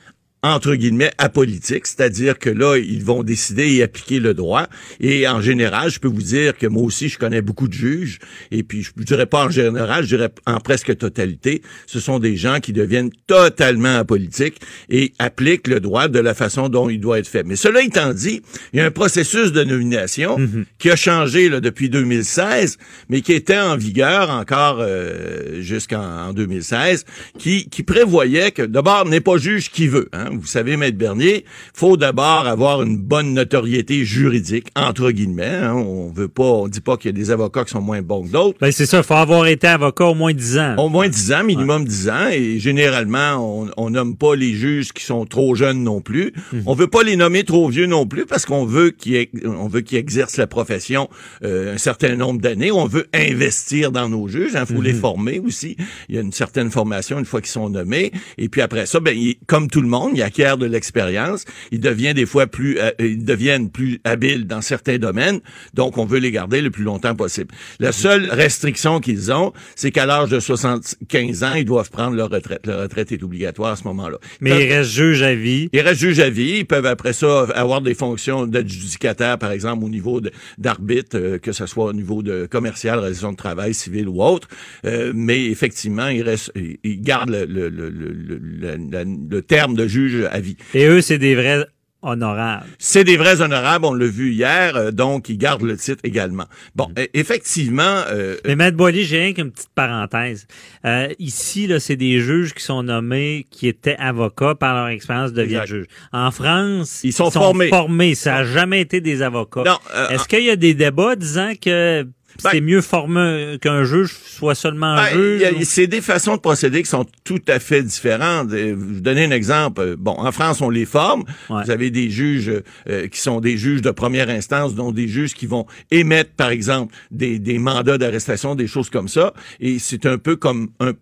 entre 0.43 0.75
guillemets 0.75 1.13
apolitique, 1.19 1.87
c'est-à-dire 1.87 2.39
que 2.39 2.51
là 2.51 2.77
ils 2.77 3.05
vont 3.05 3.23
décider 3.23 3.75
et 3.75 3.83
appliquer 3.83 4.21
le 4.21 4.35
droit 4.35 4.67
et 5.01 5.29
en 5.29 5.41
général, 5.41 5.91
je 5.91 6.01
peux 6.01 6.09
vous 6.09 6.23
dire 6.23 6.57
que 6.57 6.67
moi 6.67 6.83
aussi 6.83 7.09
je 7.09 7.19
connais 7.19 7.43
beaucoup 7.43 7.69
de 7.69 7.75
juges 7.75 8.19
et 8.51 8.63
puis 8.63 8.83
je, 8.83 8.91
dirais 9.03 9.27
pas 9.27 9.47
en 9.47 9.51
général, 9.51 10.05
je 10.05 10.17
dirais 10.17 10.31
en 10.47 10.59
presque 10.61 10.97
totalité, 10.97 11.63
ce 11.87 12.01
sont 12.01 12.19
des 12.19 12.37
gens 12.37 12.61
qui 12.61 12.73
deviennent 12.73 13.11
totalement 13.27 13.97
apolitiques 13.99 14.61
et 14.89 15.13
appliquent 15.19 15.69
le 15.69 15.81
droit 15.81 16.09
de 16.09 16.19
la 16.19 16.35
façon 16.35 16.69
dont 16.69 16.89
il 16.89 17.01
doit 17.01 17.19
être 17.19 17.29
fait. 17.29 17.43
Mais 17.45 17.57
cela 17.57 17.83
étant 17.83 18.13
dit, 18.13 18.43
il 18.73 18.79
y 18.79 18.83
a 18.83 18.87
un 18.87 18.91
processus 18.91 19.53
de 19.53 19.65
nomination 19.65 20.01
Mhm. 20.39 20.65
qui 20.79 20.91
a 20.91 20.97
changé 20.97 21.49
là, 21.49 21.61
depuis 21.61 21.89
2016, 21.89 22.79
mais 23.09 23.21
qui 23.21 23.33
était 23.33 23.59
en 23.59 23.77
vigueur 23.77 24.31
encore 24.31 24.79
euh, 24.81 25.61
jusqu'en 25.61 26.29
en 26.29 26.33
2016, 26.33 27.05
qui, 27.39 27.69
qui 27.69 27.83
prévoyait 27.83 28.51
que 28.51 28.63
d'abord 28.63 29.07
n'est 29.07 29.21
pas 29.21 29.37
juge 29.39 29.71
qui 29.71 29.89
veut. 29.89 30.09
Hein. 30.13 30.30
Vous 30.39 30.47
savez, 30.47 30.77
Maître 30.77 30.97
Bernier, 30.99 31.45
faut 31.75 31.97
d'abord 31.97 32.47
avoir 32.47 32.83
une 32.83 32.97
bonne 32.97 33.35
notoriété 33.35 34.05
juridique, 34.05 34.69
entre 34.77 35.11
guillemets. 35.11 35.45
Hein. 35.47 35.75
On 35.75 36.11
veut 36.13 36.29
pas, 36.29 36.43
on 36.45 36.69
dit 36.69 36.81
pas 36.81 36.97
qu'il 36.97 37.11
y 37.11 37.15
a 37.15 37.17
des 37.17 37.31
avocats 37.31 37.65
qui 37.65 37.71
sont 37.73 37.81
moins 37.81 38.03
bons 38.03 38.25
que 38.25 38.29
d'autres. 38.33 38.59
Ben, 38.61 38.71
c'est 38.73 38.87
ça, 38.87 38.99
il 38.99 39.05
faut 39.05 39.15
avoir 39.15 39.47
été 39.47 39.67
avocat 39.67 40.07
au 40.07 40.15
moins 40.15 40.33
10 40.33 40.59
ans. 40.59 40.75
Au 40.79 40.89
moins 40.89 41.09
10 41.09 41.33
ans, 41.33 41.45
minimum 41.45 41.85
10 41.85 42.09
ans, 42.09 42.29
et 42.33 42.59
généralement, 42.59 43.37
on, 43.65 43.71
on 43.77 43.91
nomme 43.91 44.17
pas 44.17 44.35
les 44.37 44.53
juges 44.55 44.93
qui 44.93 45.05
sont 45.05 45.25
trop 45.27 45.55
jeunes 45.55 45.83
non 45.83 46.01
plus. 46.01 46.33
Mhm. 46.53 46.63
On 46.67 46.75
veut 46.75 46.87
pas 46.89 47.03
les 47.03 47.17
nommer 47.17 47.45
trop 47.45 47.69
vieux 47.69 47.87
non 47.87 48.07
plus 48.07 48.27
parce 48.27 48.47
qu'on 48.47 48.65
veut 48.65 48.91
qu'ils 48.91 49.29
on 49.45 49.69
veut 49.69 49.81
qu'ils 49.81 49.99
exercent 49.99 50.37
la 50.37 50.47
profession 50.47 51.09
euh, 51.45 51.75
un 51.75 51.79
certain 51.79 52.17
nombre 52.17 52.41
d'années. 52.41 52.71
On 52.73 52.87
veut 52.87 53.07
investir 53.15 53.93
dans 53.93 54.09
nos 54.09 54.29
juges. 54.29 54.53
Il 54.55 54.67
faut 54.75 54.83
les 54.83 54.93
Mhm. 54.93 55.01
former 55.01 55.39
aussi. 55.39 55.77
Il 56.09 56.15
y 56.15 56.19
a 56.19 56.21
une 56.21 56.33
certaine 56.33 56.71
formation 56.71 57.19
une 57.19 57.25
fois 57.25 57.41
qu'ils 57.41 57.51
sont 57.51 57.71
nommés. 57.71 58.13
Et 58.39 58.49
puis 58.49 58.61
après 58.61 58.87
ça, 58.87 59.01
ben, 59.01 59.17
comme 59.47 59.69
tout 59.69 59.81
le 59.81 59.89
monde, 59.89 60.17
ils 60.21 60.23
acquièrent 60.23 60.59
de 60.59 60.67
l'expérience. 60.67 61.45
Ils 61.73 61.81
deviennent 61.81 62.17
des 62.17 62.27
fois 62.27 62.47
plus, 62.47 62.79
euh, 62.79 62.91
ils 62.99 63.25
deviennent 63.25 63.71
plus 63.71 64.01
habiles 64.05 64.47
dans 64.47 64.61
certains 64.61 64.99
domaines. 64.99 65.41
Donc, 65.75 65.99
on 65.99 66.05
veut 66.05 66.19
les 66.19 66.31
garder 66.31 66.61
le 66.61 66.71
plus 66.71 66.85
longtemps 66.85 67.15
possible. 67.15 67.55
La 67.79 67.93
seule 67.93 68.29
restriction 68.31 69.01
qu'ils 69.01 69.33
ont, 69.33 69.53
c'est 69.77 69.91
qu'à 69.91 70.07
l'âge 70.07 70.29
de 70.31 70.41
75 70.41 71.45
ans, 71.45 71.55
ils 71.55 71.65
doivent 71.65 71.91
prendre 71.91 72.17
leur 72.17 72.31
retraite. 72.31 72.67
Leur 72.67 72.81
retraite 72.83 73.13
est 73.13 73.23
obligatoire 73.23 73.73
à 73.73 73.77
ce 73.77 73.85
moment-là. 73.85 74.19
Mais 74.41 74.51
il 74.67 74.73
reste 74.73 74.91
juge 74.91 75.23
à 75.23 75.35
vie. 75.35 75.69
Ils 75.73 75.81
restent 75.81 76.01
juges 76.01 76.21
à 76.21 76.31
vie. 76.31 76.59
Ils 76.59 76.65
peuvent 76.67 76.87
après 76.87 77.13
ça 77.13 77.43
avoir 77.55 77.81
des 77.81 77.95
fonctions 77.95 78.47
d'adjudicataire, 78.47 79.39
par 79.39 79.53
exemple, 79.53 79.85
au 79.85 79.89
niveau 79.89 80.21
d'arbitre, 80.59 81.17
euh, 81.17 81.39
que 81.39 81.53
ce 81.53 81.67
soit 81.67 81.87
au 81.87 81.93
niveau 81.93 82.23
de 82.23 82.47
commercial, 82.47 82.99
relation 82.99 83.33
de 83.33 83.37
travail, 83.37 83.75
civil 83.75 84.09
ou 84.09 84.23
autre. 84.23 84.49
Euh, 84.85 85.13
mais 85.15 85.47
effectivement, 85.47 86.09
ils, 86.09 86.23
restent, 86.23 86.53
ils- 86.57 86.79
ils 86.85 87.01
gardent 87.01 87.31
le, 87.31 87.45
le, 87.47 87.69
le, 87.69 87.89
le, 87.91 88.11
le- 88.39 88.79
la- 88.91 89.05
le 89.05 89.43
terme 89.43 89.75
de 89.75 89.87
juge 89.87 90.10
à 90.31 90.41
vie. 90.41 90.57
Et 90.75 90.87
eux, 90.87 91.01
c'est 91.01 91.19
des 91.19 91.35
vrais 91.35 91.67
honorables. 92.03 92.65
C'est 92.79 93.05
des 93.05 93.19
vrais 93.19 93.43
honorables, 93.43 93.85
on 93.85 93.93
l'a 93.93 94.07
vu 94.07 94.33
hier, 94.33 94.75
euh, 94.75 94.91
donc 94.91 95.29
ils 95.29 95.37
gardent 95.37 95.65
le 95.65 95.77
titre 95.77 96.01
également. 96.03 96.47
Bon, 96.75 96.89
e- 96.99 97.07
effectivement, 97.13 98.03
euh, 98.11 98.37
Mais 98.47 98.57
Maître 98.57 98.77
Boily, 98.77 99.05
j'ai 99.05 99.19
rien 99.21 99.33
qu'une 99.35 99.51
petite 99.51 99.69
parenthèse. 99.75 100.47
Euh, 100.87 101.09
ici, 101.19 101.67
là, 101.67 101.79
c'est 101.79 101.97
des 101.97 102.21
juges 102.21 102.55
qui 102.55 102.63
sont 102.65 102.83
nommés, 102.83 103.47
qui 103.51 103.69
étaient 103.69 103.97
avocats 103.99 104.55
par 104.55 104.75
leur 104.75 104.89
expérience 104.89 105.35
deviennent 105.35 105.61
Exact. 105.63 105.77
juges. 105.77 105.87
En 106.13 106.31
France, 106.31 107.01
Ils 107.05 107.13
sont 107.13 107.31
formés. 107.31 108.15
Ça 108.15 108.31
n'a 108.33 108.45
jamais 108.45 108.81
été 108.81 109.03
des 109.03 109.21
avocats. 109.21 109.65
Euh, 109.95 110.09
Est-ce 110.09 110.27
qu'il 110.27 110.45
y 110.45 110.51
a 110.51 110.57
des 110.57 110.73
débats 110.73 111.17
disant 111.17 111.53
que 111.61 112.07
c'est 112.39 112.61
mieux 112.61 112.81
formé 112.81 113.57
qu'un 113.61 113.85
juge 113.85 114.15
soit 114.25 114.55
seulement 114.55 114.95
Ben, 114.97 115.09
juge? 115.13 115.43
ou- 115.59 115.65
C'est 115.65 115.87
des 115.87 116.01
façons 116.01 116.37
de 116.37 116.41
procéder 116.41 116.83
qui 116.83 116.89
sont 116.89 117.07
tout 117.25 117.41
à 117.49 117.59
fait 117.59 117.83
différentes. 117.83 118.51
Euh, 118.53 118.57
Je 118.61 118.65
vais 118.67 118.73
vous 118.73 119.01
donner 119.01 119.25
un 119.25 119.31
exemple. 119.31 119.81
Euh, 119.81 119.97
Bon, 119.99 120.13
en 120.13 120.33
France, 120.33 120.61
on 120.61 120.71
les 120.71 120.87
forme. 120.87 121.25
Vous 121.49 121.71
avez 121.71 121.91
des 121.91 122.11
juges 122.11 122.53
euh, 122.89 123.09
qui 123.09 123.21
sont 123.21 123.41
des 123.41 123.57
juges 123.59 123.83
de 123.83 123.91
première 123.91 124.31
instance, 124.31 124.75
dont 124.75 124.93
des 124.93 125.09
juges 125.09 125.35
qui 125.35 125.47
vont 125.47 125.67
émettre, 125.91 126.31
par 126.37 126.51
exemple, 126.51 126.95
des, 127.11 127.39
des 127.39 127.59
mandats 127.59 127.99
d'arrestation, 127.99 128.55
des 128.55 128.67
choses 128.67 128.91
comme 128.91 129.09
ça. 129.09 129.33
Et 129.61 129.79
c'est 129.79 130.07
un 130.07 130.19
peu 130.19 130.37
comme 130.37 130.69
un 130.81 130.93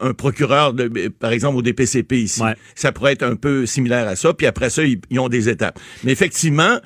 un 0.00 0.14
procureur, 0.14 0.72
de, 0.72 1.08
par 1.08 1.32
exemple, 1.32 1.58
au 1.58 1.62
DPCP 1.62 2.22
ici. 2.22 2.42
Ça 2.74 2.92
pourrait 2.92 3.12
être 3.12 3.22
un 3.22 3.36
peu 3.36 3.66
similaire 3.66 4.08
à 4.08 4.16
ça. 4.16 4.34
Puis 4.34 4.46
après 4.46 4.70
ça, 4.70 4.82
ils, 4.84 5.18
ont 5.18 5.28
des 5.28 5.48
étapes. 5.48 5.78
Mais 6.04 6.12
effectivement, 6.12 6.78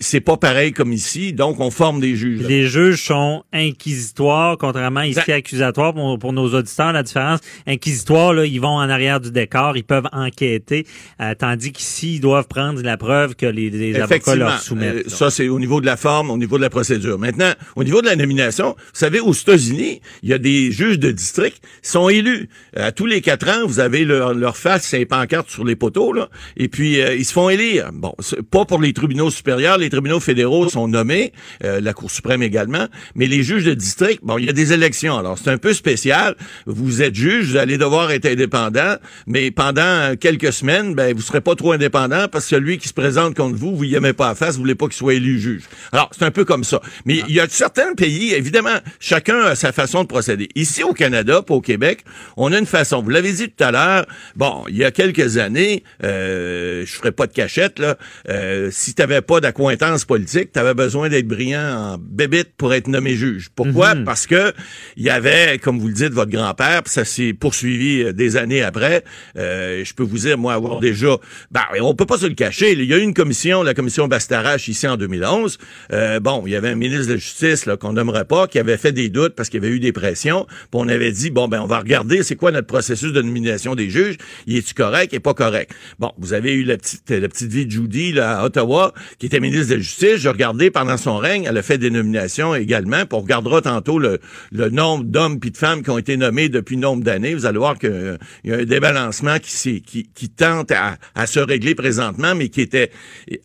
c'est 0.00 0.20
pas 0.20 0.36
pareil 0.36 0.72
comme 0.72 0.92
ici. 0.92 1.32
Donc, 1.32 1.60
on 1.60 1.70
forme 1.70 2.00
des 2.00 2.16
juges. 2.16 2.42
Les 2.46 2.66
juges 2.66 3.02
sont 3.04 3.44
inquisitoires, 3.52 4.58
contrairement 4.58 5.02
ici 5.02 5.32
accusatoires. 5.32 5.94
Pour, 6.18 6.32
nos 6.32 6.54
auditeurs, 6.54 6.92
la 6.92 7.02
différence, 7.02 7.40
inquisitoire, 7.66 8.32
là, 8.32 8.46
ils 8.46 8.60
vont 8.60 8.76
en 8.76 8.88
arrière 8.88 9.20
du 9.20 9.30
décor, 9.30 9.76
ils 9.76 9.84
peuvent 9.84 10.08
enquêter, 10.12 10.86
euh, 11.20 11.34
tandis 11.38 11.72
qu'ici, 11.72 12.16
ils 12.16 12.20
doivent 12.20 12.48
prendre 12.48 12.80
la 12.82 12.96
preuve 12.96 13.34
que 13.34 13.46
les, 13.46 13.70
les 13.70 13.96
avocats 13.96 14.36
leur 14.36 14.60
soumettent. 14.60 15.06
Euh, 15.06 15.08
ça, 15.08 15.30
c'est 15.30 15.48
au 15.48 15.58
niveau 15.58 15.80
de 15.80 15.86
la 15.86 15.96
forme, 15.96 16.30
au 16.30 16.38
niveau 16.38 16.56
de 16.56 16.62
la 16.62 16.70
procédure. 16.70 17.18
Maintenant, 17.18 17.52
au 17.76 17.84
niveau 17.84 18.00
de 18.00 18.06
la 18.06 18.16
nomination, 18.16 18.74
vous 18.78 18.90
savez, 18.92 19.20
aux 19.20 19.32
États-Unis, 19.32 20.00
il 20.22 20.28
y 20.28 20.32
a 20.32 20.38
des 20.38 20.72
juges 20.72 20.98
de 20.98 21.10
district 21.10 21.60
qui 21.82 21.90
sont 21.90 22.08
élus. 22.08 22.31
À 22.76 22.92
tous 22.92 23.06
les 23.06 23.20
quatre 23.20 23.48
ans, 23.48 23.66
vous 23.66 23.80
avez 23.80 24.04
leur, 24.04 24.34
leur 24.34 24.56
face, 24.56 24.84
c'est 24.84 25.04
pancarte 25.04 25.50
sur 25.50 25.64
les 25.64 25.76
poteaux, 25.76 26.12
là, 26.12 26.28
et 26.56 26.68
puis 26.68 27.00
euh, 27.00 27.14
ils 27.14 27.24
se 27.24 27.32
font 27.32 27.48
élire. 27.48 27.90
Bon, 27.92 28.14
pas 28.50 28.64
pour 28.64 28.80
les 28.80 28.92
tribunaux 28.92 29.30
supérieurs, 29.30 29.78
les 29.78 29.90
tribunaux 29.90 30.20
fédéraux 30.20 30.68
sont 30.68 30.88
nommés, 30.88 31.32
euh, 31.64 31.80
la 31.80 31.92
Cour 31.92 32.10
suprême 32.10 32.42
également, 32.42 32.86
mais 33.14 33.26
les 33.26 33.42
juges 33.42 33.64
de 33.64 33.74
district, 33.74 34.20
bon, 34.22 34.38
il 34.38 34.46
y 34.46 34.48
a 34.48 34.52
des 34.52 34.72
élections. 34.72 35.18
Alors, 35.18 35.38
c'est 35.38 35.50
un 35.50 35.58
peu 35.58 35.72
spécial. 35.72 36.36
Vous 36.66 37.02
êtes 37.02 37.14
juge, 37.14 37.50
vous 37.50 37.56
allez 37.56 37.78
devoir 37.78 38.10
être 38.10 38.26
indépendant, 38.26 38.96
mais 39.26 39.50
pendant 39.50 40.14
quelques 40.16 40.52
semaines, 40.52 40.94
ben, 40.94 41.14
vous 41.14 41.22
serez 41.22 41.40
pas 41.40 41.54
trop 41.54 41.72
indépendant 41.72 42.26
parce 42.30 42.44
que 42.44 42.56
celui 42.56 42.78
qui 42.78 42.88
se 42.88 42.94
présente 42.94 43.34
contre 43.34 43.56
vous, 43.56 43.76
vous 43.76 43.84
y 43.84 43.94
aimez 43.94 44.12
pas 44.12 44.30
à 44.30 44.34
face, 44.34 44.54
vous 44.56 44.62
voulez 44.62 44.74
pas 44.74 44.86
qu'il 44.86 44.96
soit 44.96 45.14
élu 45.14 45.40
juge. 45.40 45.62
Alors, 45.92 46.10
c'est 46.16 46.24
un 46.24 46.30
peu 46.30 46.44
comme 46.44 46.64
ça. 46.64 46.80
Mais 47.04 47.22
il 47.28 47.34
y 47.34 47.40
a 47.40 47.48
certains 47.48 47.94
pays, 47.94 48.32
évidemment, 48.34 48.78
chacun 49.00 49.40
a 49.40 49.54
sa 49.54 49.72
façon 49.72 50.02
de 50.02 50.08
procéder. 50.08 50.48
Ici, 50.54 50.82
au 50.82 50.92
Canada, 50.92 51.42
pas 51.42 51.54
au 51.54 51.60
Québec, 51.60 52.04
on 52.36 52.52
a 52.52 52.58
une 52.58 52.66
façon. 52.66 53.02
Vous 53.02 53.10
l'avez 53.10 53.32
dit 53.32 53.48
tout 53.48 53.64
à 53.64 53.70
l'heure, 53.70 54.06
bon, 54.36 54.64
il 54.68 54.76
y 54.76 54.84
a 54.84 54.90
quelques 54.90 55.38
années, 55.38 55.84
euh, 56.04 56.84
je 56.86 56.92
ferai 56.92 57.12
pas 57.12 57.26
de 57.26 57.32
cachette, 57.32 57.78
là, 57.78 57.96
euh, 58.28 58.68
si 58.70 58.94
tu 58.94 59.02
pas 59.22 59.40
d'accointance 59.40 60.04
politique, 60.04 60.52
tu 60.52 60.58
avais 60.58 60.74
besoin 60.74 61.08
d'être 61.08 61.26
brillant 61.26 61.94
en 61.94 61.98
bébite 61.98 62.54
pour 62.56 62.72
être 62.72 62.88
nommé 62.88 63.14
juge. 63.14 63.50
Pourquoi? 63.54 63.94
Mhm. 63.94 64.04
Parce 64.04 64.26
que 64.26 64.52
il 64.96 65.04
y 65.04 65.10
avait, 65.10 65.58
comme 65.58 65.78
vous 65.78 65.88
le 65.88 65.94
dites, 65.94 66.12
votre 66.12 66.30
grand-père, 66.30 66.82
ça 66.86 67.04
s'est 67.04 67.32
poursuivi 67.32 68.02
euh, 68.02 68.12
des 68.12 68.36
années 68.36 68.62
après. 68.62 69.04
Euh, 69.36 69.84
je 69.84 69.94
peux 69.94 70.02
vous 70.02 70.18
dire, 70.18 70.38
moi, 70.38 70.54
avoir 70.54 70.80
déjà... 70.80 71.16
Ben, 71.50 71.62
on 71.80 71.94
peut 71.94 72.06
pas 72.06 72.18
se 72.18 72.26
le 72.26 72.34
cacher. 72.34 72.72
Il 72.72 72.84
y 72.84 72.94
a 72.94 72.98
eu 72.98 73.02
une 73.02 73.14
commission, 73.14 73.62
la 73.62 73.74
commission 73.74 74.08
Bastarache, 74.08 74.68
ici 74.68 74.86
en 74.86 74.96
2011. 74.96 75.58
Euh, 75.92 76.20
bon, 76.20 76.44
il 76.46 76.52
y 76.52 76.56
avait 76.56 76.70
un 76.70 76.74
ministre 76.74 77.08
de 77.08 77.12
la 77.14 77.18
Justice 77.18 77.68
qu'on 77.80 77.94
n'aimerait 77.94 78.24
pas, 78.24 78.46
qui 78.46 78.58
avait 78.58 78.76
fait 78.76 78.92
des 78.92 79.08
doutes 79.08 79.34
parce 79.34 79.48
qu'il 79.48 79.62
y 79.62 79.66
avait 79.66 79.74
eu 79.74 79.80
des 79.80 79.92
pressions. 79.92 80.46
Puis 80.48 80.68
on 80.72 80.88
avait 80.88 81.12
dit, 81.12 81.30
bon, 81.30 81.48
ben 81.48 81.60
on 81.60 81.66
va 81.66 81.78
regarder 81.78 82.01
c'est 82.22 82.36
quoi 82.36 82.52
notre 82.52 82.66
processus 82.66 83.12
de 83.12 83.22
nomination 83.22 83.74
des 83.74 83.90
juges. 83.90 84.16
Il 84.46 84.56
est-tu 84.56 84.74
correct 84.74 85.12
et 85.14 85.20
pas 85.20 85.34
correct? 85.34 85.72
Bon, 85.98 86.12
vous 86.18 86.32
avez 86.32 86.52
eu 86.52 86.64
la 86.64 86.76
petite, 86.76 87.10
la 87.10 87.28
petite 87.28 87.50
vie 87.50 87.66
de 87.66 87.70
Judy 87.70 88.12
là, 88.12 88.40
à 88.40 88.44
Ottawa, 88.44 88.92
qui 89.18 89.26
était 89.26 89.40
ministre 89.40 89.70
de 89.70 89.74
la 89.74 89.80
Justice. 89.80 90.16
Je 90.16 90.28
regardais 90.28 90.70
pendant 90.70 90.96
son 90.96 91.16
règne, 91.16 91.44
elle 91.48 91.56
a 91.56 91.62
fait 91.62 91.78
des 91.78 91.90
nominations 91.90 92.54
également. 92.54 93.04
Puis 93.06 93.08
on 93.12 93.20
regardera 93.20 93.62
tantôt 93.62 93.98
le, 93.98 94.20
le 94.50 94.70
nombre 94.70 95.04
d'hommes 95.04 95.40
puis 95.40 95.50
de 95.50 95.56
femmes 95.56 95.82
qui 95.82 95.90
ont 95.90 95.98
été 95.98 96.16
nommés 96.16 96.48
depuis 96.48 96.76
nombre 96.76 97.02
d'années. 97.02 97.34
Vous 97.34 97.46
allez 97.46 97.58
voir 97.58 97.78
qu'il 97.78 98.18
y 98.44 98.52
a 98.52 98.56
un 98.56 98.64
débalancement 98.64 99.38
qui, 99.38 99.82
qui, 99.82 100.08
qui 100.14 100.28
tente 100.28 100.70
à, 100.70 100.96
à, 101.14 101.26
se 101.26 101.40
régler 101.40 101.74
présentement, 101.74 102.34
mais 102.34 102.48
qui 102.48 102.60
était 102.60 102.90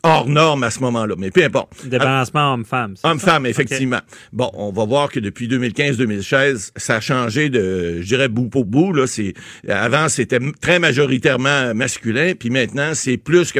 hors 0.03 0.27
norme 0.27 0.63
à 0.63 0.71
ce 0.71 0.79
moment-là. 0.81 1.15
Mais 1.17 1.31
peu 1.31 1.43
importe. 1.43 1.85
Débalancement 1.85 2.53
homme-femme. 2.53 2.95
Homme-femme, 3.03 3.45
effectivement. 3.45 4.01
Bon, 4.33 4.49
on 4.53 4.71
va 4.71 4.85
voir 4.85 5.09
que 5.09 5.19
depuis 5.19 5.47
2015-2016, 5.47 6.71
ça 6.75 6.95
a 6.95 6.99
changé 6.99 7.49
de, 7.49 8.01
je 8.01 8.07
dirais, 8.07 8.27
bout 8.47 8.63
pour 8.63 8.65
bout. 8.65 8.93
Là, 8.93 9.07
c'est, 9.07 9.33
avant, 9.67 10.09
c'était 10.09 10.39
très 10.61 10.79
majoritairement 10.79 11.73
masculin, 11.73 12.33
puis 12.37 12.49
maintenant, 12.49 12.91
c'est 12.93 13.17
plus 13.17 13.51
que 13.51 13.59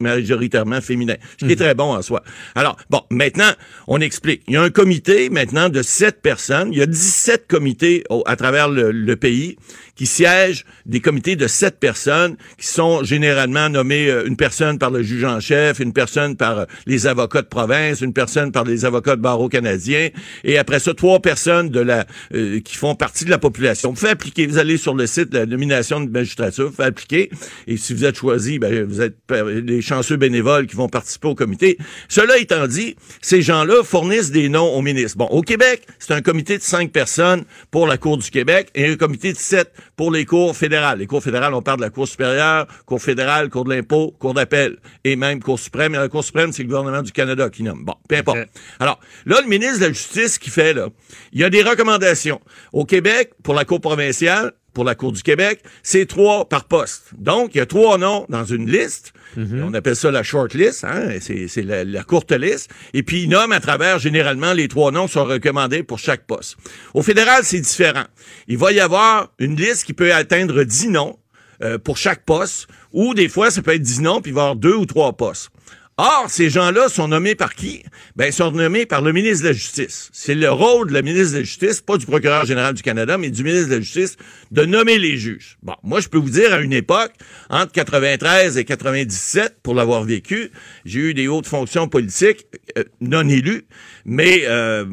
majoritairement 0.00 0.80
féminin. 0.80 1.16
Ce 1.38 1.44
qui 1.44 1.52
est 1.52 1.54
mhm. 1.54 1.60
très 1.60 1.74
bon 1.74 1.94
en 1.94 2.02
soi. 2.02 2.22
Alors, 2.54 2.76
bon, 2.90 3.02
maintenant, 3.10 3.50
on 3.86 4.00
explique. 4.00 4.42
Il 4.48 4.54
y 4.54 4.56
a 4.56 4.62
un 4.62 4.70
comité 4.70 5.30
maintenant 5.30 5.68
de 5.68 5.82
sept 5.82 6.22
personnes. 6.22 6.70
Il 6.72 6.78
y 6.78 6.82
a 6.82 6.86
17 6.86 7.46
comités 7.48 8.04
à 8.26 8.36
travers 8.36 8.68
le 8.68 9.16
pays 9.16 9.56
qui 9.96 10.06
siègent 10.06 10.64
des 10.84 11.00
comités 11.00 11.36
de 11.36 11.46
sept 11.48 11.80
personnes 11.80 12.36
qui 12.58 12.66
sont 12.66 13.02
généralement 13.02 13.68
nommées 13.68 14.08
euh, 14.08 14.26
une 14.26 14.36
personne 14.36 14.78
par 14.78 14.90
le 14.90 15.02
juge 15.02 15.24
en 15.24 15.40
chef, 15.40 15.80
une 15.80 15.92
personne 15.92 16.36
par 16.36 16.58
euh, 16.58 16.64
les 16.86 17.06
avocats 17.06 17.42
de 17.42 17.46
province, 17.46 18.02
une 18.02 18.12
personne 18.12 18.52
par 18.52 18.64
les 18.64 18.84
avocats 18.84 19.16
de 19.16 19.22
barreau 19.22 19.48
canadien, 19.48 20.10
et 20.44 20.58
après 20.58 20.78
ça, 20.78 20.92
trois 20.94 21.20
personnes 21.20 21.70
de 21.70 21.80
la 21.80 22.06
euh, 22.34 22.60
qui 22.60 22.76
font 22.76 22.94
partie 22.94 23.24
de 23.24 23.30
la 23.30 23.38
population. 23.38 23.95
Vous 23.96 24.02
faites 24.02 24.10
appliquer, 24.10 24.46
vous 24.46 24.58
allez 24.58 24.76
sur 24.76 24.92
le 24.92 25.06
site 25.06 25.30
de 25.30 25.38
la 25.38 25.46
nomination 25.46 26.00
de 26.00 26.10
magistrature, 26.10 26.68
vous 26.68 26.76
faites 26.76 26.84
appliquer, 26.84 27.30
et 27.66 27.78
si 27.78 27.94
vous 27.94 28.04
êtes 28.04 28.16
choisi, 28.16 28.58
ben, 28.58 28.84
vous 28.84 29.00
êtes 29.00 29.16
les 29.30 29.80
chanceux 29.80 30.18
bénévoles 30.18 30.66
qui 30.66 30.76
vont 30.76 30.90
participer 30.90 31.28
au 31.28 31.34
comité. 31.34 31.78
Cela 32.10 32.36
étant 32.36 32.66
dit, 32.66 32.94
ces 33.22 33.40
gens-là 33.40 33.82
fournissent 33.84 34.30
des 34.30 34.50
noms 34.50 34.68
au 34.68 34.82
ministre. 34.82 35.16
Bon, 35.16 35.24
au 35.28 35.40
Québec, 35.40 35.86
c'est 35.98 36.12
un 36.12 36.20
comité 36.20 36.58
de 36.58 36.62
cinq 36.62 36.92
personnes 36.92 37.44
pour 37.70 37.86
la 37.86 37.96
Cour 37.96 38.18
du 38.18 38.30
Québec 38.30 38.68
et 38.74 38.86
un 38.86 38.96
comité 38.96 39.32
de 39.32 39.38
sept 39.38 39.72
pour 39.96 40.10
les 40.10 40.26
cours 40.26 40.54
fédérales. 40.54 40.98
Les 40.98 41.06
cours 41.06 41.22
fédérales, 41.22 41.54
on 41.54 41.62
parle 41.62 41.78
de 41.78 41.84
la 41.84 41.90
Cour 41.90 42.06
supérieure, 42.06 42.66
Cour 42.84 43.00
fédérale, 43.00 43.48
Cour 43.48 43.64
de 43.64 43.70
l'impôt, 43.70 44.14
Cour 44.18 44.34
d'appel 44.34 44.76
et 45.04 45.16
même 45.16 45.42
Cour 45.42 45.58
suprême. 45.58 45.94
Et 45.94 45.96
la 45.96 46.10
Cour 46.10 46.22
suprême, 46.22 46.52
c'est 46.52 46.64
le 46.64 46.68
gouvernement 46.68 47.00
du 47.00 47.12
Canada 47.12 47.48
qui 47.48 47.62
nomme. 47.62 47.82
Bon, 47.86 47.94
peu 48.10 48.16
importe. 48.16 48.40
Alors, 48.78 49.00
là, 49.24 49.40
le 49.40 49.48
ministre 49.48 49.80
de 49.80 49.86
la 49.86 49.92
Justice 49.92 50.36
qui 50.38 50.50
fait, 50.50 50.74
là, 50.74 50.90
il 51.32 51.40
y 51.40 51.44
a 51.44 51.48
des 51.48 51.62
recommandations. 51.62 52.42
Au 52.74 52.84
Québec, 52.84 53.32
pour 53.42 53.54
la 53.54 53.64
Cour 53.64 53.80
provinciale, 53.86 54.52
pour 54.74 54.84
la 54.84 54.96
Cour 54.96 55.12
du 55.12 55.22
Québec, 55.22 55.62
c'est 55.84 56.06
trois 56.06 56.48
par 56.48 56.64
poste. 56.64 57.04
Donc, 57.16 57.54
il 57.54 57.58
y 57.58 57.60
a 57.60 57.66
trois 57.66 57.98
noms 57.98 58.26
dans 58.28 58.44
une 58.44 58.68
liste. 58.68 59.12
Mhm. 59.36 59.62
On 59.64 59.74
appelle 59.74 59.94
ça 59.94 60.10
la 60.10 60.24
short 60.24 60.54
list, 60.54 60.84
hein? 60.84 61.08
c'est 61.20 61.62
la, 61.62 62.02
courte 62.02 62.32
liste. 62.32 62.68
Et 62.92 63.02
puis, 63.04 63.22
il 63.22 63.28
nomme 63.28 63.52
à 63.52 63.60
travers, 63.60 63.98
généralement, 64.00 64.52
les 64.52 64.66
trois 64.66 64.90
noms 64.90 65.06
sont 65.06 65.24
recommandés 65.24 65.84
pour 65.84 65.98
chaque 65.98 66.26
poste. 66.26 66.56
Au 66.94 67.02
fédéral, 67.02 67.42
c'est 67.44 67.60
différent. 67.60 68.04
Il 68.48 68.58
va 68.58 68.72
y 68.72 68.80
avoir 68.80 69.32
une 69.38 69.56
liste 69.56 69.84
qui 69.84 69.94
peut 69.94 70.12
atteindre 70.12 70.64
dix 70.64 70.88
noms 70.88 71.16
euh, 71.62 71.78
pour 71.78 71.96
chaque 71.96 72.24
poste, 72.24 72.66
ou 72.92 73.14
des 73.14 73.28
fois, 73.28 73.50
ça 73.50 73.62
peut 73.62 73.72
être 73.72 73.82
dix 73.82 74.00
noms, 74.00 74.20
puis 74.20 74.32
il 74.32 74.34
va 74.34 74.40
y 74.40 74.44
avoir 74.44 74.56
deux 74.56 74.74
ou 74.74 74.84
trois 74.84 75.16
postes. 75.16 75.50
Or, 75.98 76.26
ces 76.28 76.50
gens-là 76.50 76.90
sont 76.90 77.08
nommés 77.08 77.34
par 77.34 77.54
qui? 77.54 77.82
Ben, 78.16 78.26
ils 78.26 78.32
sont 78.32 78.50
nommés 78.50 78.84
par 78.84 79.00
le 79.00 79.12
ministre 79.12 79.44
de 79.44 79.48
la 79.48 79.54
Justice. 79.54 80.10
C'est 80.12 80.34
le 80.34 80.50
rôle 80.50 80.88
de 80.88 80.92
la 80.92 81.00
ministre 81.00 81.32
de 81.32 81.38
la 81.38 81.44
Justice, 81.44 81.80
pas 81.80 81.96
du 81.96 82.04
procureur 82.04 82.44
général 82.44 82.74
du 82.74 82.82
Canada, 82.82 83.16
mais 83.16 83.30
du 83.30 83.42
ministre 83.42 83.70
de 83.70 83.76
la 83.76 83.80
Justice, 83.80 84.18
de 84.50 84.66
nommer 84.66 84.98
les 84.98 85.16
juges. 85.16 85.56
Bon, 85.62 85.72
moi, 85.82 86.00
je 86.00 86.08
peux 86.08 86.18
vous 86.18 86.28
dire, 86.28 86.52
à 86.52 86.60
une 86.60 86.74
époque, 86.74 87.12
entre 87.48 87.72
93 87.72 88.58
et 88.58 88.64
97, 88.66 89.56
pour 89.62 89.74
l'avoir 89.74 90.04
vécu, 90.04 90.50
j'ai 90.84 91.00
eu 91.00 91.14
des 91.14 91.28
hautes 91.28 91.46
fonctions 91.46 91.88
politiques 91.88 92.44
euh, 92.76 92.84
non 93.00 93.26
élues, 93.26 93.62
mais 94.04 94.42
euh, 94.44 94.84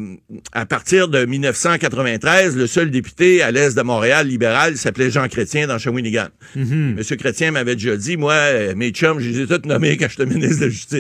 à 0.54 0.66
partir 0.66 1.10
de 1.10 1.26
1993, 1.26 2.56
le 2.56 2.66
seul 2.66 2.92
député 2.92 3.42
à 3.42 3.52
l'est 3.52 3.76
de 3.76 3.82
Montréal 3.82 4.26
libéral 4.28 4.78
s'appelait 4.78 5.12
Jean 5.12 5.28
Chrétien 5.28 5.68
dans 5.68 5.78
Shawinigan. 5.78 6.30
Mm 6.56 6.94
Monsieur 6.94 7.18
Chrétien 7.18 7.52
m'avait 7.52 7.76
déjà 7.76 7.98
dit, 7.98 8.16
moi, 8.16 8.34
euh, 8.34 8.74
mes 8.74 8.92
chums, 8.92 9.20
je 9.20 9.30
les 9.30 9.42
ai 9.42 9.48
tous 9.48 9.68
nommés 9.68 9.98
quand 9.98 10.08
j'étais 10.10 10.26
ministre 10.26 10.62
de 10.62 10.66
la 10.66 10.70
Justice. 10.70 10.93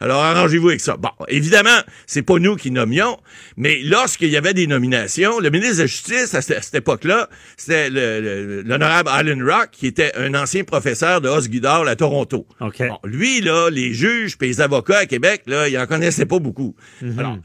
Alors, 0.00 0.22
arrangez-vous 0.22 0.68
avec 0.68 0.80
ça. 0.80 0.96
Bon, 0.96 1.10
évidemment, 1.28 1.78
c'est 2.06 2.22
pas 2.22 2.38
nous 2.38 2.56
qui 2.56 2.70
nommions, 2.70 3.18
mais 3.56 3.80
lorsqu'il 3.82 4.30
y 4.30 4.36
avait 4.36 4.54
des 4.54 4.66
nominations, 4.66 5.40
le 5.40 5.50
ministre 5.50 5.76
de 5.76 5.80
la 5.82 5.86
Justice, 5.86 6.34
à 6.34 6.42
cette, 6.42 6.74
époque-là, 6.74 7.28
c'était 7.56 7.90
l'honorable 7.90 9.08
Alan 9.12 9.44
Rock, 9.44 9.70
qui 9.72 9.86
était 9.86 10.12
un 10.16 10.34
ancien 10.34 10.64
professeur 10.64 11.20
de 11.20 11.28
Osgidor 11.28 11.86
à 11.86 11.96
Toronto. 11.96 12.46
Bon, 12.60 12.98
lui, 13.04 13.40
là, 13.40 13.70
les 13.70 13.94
juges 13.94 14.36
et 14.40 14.46
les 14.46 14.60
avocats 14.60 14.98
à 14.98 15.06
Québec, 15.06 15.42
là, 15.46 15.68
il 15.68 15.78
en 15.78 15.86
connaissait 15.86 16.26
pas 16.26 16.38
beaucoup. 16.38 16.74
Mhm. 17.02 17.18
Alors, 17.18 17.38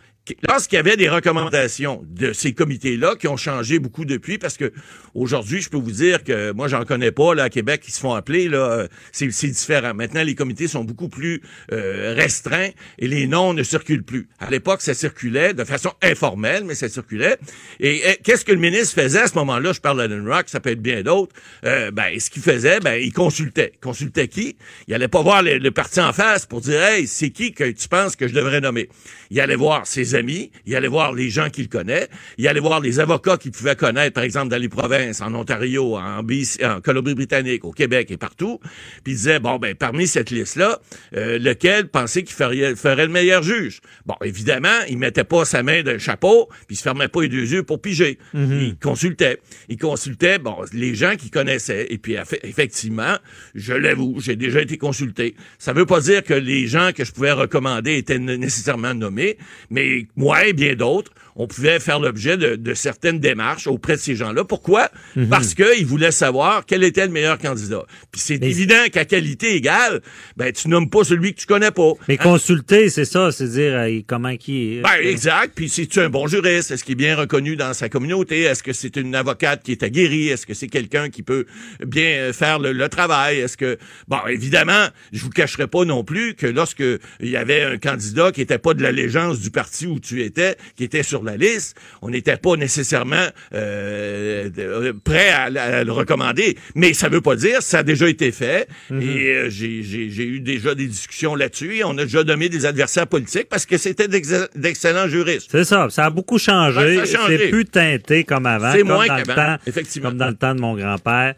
lorsqu'il 0.47 0.77
y 0.77 0.79
avait 0.79 0.95
des 0.95 1.09
recommandations 1.09 2.05
de 2.09 2.31
ces 2.33 2.53
comités-là 2.53 3.15
qui 3.15 3.27
ont 3.27 3.37
changé 3.37 3.79
beaucoup 3.79 4.05
depuis, 4.05 4.37
parce 4.37 4.57
que 4.57 4.71
aujourd'hui, 5.15 5.61
je 5.61 5.69
peux 5.69 5.77
vous 5.77 5.91
dire 5.91 6.23
que 6.23 6.51
moi, 6.53 6.67
j'en 6.67 6.85
connais 6.85 7.11
pas 7.11 7.35
là 7.35 7.43
à 7.43 7.49
Québec 7.49 7.81
qui 7.81 7.91
se 7.91 7.99
font 7.99 8.13
appeler 8.13 8.47
là, 8.47 8.57
euh, 8.57 8.87
c'est, 9.11 9.27
différent. 9.27 9.93
Maintenant, 9.93 10.23
les 10.23 10.35
comités 10.35 10.67
sont 10.67 10.83
beaucoup 10.83 11.09
plus 11.09 11.41
euh, 11.71 12.13
restreints 12.15 12.69
et 12.99 13.07
les 13.07 13.27
noms 13.27 13.53
ne 13.53 13.63
circulent 13.63 14.03
plus. 14.03 14.29
À 14.39 14.49
l'époque, 14.49 14.81
ça 14.81 14.93
circulait 14.93 15.53
de 15.53 15.63
façon 15.63 15.91
informelle, 16.01 16.63
mais 16.63 16.75
ça 16.75 16.87
circulait. 16.87 17.37
Et, 17.79 18.01
qu'est-ce 18.23 18.45
que 18.45 18.53
le 18.53 18.59
ministre 18.59 19.01
faisait 19.01 19.21
à 19.21 19.27
ce 19.27 19.35
moment-là? 19.35 19.73
Je 19.73 19.81
parle 19.81 20.07
de 20.07 20.29
Rock, 20.29 20.45
ça 20.47 20.59
peut 20.59 20.71
être 20.71 20.81
bien 20.81 21.01
d'autres. 21.01 21.35
Euh, 21.65 21.91
ben, 21.91 22.17
ce 22.19 22.29
qu'il 22.29 22.41
faisait, 22.41 22.79
ben, 22.79 22.95
il 22.95 23.11
consultait. 23.11 23.73
Il 23.75 23.79
consultait 23.79 24.27
qui? 24.29 24.55
Il 24.87 24.93
allait 24.93 25.07
pas 25.07 25.21
voir 25.21 25.43
le, 25.43 25.57
le 25.57 25.71
parti 25.71 25.99
en 25.99 26.13
face 26.13 26.45
pour 26.45 26.61
dire, 26.61 26.81
hey, 26.81 27.07
c'est 27.07 27.31
qui 27.31 27.53
que 27.53 27.69
tu 27.71 27.89
penses 27.89 28.15
que 28.15 28.27
je 28.27 28.33
devrais 28.33 28.61
nommer? 28.61 28.89
Il 29.29 29.39
allait 29.41 29.55
voir 29.55 29.85
ses 29.85 30.12
ses 30.13 30.17
amis, 30.17 30.51
il 30.65 30.75
allait 30.75 30.87
voir 30.87 31.13
les 31.13 31.29
gens 31.29 31.49
qu'il 31.49 31.69
connaît, 31.69 32.07
il 32.37 32.47
allait 32.47 32.59
voir 32.59 32.79
les 32.79 32.99
avocats 32.99 33.37
qu'il 33.37 33.51
pouvait 33.51 33.75
connaître, 33.75 34.13
par 34.13 34.23
exemple, 34.23 34.49
dans 34.49 34.57
les 34.57 34.69
provinces, 34.69 35.21
en 35.21 35.33
Ontario, 35.33 35.97
en, 35.97 36.19
en 36.19 36.81
Colombie-Britannique, 36.81 37.65
au 37.65 37.71
Québec 37.71 38.11
et 38.11 38.17
partout. 38.17 38.59
Puis 39.03 39.13
il 39.13 39.15
disait, 39.15 39.39
bon, 39.39 39.57
ben 39.57 39.75
parmi 39.75 40.07
cette 40.07 40.31
liste-là, 40.31 40.79
euh, 41.15 41.39
lequel 41.39 41.87
pensait 41.87 42.23
qu'il 42.23 42.35
ferait, 42.35 42.75
ferait, 42.75 43.07
le 43.07 43.11
meilleur 43.11 43.43
juge? 43.43 43.81
Bon, 44.05 44.15
évidemment, 44.23 44.79
il 44.89 44.97
mettait 44.97 45.23
pas 45.23 45.45
sa 45.45 45.63
main 45.63 45.83
d'un 45.83 45.97
chapeau, 45.97 46.47
puis 46.67 46.71
il 46.71 46.75
se 46.75 46.83
fermait 46.83 47.07
pas 47.07 47.21
les 47.21 47.29
deux 47.29 47.51
yeux 47.51 47.63
pour 47.63 47.81
piger. 47.81 48.17
Mhm. 48.33 48.59
Il 48.61 48.77
consultait. 48.77 49.39
Il 49.69 49.77
consultait, 49.77 50.39
bon, 50.39 50.57
les 50.73 50.95
gens 50.95 51.15
qu'il 51.15 51.31
connaissait. 51.31 51.87
Et 51.89 51.97
puis, 51.97 52.15
effectivement, 52.43 53.17
je 53.55 53.73
l'avoue, 53.73 54.19
j'ai 54.19 54.35
déjà 54.35 54.61
été 54.61 54.77
consulté. 54.77 55.35
Ça 55.57 55.73
veut 55.73 55.85
pas 55.85 56.01
dire 56.01 56.23
que 56.23 56.33
les 56.33 56.67
gens 56.67 56.91
que 56.95 57.03
je 57.03 57.11
pouvais 57.11 57.31
recommander 57.31 57.97
étaient 57.97 58.19
nécessairement 58.19 58.93
nommés, 58.93 59.37
mais 59.69 60.02
moi 60.15 60.45
et 60.45 60.53
bien 60.53 60.75
d'autres, 60.75 61.11
on 61.35 61.47
pouvait 61.47 61.79
faire 61.79 61.99
l'objet 61.99 62.37
de, 62.37 62.73
certaines 62.73 63.19
démarches 63.19 63.67
auprès 63.67 63.95
de 63.95 64.01
ces 64.01 64.15
gens-là. 64.15 64.43
Pourquoi? 64.43 64.89
Mhm. 65.15 65.29
Parce 65.29 65.53
qu'ils 65.53 65.85
voulaient 65.85 66.11
savoir 66.11 66.65
quel 66.65 66.83
était 66.83 67.05
le 67.05 67.11
meilleur 67.11 67.37
candidat. 67.37 67.85
Puis 68.11 68.21
c'est 68.21 68.41
évident 68.43 68.85
qu'à 68.91 69.05
qualité 69.05 69.55
égale, 69.55 70.01
ben 70.37 70.51
tu 70.51 70.67
nommes 70.67 70.89
pas 70.89 71.03
celui 71.03 71.33
que 71.33 71.39
tu 71.39 71.45
connais 71.45 71.71
pas. 71.71 71.93
Mais 72.07 72.15
hein? 72.19 72.23
consulter, 72.23 72.89
c'est 72.89 73.05
ça, 73.05 73.31
c'est 73.31 73.47
dire 73.47 73.73
euh, 73.73 73.99
comment 74.07 74.35
qui 74.35 74.77
est. 74.77 74.81
Ben, 74.81 74.99
exact. 75.01 75.53
Puis 75.55 75.69
c'est 75.69 75.87
tu 75.87 75.99
un 75.99 76.09
bon 76.09 76.27
juriste, 76.27 76.71
est-ce 76.71 76.83
qu'il 76.83 76.93
est 76.93 76.95
bien 76.95 77.15
reconnu 77.15 77.55
dans 77.55 77.73
sa 77.73 77.89
communauté, 77.89 78.41
est-ce 78.41 78.63
que 78.63 78.73
c'est 78.73 78.95
une 78.95 79.15
avocate 79.15 79.63
qui 79.63 79.71
est 79.71 79.83
aguerrie, 79.83 80.29
est-ce 80.29 80.45
que 80.45 80.53
c'est 80.53 80.67
quelqu'un 80.67 81.09
qui 81.09 81.23
peut 81.23 81.45
bien 81.85 82.03
euh, 82.03 82.33
faire 82.33 82.59
le, 82.59 82.83
travail, 82.89 83.39
est-ce 83.39 83.57
que 83.57 83.77
bon 84.07 84.19
évidemment, 84.27 84.87
je 85.11 85.21
vous 85.21 85.29
cacherai 85.29 85.67
pas 85.67 85.85
non 85.85 86.03
plus 86.03 86.35
que 86.35 86.47
lorsque 86.47 86.83
il 87.19 87.29
y 87.29 87.37
avait 87.37 87.63
un 87.63 87.77
candidat 87.77 88.31
qui 88.31 88.41
était 88.41 88.57
pas 88.57 88.73
de 88.73 88.83
l'allégeance 88.83 89.39
du 89.39 89.51
parti 89.51 89.87
où 89.87 89.99
tu 89.99 90.21
étais, 90.21 90.57
qui 90.75 90.83
était 90.83 91.03
sur 91.03 91.22
la 91.23 91.37
liste, 91.37 91.77
on 92.01 92.09
n'était 92.09 92.37
pas 92.37 92.55
nécessairement 92.55 93.27
euh, 93.53 94.93
prêt 95.03 95.29
à, 95.29 95.83
le 95.83 95.91
recommander. 95.91 96.57
Mais 96.75 96.93
ça 96.93 97.09
veut 97.09 97.21
pas 97.21 97.35
dire, 97.35 97.61
ça 97.61 97.79
a 97.79 97.83
déjà 97.83 98.07
été 98.07 98.31
fait. 98.31 98.67
Mhm. 98.89 99.01
Et 99.01 99.27
euh, 99.29 99.49
j'ai 99.49 100.25
eu 100.25 100.39
déjà 100.39 100.75
des 100.75 100.87
discussions 100.87 101.35
là-dessus. 101.35 101.77
Et 101.77 101.83
on 101.83 101.97
a 101.97 102.03
déjà 102.03 102.23
nommé 102.23 102.49
des 102.49 102.65
adversaires 102.65 103.07
politiques 103.07 103.47
parce 103.49 103.65
que 103.65 103.77
c'était 103.77 104.07
d'excellents 104.07 105.07
juristes. 105.07 105.49
C'est 105.51 105.63
ça. 105.63 105.87
Ça 105.89 106.05
a 106.05 106.09
beaucoup 106.09 106.37
changé. 106.37 107.01
c'est 107.05 107.49
plus 107.49 107.65
teinté 107.65 108.23
comme 108.23 108.45
avant. 108.45 108.71
C'est 108.71 108.83
moins 108.83 109.07
qu'avant. 109.07 109.57
Effectivement. 109.65 110.09
Comme 110.09 110.17
dans 110.17 110.27
le 110.27 110.35
temps 110.35 110.55
de 110.55 110.61
mon 110.61 110.75
grand-père. 110.75 111.35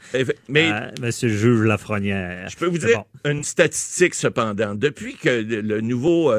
Mais 0.49 0.71
euh, 0.71 0.79
Monsieur 1.01 1.29
juge 1.29 1.61
Lafrenière. 1.61 2.49
Je 2.49 2.55
peux 2.55 2.65
vous 2.65 2.77
dire 2.77 3.03
une 3.25 3.43
statistique 3.43 4.15
cependant. 4.15 4.75
Depuis 4.75 5.15
que 5.15 5.29
le 5.29 5.81
nouveau, 5.81 6.33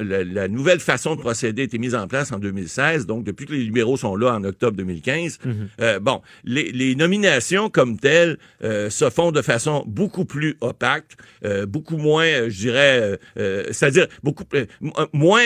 la 0.00 0.48
nouvelle 0.48 0.80
façon 0.80 1.16
de 1.16 1.20
procéder 1.20 1.62
a 1.62 1.64
été 1.64 1.78
mise 1.78 1.94
en 1.94 2.06
place 2.06 2.32
en 2.32 2.38
2000 2.38 2.67
2016, 2.68 3.06
donc 3.06 3.24
depuis 3.24 3.46
que 3.46 3.52
les 3.52 3.64
libéraux 3.64 3.96
sont 3.96 4.16
là 4.16 4.34
en 4.34 4.44
octobre 4.44 4.76
2015. 4.76 5.38
Mhm. 5.44 5.68
euh, 5.80 6.00
bon, 6.00 6.20
les, 6.44 6.70
les, 6.72 6.94
nominations 6.94 7.70
comme 7.70 7.98
telles 7.98 8.38
euh, 8.62 8.90
se 8.90 9.08
font 9.10 9.32
de 9.32 9.42
façon 9.42 9.84
beaucoup 9.86 10.24
plus 10.24 10.56
opaque, 10.60 11.16
euh, 11.44 11.66
beaucoup 11.66 11.96
moins, 11.96 12.24
euh, 12.24 12.50
je 12.50 12.58
dirais, 12.58 13.18
euh, 13.38 13.64
c'est-à-dire 13.70 14.06
beaucoup 14.22 14.44
moins, 15.12 15.44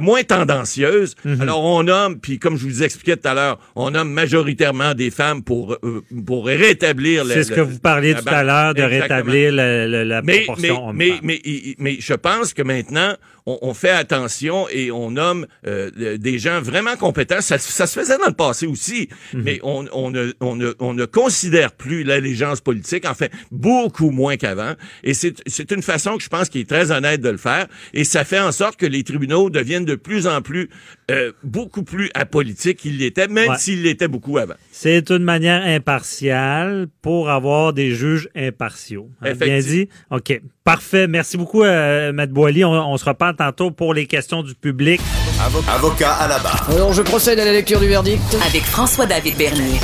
moins 0.00 0.22
tendancieuse. 0.22 1.14
Mhm. 1.24 1.40
Alors 1.40 1.64
on 1.64 1.82
nomme, 1.82 2.20
puis 2.20 2.38
comme 2.38 2.56
je 2.56 2.64
vous 2.64 2.82
expliquais 2.82 3.16
tout 3.16 3.28
à 3.28 3.34
l'heure, 3.34 3.58
on 3.74 3.90
nomme 3.90 4.12
majoritairement 4.12 4.94
des 4.94 5.10
femmes 5.10 5.42
pour 5.42 5.78
pour 6.26 6.46
rétablir. 6.46 7.24
C'est 7.26 7.44
ce 7.44 7.52
que 7.52 7.60
vous 7.60 7.78
parliez 7.78 8.14
tout 8.14 8.22
à 8.26 8.42
l'heure 8.42 8.74
de 8.74 8.82
rétablir 8.82 9.52
la, 9.52 9.86
la, 9.86 10.22
mais, 10.22 10.40
proportion. 10.40 10.92
Mais, 10.92 11.18
mais, 11.22 11.40
mais, 11.44 11.74
mais 11.78 11.96
je 11.98 12.14
pense 12.14 12.52
que 12.52 12.62
maintenant 12.62 13.14
on, 13.46 13.58
on 13.62 13.74
fait 13.74 13.90
attention 13.90 14.68
et 14.70 14.90
on 14.90 15.10
nomme 15.10 15.46
des 15.64 16.38
gens 16.38 16.51
vraiment 16.60 16.96
compétents. 16.96 17.40
Ça, 17.40 17.58
ça, 17.58 17.86
se 17.86 17.98
faisait 17.98 18.18
dans 18.18 18.26
le 18.26 18.34
passé 18.34 18.66
aussi, 18.66 19.08
mhm. 19.32 19.42
mais 19.42 19.60
on, 19.62 19.86
on, 19.92 20.10
ne, 20.10 20.32
on, 20.40 20.56
ne, 20.56 20.72
on 20.78 20.94
ne 20.94 21.04
considère 21.04 21.72
plus 21.72 22.04
l'allégeance 22.04 22.60
politique, 22.60 23.06
en 23.06 23.14
fait, 23.14 23.32
beaucoup 23.50 24.10
moins 24.10 24.36
qu'avant. 24.36 24.74
Et 25.04 25.14
c'est 25.14 25.70
une 25.70 25.82
façon 25.82 26.16
que 26.16 26.22
je 26.22 26.28
pense 26.28 26.48
qui 26.48 26.60
est 26.60 26.68
très 26.68 26.90
honnête 26.90 27.20
de 27.20 27.30
le 27.30 27.36
faire. 27.36 27.66
Et 27.94 28.04
ça 28.04 28.24
fait 28.24 28.40
en 28.40 28.52
sorte 28.52 28.76
que 28.76 28.86
les 28.86 29.02
tribunaux 29.04 29.50
deviennent 29.50 29.84
de 29.84 29.94
plus 29.94 30.26
en 30.26 30.42
plus, 30.42 30.68
euh, 31.10 31.32
beaucoup 31.42 31.82
plus 31.82 32.10
apolitiques 32.14 32.78
qu'ils 32.78 32.98
l'étaient, 32.98 33.28
même 33.28 33.56
s'ils 33.56 33.82
l'étaient 33.82 34.08
beaucoup 34.08 34.38
avant. 34.38 34.54
C'est 34.70 35.10
une 35.10 35.24
manière 35.24 35.62
impartiale 35.64 36.86
pour 37.02 37.30
avoir 37.30 37.72
des 37.72 37.94
juges 37.94 38.28
impartiaux. 38.34 39.08
Hein, 39.22 39.34
bien 39.34 39.58
dit? 39.58 39.88
OK. 40.10 40.40
Parfait. 40.64 41.08
Merci 41.08 41.36
beaucoup, 41.36 41.62
euh, 41.62 42.12
Matt 42.12 42.30
Boily. 42.30 42.64
On, 42.64 42.72
on 42.72 42.96
se 42.96 43.04
reparle 43.04 43.36
tantôt 43.36 43.70
pour 43.70 43.94
les 43.94 44.06
questions 44.06 44.42
du 44.42 44.54
public. 44.54 45.00
Avocat 45.44 46.12
à 46.12 46.28
la 46.28 46.38
barre. 46.38 46.70
Alors, 46.70 46.92
je 46.92 47.02
procède 47.02 47.40
à 47.40 47.44
la 47.44 47.50
lecture 47.50 47.80
du 47.80 47.88
verdict. 47.88 48.22
Avec 48.46 48.62
François-David 48.62 49.36
Bernier. 49.36 49.80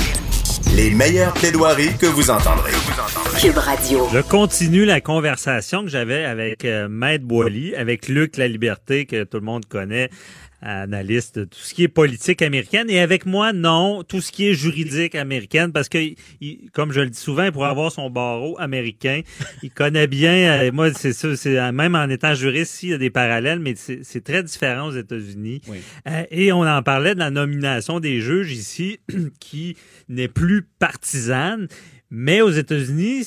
Les 0.77 0.91
meilleures 0.91 1.33
plaidoiries 1.33 1.97
que 1.99 2.07
vous 2.07 2.31
entendrez. 2.31 2.71
Cube 3.41 3.59
Radio. 3.59 4.07
Je 4.13 4.21
continue 4.21 4.85
la 4.85 5.01
conversation 5.01 5.83
que 5.83 5.89
j'avais 5.89 6.25
avec 6.25 6.65
euh, 6.65 6.87
Maître 6.89 7.25
Boily, 7.25 7.75
avec 7.75 8.07
Luc 8.07 8.37
La 8.37 8.47
Liberté, 8.47 9.05
que 9.05 9.25
tout 9.25 9.39
le 9.39 9.45
monde 9.45 9.65
connaît, 9.67 10.11
analyste 10.61 11.39
de 11.39 11.45
tout 11.45 11.59
ce 11.59 11.75
qui 11.75 11.85
est 11.85 11.89
politique 11.89 12.43
américaine. 12.43 12.91
Et 12.91 13.01
avec 13.01 13.27
moi, 13.27 13.53
non, 13.53 14.03
tout 14.03 14.21
ce 14.21 14.33
qui 14.33 14.49
est 14.49 14.55
juridique 14.55 15.15
américaine, 15.15 15.73
parce 15.73 15.89
que, 15.89 15.99
comme 16.73 16.93
je 16.93 17.01
le 17.01 17.11
dis 17.11 17.19
souvent, 17.19 17.51
pour 17.53 17.67
avoir 17.67 17.93
son 17.93 18.11
barreau 18.11 18.59
américain, 18.59 19.23
il 19.63 19.71
connaît 19.71 20.07
bien, 20.07 20.63
euh, 20.63 20.73
moi, 20.73 20.93
c'est 20.93 21.13
ça, 21.13 21.37
c'est 21.37 21.59
euh, 21.59 21.73
même 21.73 21.95
en 21.95 22.09
étant 22.09 22.35
juriste, 22.35 22.83
il 22.83 22.91
y 22.91 22.95
a 22.95 22.99
des 22.99 23.11
parallèles, 23.11 23.61
mais 23.61 23.75
c'est 23.77 24.25
très 24.25 24.43
différent 24.43 24.89
aux 24.89 24.97
États-Unis. 24.97 25.61
Euh, 26.09 26.25
et 26.31 26.53
on 26.53 26.67
en 26.67 26.83
parlait 26.83 27.15
de 27.15 27.21
la 27.21 27.31
nomination 27.31 28.01
des 28.01 28.21
juges 28.21 28.53
ici, 28.53 28.99
qui 29.41 29.77
n'est 30.09 30.29
plus 30.29 30.67
partisane, 30.79 31.69
mais 32.11 32.41
aux 32.41 32.51
États-Unis, 32.51 33.25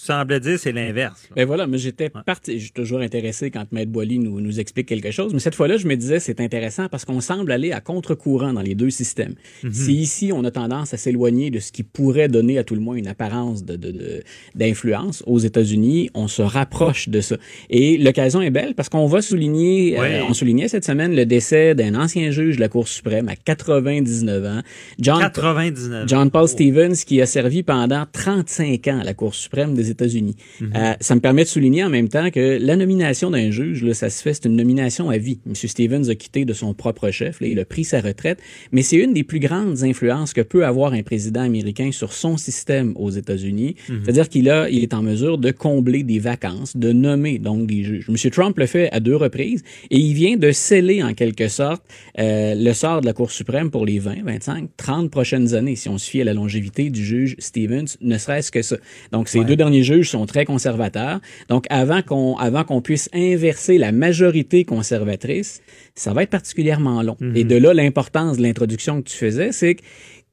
semblait 0.00 0.40
dire 0.40 0.58
c'est 0.58 0.72
l'inverse. 0.72 1.28
Ben 1.36 1.44
voilà, 1.46 1.66
mais 1.66 1.76
j'étais 1.76 2.08
parti, 2.08 2.58
je 2.58 2.64
suis 2.64 2.72
toujours 2.72 3.00
intéressé 3.00 3.50
quand 3.50 3.70
Maître 3.70 3.92
Boily 3.92 4.18
nous, 4.18 4.40
nous 4.40 4.58
explique 4.58 4.88
quelque 4.88 5.10
chose, 5.10 5.34
mais 5.34 5.40
cette 5.40 5.54
fois-là, 5.54 5.76
je 5.76 5.86
me 5.86 5.94
disais 5.94 6.20
c'est 6.20 6.40
intéressant 6.40 6.88
parce 6.88 7.04
qu'on 7.04 7.20
semble 7.20 7.52
aller 7.52 7.72
à 7.72 7.80
contre-courant 7.80 8.54
dans 8.54 8.62
les 8.62 8.74
deux 8.74 8.88
systèmes. 8.88 9.34
Mhm. 9.62 9.72
Si 9.72 9.94
ici, 9.94 10.32
on 10.32 10.42
a 10.44 10.50
tendance 10.50 10.94
à 10.94 10.96
s'éloigner 10.96 11.50
de 11.50 11.58
ce 11.58 11.70
qui 11.70 11.82
pourrait 11.82 12.28
donner 12.28 12.56
à 12.56 12.64
tout 12.64 12.74
le 12.74 12.80
moins 12.80 12.96
une 12.96 13.08
apparence 13.08 13.62
de, 13.64 14.22
d'influence, 14.54 15.22
de, 15.22 15.30
aux 15.30 15.38
États-Unis, 15.38 16.10
on 16.14 16.28
se 16.28 16.40
rapproche 16.40 17.10
de 17.10 17.20
ça. 17.20 17.36
Et 17.68 17.98
l'occasion 17.98 18.40
est 18.40 18.50
belle 18.50 18.74
parce 18.74 18.88
qu'on 18.88 19.06
va 19.06 19.20
souligner, 19.20 19.98
euh, 20.00 20.24
on 20.28 20.32
soulignait 20.32 20.68
cette 20.68 20.86
semaine 20.86 21.14
le 21.14 21.26
décès 21.26 21.74
d'un 21.74 21.94
ancien 21.94 22.30
juge 22.30 22.56
de 22.56 22.60
la 22.60 22.68
Cour 22.68 22.88
suprême 22.88 23.28
à 23.28 23.36
99 23.36 24.44
ans, 24.46 24.62
John, 24.98 25.20
99. 25.20 26.08
John 26.08 26.30
Paul 26.30 26.48
Stevens, 26.48 26.96
qui 27.06 27.20
a 27.20 27.26
servi 27.26 27.62
pendant 27.62 28.06
35 28.10 28.88
ans 28.88 29.00
à 29.00 29.04
la 29.04 29.12
Cour 29.12 29.34
suprême 29.34 29.74
des 29.74 29.89
États-Unis. 29.90 30.36
Mhm. 30.60 30.72
Euh, 30.74 30.92
ça 31.00 31.14
me 31.14 31.20
permet 31.20 31.44
de 31.44 31.48
souligner 31.48 31.84
en 31.84 31.90
même 31.90 32.08
temps 32.08 32.30
que 32.30 32.58
la 32.60 32.76
nomination 32.76 33.30
d'un 33.30 33.50
juge, 33.50 33.84
là, 33.84 33.94
ça 33.94 34.10
se 34.10 34.22
fait, 34.22 34.34
c'est 34.34 34.46
une 34.46 34.56
nomination 34.56 35.10
à 35.10 35.18
vie. 35.18 35.40
M. 35.46 35.54
Stevens 35.54 36.08
a 36.08 36.14
quitté 36.14 36.44
de 36.44 36.52
son 36.52 36.74
propre 36.74 37.10
chef, 37.10 37.40
là, 37.40 37.48
il 37.48 37.58
a 37.58 37.64
pris 37.64 37.84
sa 37.84 38.00
retraite, 38.00 38.38
mais 38.72 38.82
c'est 38.82 38.96
une 38.96 39.12
des 39.12 39.24
plus 39.24 39.40
grandes 39.40 39.82
influences 39.82 40.32
que 40.32 40.40
peut 40.40 40.64
avoir 40.64 40.92
un 40.92 41.02
président 41.02 41.42
américain 41.42 41.90
sur 41.92 42.12
son 42.12 42.36
système 42.36 42.92
aux 42.96 43.10
États-Unis. 43.10 43.76
Mhm. 43.88 44.00
C'est-à-dire 44.02 44.28
qu'il 44.28 44.48
a, 44.50 44.68
il 44.70 44.82
est 44.82 44.94
en 44.94 45.02
mesure 45.02 45.38
de 45.38 45.50
combler 45.50 46.02
des 46.02 46.18
vacances, 46.18 46.76
de 46.76 46.92
nommer 46.92 47.38
donc 47.38 47.66
des 47.66 47.82
juges. 47.82 48.06
M. 48.08 48.30
Trump 48.30 48.58
le 48.58 48.66
fait 48.66 48.90
à 48.92 49.00
deux 49.00 49.16
reprises 49.16 49.62
et 49.90 49.98
il 49.98 50.14
vient 50.14 50.36
de 50.36 50.52
sceller 50.52 51.02
en 51.02 51.14
quelque 51.14 51.48
sorte 51.48 51.82
euh, 52.18 52.54
le 52.54 52.72
sort 52.72 53.00
de 53.00 53.06
la 53.06 53.12
Cour 53.12 53.30
suprême 53.30 53.70
pour 53.70 53.86
les 53.86 53.98
20, 53.98 54.24
25, 54.24 54.70
30 54.76 55.10
prochaines 55.10 55.54
années, 55.54 55.76
si 55.76 55.88
on 55.88 55.98
se 55.98 56.08
fie 56.08 56.20
à 56.20 56.24
la 56.24 56.34
longévité 56.34 56.90
du 56.90 57.04
juge 57.04 57.36
Stevens, 57.38 57.96
ne 58.00 58.18
serait-ce 58.18 58.50
que 58.50 58.62
ça. 58.62 58.76
Donc 59.12 59.28
ces 59.28 59.44
deux 59.44 59.56
derniers 59.56 59.79
juges 59.82 60.10
sont 60.10 60.26
très 60.26 60.44
conservateurs. 60.44 61.20
Donc, 61.48 61.66
avant 61.70 62.02
qu'on 62.02 62.36
avant 62.36 62.64
qu'on 62.64 62.80
puisse 62.80 63.08
inverser 63.12 63.78
la 63.78 63.92
majorité 63.92 64.64
conservatrice, 64.64 65.62
ça 65.94 66.12
va 66.12 66.22
être 66.22 66.30
particulièrement 66.30 67.02
long. 67.02 67.16
Et 67.34 67.44
mhm. 67.44 67.48
de 67.48 67.56
là, 67.56 67.74
l'importance 67.74 68.36
de 68.36 68.42
l'introduction 68.42 69.02
que 69.02 69.08
tu 69.08 69.16
faisais, 69.16 69.52
c'est 69.52 69.74
que 69.74 69.82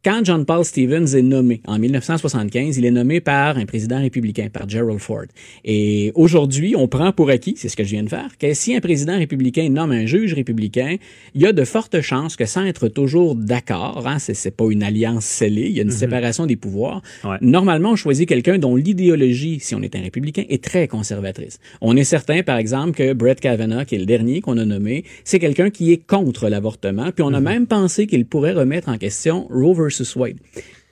quand 0.04 0.24
John 0.24 0.46
Paul 0.46 0.64
Stevens 0.64 1.16
est 1.16 1.22
nommé 1.22 1.62
en 1.66 1.80
1975, 1.80 2.78
il 2.78 2.86
est 2.86 2.92
nommé 2.92 3.20
par 3.20 3.58
un 3.58 3.66
président 3.66 4.00
républicain, 4.00 4.48
par 4.52 4.70
Gerald 4.70 5.00
Ford. 5.00 5.26
Et 5.66 6.12
aujourd'hui, 6.16 6.76
on 6.78 6.88
prend 6.88 7.12
pour 7.12 7.30
acquis, 7.30 7.56
c'est 7.58 7.70
ce 7.70 7.76
que 7.76 7.84
je 7.84 7.90
viens 7.90 8.04
de 8.04 8.10
faire, 8.10 8.38
que 8.38 8.54
si 8.54 8.76
un 8.76 8.80
président 8.80 9.18
républicain 9.18 9.70
nomme 9.70 9.92
un 9.92 10.06
juge 10.06 10.34
républicain, 10.34 10.98
il 11.34 11.42
y 11.42 11.46
a 11.46 11.54
de 11.54 11.64
fortes 11.64 12.02
chances 12.02 12.36
que 12.36 12.46
sans 12.46 12.66
être 12.66 12.88
toujours 12.88 13.36
d'accord, 13.36 14.04
hein, 14.08 14.20
c'est 14.20 14.56
pas 14.56 14.66
une 14.70 14.84
alliance 14.84 15.26
scellée, 15.26 15.68
il 15.68 15.76
y 15.76 15.80
a 15.80 15.84
une 15.84 15.90
mhm. 15.90 15.96
séparation 15.96 16.46
des 16.46 16.56
pouvoirs. 16.56 17.02
Normalement, 17.42 17.92
on 17.92 17.96
choisit 17.96 18.28
quelqu'un 18.28 18.58
dont 18.60 18.76
l'idéologie, 18.76 19.60
si 19.60 19.76
on 19.76 19.82
est 19.82 19.96
un 19.96 20.02
républicain, 20.02 20.44
est 20.50 20.64
très 20.64 20.88
conservatrice. 20.88 21.60
On 21.82 21.98
est 21.98 22.04
certain, 22.04 22.44
par 22.44 22.58
exemple, 22.58 22.92
que 22.92 23.14
Brett 23.14 23.40
Kavanaugh, 23.40 23.86
qui 23.86 23.96
est 23.96 24.00
le 24.00 24.06
dernier 24.06 24.42
qu'on 24.42 24.58
a 24.58 24.66
nommé, 24.66 25.04
c'est 25.24 25.40
quelqu'un 25.40 25.70
qui 25.70 25.92
est 25.92 26.06
contre 26.06 26.50
l'avortement. 26.50 27.12
Puis 27.12 27.24
on 27.24 27.34
a 27.34 27.40
mhm. 27.40 27.46
même 27.46 27.68
pensé 27.68 28.08
qu'il 28.08 28.26
pourrait 28.26 28.54
remettre 28.54 28.90
en 28.90 28.98
question 28.98 29.48
Roe 29.50 29.87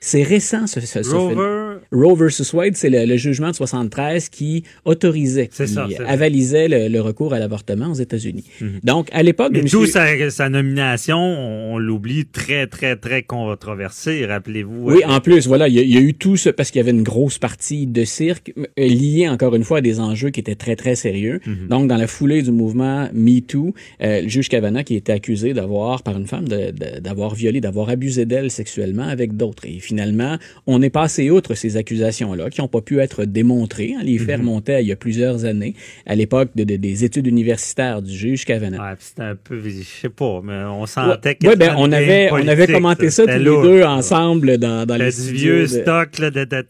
C'est 0.00 0.22
récent, 0.22 0.66
ce, 0.66 0.80
ce, 0.80 1.14
Rover 1.14 1.65
Roe 1.92 2.14
versus 2.14 2.52
Wade, 2.52 2.76
c'est 2.76 2.90
le, 2.90 3.16
jugement 3.16 3.50
de 3.50 3.54
73 3.54 4.28
qui 4.28 4.64
autorisait, 4.84 5.48
qui 5.48 5.66
ça, 5.66 5.88
avalisait 6.06 6.68
le, 6.88 7.00
recours 7.00 7.34
à 7.34 7.38
l'avortement 7.38 7.90
aux 7.90 7.94
États-Unis. 7.94 8.44
Mhm. 8.60 8.80
Donc, 8.82 9.08
à 9.12 9.22
l'époque... 9.22 9.50
Mais 9.52 9.62
d'où 9.62 9.86
sa, 9.86 10.48
nomination, 10.48 11.18
on, 11.18 11.78
l'oublie, 11.78 12.26
très, 12.26 12.66
très, 12.66 12.96
très 12.96 13.22
controversée, 13.22 14.26
rappelez-vous. 14.26 14.90
Oui, 14.90 15.04
en 15.04 15.20
plus, 15.20 15.46
voilà, 15.46 15.68
il 15.68 15.74
y, 15.74 15.96
a 15.96 16.00
eu 16.00 16.14
tout 16.14 16.36
ce... 16.36 16.50
Parce 16.50 16.70
qu'il 16.70 16.80
y 16.80 16.82
avait 16.82 16.90
une 16.90 17.02
grosse 17.02 17.38
partie 17.38 17.86
de 17.86 18.04
cirque 18.04 18.52
euh, 18.56 18.64
liée, 18.76 19.28
encore 19.28 19.54
une 19.54 19.64
fois, 19.64 19.78
à 19.78 19.80
des 19.80 20.00
enjeux 20.00 20.30
qui 20.30 20.40
étaient 20.40 20.54
très, 20.54 20.76
très 20.76 20.94
sérieux. 20.94 21.40
Mhm. 21.46 21.68
Donc, 21.68 21.88
dans 21.88 21.96
la 21.96 22.06
foulée 22.06 22.42
du 22.42 22.50
mouvement 22.50 23.08
MeToo, 23.12 23.74
euh, 24.02 24.22
le 24.22 24.28
juge 24.28 24.48
Kavanaugh 24.48 24.84
qui 24.84 24.96
était 24.96 25.12
accusé 25.12 25.54
d'avoir, 25.54 26.02
par 26.02 26.16
une 26.16 26.26
femme, 26.26 26.46
d'avoir 26.46 27.34
violé, 27.34 27.60
d'avoir 27.60 27.88
abusé 27.88 28.26
d'elle 28.26 28.50
sexuellement 28.50 29.06
avec 29.06 29.36
d'autres. 29.36 29.64
Et 29.66 29.78
finalement, 29.80 30.36
on 30.66 30.82
est 30.82 30.90
passé 30.90 31.30
outre 31.30 31.54
ces 31.54 31.75
accusations-là 31.76 32.50
qui 32.50 32.60
n'ont 32.60 32.68
pas 32.68 32.80
pu 32.80 33.00
être 33.00 33.24
démontrées. 33.24 33.94
Hein. 33.96 34.02
Les 34.02 34.18
faits 34.18 34.40
mhm. 34.40 34.60
il 34.80 34.86
y 34.86 34.92
a 34.92 34.96
plusieurs 34.96 35.44
années, 35.44 35.74
à 36.06 36.14
l'époque 36.14 36.50
de, 36.54 36.64
des 36.64 37.04
études 37.04 37.26
universitaires 37.26 38.02
du 38.02 38.12
juge 38.12 38.44
Kavanaugh. 38.44 38.80
Ouais, 38.80 38.96
c'était 38.98 39.22
un 39.22 39.36
peu, 39.36 39.60
je 39.62 39.82
sais 39.82 40.08
pas, 40.08 40.40
mais 40.42 40.64
on 40.64 40.86
sentait 40.86 41.34
que 41.34 41.46
ouais, 41.46 41.56
ben, 41.56 41.74
on 41.78 41.90
avait, 41.92 42.30
on 42.32 42.46
avait 42.46 42.66
commenté 42.66 43.10
ça 43.10 43.24
tous 43.24 43.38
les 43.38 43.44
deux 43.44 43.82
ensemble 43.82 44.58
dans, 44.58 44.86
dans 44.86 44.96
le 44.96 45.06
les 45.06 45.32
vieux 45.32 45.66
stock 45.66 46.18
là, 46.18 46.30
de, 46.30 46.44
de, 46.44 46.64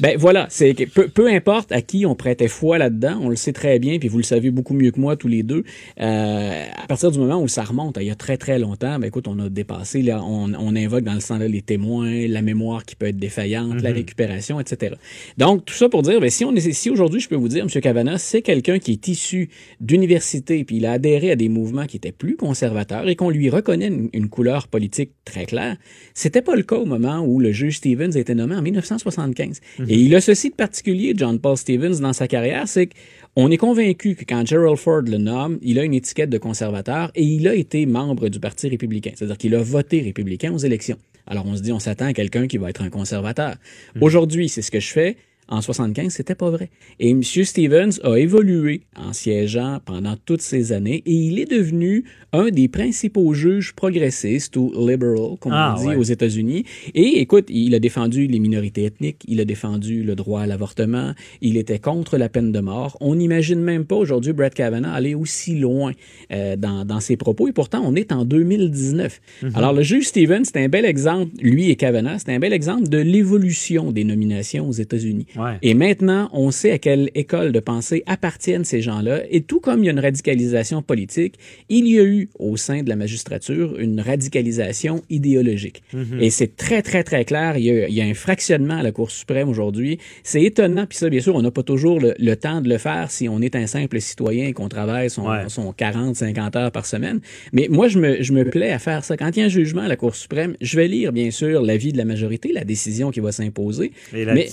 Ben 0.00 0.16
voilà, 0.18 0.46
c'est 0.50 0.74
peu, 0.74 1.08
peu 1.08 1.28
importe 1.28 1.72
à 1.72 1.82
qui 1.82 2.06
on 2.06 2.14
prêtait 2.14 2.48
foi 2.48 2.78
là-dedans, 2.78 3.18
on 3.22 3.28
le 3.28 3.36
sait 3.36 3.52
très 3.52 3.78
bien, 3.78 3.98
puis 3.98 4.08
vous 4.08 4.18
le 4.18 4.24
savez 4.24 4.50
beaucoup 4.50 4.74
mieux 4.74 4.90
que 4.90 5.00
moi 5.00 5.16
tous 5.16 5.28
les 5.28 5.42
deux. 5.42 5.64
Euh, 6.00 6.64
à 6.76 6.86
partir 6.86 7.10
du 7.10 7.18
moment 7.18 7.40
où 7.40 7.48
ça 7.48 7.64
remonte, 7.64 7.98
il 8.00 8.06
y 8.06 8.10
a 8.10 8.14
très 8.14 8.36
très 8.36 8.58
longtemps, 8.58 8.98
ben 8.98 9.06
écoute, 9.06 9.28
on 9.28 9.38
a 9.38 9.48
dépassé, 9.48 10.02
là, 10.02 10.22
on, 10.22 10.52
on 10.54 10.76
invoque 10.76 11.04
dans 11.04 11.14
le 11.14 11.20
sang 11.20 11.38
là, 11.38 11.48
les 11.48 11.62
témoins, 11.62 12.26
la 12.28 12.42
mémoire 12.42 12.84
qui 12.84 12.96
peut 12.96 13.06
être 13.06 13.18
défaillante, 13.18 13.82
la 13.82 13.90
mhm. 13.90 13.98
Etc. 14.28 14.94
Donc, 15.36 15.64
tout 15.64 15.74
ça 15.74 15.88
pour 15.88 16.02
dire, 16.02 16.20
ben, 16.20 16.30
si 16.30 16.44
on 16.44 16.54
est, 16.54 16.72
si 16.72 16.90
aujourd'hui, 16.90 17.20
je 17.20 17.28
peux 17.28 17.36
vous 17.36 17.48
dire, 17.48 17.64
M. 17.64 17.80
Kavanaugh, 17.80 18.18
c'est 18.18 18.42
quelqu'un 18.42 18.78
qui 18.78 18.92
est 18.92 19.08
issu 19.08 19.50
d'université, 19.80 20.64
puis 20.64 20.76
il 20.76 20.86
a 20.86 20.92
adhéré 20.92 21.30
à 21.30 21.36
des 21.36 21.48
mouvements 21.48 21.86
qui 21.86 21.96
étaient 21.96 22.12
plus 22.12 22.36
conservateurs 22.36 23.08
et 23.08 23.16
qu'on 23.16 23.30
lui 23.30 23.50
reconnaît 23.50 23.90
une, 24.12 24.28
couleur 24.28 24.68
politique 24.68 25.12
très 25.24 25.46
claire, 25.46 25.76
c'était 26.14 26.42
pas 26.42 26.54
le 26.54 26.62
cas 26.62 26.76
au 26.76 26.84
moment 26.84 27.20
où 27.20 27.40
le 27.40 27.50
juge 27.50 27.78
Stevens 27.78 28.12
a 28.14 28.18
été 28.18 28.34
nommé 28.34 28.54
en 28.54 28.62
1975. 28.62 29.60
Mhm. 29.78 29.86
Et 29.88 29.94
il 29.94 30.14
a 30.14 30.20
ceci 30.20 30.50
de 30.50 30.54
particulier, 30.54 31.14
John 31.16 31.38
Paul 31.38 31.56
Stevens, 31.56 32.00
dans 32.00 32.12
sa 32.12 32.28
carrière, 32.28 32.68
c'est 32.68 32.90
qu'on 33.34 33.50
est 33.50 33.56
convaincu 33.56 34.14
que 34.14 34.24
quand 34.24 34.46
Gerald 34.46 34.76
Ford 34.76 35.02
le 35.02 35.18
nomme, 35.18 35.58
il 35.62 35.78
a 35.78 35.84
une 35.84 35.94
étiquette 35.94 36.30
de 36.30 36.38
conservateur 36.38 37.10
et 37.14 37.22
il 37.22 37.48
a 37.48 37.54
été 37.54 37.86
membre 37.86 38.28
du 38.28 38.40
Parti 38.40 38.68
républicain. 38.68 39.12
C'est-à-dire 39.14 39.38
qu'il 39.38 39.54
a 39.54 39.62
voté 39.62 40.00
républicain 40.00 40.52
aux 40.52 40.58
élections. 40.58 40.98
Alors 41.28 41.46
on 41.46 41.56
se 41.56 41.62
dit, 41.62 41.72
on 41.72 41.78
s'attend 41.78 42.06
à 42.06 42.12
quelqu'un 42.12 42.46
qui 42.46 42.58
va 42.58 42.70
être 42.70 42.82
un 42.82 42.90
conservateur. 42.90 43.56
Mhm. 43.94 44.02
Aujourd'hui, 44.02 44.48
c'est 44.48 44.62
ce 44.62 44.70
que 44.70 44.80
je 44.80 44.88
fais. 44.88 45.16
En 45.50 45.62
75, 45.62 46.12
c'était 46.12 46.34
pas 46.34 46.50
vrai. 46.50 46.68
Et 47.00 47.10
M. 47.10 47.22
Stevens 47.22 47.98
a 48.04 48.16
évolué 48.16 48.82
en 48.96 49.14
siégeant 49.14 49.80
pendant 49.84 50.14
toutes 50.26 50.42
ces 50.42 50.72
années 50.72 51.02
et 51.06 51.12
il 51.12 51.38
est 51.38 51.50
devenu 51.50 52.04
un 52.34 52.50
des 52.50 52.68
principaux 52.68 53.32
juges 53.32 53.72
progressistes 53.74 54.56
ou 54.56 54.72
liberal, 54.76 55.38
comme 55.40 55.52
ah, 55.54 55.74
on 55.78 55.88
dit 55.88 55.96
aux 55.96 56.02
États-Unis. 56.02 56.64
Et 56.94 57.20
écoute, 57.20 57.46
il 57.48 57.74
a 57.74 57.78
défendu 57.78 58.26
les 58.26 58.38
minorités 58.40 58.84
ethniques, 58.84 59.24
il 59.26 59.40
a 59.40 59.46
défendu 59.46 60.02
le 60.02 60.14
droit 60.14 60.42
à 60.42 60.46
l'avortement, 60.46 61.14
il 61.40 61.56
était 61.56 61.78
contre 61.78 62.18
la 62.18 62.28
peine 62.28 62.52
de 62.52 62.60
mort. 62.60 62.98
On 63.00 63.14
n'imagine 63.14 63.60
même 63.60 63.86
pas 63.86 63.96
aujourd'hui 63.96 64.34
Brett 64.34 64.52
Kavanaugh 64.52 64.92
aller 64.92 65.14
aussi 65.14 65.58
loin 65.58 65.92
euh, 66.30 66.56
dans, 66.56 66.84
dans, 66.84 67.00
ses 67.00 67.16
propos 67.16 67.48
et 67.48 67.52
pourtant 67.52 67.82
on 67.84 67.94
est 67.94 68.12
en 68.12 68.26
2019. 68.26 69.20
Mhm. 69.42 69.52
Alors 69.54 69.72
le 69.72 69.82
juge 69.82 70.08
Stevens, 70.08 70.44
c'est 70.44 70.62
un 70.62 70.68
bel 70.68 70.84
exemple, 70.84 71.32
lui 71.40 71.70
et 71.70 71.76
Kavanaugh, 71.76 72.18
c'est 72.18 72.34
un 72.34 72.38
bel 72.38 72.52
exemple 72.52 72.88
de 72.88 72.98
l'évolution 72.98 73.92
des 73.92 74.04
nominations 74.04 74.68
aux 74.68 74.72
États-Unis. 74.72 75.26
Et 75.62 75.74
maintenant, 75.74 76.28
on 76.32 76.50
sait 76.50 76.72
à 76.72 76.78
quelle 76.78 77.10
école 77.14 77.52
de 77.52 77.60
pensée 77.60 78.02
appartiennent 78.06 78.64
ces 78.64 78.80
gens-là. 78.80 79.22
Et 79.30 79.42
tout 79.42 79.60
comme 79.60 79.80
il 79.82 79.86
y 79.86 79.88
a 79.88 79.92
une 79.92 80.00
radicalisation 80.00 80.82
politique, 80.82 81.36
il 81.68 81.86
y 81.88 81.98
a 81.98 82.04
eu 82.04 82.28
au 82.38 82.56
sein 82.56 82.82
de 82.82 82.88
la 82.88 82.96
magistrature 82.96 83.78
une 83.78 84.00
radicalisation 84.00 85.02
idéologique. 85.10 85.82
Mhm. 85.92 86.20
Et 86.20 86.30
c'est 86.30 86.56
très, 86.56 86.82
très, 86.82 87.04
très 87.04 87.24
clair. 87.24 87.56
Il 87.56 87.64
y, 87.64 88.00
a, 88.00 88.04
un 88.04 88.14
fractionnement 88.14 88.78
à 88.78 88.82
la 88.82 88.92
Cour 88.92 89.10
suprême 89.10 89.48
aujourd'hui. 89.48 89.98
C'est 90.22 90.42
étonnant. 90.42 90.86
Puis 90.86 90.98
ça, 90.98 91.08
bien 91.08 91.20
sûr, 91.20 91.34
on 91.34 91.42
n'a 91.42 91.50
pas 91.50 91.62
toujours 91.62 92.00
le, 92.00 92.36
temps 92.36 92.60
de 92.60 92.68
le 92.68 92.78
faire 92.78 93.10
si 93.10 93.28
on 93.28 93.40
est 93.40 93.56
un 93.56 93.66
simple 93.66 94.00
citoyen 94.00 94.48
et 94.48 94.52
qu'on 94.52 94.68
travaille 94.68 95.10
son, 95.10 95.26
son 95.48 95.72
40, 95.72 96.16
50 96.16 96.56
heures 96.56 96.72
par 96.72 96.86
semaine. 96.86 97.20
Mais 97.52 97.68
moi, 97.70 97.88
je 97.88 97.98
me, 97.98 98.22
je 98.22 98.32
me 98.32 98.44
plais 98.44 98.70
à 98.70 98.78
faire 98.78 99.04
ça. 99.04 99.16
Quand 99.16 99.36
il 99.36 99.40
y 99.40 99.42
a 99.42 99.46
un 99.46 99.48
jugement 99.48 99.82
à 99.82 99.88
la 99.88 99.96
Cour 99.96 100.14
suprême, 100.14 100.54
je 100.60 100.76
vais 100.76 100.88
lire, 100.88 101.12
bien 101.12 101.30
sûr, 101.30 101.62
l'avis 101.62 101.92
de 101.92 101.98
la 101.98 102.04
majorité, 102.04 102.52
la 102.52 102.64
décision 102.64 103.10
qui 103.10 103.20
va 103.20 103.32
s'imposer. 103.32 103.92
Et 104.14 104.24
la 104.24 104.34
mais, 104.34 104.48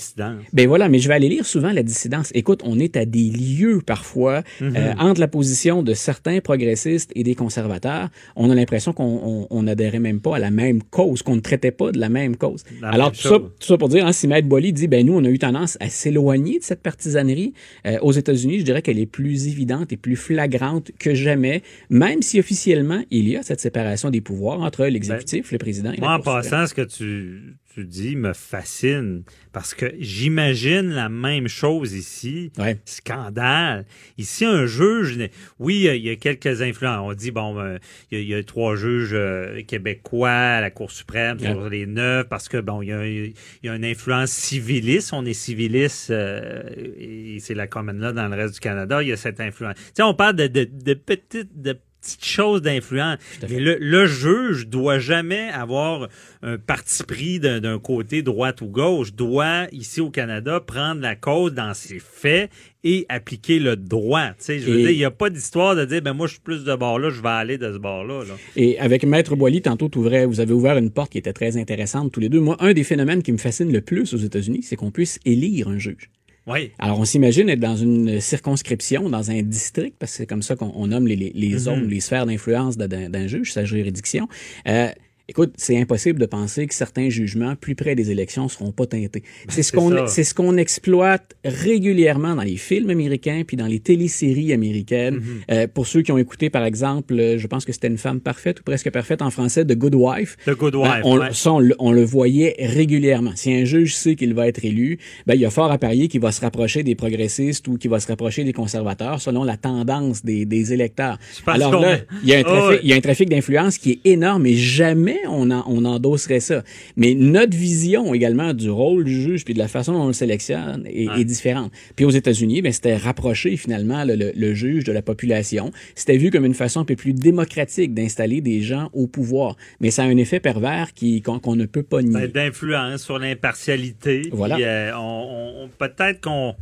Ben 0.52 0.68
voilà, 0.76 0.90
mais 0.90 0.98
je 0.98 1.08
vais 1.08 1.14
aller 1.14 1.30
lire 1.30 1.46
souvent 1.46 1.72
la 1.72 1.82
dissidence. 1.82 2.30
Écoute, 2.34 2.60
on 2.62 2.78
est 2.78 2.98
à 2.98 3.06
des 3.06 3.30
lieux 3.30 3.80
parfois 3.80 4.42
mhm. 4.60 4.76
euh, 4.76 4.92
entre 4.98 5.22
la 5.22 5.26
position 5.26 5.82
de 5.82 5.94
certains 5.94 6.40
progressistes 6.40 7.12
et 7.14 7.22
des 7.22 7.34
conservateurs. 7.34 8.10
On 8.36 8.50
a 8.50 8.54
l'impression 8.54 8.92
qu'on 8.92 9.62
n'adhérait 9.62 10.00
même 10.00 10.20
pas 10.20 10.36
à 10.36 10.38
la 10.38 10.50
même 10.50 10.82
cause, 10.82 11.22
qu'on 11.22 11.36
ne 11.36 11.40
traitait 11.40 11.70
pas 11.70 11.92
de 11.92 11.98
la 11.98 12.10
même 12.10 12.36
cause. 12.36 12.62
Alors, 12.82 13.10
tout 13.10 13.22
ça, 13.22 13.38
tout 13.38 13.66
ça, 13.66 13.78
pour 13.78 13.88
dire, 13.88 14.06
hein, 14.06 14.12
si 14.12 14.28
Maître 14.28 14.48
Boily 14.48 14.74
dit, 14.74 14.86
ben 14.86 15.06
nous, 15.06 15.14
on 15.14 15.24
a 15.24 15.30
eu 15.30 15.38
tendance 15.38 15.78
à 15.80 15.88
s'éloigner 15.88 16.58
de 16.58 16.64
cette 16.64 16.82
partisanerie. 16.82 17.54
Euh, 17.86 17.96
aux 18.02 18.12
États-Unis, 18.12 18.58
je 18.58 18.64
dirais 18.66 18.82
qu'elle 18.82 18.98
est 18.98 19.06
plus 19.06 19.48
évidente 19.48 19.94
et 19.94 19.96
plus 19.96 20.16
flagrante 20.16 20.90
que 20.98 21.14
jamais, 21.14 21.62
même 21.88 22.20
si 22.20 22.38
officiellement, 22.38 23.02
il 23.10 23.30
y 23.30 23.36
a 23.38 23.42
cette 23.42 23.60
séparation 23.60 24.10
des 24.10 24.20
pouvoirs 24.20 24.60
entre 24.60 24.84
l'exécutif, 24.84 25.44
ben, 25.44 25.48
le 25.52 25.58
président 25.58 25.92
et 25.92 26.00
moi, 26.00 26.16
en 26.16 26.20
passant, 26.20 26.66
ce 26.66 26.74
que 26.74 26.82
tu, 26.82 27.56
tu 27.76 27.84
dis 27.84 28.16
me 28.16 28.32
fascine 28.32 29.22
parce 29.52 29.74
que 29.74 29.92
j'imagine 29.98 30.92
la 30.92 31.10
même 31.10 31.46
chose 31.46 31.92
ici. 31.92 32.50
Scandale. 32.86 33.84
Ici, 34.16 34.46
un 34.46 34.64
juge, 34.64 35.18
oui, 35.58 35.86
il 35.94 36.02
y 36.02 36.08
a 36.08 36.16
quelques 36.16 36.62
influences. 36.62 37.00
On 37.02 37.12
dit, 37.12 37.32
bon, 37.32 37.58
euh, 37.58 37.76
il 38.10 38.22
y, 38.22 38.34
a, 38.34 38.42
trois 38.42 38.76
juges 38.76 39.10
euh, 39.12 39.62
québécois 39.62 40.30
à 40.30 40.60
la 40.62 40.70
Cour 40.70 40.90
suprême 40.90 41.38
sur 41.38 41.68
les 41.68 41.84
neuf 41.84 42.26
parce 42.30 42.48
que, 42.48 42.56
bon, 42.56 42.80
il 42.80 43.34
y, 43.62 43.68
a, 43.68 43.74
une 43.74 43.84
influence 43.84 44.30
civiliste. 44.30 45.12
On 45.12 45.26
est 45.26 45.34
civiliste 45.34 46.10
euh, 46.10 46.62
et 46.98 47.36
c'est 47.40 47.54
la 47.54 47.66
commune 47.66 47.98
là 47.98 48.12
dans 48.12 48.28
le 48.28 48.36
reste 48.36 48.54
du 48.54 48.60
Canada. 48.60 49.02
Il 49.02 49.08
y 49.08 49.12
a 49.12 49.18
cette 49.18 49.40
influence. 49.40 49.74
Tu 49.74 49.82
sais, 49.96 50.02
on 50.02 50.14
parle 50.14 50.36
de, 50.36 50.46
de, 50.46 50.64
de 50.64 50.94
petites, 50.94 51.60
de 51.60 51.78
petite 52.06 52.24
chose 52.24 52.62
d'influence. 52.62 53.18
Mais 53.48 53.58
le, 53.58 53.76
le, 53.80 54.06
juge 54.06 54.68
doit 54.68 54.98
jamais 54.98 55.48
avoir 55.48 56.08
un 56.42 56.58
parti 56.58 57.02
pris 57.02 57.40
d'un 57.40 57.78
côté 57.78 58.22
droite 58.22 58.60
ou 58.60 58.66
gauche. 58.66 59.12
Doit, 59.12 59.66
ici 59.72 60.00
au 60.00 60.10
Canada, 60.10 60.60
prendre 60.60 61.00
la 61.00 61.16
cause 61.16 61.52
dans 61.52 61.74
ses 61.74 61.98
faits 61.98 62.50
et 62.84 63.04
appliquer 63.08 63.58
le 63.58 63.74
droit. 63.74 64.30
je 64.46 64.52
veux 64.52 64.76
dire, 64.78 64.90
il 64.90 64.96
n'y 64.96 65.04
a 65.04 65.10
pas 65.10 65.28
d'histoire 65.28 65.74
de 65.74 65.84
dire, 65.84 66.02
ben 66.02 66.12
moi, 66.12 66.28
je 66.28 66.34
suis 66.34 66.40
plus 66.40 66.62
de 66.62 66.74
bord 66.76 67.00
là, 67.00 67.10
je 67.10 67.20
vais 67.20 67.28
aller 67.28 67.58
de 67.58 67.72
ce 67.72 67.78
bord-là. 67.78 68.22
Et 68.54 68.78
avec 68.78 69.04
Maître 69.04 69.34
Boily, 69.34 69.60
tantôt, 69.60 69.90
vous 69.92 70.06
avez 70.40 70.52
ouvert 70.52 70.78
une 70.78 70.92
porte 70.92 71.10
qui 71.10 71.18
était 71.18 71.32
très 71.32 71.56
intéressante 71.56 72.12
tous 72.12 72.20
les 72.20 72.28
deux. 72.28 72.40
Moi, 72.40 72.56
un 72.60 72.72
des 72.72 72.84
phénomènes 72.84 73.22
qui 73.22 73.32
me 73.32 73.38
fascine 73.38 73.72
le 73.72 73.80
plus 73.80 74.14
aux 74.14 74.18
États-Unis, 74.18 74.62
c'est 74.62 74.76
qu'on 74.76 74.92
puisse 74.92 75.18
élire 75.24 75.68
un 75.68 75.78
juge. 75.78 76.10
Oui. 76.46 76.70
Alors, 76.78 77.00
on 77.00 77.04
s'imagine 77.04 77.48
être 77.48 77.60
dans 77.60 77.76
une 77.76 78.20
circonscription, 78.20 79.08
dans 79.10 79.30
un 79.30 79.42
district, 79.42 79.96
parce 79.98 80.12
que 80.12 80.18
c'est 80.18 80.26
comme 80.26 80.42
ça 80.42 80.54
qu'on 80.54 80.86
nomme 80.86 81.06
les, 81.06 81.16
les, 81.16 81.32
les 81.34 81.58
zones, 81.58 81.86
mm-hmm. 81.86 81.90
les 81.90 82.00
sphères 82.00 82.26
d'influence 82.26 82.76
d'un 82.76 83.26
juge, 83.26 83.52
sa 83.52 83.64
juridiction. 83.64 84.28
Euh, 84.68 84.88
Écoute, 85.28 85.54
c'est 85.56 85.76
impossible 85.76 86.20
de 86.20 86.26
penser 86.26 86.68
que 86.68 86.74
certains 86.74 87.08
jugements 87.08 87.56
plus 87.56 87.74
près 87.74 87.96
des 87.96 88.12
élections 88.12 88.48
seront 88.48 88.70
pas 88.70 88.86
teintés. 88.86 89.22
Ben, 89.22 89.48
c'est 89.48 89.64
ce 89.64 89.72
qu'on 89.72 90.06
c'est 90.06 90.22
ce 90.22 90.34
qu'on 90.34 90.56
exploite 90.56 91.34
régulièrement 91.44 92.36
dans 92.36 92.44
les 92.44 92.56
films 92.56 92.90
américains 92.90 93.42
puis 93.44 93.56
dans 93.56 93.66
les 93.66 93.80
téléséries 93.80 94.52
américaines. 94.52 95.16
Mm-hmm. 95.16 95.50
euh, 95.50 95.66
pour 95.66 95.88
ceux 95.88 96.02
qui 96.02 96.12
ont 96.12 96.18
écouté 96.18 96.48
par 96.48 96.64
exemple, 96.64 97.18
euh, 97.18 97.38
je 97.38 97.46
pense 97.48 97.64
que 97.64 97.72
c'était 97.72 97.88
une 97.88 97.98
femme 97.98 98.20
parfaite 98.20 98.60
ou 98.60 98.62
presque 98.62 98.88
parfaite 98.92 99.20
en 99.20 99.30
français 99.30 99.64
de 99.64 99.74
Good 99.74 99.96
Wife. 99.96 100.36
The 100.46 100.50
Good 100.50 100.76
Wife. 100.76 101.00
on, 101.02 101.20
ça, 101.32 101.54
on, 101.80 101.90
le 101.90 102.04
voyait 102.04 102.54
régulièrement. 102.60 103.32
Si 103.34 103.52
un 103.52 103.64
juge 103.64 103.96
sait 103.96 104.14
qu'il 104.14 104.32
va 104.32 104.46
être 104.46 104.64
élu, 104.64 105.00
ben 105.26 105.34
il 105.34 105.40
y 105.40 105.44
a 105.44 105.50
fort 105.50 105.72
à 105.72 105.78
parier 105.78 106.06
qu'il 106.06 106.20
va 106.20 106.30
se 106.30 106.40
rapprocher 106.40 106.84
des 106.84 106.94
progressistes 106.94 107.66
ou 107.66 107.78
qu'il 107.78 107.90
va 107.90 107.98
se 107.98 108.06
rapprocher 108.06 108.44
des 108.44 108.52
conservateurs 108.52 109.20
selon 109.20 109.42
la 109.42 109.56
tendance 109.56 110.24
des, 110.24 110.44
des 110.44 110.72
électeurs. 110.72 111.18
Alors 111.48 111.80
là, 111.80 111.98
il 112.22 112.28
y 112.28 112.34
a 112.34 112.38
un 112.38 112.44
trafic, 112.44 112.80
il 112.84 112.90
y 112.90 112.92
a 112.92 112.96
un 112.96 113.00
trafic 113.00 113.28
d'influence 113.28 113.78
qui 113.78 113.90
est 113.90 114.08
énorme 114.08 114.46
et 114.46 114.54
jamais 114.54 115.15
on, 115.28 115.50
on 115.50 115.84
endosserait 115.84 116.40
ça. 116.40 116.62
Mais 116.96 117.14
notre 117.14 117.56
vision 117.56 118.14
également 118.14 118.54
du 118.54 118.70
rôle 118.70 119.04
du 119.04 119.20
juge 119.20 119.44
puis 119.44 119.54
de 119.54 119.58
la 119.58 119.68
façon 119.68 119.92
dont 119.92 120.02
on 120.02 120.06
le 120.08 120.12
sélectionne 120.12 120.84
est, 120.86 121.24
différente. 121.24 121.72
Puis 121.96 122.04
aux 122.04 122.10
États-Unis, 122.10 122.62
ben, 122.62 122.72
c'était 122.72 122.96
rapprocher 122.96 123.56
finalement 123.56 124.04
le, 124.06 124.54
juge 124.54 124.84
de 124.84 124.92
la 124.92 125.02
population. 125.02 125.72
C'était 125.94 126.16
vu 126.16 126.30
comme 126.30 126.44
une 126.44 126.54
façon 126.54 126.80
un 126.80 126.84
peu 126.84 126.96
plus 126.96 127.12
démocratique 127.12 127.94
d'installer 127.94 128.40
des 128.40 128.60
gens 128.60 128.90
au 128.92 129.06
pouvoir. 129.06 129.56
Mais 129.80 129.90
ça 129.90 130.02
a 130.02 130.06
un 130.06 130.16
effet 130.16 130.40
pervers 130.40 130.94
qui 130.94 131.22
qu'on 131.22 131.56
ne 131.56 131.66
peut 131.66 131.82
pas 131.82 132.02
nier. 132.02 132.28
D'influence 132.28 133.02
sur 133.02 133.18
l'impartialité. 133.18 134.28
Voilà. 134.32 134.56
Euh, 134.58 134.92
on, 134.96 135.68
peut-être 135.78 136.20
qu'on 136.20 136.54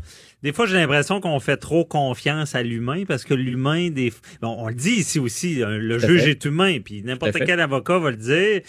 des 0.45 0.53
fois, 0.53 0.67
j'ai 0.67 0.77
l'impression 0.77 1.23
qu'on 1.23 1.41
fait 1.41 1.57
trop 1.57 1.87
confiance 1.87 2.55
à 2.55 2.63
l'humain 2.63 3.05
parce 3.09 3.25
que 3.25 3.33
l'humain, 3.33 3.89
des... 3.89 4.13
Bon, 4.43 4.55
on 4.59 4.69
le 4.69 4.75
dit 4.75 4.91
ici 4.91 5.19
aussi, 5.19 5.63
le 5.65 5.99
juge 5.99 6.29
est 6.29 6.45
humain, 6.45 6.81
puis 6.85 7.03
n'importe 7.03 7.39
quel 7.47 7.61
avocat 7.61 7.99
va 7.99 8.11
le 8.11 8.19
dire. 8.19 8.61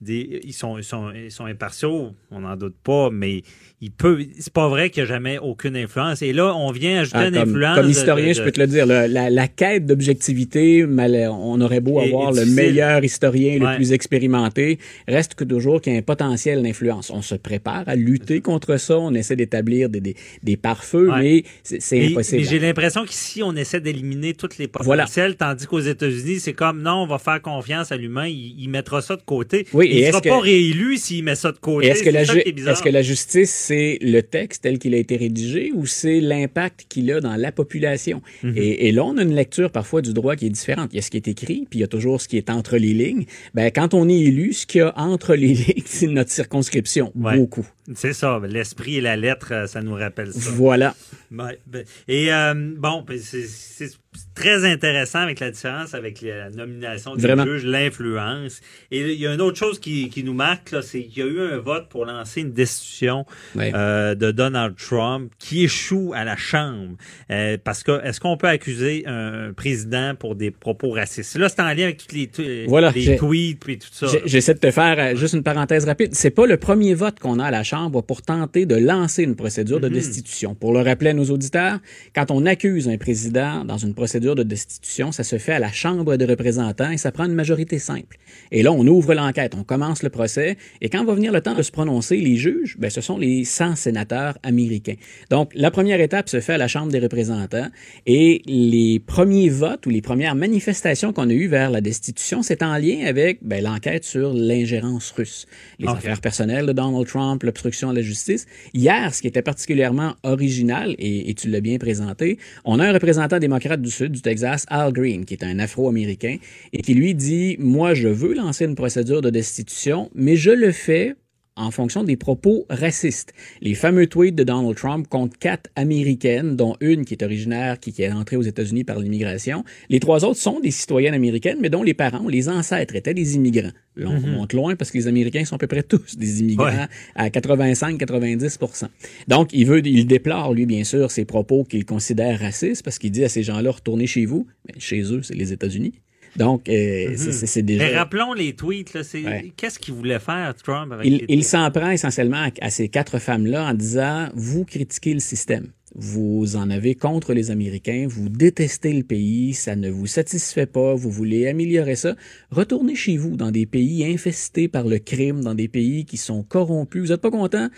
Des, 0.00 0.40
ils 0.44 0.52
sont, 0.52 0.78
ils 0.78 0.84
sont, 0.84 1.10
ils 1.12 1.32
sont 1.32 1.46
impartiaux, 1.46 2.14
on 2.30 2.40
n'en 2.40 2.54
doute 2.54 2.76
pas, 2.84 3.10
mais 3.10 3.42
il 3.84 3.90
peut, 3.90 4.18
c'est 4.38 4.52
pas 4.52 4.68
vrai 4.68 4.88
qu'il 4.88 5.02
n'y 5.02 5.10
a 5.10 5.12
jamais 5.14 5.38
aucune 5.38 5.76
influence. 5.76 6.22
Et 6.22 6.32
là, 6.32 6.54
on 6.56 6.70
vient 6.72 7.00
ajouter 7.00 7.18
Ah, 7.20 7.28
une 7.28 7.34
comme, 7.34 7.48
influence. 7.50 7.76
comme 7.78 7.90
historien, 7.90 8.28
de- 8.28 8.32
je 8.32 8.42
peux 8.42 8.50
te 8.50 8.60
le 8.60 8.66
dire, 8.66 8.86
la, 8.86 9.06
la- 9.06 9.28
la 9.28 9.46
quête 9.48 9.84
d'objectivité, 9.84 10.84
on 10.86 11.60
aurait 11.60 11.80
beau 11.80 12.00
Et- 12.00 12.04
avoir 12.06 12.34
et 12.36 12.40
le 12.44 12.46
meilleur 12.50 13.04
historien, 13.04 13.58
le 13.58 13.76
plus 13.76 13.92
expérimenté, 13.92 14.78
reste 15.06 15.34
que 15.34 15.44
toujours 15.44 15.80
qu'il 15.80 15.92
y 15.92 15.96
a 15.96 15.98
un 15.98 16.02
potentiel 16.02 16.62
d'influence. 16.62 17.10
On 17.10 17.20
se 17.22 17.34
prépare 17.34 17.84
à 17.86 17.94
lutter 17.94 18.40
contre 18.40 18.78
ça, 18.78 18.98
on 18.98 19.12
essaie 19.14 19.36
d'établir 19.36 19.88
des, 19.88 20.00
des, 20.00 20.16
des 20.42 20.56
pare-feux, 20.56 21.10
Ouais. 21.10 21.20
mais 21.20 21.44
c'est 21.62 22.06
impossible. 22.06 22.42
Mais 22.42 22.48
j'ai 22.48 22.58
l'impression 22.58 23.04
qu'ici, 23.04 23.42
on 23.42 23.54
essaie 23.54 23.80
d'éliminer 23.80 24.32
toutes 24.34 24.58
les 24.58 24.68
potentiels, 24.68 25.36
tandis 25.36 25.66
qu'aux 25.66 25.80
États-Unis, 25.80 26.40
c'est 26.40 26.52
comme 26.54 26.80
non, 26.82 27.02
on 27.02 27.06
va 27.06 27.18
faire 27.18 27.42
confiance 27.42 27.92
à 27.92 27.96
l'humain, 27.96 28.26
il, 28.28 28.54
il 28.58 28.68
mettra 28.68 29.02
ça 29.02 29.16
de 29.16 29.22
côté. 29.22 29.66
Oui, 29.72 29.90
il 29.92 30.00
ne 30.02 30.06
sera 30.10 30.20
que- 30.20 30.28
pas 30.30 30.40
réélu 30.40 30.96
s'il 30.96 31.22
met 31.24 31.34
ça 31.34 31.52
de 31.52 31.58
côté. 31.58 31.88
Est-ce 31.88 32.02
que, 32.02 32.10
la 32.10 32.24
ju- 32.24 32.38
est 32.40 32.82
que 32.82 32.88
la 32.88 33.02
justice, 33.02 33.50
c'est 33.74 33.98
le 34.00 34.22
texte 34.22 34.62
tel 34.62 34.78
qu'il 34.78 34.94
a 34.94 34.98
été 34.98 35.16
rédigé 35.16 35.72
ou 35.74 35.86
c'est 35.86 36.20
l'impact 36.20 36.86
qu'il 36.88 37.10
a 37.12 37.20
dans 37.20 37.36
la 37.36 37.50
population? 37.50 38.22
Mhm. 38.42 38.54
et, 38.56 38.88
et 38.88 38.92
là, 38.92 39.04
on 39.04 39.16
a 39.18 39.22
une 39.22 39.34
lecture 39.34 39.70
parfois 39.70 40.00
du 40.02 40.12
droit 40.12 40.36
qui 40.36 40.46
est 40.46 40.50
différente. 40.50 40.90
Il 40.92 40.96
y 40.96 40.98
a 40.98 41.02
ce 41.02 41.10
qui 41.10 41.16
est 41.16 41.28
écrit, 41.28 41.66
puis 41.68 41.80
il 41.80 41.82
y 41.82 41.84
a 41.84 41.88
toujours 41.88 42.20
ce 42.20 42.28
qui 42.28 42.36
est 42.36 42.50
entre 42.50 42.76
les 42.76 42.94
lignes. 42.94 43.26
Ben, 43.54 43.70
quand 43.70 43.94
on 43.94 44.08
est 44.08 44.18
élu, 44.18 44.52
ce 44.52 44.66
qu'il 44.66 44.80
y 44.80 44.82
a 44.82 44.92
entre 44.96 45.34
les 45.34 45.48
lignes, 45.54 45.82
c'est 45.84 46.06
notre 46.06 46.30
circonscription. 46.30 47.12
Ouais. 47.14 47.36
Beaucoup. 47.36 47.66
C'est 47.94 48.14
ça, 48.14 48.40
l'esprit 48.48 48.96
et 48.96 49.00
la 49.00 49.16
lettre, 49.16 49.52
euh, 49.52 49.66
ça 49.66 49.82
nous 49.82 49.94
rappelle 49.94 50.32
ça. 50.32 50.50
Voilà. 50.52 50.94
Ouais, 51.30 51.58
ben, 51.66 51.84
et 52.08 52.32
euh, 52.32 52.54
bon, 52.54 53.04
ben, 53.06 53.18
c'est 53.18 53.88
très 54.34 54.64
intéressant 54.64 55.20
avec 55.20 55.40
la 55.40 55.50
différence 55.50 55.94
avec 55.94 56.20
la 56.22 56.50
nomination 56.50 57.14
des 57.16 57.28
juges, 57.44 57.64
l'influence. 57.64 58.60
Et 58.90 59.12
il 59.12 59.20
y 59.20 59.26
a 59.26 59.34
une 59.34 59.40
autre 59.40 59.56
chose 59.58 59.78
qui, 59.78 60.08
qui 60.08 60.24
nous 60.24 60.34
marque, 60.34 60.74
c'est 60.82 61.04
qu'il 61.04 61.24
y 61.24 61.26
a 61.26 61.30
eu 61.30 61.40
un 61.52 61.58
vote 61.58 61.88
pour 61.88 62.04
lancer 62.04 62.40
une 62.40 62.52
destitution 62.52 63.24
euh, 63.56 64.14
de 64.14 64.30
Donald 64.32 64.74
Trump 64.76 65.32
qui 65.38 65.64
échoue 65.64 66.12
à 66.14 66.24
la 66.24 66.36
Chambre. 66.36 66.96
Euh, 67.30 67.56
parce 67.62 67.82
que 67.82 68.04
est-ce 68.04 68.20
qu'on 68.20 68.36
peut 68.36 68.48
accuser 68.48 69.04
un 69.06 69.52
président 69.54 70.14
pour 70.18 70.34
des 70.34 70.50
propos 70.50 70.90
racistes? 70.90 71.36
Là, 71.36 71.48
c'est 71.48 71.60
en 71.60 71.68
lien 71.72 71.84
avec 71.84 71.98
toutes 71.98 72.12
les, 72.12 72.26
tous 72.26 72.42
les- 72.42 72.66
Voilà, 72.66 72.90
les 72.90 73.00
j'ai- 73.00 73.16
tweets 73.16 73.68
et 73.68 73.78
tout 73.78 73.88
ça. 73.92 74.06
J'essaie 74.24 74.54
de 74.54 74.58
te 74.58 74.70
faire 74.70 74.96
euh, 74.98 75.16
juste 75.16 75.34
une 75.34 75.42
parenthèse 75.42 75.84
rapide. 75.84 76.10
C'est 76.14 76.30
pas 76.30 76.46
le 76.46 76.56
premier 76.56 76.94
vote 76.94 77.18
qu'on 77.20 77.38
a 77.38 77.46
à 77.46 77.50
la 77.50 77.62
Chambre 77.62 78.02
pour 78.02 78.22
tenter 78.22 78.66
de 78.66 78.74
lancer 78.76 79.22
une 79.22 79.36
procédure 79.36 79.80
de 79.80 79.88
Mhm. 79.88 79.94
destitution. 79.94 80.54
Pour 80.54 80.72
le 80.72 80.80
rappeler 80.80 81.10
à 81.10 81.14
nos 81.14 81.26
auditeurs, 81.30 81.78
quand 82.14 82.30
on 82.30 82.46
accuse 82.46 82.88
un 82.88 82.96
président 82.96 83.64
dans 83.64 83.78
une 83.78 83.94
procédure 83.94 84.23
de 84.34 84.42
destitution, 84.42 85.12
ça 85.12 85.22
se 85.24 85.36
fait 85.36 85.52
à 85.52 85.58
la 85.58 85.70
Chambre 85.70 86.16
des 86.16 86.24
représentants 86.24 86.90
et 86.90 86.96
ça 86.96 87.12
prend 87.12 87.26
une 87.26 87.34
majorité 87.34 87.78
simple. 87.78 88.16
Et 88.50 88.62
là, 88.62 88.72
on 88.72 88.86
ouvre 88.86 89.12
l'enquête, 89.14 89.54
on 89.54 89.64
commence 89.64 90.02
le 90.02 90.08
procès 90.08 90.56
et 90.80 90.88
quand 90.88 91.04
va 91.04 91.14
venir 91.14 91.32
le 91.32 91.42
temps 91.42 91.54
de 91.54 91.62
se 91.62 91.70
prononcer, 91.70 92.16
les 92.16 92.36
juges, 92.36 92.76
ben, 92.78 92.90
ce 92.90 93.02
sont 93.02 93.18
les 93.18 93.44
100 93.44 93.76
sénateurs 93.76 94.38
américains. 94.42 94.94
Donc, 95.30 95.50
la 95.54 95.70
première 95.70 96.00
étape 96.00 96.28
se 96.30 96.40
fait 96.40 96.54
à 96.54 96.58
la 96.58 96.68
Chambre 96.68 96.90
des 96.90 97.00
représentants 97.00 97.68
et 98.06 98.40
les 98.46 99.00
premiers 99.04 99.50
votes 99.50 99.84
ou 99.86 99.90
les 99.90 100.00
premières 100.02 100.34
manifestations 100.34 101.12
qu'on 101.12 101.28
a 101.28 101.32
eues 101.32 101.48
vers 101.48 101.70
la 101.70 101.82
destitution, 101.82 102.42
c'est 102.42 102.62
en 102.62 102.78
lien 102.78 103.04
avec 103.06 103.40
ben, 103.42 103.62
l'enquête 103.62 104.04
sur 104.04 104.32
l'ingérence 104.32 105.10
russe, 105.10 105.46
les 105.78 105.88
Ok. 105.88 105.96
affaires 105.98 106.20
personnelles 106.20 106.66
de 106.66 106.72
Donald 106.72 107.06
Trump, 107.06 107.42
l'obstruction 107.42 107.90
à 107.90 107.92
la 107.92 108.02
justice. 108.02 108.46
Hier, 108.72 109.14
ce 109.14 109.20
qui 109.20 109.28
était 109.28 109.42
particulièrement 109.42 110.14
original, 110.22 110.94
et, 110.98 111.28
et 111.30 111.34
tu 111.34 111.48
l'as 111.50 111.60
bien 111.60 111.78
présenté, 111.78 112.38
on 112.64 112.78
a 112.78 112.86
un 112.86 112.92
représentant 112.92 113.38
démocrate 113.38 113.80
du 113.82 113.90
Sud, 113.90 114.13
du 114.14 114.22
Texas, 114.22 114.64
Al 114.68 114.92
Green, 114.92 115.24
qui 115.24 115.34
est 115.34 115.44
un 115.44 115.58
Afro-Américain, 115.58 116.38
et 116.72 116.82
qui 116.82 116.94
lui 116.94 117.14
dit, 117.14 117.56
moi, 117.58 117.94
je 117.94 118.08
veux 118.08 118.34
lancer 118.34 118.64
une 118.64 118.74
procédure 118.74 119.20
de 119.20 119.30
destitution, 119.30 120.10
mais 120.14 120.36
je 120.36 120.50
le 120.50 120.72
fais 120.72 121.14
en 121.56 121.70
fonction 121.70 122.02
des 122.02 122.16
propos 122.16 122.66
racistes. 122.68 123.32
Les 123.60 123.74
fameux 123.74 124.06
tweets 124.06 124.34
de 124.34 124.42
Donald 124.42 124.76
Trump 124.76 125.06
contre 125.08 125.38
quatre 125.38 125.70
Américaines, 125.76 126.56
dont 126.56 126.76
une 126.80 127.04
qui 127.04 127.14
est 127.14 127.22
originaire, 127.22 127.78
qui, 127.78 127.92
qui 127.92 128.02
est 128.02 128.10
entrée 128.10 128.36
aux 128.36 128.42
États-Unis 128.42 128.84
par 128.84 128.98
l'immigration. 128.98 129.64
Les 129.88 130.00
trois 130.00 130.24
autres 130.24 130.40
sont 130.40 130.58
des 130.60 130.70
citoyennes 130.72 131.14
américaines, 131.14 131.58
mais 131.60 131.70
dont 131.70 131.82
les 131.82 131.94
parents 131.94 132.24
ou 132.24 132.28
les 132.28 132.48
ancêtres 132.48 132.96
étaient 132.96 133.14
des 133.14 133.36
immigrants. 133.36 133.70
Là, 133.96 134.08
on 134.10 134.20
Mhm. 134.20 134.32
monte 134.32 134.52
loin 134.52 134.74
parce 134.74 134.90
que 134.90 134.98
les 134.98 135.06
Américains 135.06 135.44
sont 135.44 135.54
à 135.54 135.58
peu 135.58 135.68
près 135.68 135.84
tous 135.84 136.16
des 136.16 136.40
immigrants 136.40 136.64
Ouais. 136.66 136.86
à 137.14 137.30
85-90% 137.30 138.88
Donc, 139.28 139.50
il 139.52 139.66
veut, 139.66 139.86
il 139.86 140.06
déplore, 140.06 140.52
lui, 140.54 140.66
bien 140.66 140.82
sûr, 140.82 141.10
ces 141.12 141.24
propos 141.24 141.62
qu'il 141.64 141.84
considère 141.84 142.40
racistes 142.40 142.82
parce 142.82 142.98
qu'il 142.98 143.12
dit 143.12 143.24
à 143.24 143.28
ces 143.28 143.44
gens-là, 143.44 143.70
retournez 143.70 144.06
chez 144.08 144.26
vous. 144.26 144.46
Mais 144.66 144.80
chez 144.80 145.02
eux, 145.12 145.22
c'est 145.22 145.34
les 145.36 145.52
États-Unis. 145.52 145.92
Donc, 146.36 146.68
euh, 146.68 147.10
Mhm. 147.10 147.16
c'est- 147.16 147.62
déjà... 147.62 147.84
Mais 147.84 147.96
rappelons 147.96 148.32
les 148.32 148.54
tweets. 148.54 148.92
Ouais. 149.14 149.52
Qu'est-ce 149.56 149.78
qu'il 149.78 149.94
voulait 149.94 150.18
faire, 150.18 150.52
Trump, 150.56 150.92
avec 150.92 151.06
Il, 151.06 151.24
il 151.28 151.44
s'en 151.44 151.70
prend 151.70 151.90
essentiellement 151.90 152.38
à, 152.48 152.50
à 152.66 152.70
ces 152.70 152.88
quatre 152.88 153.18
femmes-là 153.18 153.68
en 153.70 153.74
disant 153.74 154.28
vous 154.34 154.64
critiquez 154.64 155.14
le 155.14 155.20
système. 155.20 155.68
Vous 155.96 156.56
en 156.56 156.70
avez 156.70 156.96
contre 156.96 157.34
les 157.34 157.52
Américains, 157.52 158.06
vous 158.08 158.28
détestez 158.28 158.92
le 158.92 159.04
pays, 159.04 159.54
ça 159.54 159.76
ne 159.76 159.88
vous 159.88 160.08
satisfait 160.08 160.66
pas, 160.66 160.92
vous 160.94 161.10
voulez 161.10 161.46
améliorer 161.46 161.94
ça. 161.94 162.16
Retournez 162.50 162.96
chez 162.96 163.16
vous 163.16 163.36
dans 163.36 163.52
des 163.52 163.64
pays 163.64 164.04
infestés 164.04 164.66
par 164.66 164.88
le 164.88 164.98
crime, 164.98 165.40
dans 165.44 165.54
des 165.54 165.68
pays 165.68 166.04
qui 166.04 166.16
sont 166.16 166.42
corrompus. 166.42 167.02
Vous 167.02 167.08
n'êtes 167.12 167.20
pas 167.20 167.30
content? 167.30 167.68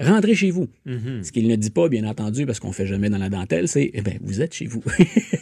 Rentrez 0.00 0.34
chez 0.34 0.50
vous. 0.50 0.66
Mhm. 0.86 1.22
Ce 1.22 1.30
qu'il 1.30 1.46
ne 1.46 1.54
dit 1.54 1.70
pas, 1.70 1.88
bien 1.88 2.04
entendu, 2.04 2.46
parce 2.46 2.58
qu'on 2.58 2.72
fait 2.72 2.86
jamais 2.86 3.10
dans 3.10 3.18
la 3.18 3.28
dentelle, 3.28 3.68
c'est 3.68 3.92
eh 3.94 4.00
ben 4.02 4.18
vous 4.22 4.40
êtes 4.42 4.52
chez 4.54 4.66
vous. 4.66 4.82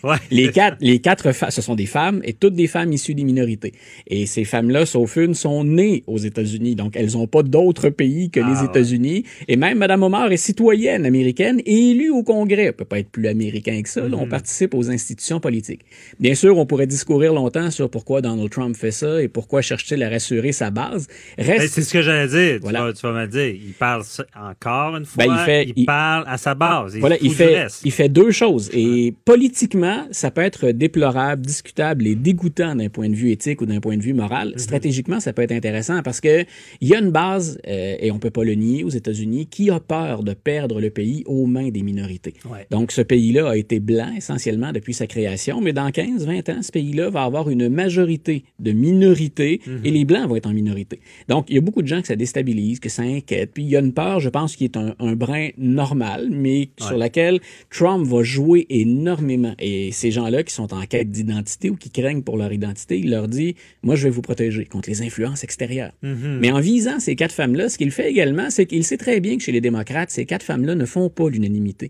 Ouais. 0.04 0.16
les 0.32 0.50
quatre, 0.50 0.78
les 0.80 0.98
quatre 0.98 1.30
ce 1.50 1.62
sont 1.62 1.76
des 1.76 1.86
femmes 1.86 2.22
et 2.24 2.32
toutes 2.32 2.54
des 2.54 2.66
femmes 2.66 2.92
issues 2.92 3.14
des 3.14 3.22
minorités. 3.22 3.72
Et 4.08 4.26
ces 4.26 4.42
femmes-là, 4.44 4.84
sauf 4.84 5.14
une, 5.14 5.32
sont 5.34 5.62
nées 5.62 6.02
aux 6.08 6.18
États-Unis, 6.18 6.74
donc 6.74 6.96
elles 6.96 7.12
n'ont 7.12 7.28
pas 7.28 7.44
d'autre 7.44 7.88
pays 7.88 8.28
que 8.28 8.40
Ah, 8.40 8.50
les 8.52 8.58
ouais. 8.58 8.64
États-Unis. 8.66 9.22
Et 9.46 9.54
même 9.54 9.78
Madame 9.78 10.02
Omar 10.02 10.32
est 10.32 10.36
citoyenne 10.36 11.06
américaine 11.06 11.60
et 11.64 11.90
élue 11.92 12.10
au 12.10 12.24
Congrès. 12.24 12.64
Elle 12.64 12.72
peut 12.72 12.84
pas 12.84 12.98
être 12.98 13.10
plus 13.10 13.28
américain 13.28 13.80
que 13.80 13.88
ça. 13.88 14.08
là. 14.08 14.16
On 14.18 14.26
participe 14.26 14.74
aux 14.74 14.90
institutions 14.90 15.38
politiques. 15.38 15.82
Bien 16.18 16.34
sûr, 16.34 16.58
on 16.58 16.66
pourrait 16.66 16.88
discourir 16.88 17.32
longtemps 17.32 17.70
sur 17.70 17.88
pourquoi 17.88 18.22
Donald 18.22 18.50
Trump 18.50 18.74
fait 18.76 18.90
ça 18.90 19.22
et 19.22 19.28
pourquoi 19.28 19.62
cherche-t-il 19.62 20.02
à 20.02 20.08
rassurer 20.10 20.50
sa 20.50 20.70
base. 20.72 21.06
Ben, 21.38 21.46
Reste 21.46 21.74
c'est 21.74 21.82
ce 21.82 21.92
que 21.92 22.02
j'allais 22.02 22.26
dire. 22.26 22.58
Tu 22.60 22.72
vas- 22.72 22.92
Tu, 22.92 23.06
vas, 23.06 23.12
me 23.22 23.26
dire. 23.28 23.46
Il 23.54 23.72
parle 23.78 24.02
encore 24.50 24.96
une 24.96 25.04
fois. 25.04 25.24
Ben, 25.26 25.32
il 25.34 25.44
fait- 25.44 25.72
il- 25.76 25.86
parle 25.86 26.24
à 26.26 26.36
sa 26.38 26.54
base. 26.54 26.96
Voilà, 26.98 27.16
il 27.20 27.30
fout 27.30 27.46
du 27.46 27.52
fait, 27.52 27.66
il 27.84 27.90
fait 27.92 28.08
deux 28.08 28.30
choses. 28.30 28.70
Et 28.72 29.14
politiquement, 29.24 30.06
ça 30.10 30.30
peut 30.30 30.40
être 30.40 30.70
déplorable, 30.70 31.44
discutable 31.44 32.06
et 32.06 32.14
dégoûtant 32.14 32.74
d'un 32.76 32.88
point 32.88 33.08
de 33.08 33.14
vue 33.14 33.30
éthique 33.30 33.60
ou 33.60 33.66
d'un 33.66 33.80
point 33.80 33.96
de 33.96 34.02
vue 34.02 34.14
moral. 34.14 34.50
Mhm. 34.52 34.58
Stratégiquement, 34.58 35.20
ça 35.20 35.32
peut 35.32 35.42
être 35.42 35.52
intéressant 35.52 36.02
parce 36.02 36.20
que 36.20 36.44
il 36.80 36.88
y 36.88 36.94
a 36.94 36.98
une 37.00 37.10
base, 37.10 37.58
euh, 37.66 37.96
et 38.00 38.10
on 38.10 38.18
peut 38.18 38.30
pas 38.30 38.44
le 38.44 38.54
nier 38.54 38.84
aux 38.84 38.88
États-Unis, 38.90 39.46
qui 39.46 39.70
a 39.70 39.80
peur 39.80 40.22
de 40.22 40.32
perdre 40.34 40.80
le 40.80 40.90
pays 40.90 41.22
aux 41.26 41.46
mains 41.46 41.68
des 41.70 41.82
minorités. 41.82 42.34
Ouais. 42.50 42.66
Donc, 42.70 42.92
ce 42.92 43.02
pays-là 43.02 43.50
a 43.50 43.56
été 43.56 43.80
blanc 43.80 44.12
essentiellement 44.16 44.72
depuis 44.72 44.94
sa 44.94 45.06
création, 45.06 45.60
mais 45.60 45.72
dans 45.72 45.90
15, 45.90 46.26
20 46.26 46.48
ans, 46.48 46.62
ce 46.62 46.70
pays-là 46.72 47.10
va 47.10 47.24
avoir 47.24 47.48
une 47.50 47.68
majorité 47.68 48.44
de 48.58 48.72
minorités 48.72 49.60
Mhm. 49.66 49.80
et 49.84 49.90
les 49.90 50.04
blancs 50.04 50.28
vont 50.28 50.36
être 50.36 50.46
en 50.48 50.52
minorité. 50.52 51.00
Donc, 51.28 51.46
il 51.48 51.54
y 51.56 51.58
a 51.58 51.60
beaucoup 51.60 51.82
de 51.82 51.86
gens 51.88 52.00
que 52.00 52.06
ça 52.08 52.16
déstabilise, 52.16 52.80
que 52.80 52.88
ça 52.88 53.02
inquiète. 53.02 53.50
Puis, 53.54 53.64
il 53.64 53.68
y 53.70 53.76
a 53.76 53.80
une 53.80 53.92
peur, 53.92 54.20
je 54.20 54.28
pense, 54.32 54.56
qui 54.56 54.64
est 54.64 54.76
un, 54.76 54.94
un 54.98 55.14
brin 55.14 55.50
normal, 55.56 56.28
mais 56.30 56.70
sur 56.80 56.96
laquelle 56.96 57.40
Trump 57.70 58.04
va 58.06 58.22
jouer 58.24 58.66
énormément. 58.68 59.54
Et 59.58 59.92
ces 59.92 60.10
gens-là 60.10 60.42
qui 60.42 60.52
sont 60.52 60.74
en 60.74 60.82
quête 60.86 61.10
d'identité 61.10 61.70
ou 61.70 61.76
qui 61.76 61.90
craignent 61.90 62.22
pour 62.22 62.36
leur 62.36 62.52
identité, 62.52 62.98
il 62.98 63.10
leur 63.10 63.28
dit, 63.28 63.54
moi, 63.82 63.94
je 63.94 64.04
vais 64.04 64.10
vous 64.10 64.22
protéger 64.22 64.64
contre 64.64 64.88
les 64.88 65.02
influences 65.02 65.44
extérieures. 65.44 65.92
Mhm. 66.02 66.38
Mais 66.40 66.50
en 66.50 66.60
visant 66.60 66.98
ces 66.98 67.14
quatre 67.14 67.32
femmes-là, 67.32 67.68
ce 67.68 67.78
qu'il 67.78 67.90
fait 67.90 68.10
également, 68.10 68.50
c'est 68.50 68.66
qu'il 68.66 68.84
sait 68.84 68.96
très 68.96 69.20
bien 69.20 69.36
que 69.36 69.42
chez 69.42 69.52
les 69.52 69.60
démocrates, 69.60 70.10
ces 70.10 70.24
quatre 70.24 70.42
femmes-là 70.42 70.74
ne 70.74 70.84
font 70.84 71.08
pas 71.08 71.28
l'unanimité. 71.28 71.88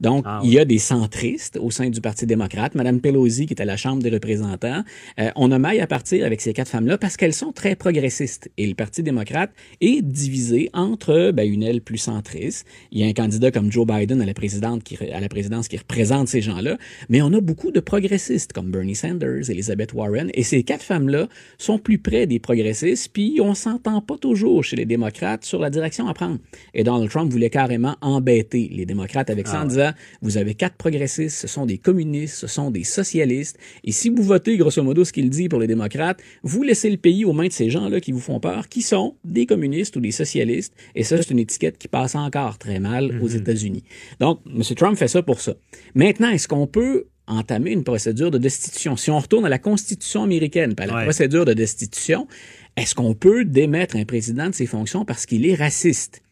Donc, 0.00 0.24
Ah 0.26 0.40
il 0.42 0.52
y 0.52 0.58
a 0.58 0.64
des 0.64 0.78
centristes 0.78 1.58
au 1.60 1.70
sein 1.70 1.90
du 1.90 2.00
Parti 2.00 2.26
démocrate. 2.26 2.74
Madame 2.74 3.00
Pelosi, 3.00 3.46
qui 3.46 3.54
est 3.54 3.62
à 3.62 3.64
la 3.64 3.76
Chambre 3.76 4.02
des 4.02 4.10
représentants, 4.10 4.82
euh, 5.20 5.30
on 5.36 5.52
a 5.52 5.58
maille 5.58 5.80
à 5.80 5.86
partir 5.86 6.24
avec 6.24 6.40
ces 6.40 6.52
quatre 6.52 6.68
femmes-là 6.68 6.98
parce 6.98 7.16
qu'elles 7.16 7.34
sont 7.34 7.52
très 7.52 7.76
progressistes. 7.76 8.50
Et 8.56 8.66
le 8.66 8.74
Parti 8.74 9.02
démocrate 9.02 9.50
est 9.80 10.02
divisé 10.02 10.70
entre 10.72 11.30
ben, 11.32 11.50
une 11.50 11.62
aile 11.62 11.81
plus 11.82 11.98
centriste. 11.98 12.66
Il 12.90 13.00
y 13.00 13.04
a 13.04 13.06
un 13.06 13.12
candidat 13.12 13.50
comme 13.50 13.70
Joe 13.70 13.86
Biden 13.86 14.20
à 14.20 14.26
la, 14.26 14.34
présidente 14.34 14.82
qui, 14.82 14.96
à 14.96 15.20
la 15.20 15.28
présidence 15.28 15.68
qui 15.68 15.76
représente 15.76 16.28
ces 16.28 16.40
gens-là. 16.40 16.78
Mais 17.08 17.22
on 17.22 17.32
a 17.32 17.40
beaucoup 17.40 17.70
de 17.70 17.80
progressistes 17.80 18.52
comme 18.52 18.70
Bernie 18.70 18.94
Sanders, 18.94 19.50
Elizabeth 19.50 19.92
Warren. 19.92 20.30
Et 20.34 20.42
ces 20.42 20.62
quatre 20.62 20.82
femmes-là 20.82 21.28
sont 21.58 21.78
plus 21.78 21.98
près 21.98 22.26
des 22.26 22.38
progressistes. 22.38 23.10
Puis 23.12 23.38
on 23.40 23.54
s'entend 23.54 24.00
pas 24.00 24.16
toujours 24.16 24.64
chez 24.64 24.76
les 24.76 24.86
démocrates 24.86 25.44
sur 25.44 25.58
la 25.58 25.70
direction 25.70 26.08
à 26.08 26.14
prendre. 26.14 26.38
Et 26.74 26.84
Donald 26.84 27.10
Trump 27.10 27.30
voulait 27.30 27.50
carrément 27.50 27.96
embêter 28.00 28.70
les 28.72 28.86
démocrates 28.86 29.30
avec 29.30 29.46
ça 29.46 29.58
Ah 29.60 29.64
en 29.64 29.66
disant, 29.66 29.90
vous 30.20 30.36
avez 30.36 30.54
quatre 30.54 30.76
progressistes, 30.76 31.36
ce 31.36 31.46
sont 31.46 31.66
des 31.66 31.78
communistes, 31.78 32.36
ce 32.36 32.46
sont 32.46 32.70
des 32.70 32.84
socialistes. 32.84 33.58
Et 33.84 33.92
si 33.92 34.08
vous 34.08 34.22
votez, 34.22 34.56
grosso 34.56 34.82
modo, 34.82 35.04
ce 35.04 35.12
qu'il 35.12 35.30
dit 35.30 35.48
pour 35.48 35.60
les 35.60 35.66
démocrates, 35.66 36.20
vous 36.42 36.62
laissez 36.62 36.90
le 36.90 36.96
pays 36.96 37.24
aux 37.24 37.32
mains 37.32 37.48
de 37.48 37.52
ces 37.52 37.70
gens-là 37.70 38.00
qui 38.00 38.12
vous 38.12 38.20
font 38.20 38.40
peur, 38.40 38.68
qui 38.68 38.82
sont 38.82 39.16
des 39.24 39.46
communistes 39.46 39.96
ou 39.96 40.00
des 40.00 40.12
socialistes. 40.12 40.74
Et 40.94 41.02
ça, 41.02 41.16
c'est 41.16 41.30
une 41.30 41.38
étiquette 41.38 41.71
qui 41.78 41.88
passe 41.88 42.14
encore 42.14 42.58
très 42.58 42.78
mal 42.78 43.20
aux 43.22 43.28
États-Unis. 43.28 43.84
Donc, 44.20 44.40
M. 44.46 44.62
Trump 44.76 44.96
fait 44.96 45.08
ça 45.08 45.22
pour 45.22 45.40
ça. 45.40 45.54
Maintenant, 45.94 46.30
est-ce 46.30 46.48
qu'on 46.48 46.66
peut 46.66 47.06
entamer 47.26 47.70
une 47.72 47.84
procédure 47.84 48.30
de 48.30 48.38
destitution? 48.38 48.96
Si 48.96 49.10
on 49.10 49.18
retourne 49.18 49.46
à 49.46 49.48
la 49.48 49.58
Constitution 49.58 50.22
américaine, 50.24 50.74
à 50.78 50.86
la 50.86 50.94
Ouais. 50.96 51.04
procédure 51.04 51.44
de 51.44 51.52
destitution, 51.54 52.26
Est-ce 52.74 52.94
qu'on 52.94 53.12
peut 53.12 53.44
démettre 53.44 53.96
un 53.96 54.06
président 54.06 54.48
de 54.48 54.54
ses 54.54 54.64
fonctions 54.64 55.04
parce 55.04 55.26
qu'il 55.26 55.44
est 55.44 55.54
raciste? 55.54 56.22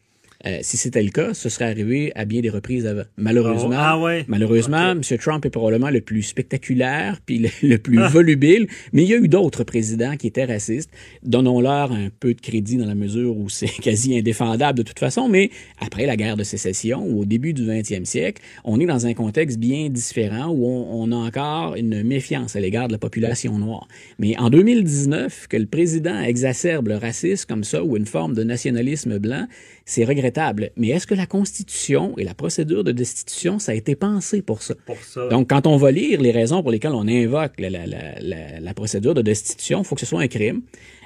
Euh, 0.45 0.59
si 0.61 0.77
c'était 0.77 1.03
le 1.03 1.11
cas, 1.11 1.33
ce 1.33 1.49
serait 1.49 1.65
arrivé 1.65 2.11
à 2.15 2.25
bien 2.25 2.41
des 2.41 2.49
reprises 2.49 2.87
avant. 2.87 3.03
Malheureusement, 3.17 3.75
ah 3.77 3.99
ouais. 3.99 4.25
malheureusement, 4.27 4.91
M. 4.91 5.01
Trump 5.19 5.45
est 5.45 5.49
probablement 5.49 5.89
le 5.89 6.01
plus 6.01 6.23
spectaculaire 6.23 7.19
puis 7.25 7.39
le, 7.39 7.49
le 7.63 7.77
plus 7.77 7.99
ah. 7.99 8.07
volubile, 8.07 8.67
mais 8.93 9.03
il 9.03 9.09
y 9.09 9.13
a 9.13 9.17
eu 9.17 9.27
d'autres 9.27 9.63
présidents 9.63 10.17
qui 10.17 10.27
étaient 10.27 10.45
racistes. 10.45 10.89
Donnons-leur 11.23 11.91
un 11.91 12.09
peu 12.19 12.33
de 12.33 12.41
crédit 12.41 12.77
dans 12.77 12.87
la 12.87 12.95
mesure 12.95 13.37
où 13.37 13.49
c'est 13.49 13.67
quasi 13.81 14.17
indéfendable 14.17 14.77
de 14.77 14.83
toute 14.83 14.99
façon, 14.99 15.29
mais 15.29 15.51
après 15.79 16.05
la 16.05 16.15
guerre 16.15 16.37
de 16.37 16.43
sécession 16.43 17.05
ou 17.05 17.21
au 17.21 17.25
début 17.25 17.53
du 17.53 17.63
20e 17.63 18.05
siècle, 18.05 18.41
on 18.63 18.79
est 18.79 18.85
dans 18.85 19.05
un 19.05 19.13
contexte 19.13 19.59
bien 19.59 19.89
différent 19.89 20.47
où 20.49 20.65
on, 20.65 21.03
on 21.03 21.11
a 21.11 21.15
encore 21.15 21.75
une 21.75 22.03
méfiance 22.03 22.55
à 22.55 22.59
l'égard 22.59 22.87
de 22.87 22.93
la 22.93 22.99
population 22.99 23.57
noire. 23.57 23.87
Mais 24.17 24.37
en 24.37 24.49
2019, 24.49 25.47
que 25.47 25.57
le 25.57 25.65
président 25.65 26.19
exacerbe 26.21 26.87
le 26.87 26.97
racisme 26.97 27.45
comme 27.47 27.63
ça 27.63 27.83
ou 27.83 27.97
une 27.97 28.05
forme 28.05 28.33
de 28.33 28.43
nationalisme 28.43 29.19
blanc, 29.19 29.47
c'est 29.85 30.03
regrettable. 30.05 30.71
Mais 30.77 30.89
est-ce 30.89 31.07
que 31.07 31.15
la 31.15 31.25
Constitution 31.25 32.13
et 32.17 32.23
la 32.23 32.33
procédure 32.33 32.83
de 32.83 32.91
destitution, 32.91 33.59
ça 33.59 33.71
a 33.73 33.75
été 33.75 33.95
pensé 33.95 34.41
pour 34.41 34.61
ça? 34.61 34.75
Pour 34.85 34.97
ça. 35.03 35.27
Donc, 35.29 35.49
quand 35.49 35.67
on 35.67 35.77
va 35.77 35.91
lire 35.91 36.21
les 36.21 36.31
raisons 36.31 36.61
pour 36.61 36.71
lesquelles 36.71 36.93
on 36.93 37.07
invoque 37.07 37.53
la, 37.59 37.69
la, 37.69 37.85
la, 37.85 38.59
la 38.59 38.73
procédure 38.73 39.13
de 39.13 39.21
destitution, 39.21 39.81
il 39.81 39.85
faut 39.85 39.95
que 39.95 40.01
ce 40.01 40.07
soit 40.07 40.21
un 40.21 40.27
crime, 40.27 40.61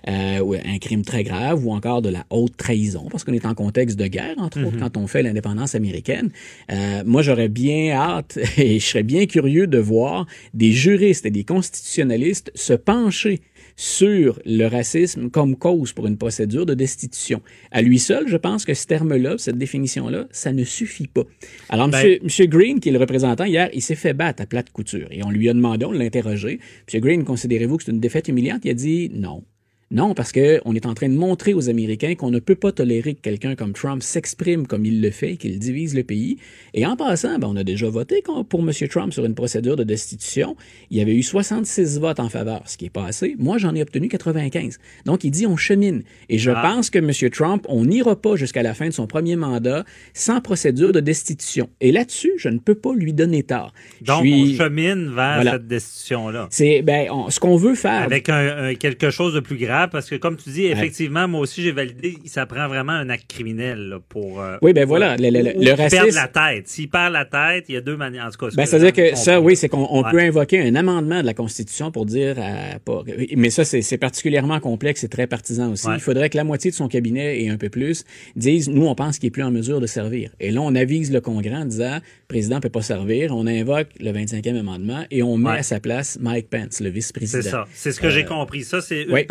euh, 0.07 0.57
un 0.65 0.77
crime 0.77 1.03
très 1.03 1.23
grave 1.23 1.65
ou 1.65 1.71
encore 1.71 2.01
de 2.01 2.09
la 2.09 2.25
haute 2.29 2.55
trahison, 2.57 3.07
parce 3.09 3.23
qu'on 3.23 3.33
est 3.33 3.45
en 3.45 3.55
contexte 3.55 3.97
de 3.97 4.07
guerre, 4.07 4.35
entre 4.37 4.59
autres, 4.61 4.75
Mhm. 4.75 4.79
quand 4.81 4.97
on 4.97 5.07
fait 5.07 5.23
l'indépendance 5.23 5.73
américaine. 5.73 6.29
Euh, 6.71 7.01
moi, 7.05 7.21
j'aurais 7.21 7.49
bien 7.49 7.91
hâte 7.91 8.37
et 8.57 8.79
je 8.79 8.85
serais 8.85 9.03
bien 9.03 9.25
curieux 9.25 9.67
de 9.67 9.77
voir 9.79 10.27
des 10.53 10.71
juristes 10.71 11.25
et 11.25 11.31
des 11.31 11.43
constitutionnalistes 11.43 12.51
se 12.55 12.73
pencher 12.73 13.41
sur 13.75 14.39
le 14.45 14.67
racisme 14.67 15.29
comme 15.29 15.55
cause 15.55 15.93
pour 15.93 16.07
une 16.07 16.17
procédure 16.17 16.65
de 16.65 16.73
destitution. 16.73 17.41
À 17.71 17.81
lui 17.81 17.99
seul, 17.99 18.27
je 18.27 18.37
pense 18.37 18.65
que 18.65 18.73
ce 18.73 18.85
terme-là, 18.87 19.37
cette 19.37 19.57
définition-là, 19.57 20.27
ça 20.31 20.53
ne 20.53 20.63
suffit 20.63 21.07
pas. 21.07 21.23
Alors, 21.69 21.89
Ben- 21.89 22.19
monsieur 22.23 22.45
Green, 22.45 22.79
qui 22.79 22.89
est 22.89 22.91
le 22.93 22.99
représentant 22.99 23.45
hier, 23.45 23.69
il 23.73 23.81
s'est 23.81 23.95
fait 23.95 24.13
battre 24.13 24.41
à 24.41 24.45
plate 24.45 24.69
couture 24.71 25.07
et 25.11 25.23
on 25.23 25.29
lui 25.29 25.49
a 25.49 25.53
demandé, 25.53 25.85
on 25.85 25.91
l'a 25.91 26.05
interrogé. 26.05 26.59
Monsieur 26.87 26.99
Green, 26.99 27.23
considérez-vous 27.23 27.77
que 27.77 27.83
c'est 27.83 27.91
une 27.91 27.99
défaite 27.99 28.27
humiliante? 28.27 28.61
Il 28.63 28.71
a 28.71 28.73
dit 28.73 29.09
non. 29.13 29.43
Non, 29.91 30.15
parce 30.15 30.31
que 30.31 30.59
on 30.65 30.73
est 30.73 30.87
en 30.87 30.95
train 30.95 31.07
de 31.09 31.13
montrer 31.13 31.53
aux 31.53 31.69
Américains 31.69 32.15
qu'on 32.15 32.31
ne 32.31 32.39
peut 32.39 32.55
pas 32.55 32.71
tolérer 32.71 33.13
que 33.13 33.21
quelqu'un 33.21 33.55
comme 33.55 33.73
Trump 33.73 34.01
s'exprime 34.01 34.65
comme 34.65 34.83
il 34.83 34.99
le 34.99 35.11
fait, 35.11 35.35
qu'il 35.37 35.59
divise 35.59 35.93
le 35.95 36.03
pays. 36.03 36.37
Et 36.73 36.87
en 36.87 36.95
passant, 36.95 37.37
ben, 37.37 37.47
on 37.47 37.55
a 37.55 37.63
déjà 37.63 37.87
voté 37.87 38.23
pour 38.49 38.61
M. 38.61 38.71
Trump 38.89 39.13
sur 39.13 39.23
une 39.25 39.35
procédure 39.35 39.75
de 39.75 39.83
destitution. 39.83 40.55
Il 40.89 40.97
y 40.97 41.01
avait 41.01 41.13
eu 41.15 41.21
66 41.21 41.99
votes 41.99 42.19
en 42.19 42.29
faveur, 42.29 42.63
ce 42.65 42.77
qui 42.77 42.85
est 42.85 42.89
pas 42.89 43.05
assez. 43.05 43.35
Moi, 43.37 43.59
j'en 43.59 43.75
ai 43.75 43.83
obtenu 43.83 44.07
95. 44.07 44.79
Donc, 45.05 45.23
il 45.23 45.29
dit 45.29 45.45
on 45.45 45.55
chemine. 45.55 46.01
Et 46.29 46.39
je 46.39 46.49
Ah. 46.49 46.61
pense 46.63 46.89
que 46.89 46.97
M. 46.97 47.11
Trump, 47.29 47.63
on 47.69 47.85
n'ira 47.85 48.19
pas 48.19 48.35
jusqu'à 48.35 48.63
la 48.63 48.73
fin 48.73 48.87
de 48.87 48.93
son 48.93 49.05
premier 49.05 49.35
mandat 49.35 49.85
sans 50.15 50.41
procédure 50.41 50.93
de 50.93 50.99
destitution. 50.99 51.69
Et 51.79 51.91
là-dessus, 51.91 52.31
je 52.37 52.49
ne 52.49 52.57
peux 52.57 52.75
pas 52.75 52.95
lui 52.95 53.13
donner 53.13 53.43
tort. 53.43 53.71
Donc, 54.01 54.21
suis- 54.23 54.55
on 54.55 54.63
chemine 54.63 55.05
vers 55.13 55.35
Voilà. 55.35 55.51
cette 55.51 55.67
destitution-là. 55.67 56.47
C'est 56.49 56.81
ben, 56.81 57.07
on- 57.11 57.29
ce 57.29 57.39
qu'on 57.39 57.55
veut 57.55 57.75
faire. 57.75 58.01
Avec 58.01 58.29
un, 58.29 58.69
un- 58.69 58.73
quelque 58.73 59.11
chose 59.11 59.35
de 59.35 59.39
plus 59.41 59.57
grave, 59.57 59.74
parce 59.91 60.09
que 60.09 60.15
comme 60.15 60.37
tu 60.37 60.49
dis, 60.49 60.65
effectivement, 60.65 61.27
moi 61.27 61.41
aussi 61.41 61.61
j'ai 61.63 61.71
validé, 61.71 62.17
ça 62.25 62.45
prend 62.45 62.67
vraiment 62.67 62.93
un 62.93 63.09
acte 63.09 63.27
criminel 63.27 63.89
là, 63.89 63.99
pour. 64.07 64.41
euh, 64.41 64.57
Oui, 64.61 64.73
ben 64.73 64.85
voilà, 64.85 65.15
le- 65.17 65.29
le- 65.29 65.71
racisme- 65.73 65.89
perde 65.89 66.11
la 66.13 66.27
tête. 66.27 66.67
S'il 66.67 66.89
perd 66.89 67.13
la 67.13 67.25
tête, 67.25 67.65
il 67.69 67.75
y 67.75 67.77
a 67.77 67.81
deux 67.81 67.97
manières. 67.97 68.25
En 68.25 68.29
tout 68.31 68.37
cas, 68.45 68.55
Ben, 68.55 68.65
c'est-à-dire 68.65 68.93
que 68.93 69.15
ça, 69.15 69.39
oui, 69.41 69.55
c'est 69.55 69.69
qu'on 69.69 69.87
on 69.89 70.03
Ouais. 70.03 70.11
peut 70.11 70.19
invoquer 70.19 70.59
un 70.61 70.75
amendement 70.75 71.21
de 71.21 71.25
la 71.25 71.33
Constitution 71.33 71.91
pour 71.91 72.05
dire, 72.05 72.37
à, 72.39 72.79
pas- 72.79 73.03
mais 73.35 73.49
ça, 73.49 73.63
c'est 73.65 73.97
particulièrement 73.97 74.59
complexe 74.59 75.03
et 75.03 75.09
très 75.09 75.27
partisan 75.27 75.71
aussi. 75.71 75.87
Ouais. 75.87 75.95
Il 75.95 76.01
faudrait 76.01 76.29
que 76.29 76.37
la 76.37 76.43
moitié 76.43 76.71
de 76.71 76.75
son 76.75 76.87
cabinet 76.87 77.41
et 77.43 77.49
un 77.49 77.57
peu 77.57 77.69
plus 77.69 78.03
disent, 78.35 78.69
nous, 78.69 78.85
on 78.85 78.95
pense 78.95 79.19
qu'il 79.19 79.27
est 79.27 79.31
plus 79.31 79.43
en 79.43 79.51
mesure 79.51 79.79
de 79.81 79.87
servir. 79.87 80.31
Et 80.39 80.51
là, 80.51 80.61
on 80.61 80.75
avise 80.75 81.11
le 81.11 81.21
Congrès 81.21 81.55
en 81.55 81.65
disant, 81.65 81.95
le 81.95 82.27
président 82.27 82.59
peut 82.59 82.69
pas 82.69 82.81
servir. 82.81 83.35
On 83.35 83.47
invoque 83.47 83.87
le 83.99 84.11
25e 84.11 84.57
amendement 84.57 85.03
et 85.11 85.23
on 85.23 85.37
met 85.37 85.49
Ouais. 85.51 85.57
à 85.59 85.63
sa 85.63 85.79
place 85.79 86.17
Mike 86.21 86.49
Pence, 86.49 86.79
le 86.79 86.89
vice-président. 86.89 87.41
C'est 87.43 87.49
ça. 87.49 87.65
C'est 87.73 87.91
ce 87.91 87.99
que 87.99 88.07
Euh, 88.07 88.09
j'ai 88.11 88.25
compris. 88.25 88.63
Ça, 88.63 88.81
c'est 88.81 89.03
une 89.03 89.11
oui. 89.11 89.23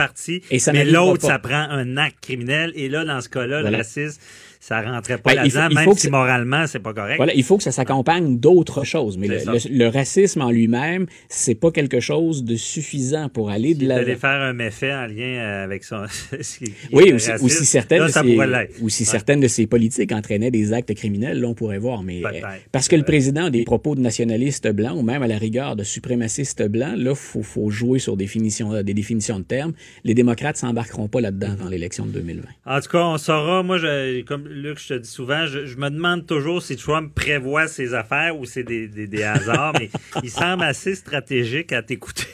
Et 0.51 0.59
ça 0.59 0.73
mais 0.73 0.85
l'autre, 0.85 1.23
ça 1.23 1.39
prend 1.39 1.69
un 1.71 1.97
acte 1.97 2.19
criminel. 2.23 2.73
Et 2.75 2.89
là, 2.89 3.05
dans 3.05 3.21
ce 3.21 3.29
cas-là, 3.29 3.63
le 3.63 3.77
racisme, 3.77 4.21
ça 4.67 4.81
rentrait 4.81 5.19
pas 5.19 5.35
Ben, 5.35 5.43
là-dedans, 5.43 5.67
il 5.71 5.75
même 5.75 5.85
faut 5.85 5.93
que 5.93 6.01
si 6.01 6.07
ça- 6.07 6.11
moralement, 6.11 6.67
c'est 6.67 6.79
pas 6.79 6.95
correct. 6.95 7.19
Voilà, 7.19 7.35
il 7.35 7.43
faut 7.43 7.59
que 7.59 7.63
ça 7.63 7.71
s'accompagne 7.71 8.39
d'autres 8.39 8.83
choses. 8.83 9.19
Mais 9.19 9.29
le, 9.29 9.89
racisme 9.89 10.41
en 10.41 10.51
lui-même, 10.51 11.05
c'est 11.29 11.55
pas 11.55 11.71
quelque 11.71 12.01
chose 12.01 12.45
de 12.45 12.57
suffisant 12.57 13.29
pour 13.29 13.51
aller 13.51 13.75
de 13.75 13.83
Il 13.83 13.89
la. 13.89 13.97
allait 13.97 14.17
faire 14.17 14.41
un 14.41 14.55
méfait 14.55 14.95
en 14.95 15.05
lien 15.07 15.35
euh, 15.39 15.65
avec 15.65 15.85
son. 15.85 16.07
Oui, 16.93 17.13
ou 17.13 17.19
si, 17.19 17.31
ou 17.43 17.49
si 17.51 17.67
certaines, 17.67 17.99
Là, 18.01 18.07
de 18.07 18.13
ses, 18.13 18.83
ou 18.83 18.89
si 18.89 19.03
Ouais. 19.03 19.07
certaines 19.09 19.41
de 19.41 19.49
ses 19.49 19.67
politiques 19.67 20.13
entraînaient 20.13 20.51
des 20.51 20.73
actes 20.73 20.95
criminels, 20.95 21.41
là, 21.43 21.49
on 21.49 21.55
pourrait 21.55 21.77
voir. 21.79 22.03
Mais 22.03 22.23
euh, 22.25 22.31
parce 22.73 22.89
que 22.89 22.97
le 22.97 23.03
président 23.03 23.45
a 23.47 23.51
des 23.51 23.65
propos 23.65 23.95
de 23.95 24.01
nationalistes 24.01 24.69
blancs 24.73 24.97
ou 24.97 25.03
même 25.03 25.23
à 25.23 25.27
la 25.27 25.37
rigueur 25.37 25.77
de 25.77 25.85
suprémacistes 25.85 26.67
blancs, 26.69 26.97
là, 26.97 27.15
faut, 27.15 27.43
faut 27.43 27.69
jouer 27.69 27.99
sur 27.99 28.17
des 28.17 28.25
définitions, 28.25 28.83
des 28.83 28.95
définitions 28.95 29.39
de 29.41 29.45
termes. 29.45 29.75
Les 30.05 30.15
démocrates 30.15 30.57
s'embarqueront 30.57 31.09
pas 31.09 31.21
là-dedans 31.21 31.55
dans 31.63 31.69
l'élection 31.69 32.07
de 32.07 32.13
2020. 32.13 32.45
En 32.65 32.81
tout 32.81 32.89
cas, 32.89 33.05
on 33.05 33.19
saura. 33.19 33.63
Moi, 33.63 33.77
je, 33.77 34.23
comme 34.23 34.49
Luc, 34.55 34.79
je 34.81 34.95
te 34.95 34.99
dis 35.01 35.09
souvent, 35.09 35.47
je, 35.47 35.67
je 35.67 35.77
me 35.77 35.91
demande 35.91 36.27
toujours 36.27 36.63
si 36.63 36.77
Trump 36.77 37.13
prévoit 37.15 37.67
ses 37.67 37.93
affaires 37.93 38.39
ou 38.39 38.45
c'est 38.47 38.63
des, 38.63 38.87
des, 38.87 39.07
des 39.09 39.23
hasards, 39.25 39.73
mais 39.81 39.91
il 40.23 40.31
semble 40.31 40.63
assez 40.63 40.95
stratégique 40.95 41.73
à 41.73 41.83
t'écouter 41.83 42.25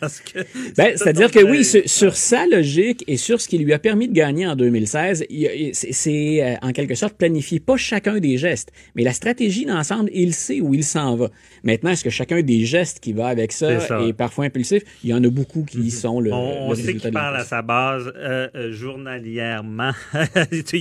parce 0.00 0.20
que. 0.20 0.40
Ben, 0.76 0.96
c'est-à-dire 0.96 1.30
que 1.30 1.38
oui, 1.44 1.64
sur, 1.64 1.82
sur 1.88 2.16
sa 2.16 2.46
logique 2.46 3.04
et 3.06 3.16
sur 3.16 3.40
ce 3.40 3.46
qui 3.48 3.58
lui 3.58 3.72
a 3.72 3.78
permis 3.78 4.08
de 4.08 4.12
gagner 4.12 4.46
en 4.48 4.56
2016, 4.56 5.24
il 5.30 5.38
y 5.38 5.46
a- 5.46 5.54
il- 5.54 5.74
c'est- 5.74 6.42
euh, 6.42 6.54
en 6.62 6.72
quelque 6.72 6.94
sorte 6.96 7.14
planifier 7.16 7.60
pas 7.60 7.76
chacun 7.76 8.18
des 8.18 8.36
gestes, 8.36 8.72
mais 8.96 9.04
la 9.04 9.12
stratégie 9.12 9.64
d'ensemble, 9.64 10.10
il 10.12 10.34
sait 10.34 10.60
où 10.60 10.74
il 10.74 10.82
s'en 10.84 11.14
va. 11.14 11.28
Maintenant, 11.62 11.90
est-ce 11.90 12.02
que 12.04 12.10
chacun 12.10 12.42
des 12.42 12.64
gestes 12.64 12.98
qui 13.00 13.12
va 13.12 13.28
avec 13.28 13.52
ça, 13.52 13.70
est 14.08 14.12
parfois 14.12 14.46
impulsif? 14.46 14.82
Il 15.04 15.10
y 15.10 15.14
en 15.14 15.22
a 15.22 15.28
beaucoup 15.30 15.64
qui 15.64 15.90
sont 15.92 16.20
le, 16.20 16.32
On, 16.32 16.66
on 16.66 16.70
le 16.70 16.76
sait 16.76 16.96
qu'il 16.96 17.12
parle 17.12 17.36
à 17.36 17.44
sa 17.44 17.62
base 17.62 18.12
euh, 18.16 18.48
euh, 18.56 18.72
journalièrement. 18.72 19.92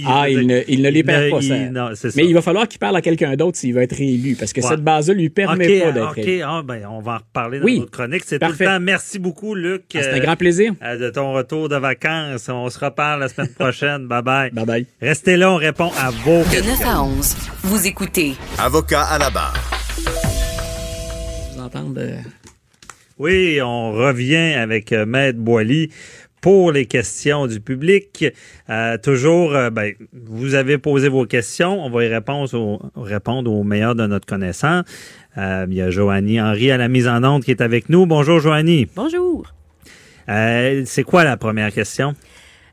Ah, 0.05 0.29
il 0.29 0.47
ne, 0.47 0.61
il 0.67 0.78
ne 0.81 0.89
les 0.89 1.03
perd 1.03 1.29
pas, 1.31 1.41
ça. 1.41 1.55
il- 1.57 1.71
non, 1.71 1.89
c'est 1.95 2.11
ça. 2.11 2.15
Mais 2.17 2.27
il 2.27 2.33
va 2.33 2.41
falloir 2.41 2.67
qu'il 2.67 2.79
parle 2.79 2.95
à 2.95 3.01
quelqu'un 3.01 3.35
d'autre 3.35 3.57
s'il 3.57 3.73
veut 3.73 3.81
être 3.81 3.95
réélu, 3.95 4.35
parce 4.35 4.53
que 4.53 4.61
Ouais. 4.61 4.67
cette 4.67 4.81
base-là 4.83 5.13
lui 5.13 5.29
permet 5.29 5.79
pas 5.79 5.91
d'être 5.91 6.09
OK, 6.09 6.15
réélu. 6.15 6.41
ah, 6.43 6.61
ben, 6.65 6.81
on 6.89 6.99
va 7.01 7.13
en 7.13 7.17
reparler 7.17 7.59
dans 7.59 7.65
Oui. 7.65 7.79
notre 7.79 7.91
chronique. 7.91 8.23
C'est 8.25 8.37
tout 8.39 8.47
Parfait. 8.47 8.65
le 8.65 8.71
temps. 8.71 8.79
Merci 8.79 9.19
beaucoup, 9.19 9.55
Luc. 9.55 9.83
Ah, 9.95 9.99
c'est 10.01 10.11
un 10.11 10.17
euh, 10.17 10.19
grand 10.19 10.35
plaisir. 10.35 10.73
euh, 10.83 10.97
de 10.97 11.09
ton 11.09 11.33
retour 11.33 11.69
de 11.69 11.75
vacances. 11.75 12.49
On 12.49 12.69
se 12.69 12.79
reparle 12.79 13.19
la 13.21 13.29
semaine 13.29 13.49
prochaine. 13.49 14.07
bye 14.07 14.21
bye. 14.21 14.51
Bye 14.51 14.65
bye. 14.65 14.85
Restez 15.01 15.37
là, 15.37 15.51
on 15.51 15.55
répond 15.57 15.91
à 15.99 16.09
vos 16.11 16.31
De 16.43 16.55
9 16.55 16.65
questions. 16.65 16.87
à 16.89 17.03
11, 17.03 17.35
vous 17.63 17.87
écoutez 17.87 18.33
Avocat 18.57 19.03
à 19.03 19.17
la 19.19 19.29
barre. 19.29 19.53
Vous 21.55 21.61
entendez? 21.61 22.01
euh, 22.01 22.15
Oui, 23.17 23.59
on 23.61 23.91
revient 23.91 24.53
avec 24.55 24.91
Maître 24.91 25.39
Boily 25.39 25.89
pour 26.41 26.71
les 26.71 26.85
questions 26.85 27.47
du 27.47 27.59
public. 27.59 28.25
Euh, 28.69 28.97
toujours, 28.97 29.55
euh, 29.55 29.69
ben, 29.69 29.93
vous 30.13 30.55
avez 30.55 30.77
posé 30.77 31.09
vos 31.09 31.25
questions. 31.25 31.83
On 31.83 31.89
va 31.89 32.05
y 32.05 32.07
répondre 32.07 32.53
au, 32.53 32.79
répondre 32.95 33.51
au 33.51 33.63
meilleur 33.63 33.95
de 33.95 34.05
notre 34.07 34.25
connaissance. 34.25 34.85
Euh, 35.37 35.65
il 35.69 35.75
y 35.75 35.81
a 35.81 35.89
Joanie 35.89 36.41
Henry 36.41 36.71
à 36.71 36.77
la 36.77 36.87
mise 36.87 37.07
en 37.07 37.23
onde 37.23 37.43
qui 37.43 37.51
est 37.51 37.61
avec 37.61 37.89
nous. 37.89 38.05
Bonjour, 38.05 38.39
Joanie. 38.39 38.87
Bonjour. 38.95 39.53
Euh, 40.29 40.83
c'est 40.85 41.03
quoi 41.03 41.23
la 41.23 41.37
première 41.37 41.73
question? 41.73 42.13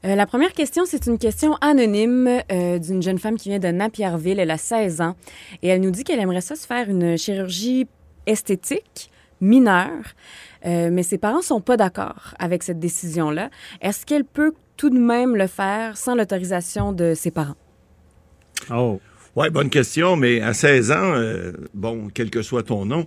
La 0.02 0.26
première 0.26 0.52
question, 0.52 0.84
c'est 0.86 1.06
une 1.06 1.18
question 1.18 1.54
anonyme 1.60 2.28
d'une 2.48 3.02
jeune 3.02 3.18
femme 3.18 3.36
qui 3.36 3.48
vient 3.48 3.58
de 3.58 3.68
Napierville. 3.68 4.38
Elle 4.38 4.52
a 4.52 4.58
16 4.58 5.00
ans 5.00 5.16
et 5.62 5.68
elle 5.68 5.80
nous 5.80 5.90
dit 5.90 6.04
qu'elle 6.04 6.20
aimerait 6.20 6.42
ça 6.42 6.54
se 6.54 6.64
faire 6.64 6.88
une 6.88 7.18
chirurgie 7.18 7.88
esthétique 8.26 9.10
mineure, 9.40 10.14
euh, 10.64 10.90
mais 10.90 11.02
ses 11.02 11.18
parents 11.18 11.42
sont 11.42 11.60
pas 11.60 11.76
d'accord 11.76 12.34
avec 12.38 12.62
cette 12.62 12.78
décision-là. 12.78 13.50
Est-ce 13.80 14.06
qu'elle 14.06 14.24
peut 14.24 14.54
tout 14.76 14.90
de 14.90 14.98
même 14.98 15.36
le 15.36 15.46
faire 15.46 15.96
sans 15.96 16.14
l'autorisation 16.14 16.92
de 16.92 17.14
ses 17.14 17.30
parents? 17.30 17.56
Oh. 18.70 19.00
Ouais, 19.36 19.50
bonne 19.50 19.68
question, 19.68 20.16
mais 20.16 20.40
à 20.40 20.54
16 20.54 20.90
ans, 20.92 21.12
euh, 21.14 21.52
bon, 21.74 22.08
quel 22.12 22.30
que 22.30 22.40
soit 22.40 22.62
ton 22.62 22.86
nom, 22.86 23.06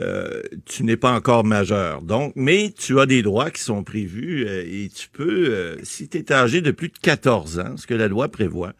euh, 0.00 0.42
tu 0.66 0.82
n'es 0.82 0.96
pas 0.96 1.12
encore 1.12 1.44
majeur. 1.44 2.02
Donc, 2.02 2.32
mais 2.34 2.72
tu 2.76 2.98
as 2.98 3.06
des 3.06 3.22
droits 3.22 3.50
qui 3.50 3.62
sont 3.62 3.84
prévus 3.84 4.44
euh, 4.46 4.64
et 4.66 4.88
tu 4.88 5.08
peux, 5.08 5.48
euh, 5.50 5.76
si 5.84 6.08
tu 6.08 6.18
es 6.18 6.32
âgé 6.32 6.60
de 6.60 6.72
plus 6.72 6.88
de 6.88 6.98
14 7.00 7.60
ans, 7.60 7.76
ce 7.76 7.86
que 7.86 7.94
la 7.94 8.08
loi 8.08 8.28
prévoit, 8.28 8.72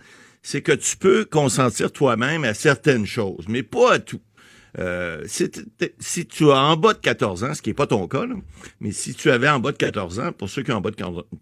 c'est 0.43 0.61
que 0.61 0.73
tu 0.73 0.97
peux 0.97 1.25
consentir 1.25 1.93
toi-même 1.93 2.45
à 2.45 2.53
certaines 2.53 3.07
choses, 3.07 3.47
mais 3.49 3.63
pas 3.63 3.95
à 3.95 3.99
tout. 4.01 4.21
Euh, 4.79 5.23
si, 5.27 6.27
tu 6.27 6.51
as 6.51 6.59
en 6.59 6.77
bas 6.77 6.95
de 6.95 6.99
14 6.99 7.45
ans, 7.45 7.55
ce 7.55 7.63
qui 7.63 7.71
n'est 7.71 7.75
pas 7.75 7.87
ton 7.87 8.09
cas, 8.09 8.25
mais 8.81 8.91
si 8.91 9.15
tu 9.15 9.31
avais 9.31 9.49
en 9.49 9.61
bas 9.61 9.73
de 9.73 9.77
14 9.77 10.21
ans, 10.21 10.33
pour 10.33 10.49
ceux 10.49 10.63
qui 10.63 10.73
ont 10.73 10.77
en 10.77 10.81
bas 10.81 10.91
de 10.91 10.97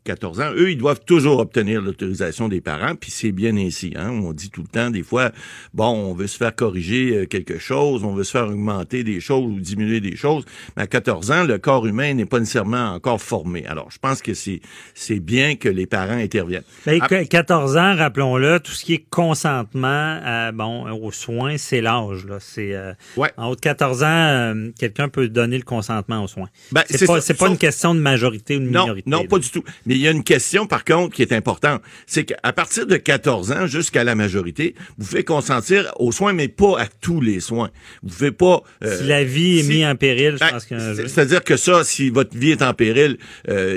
14 0.05 0.41
ans, 0.41 0.51
eux, 0.55 0.71
ils 0.71 0.79
doivent 0.79 1.05
toujours 1.05 1.39
obtenir 1.39 1.81
l'autorisation 1.81 2.49
des 2.49 2.61
parents, 2.61 2.95
puis 2.95 3.11
c'est 3.11 3.33
bien 3.33 3.57
ainsi. 3.57 3.95
Hein? 3.97 4.11
On 4.11 4.33
dit 4.33 4.51
tout 4.51 4.63
le 4.63 4.69
temps, 4.69 4.91
des 4.91 5.03
fois, 5.03 5.33
bon, 5.73 5.89
on 5.89 6.15
veut 6.15 6.27
se 6.27 6.37
faire 6.37 6.55
corriger 6.55 7.17
euh, 7.17 7.27
quelque 7.27 7.59
chose, 7.59 8.05
on 8.05 8.15
veut 8.15 8.25
se 8.25 8.33
faire 8.33 8.49
augmenter 8.49 9.03
des 9.03 9.21
choses 9.21 9.45
ou 9.45 9.61
diminuer 9.61 10.01
des 10.01 10.17
choses, 10.17 10.45
mais 10.77 10.83
à 10.83 10.87
14 10.87 11.31
ans, 11.31 11.45
le 11.45 11.59
corps 11.59 11.87
humain 11.87 12.13
n'est 12.15 12.27
pas 12.27 12.39
nécessairement 12.39 12.93
encore 12.93 13.21
formé. 13.21 13.65
Alors, 13.67 13.91
je 13.91 13.99
pense 13.99 14.21
que 14.21 14.35
c'est 14.35 14.61
c'est 14.95 15.21
bien 15.21 15.57
que 15.57 15.69
les 15.69 15.87
parents 15.87 16.19
interviennent. 16.19 16.65
Ben, 16.87 17.01
14 17.01 17.77
ans, 17.77 17.97
rappelons-le, 17.97 18.61
tout 18.61 18.73
ce 18.73 18.85
qui 18.85 18.95
est 18.95 19.07
consentement, 19.11 20.21
euh, 20.25 20.53
bon, 20.53 20.91
aux 20.91 21.13
soins, 21.13 21.57
c'est 21.57 21.81
l'âge. 21.81 22.27
Là. 22.27 22.39
C'est 22.41 22.75
euh, 22.75 22.93
en 23.37 23.49
haut 23.49 23.55
de 23.55 23.61
14 23.61 24.03
ans, 24.03 24.07
euh, 24.07 24.71
quelqu'un 24.79 25.09
peut 25.09 25.29
donner 25.29 25.57
le 25.57 25.65
consentement 25.65 26.25
aux 26.25 26.29
soins. 26.29 26.49
Ben, 26.73 26.83
c'est 26.89 27.07
pas, 27.07 27.21
pas 27.21 27.49
une 27.49 27.59
question 27.59 27.95
de 27.95 28.01
majorité 28.01 28.57
ou 28.57 28.61
de 28.61 28.67
minorité. 28.67 29.09
Non, 29.09 29.25
pas 29.27 29.39
du 29.39 29.51
tout. 29.51 29.65
Mais 29.87 29.95
il 29.95 30.01
y 30.01 30.09
a 30.09 30.11
une 30.11 30.25
question 30.25 30.67
par 30.67 30.85
contre 30.85 31.15
qui 31.15 31.23
est 31.23 31.33
importante, 31.33 31.83
c'est 32.07 32.25
qu'à 32.25 32.53
partir 32.53 32.87
de 32.87 32.97
14 32.97 33.53
ans 33.53 33.67
jusqu'à 33.67 34.05
la 34.05 34.15
majorité, 34.15 34.75
vous 34.99 35.07
pouvez 35.07 35.25
consentir 35.25 35.93
aux 35.99 36.13
soins, 36.13 36.33
mais 36.33 36.49
pas 36.49 36.81
à 36.81 36.87
tous 36.87 37.21
les 37.21 37.41
soins. 37.41 37.71
Vous 38.03 38.11
pouvez 38.11 38.33
pas. 38.33 38.63
si 38.85 39.05
la 39.05 39.25
vie 39.25 39.61
est 39.61 39.69
mise 39.69 39.85
en 39.85 39.97
péril, 39.97 40.35
je 40.35 40.41
ben, 40.41 40.51
pense 40.51 40.65
que. 40.65 40.95
C'est-à-dire 41.09 41.45
que 41.45 41.57
ça, 41.57 41.85
si 41.85 42.11
votre 42.11 42.37
vie 42.37 42.51
est 42.51 42.63
en 42.63 42.75
péril, 42.75 43.19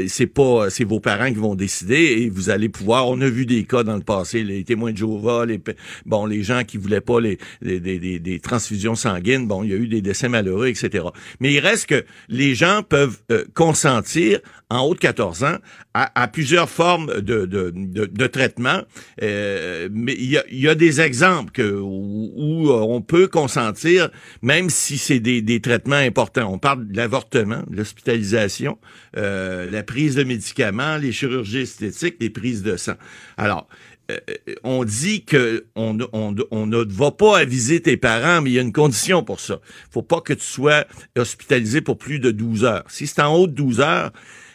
c'est 0.07 0.27
pas, 0.27 0.69
c'est 0.69 0.83
vos 0.83 0.99
parents 0.99 1.27
qui 1.27 1.39
vont 1.39 1.55
décider 1.55 1.95
et 1.95 2.29
vous 2.29 2.49
allez 2.49 2.69
pouvoir. 2.69 3.07
On 3.07 3.19
a 3.21 3.27
vu 3.27 3.45
des 3.45 3.63
cas 3.63 3.83
dans 3.83 3.95
le 3.95 4.01
passé, 4.01 4.43
les 4.43 4.63
témoins 4.63 4.91
de 4.91 4.97
Jéhovah, 4.97 5.45
les 5.45 5.59
bon, 6.05 6.25
les 6.25 6.43
gens 6.43 6.63
qui 6.63 6.77
voulaient 6.77 7.01
pas 7.01 7.19
les, 7.19 7.37
des, 7.61 8.39
transfusions 8.39 8.95
sanguines, 8.95 9.34
bon, 9.39 9.63
il 9.63 9.69
y 9.69 9.73
a 9.73 9.77
eu 9.77 9.87
des 9.87 10.01
décès 10.01 10.29
malheureux, 10.29 10.67
etc. 10.67 11.05
Mais 11.39 11.53
il 11.53 11.59
reste 11.59 11.87
que 11.87 12.05
les 12.29 12.55
gens 12.55 12.81
peuvent 12.83 13.19
euh, 13.31 13.45
consentir 13.53 14.39
en 14.69 14.81
haut 14.81 14.95
de 14.95 14.99
14 14.99 15.43
ans 15.43 15.57
à, 15.93 16.27
plusieurs 16.27 16.69
formes 16.69 17.21
de, 17.21 17.45
de, 17.45 17.71
de, 17.71 18.27
traitement. 18.27 18.81
Euh, 19.21 19.87
mais 19.91 20.13
il 20.13 20.41
y 20.51 20.67
a, 20.67 20.75
des 20.75 20.99
exemples 20.99 21.61
où, 21.61 22.69
on 22.69 23.01
peut 23.01 23.27
consentir, 23.27 24.09
même 24.41 24.69
si 24.69 24.97
c'est 24.97 25.19
des, 25.19 25.61
traitements 25.61 25.95
importants. 25.95 26.51
On 26.51 26.57
parle 26.57 26.87
de 26.87 26.97
l'avortement, 26.97 27.63
l'hospitalisation, 27.71 28.77
euh, 29.15 29.69
la 29.71 29.83
prise 29.83 30.15
de 30.15 30.23
médicaments, 30.23 30.97
les 30.97 31.13
chirurgies 31.13 31.59
esthétiques, 31.59 32.17
les 32.19 32.29
prises 32.29 32.61
de 32.61 32.75
sang. 32.75 32.95
Alors, 33.37 33.67
euh, 33.69 33.84
on 34.63 34.83
dit 34.83 35.23
que 35.23 35.65
on, 35.75 35.97
on, 36.13 36.35
on, 36.51 36.65
ne 36.67 36.83
va 36.83 37.11
pas 37.11 37.39
aviser 37.39 37.81
tes 37.81 37.97
parents, 37.97 38.41
mais 38.41 38.51
il 38.51 38.53
y 38.53 38.59
a 38.59 38.61
une 38.61 38.73
condition 38.73 39.23
pour 39.23 39.39
ça. 39.39 39.59
faut 39.91 40.01
pas 40.01 40.21
que 40.21 40.33
tu 40.33 40.45
sois 40.45 40.85
hospitalisé 41.17 41.81
pour 41.81 41.97
plus 41.97 42.19
de 42.19 42.31
12 42.31 42.65
heures. 42.65 42.83
Si 42.87 43.07
c'est 43.07 43.21
en 43.21 43.33
haut 43.35 43.47
de 43.47 43.53
12 43.53 43.81
heures, 43.81 44.11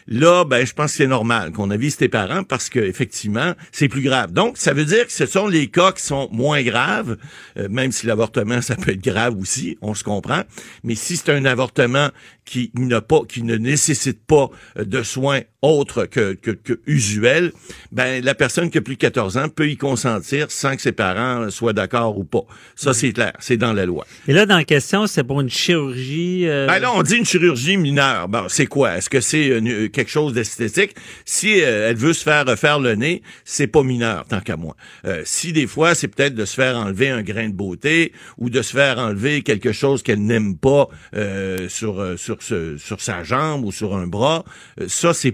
Là, 0.07 0.43
ben, 0.45 0.65
je 0.65 0.73
pense 0.73 0.91
que 0.91 0.97
c'est 0.97 1.07
normal 1.07 1.51
qu'on 1.51 1.69
avise 1.69 1.95
tes 1.95 2.09
parents 2.09 2.43
parce 2.43 2.69
que 2.69 2.79
effectivement, 2.79 3.53
c'est 3.71 3.87
plus 3.87 4.01
grave. 4.01 4.33
Donc, 4.33 4.57
ça 4.57 4.73
veut 4.73 4.85
dire 4.85 5.05
que 5.05 5.11
ce 5.11 5.25
sont 5.25 5.47
les 5.47 5.67
cas 5.67 5.91
qui 5.91 6.03
sont 6.03 6.27
moins 6.31 6.63
graves, 6.63 7.17
euh, 7.57 7.69
même 7.69 7.91
si 7.91 8.07
l'avortement, 8.07 8.61
ça 8.61 8.75
peut 8.75 8.91
être 8.91 9.03
grave 9.03 9.37
aussi, 9.37 9.77
on 9.81 9.93
se 9.93 10.03
comprend. 10.03 10.41
Mais 10.83 10.95
si 10.95 11.17
c'est 11.17 11.31
un 11.31 11.45
avortement 11.45 12.09
qui 12.45 12.71
n'a 12.75 13.01
pas, 13.01 13.21
qui 13.27 13.43
ne 13.43 13.55
nécessite 13.55 14.25
pas 14.25 14.49
euh, 14.77 14.85
de 14.85 15.03
soins 15.03 15.41
autres 15.61 16.05
que, 16.05 16.33
que, 16.33 16.51
que 16.51 16.79
usuels, 16.87 17.51
ben, 17.91 18.23
la 18.23 18.35
personne 18.35 18.69
qui 18.69 18.77
a 18.77 18.81
plus 18.81 18.95
de 18.95 19.01
14 19.01 19.37
ans 19.37 19.49
peut 19.49 19.69
y 19.69 19.77
consentir 19.77 20.49
sans 20.49 20.75
que 20.75 20.81
ses 20.81 20.91
parents 20.91 21.49
soient 21.49 21.73
d'accord 21.73 22.17
ou 22.17 22.23
pas. 22.23 22.43
Ça, 22.75 22.93
c'est 22.93 23.13
clair. 23.13 23.33
C'est 23.39 23.57
dans 23.57 23.73
la 23.73 23.85
loi. 23.85 24.05
Et 24.27 24.33
là, 24.33 24.45
dans 24.45 24.57
la 24.57 24.63
question, 24.63 25.07
c'est 25.07 25.23
pour 25.23 25.41
une 25.41 25.49
chirurgie... 25.49 26.47
Euh... 26.47 26.67
Ben 26.67 26.79
là, 26.79 26.91
on 26.93 27.03
dit 27.03 27.15
une 27.15 27.25
chirurgie 27.25 27.77
mineure. 27.77 28.27
Bon, 28.27 28.45
c'est 28.47 28.65
quoi? 28.65 28.97
Est-ce 28.97 29.09
que 29.09 29.21
c'est 29.21 29.47
une, 29.47 29.89
quelque 29.89 30.09
chose 30.09 30.33
d'esthétique? 30.33 30.95
Si 31.25 31.61
euh, 31.61 31.89
elle 31.89 31.95
veut 31.95 32.13
se 32.13 32.23
faire 32.23 32.45
refaire 32.45 32.79
le 32.79 32.95
nez, 32.95 33.21
c'est 33.45 33.67
pas 33.67 33.83
mineur 33.83 34.25
tant 34.27 34.41
qu'à 34.41 34.57
moi. 34.57 34.75
Euh, 35.05 35.21
si 35.25 35.53
des 35.53 35.67
fois 35.67 35.95
c'est 35.95 36.07
peut-être 36.07 36.35
de 36.35 36.45
se 36.45 36.55
faire 36.55 36.77
enlever 36.77 37.09
un 37.09 37.21
grain 37.21 37.49
de 37.49 37.53
beauté 37.53 38.13
ou 38.37 38.49
de 38.49 38.61
se 38.61 38.73
faire 38.73 38.97
enlever 38.97 39.41
quelque 39.41 39.71
chose 39.71 40.03
qu'elle 40.03 40.23
n'aime 40.23 40.57
pas 40.57 40.87
euh, 41.15 41.69
sur 41.69 42.17
sur 42.17 42.41
ce, 42.41 42.77
sur 42.77 43.01
sa 43.01 43.23
jambe 43.23 43.65
ou 43.65 43.71
sur 43.71 43.95
un 43.95 44.07
bras, 44.07 44.43
ça 44.87 45.13
c'est 45.13 45.31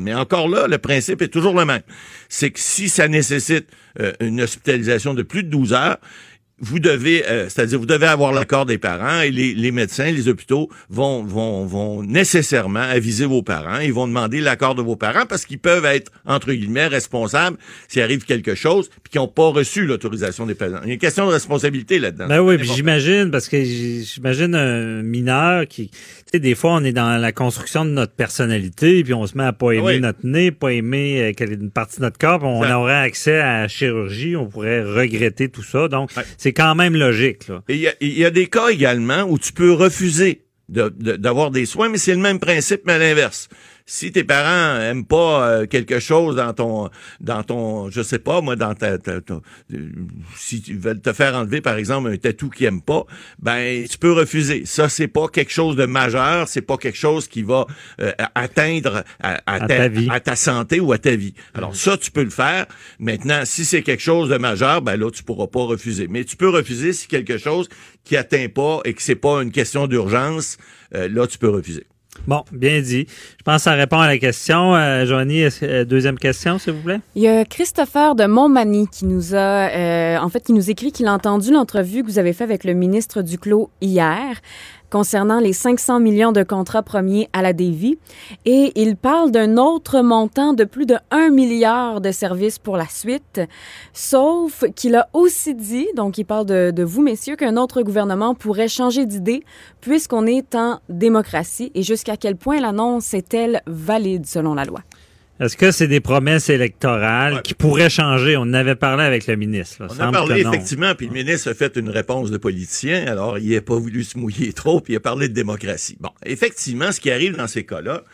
Mais 0.00 0.14
encore 0.14 0.48
là, 0.48 0.66
le 0.66 0.78
principe 0.78 1.22
est 1.22 1.28
toujours 1.28 1.54
le 1.54 1.64
même. 1.64 1.82
C'est 2.28 2.50
que 2.50 2.60
si 2.60 2.88
ça 2.88 3.08
nécessite 3.08 3.68
une 4.20 4.40
hospitalisation 4.40 5.14
de 5.14 5.22
plus 5.22 5.44
de 5.44 5.50
12 5.50 5.72
heures, 5.72 5.98
vous 6.64 6.78
devez, 6.78 7.26
euh, 7.26 7.48
c'est-à-dire 7.48 7.78
vous 7.78 7.86
devez 7.86 8.06
avoir 8.06 8.32
l'accord 8.32 8.64
des 8.64 8.78
parents 8.78 9.20
et 9.20 9.30
les, 9.30 9.54
les, 9.54 9.70
médecins, 9.70 10.10
les 10.10 10.28
hôpitaux 10.28 10.70
vont, 10.88 11.22
vont, 11.22 11.66
vont 11.66 12.02
nécessairement 12.02 12.80
aviser 12.80 13.26
vos 13.26 13.42
parents. 13.42 13.80
Ils 13.80 13.92
vont 13.92 14.08
demander 14.08 14.40
l'accord 14.40 14.74
de 14.74 14.82
vos 14.82 14.96
parents 14.96 15.26
parce 15.26 15.44
qu'ils 15.44 15.58
peuvent 15.58 15.84
être, 15.84 16.10
entre 16.24 16.52
guillemets, 16.52 16.86
responsables 16.86 17.58
s'il 17.88 18.02
arrive 18.02 18.24
quelque 18.24 18.54
chose 18.54 18.88
puis 19.02 19.12
qu'ils 19.12 19.20
n'ont 19.20 19.28
pas 19.28 19.48
reçu 19.48 19.84
l'autorisation 19.84 20.46
des 20.46 20.54
parents. 20.54 20.80
Il 20.84 20.88
y 20.88 20.90
a 20.90 20.94
une 20.94 20.98
question 20.98 21.26
de 21.26 21.32
responsabilité 21.32 21.98
là-dedans. 21.98 22.28
Ben 22.28 22.40
oui, 22.40 22.56
j'imagine, 22.62 23.30
parce 23.30 23.48
que 23.48 23.62
j'imagine 23.62 24.54
un 24.54 25.02
mineur 25.02 25.68
qui, 25.68 25.90
tu 25.90 25.96
sais, 26.32 26.38
des 26.38 26.54
fois, 26.54 26.72
on 26.72 26.84
est 26.84 26.92
dans 26.92 27.20
la 27.20 27.32
construction 27.32 27.84
de 27.84 27.90
notre 27.90 28.12
personnalité 28.12 29.04
puis 29.04 29.12
on 29.12 29.26
se 29.26 29.36
met 29.36 29.44
à 29.44 29.52
pas 29.52 29.72
aimer 29.72 30.00
notre 30.00 30.24
nez, 30.26 30.50
pas 30.50 30.72
aimer 30.72 31.20
euh, 31.20 31.32
quelle 31.36 31.52
est 31.52 31.56
une 31.56 31.70
partie 31.70 31.98
de 31.98 32.02
notre 32.02 32.18
corps, 32.18 32.42
on 32.42 32.68
aurait 32.70 32.94
accès 32.94 33.38
à 33.38 33.62
la 33.62 33.68
chirurgie, 33.68 34.34
on 34.34 34.46
pourrait 34.46 34.82
regretter 34.82 35.48
tout 35.50 35.62
ça. 35.62 35.88
Donc, 35.88 36.10
c'est 36.38 36.53
quand 36.54 36.74
même 36.74 36.96
logique. 36.96 37.48
Il 37.68 37.76
y, 38.00 38.20
y, 38.20 38.24
a 38.24 38.30
des 38.30 38.46
cas 38.46 38.68
également 38.68 39.22
où 39.24 39.38
tu 39.38 39.52
peux 39.52 39.72
refuser 39.72 40.42
d'avoir 40.68 41.50
des 41.50 41.66
soins, 41.66 41.88
mais 41.88 41.98
c'est 41.98 42.14
le 42.14 42.20
même 42.20 42.38
principe, 42.38 42.82
mais 42.86 42.94
à 42.94 42.98
l'inverse 42.98 43.48
si 43.86 44.12
tes 44.12 44.24
parents 44.24 44.80
aiment 44.80 45.04
pas 45.04 45.46
euh, 45.46 45.66
quelque 45.66 45.98
chose 45.98 46.36
dans 46.36 46.54
ton 46.54 46.88
dans 47.20 47.42
ton 47.42 47.90
je 47.90 48.00
sais 48.00 48.18
pas 48.18 48.40
moi 48.40 48.56
dans 48.56 48.74
ta, 48.74 48.96
ta, 48.98 49.20
si 50.36 50.62
tu 50.62 50.76
veulent 50.76 51.02
te 51.02 51.12
faire 51.12 51.34
enlever 51.34 51.60
par 51.60 51.76
exemple 51.76 52.08
un 52.08 52.16
tatou 52.16 52.48
qu'ils 52.48 52.66
aiment 52.66 52.80
pas 52.80 53.04
ben 53.38 53.86
tu 53.86 53.98
peux 53.98 54.12
refuser. 54.12 54.64
Ça 54.64 54.88
c'est 54.88 55.08
pas 55.08 55.28
quelque 55.28 55.52
chose 55.52 55.76
de 55.76 55.84
majeur 55.84 56.48
c'est 56.48 56.62
pas 56.62 56.78
quelque 56.78 56.96
chose 56.96 57.28
qui 57.28 57.42
va 57.42 57.66
euh, 58.00 58.12
atteindre 58.34 59.04
à, 59.20 59.36
ta, 59.60 59.88
à, 60.10 60.20
ta, 60.20 60.36
santé 60.36 60.80
ou 60.80 60.92
à 60.92 60.98
ta 60.98 61.14
vie. 61.14 61.34
Alors 61.52 61.76
ça 61.76 61.98
tu 61.98 62.10
peux 62.10 62.24
le 62.24 62.30
faire. 62.30 62.66
Maintenant 62.98 63.42
si 63.44 63.66
c'est 63.66 63.82
quelque 63.82 64.02
chose 64.02 64.30
de 64.30 64.38
majeur 64.38 64.80
ben 64.80 64.96
là 64.96 65.10
tu 65.10 65.22
pourras 65.22 65.48
pas 65.48 65.64
refuser. 65.64 66.08
Mais 66.08 66.24
tu 66.24 66.36
peux 66.36 66.48
refuser 66.48 66.94
si 66.94 67.06
quelque 67.06 67.36
chose 67.36 67.68
qui 68.02 68.16
atteint 68.16 68.48
pas 68.48 68.80
et 68.86 68.94
que 68.94 69.02
c'est 69.02 69.14
pas 69.14 69.42
une 69.42 69.52
question 69.52 69.86
d'urgence 69.86 70.56
euh, 70.94 71.06
là 71.08 71.26
tu 71.26 71.36
peux 71.36 71.50
refuser 71.50 71.86
Bon, 72.26 72.42
bien 72.52 72.80
dit. 72.80 73.06
Je 73.08 73.42
pense 73.44 73.56
que 73.56 73.62
ça 73.62 73.72
répond 73.72 73.98
à 73.98 74.06
la 74.06 74.18
question. 74.18 74.74
Euh, 74.74 75.04
Joanie, 75.04 75.44
euh, 75.62 75.84
deuxième 75.84 76.18
question, 76.18 76.58
s'il 76.58 76.72
vous 76.74 76.82
plaît? 76.82 77.00
Il 77.14 77.22
y 77.22 77.28
a 77.28 77.44
Christopher 77.44 78.14
de 78.14 78.24
Montmagny 78.24 78.88
qui 78.88 79.04
nous 79.04 79.34
a, 79.34 79.68
euh, 79.68 80.18
en 80.18 80.28
fait, 80.28 80.44
qui 80.44 80.52
nous 80.52 80.70
écrit 80.70 80.90
qu'il 80.90 81.06
a 81.06 81.12
entendu 81.12 81.52
l'entrevue 81.52 82.02
que 82.02 82.06
vous 82.06 82.18
avez 82.18 82.32
faite 82.32 82.48
avec 82.48 82.64
le 82.64 82.74
ministre 82.74 83.22
Duclos 83.22 83.70
hier 83.80 84.40
concernant 84.94 85.40
les 85.40 85.52
500 85.52 85.98
millions 85.98 86.30
de 86.30 86.44
contrats 86.44 86.84
premiers 86.84 87.28
à 87.32 87.42
la 87.42 87.52
Davy. 87.52 87.98
Et 88.44 88.70
il 88.80 88.94
parle 88.94 89.32
d'un 89.32 89.56
autre 89.56 90.02
montant 90.02 90.52
de 90.52 90.62
plus 90.62 90.86
de 90.86 90.94
1 91.10 91.30
milliard 91.30 92.00
de 92.00 92.12
services 92.12 92.60
pour 92.60 92.76
la 92.76 92.86
suite, 92.86 93.40
sauf 93.92 94.62
qu'il 94.76 94.94
a 94.94 95.08
aussi 95.12 95.56
dit, 95.56 95.88
donc 95.96 96.16
il 96.16 96.24
parle 96.24 96.46
de 96.46 96.84
vous 96.84 97.02
messieurs, 97.02 97.34
qu'un 97.34 97.56
autre 97.56 97.82
gouvernement 97.82 98.36
pourrait 98.36 98.68
changer 98.68 99.04
d'idée 99.04 99.42
puisqu'on 99.80 100.26
est 100.26 100.54
en 100.54 100.78
démocratie. 100.88 101.72
Et 101.74 101.82
jusqu'à 101.82 102.16
quel 102.16 102.36
point 102.36 102.60
l'annonce 102.60 103.14
est-elle 103.14 103.62
valide 103.66 104.26
selon 104.26 104.54
la 104.54 104.64
loi? 104.64 104.78
Est-ce 105.40 105.56
que 105.56 105.72
c'est 105.72 105.88
des 105.88 106.00
promesses 106.00 106.48
électorales 106.48 107.42
qui 107.42 107.54
pourraient 107.54 107.90
changer? 107.90 108.36
On 108.36 108.42
en 108.42 108.54
avait 108.54 108.76
parlé 108.76 109.02
avec 109.02 109.26
le 109.26 109.34
ministre. 109.34 109.84
On 109.90 110.00
a 110.00 110.12
parlé 110.12 110.42
effectivement, 110.42 110.94
puis 110.94 111.08
le 111.08 111.12
ministre 111.12 111.50
a 111.50 111.54
fait 111.54 111.76
une 111.76 111.90
réponse 111.90 112.30
de 112.30 112.38
politicien, 112.38 113.06
alors 113.06 113.38
il 113.38 113.52
n'a 113.52 113.60
pas 113.60 113.76
voulu 113.76 114.04
se 114.04 114.16
mouiller 114.16 114.52
trop, 114.52 114.80
puis 114.80 114.92
il 114.92 114.96
a 114.96 115.00
parlé 115.00 115.28
de 115.28 115.34
démocratie. 115.34 115.96
Bon, 115.98 116.10
effectivement, 116.24 116.92
ce 116.92 117.00
qui 117.00 117.10
arrive 117.10 117.36
dans 117.36 117.48
ces 117.48 117.64
cas-là, 117.64 118.04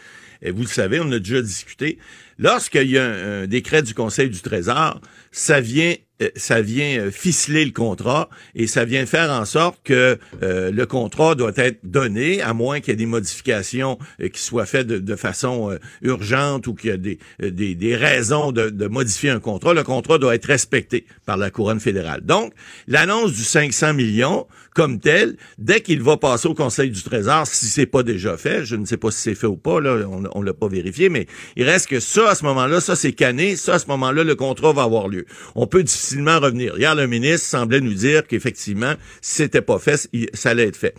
et 0.40 0.51
vous 0.51 0.62
le 0.62 0.68
savez, 0.68 0.98
on 1.01 1.12
a 1.12 1.18
déjà 1.18 1.42
discuté, 1.42 1.98
lorsqu'il 2.38 2.90
y 2.90 2.97
a 2.97 3.05
un 3.05 3.47
décret 3.47 3.82
du 3.82 3.92
Conseil 3.92 4.30
du 4.30 4.40
Trésor, 4.40 4.98
ça 5.30 5.60
vient 5.60 5.94
ça 6.36 6.60
vient 6.60 6.98
euh, 6.98 7.10
ficeler 7.10 7.64
le 7.64 7.70
contrat 7.70 8.28
et 8.55 8.66
ça 8.66 8.84
vient 8.84 9.06
faire 9.06 9.30
en 9.30 9.44
sorte 9.44 9.78
que 9.84 10.18
euh, 10.42 10.70
le 10.70 10.86
contrat 10.86 11.34
doit 11.34 11.52
être 11.56 11.80
donné, 11.84 12.42
à 12.42 12.52
moins 12.52 12.80
qu'il 12.80 12.90
y 12.90 12.92
ait 12.92 12.97
des 12.97 13.06
modifications 13.06 13.98
qui 14.32 14.40
soient 14.40 14.66
faites 14.66 14.86
de, 14.86 15.16
façon 15.16 15.76
urgente 16.02 16.66
ou 16.66 16.74
qu'il 16.74 16.90
y 16.90 16.92
a 16.92 16.97
des, 16.97 17.18
des, 17.40 17.74
des 17.74 17.97
raisons 17.97 18.52
de, 18.52 18.70
de, 18.70 18.86
modifier 18.86 19.30
un 19.30 19.40
contrat. 19.40 19.74
Le 19.74 19.82
contrat 19.82 20.18
doit 20.18 20.34
être 20.34 20.47
respecté 20.47 21.05
par 21.26 21.36
la 21.36 21.51
couronne 21.51 21.80
fédérale. 21.80 22.20
Donc, 22.22 22.52
l'annonce 22.86 23.32
du 23.32 23.42
500 23.42 23.94
millions, 23.94 24.47
comme 24.74 25.01
tel, 25.01 25.36
dès 25.59 25.80
qu'il 25.80 26.02
va 26.02 26.16
passer 26.16 26.48
au 26.48 26.55
Conseil 26.55 26.90
du 26.90 27.02
Trésor, 27.02 27.47
si 27.47 27.66
c'est 27.66 27.86
pas 27.86 28.02
déjà 28.02 28.36
fait, 28.36 28.64
je 28.64 28.76
ne 28.76 28.84
sais 28.84 28.97
pas 28.97 29.10
si 29.10 29.20
c'est 29.20 29.34
fait 29.34 29.47
ou 29.47 29.56
pas, 29.56 29.80
là, 29.80 29.97
on, 30.09 30.24
on 30.32 30.42
l'a 30.42 30.55
pas 30.55 30.68
vérifié, 30.68 31.09
mais 31.09 31.26
il 31.56 31.64
reste 31.64 31.88
que 31.88 32.01
ça, 32.01 32.30
à 32.30 32.34
ce 32.34 32.44
moment-là, 32.44 32.80
ça 32.80 32.97
c'est 32.97 33.12
cané, 33.12 33.56
ça, 33.56 33.74
à 33.74 33.78
ce 33.78 33.86
moment-là, 33.88 34.24
le 34.24 34.34
contrat 34.34 34.72
va 34.72 34.82
avoir 34.82 35.09
lieu. 35.09 35.26
On 35.55 35.66
peut 35.66 35.82
difficilement 35.82 36.38
revenir. 36.38 36.78
Hier, 36.78 36.94
le 36.94 37.06
ministre 37.06 37.47
semblait 37.47 37.80
nous 37.80 37.94
dire 37.94 38.26
qu'effectivement, 38.26 38.94
si 39.20 39.36
c'était 39.36 39.62
pas 39.62 39.78
fait, 39.78 40.09
ça 40.34 40.51
allait 40.51 40.68
être 40.68 40.76
fait. 40.76 40.94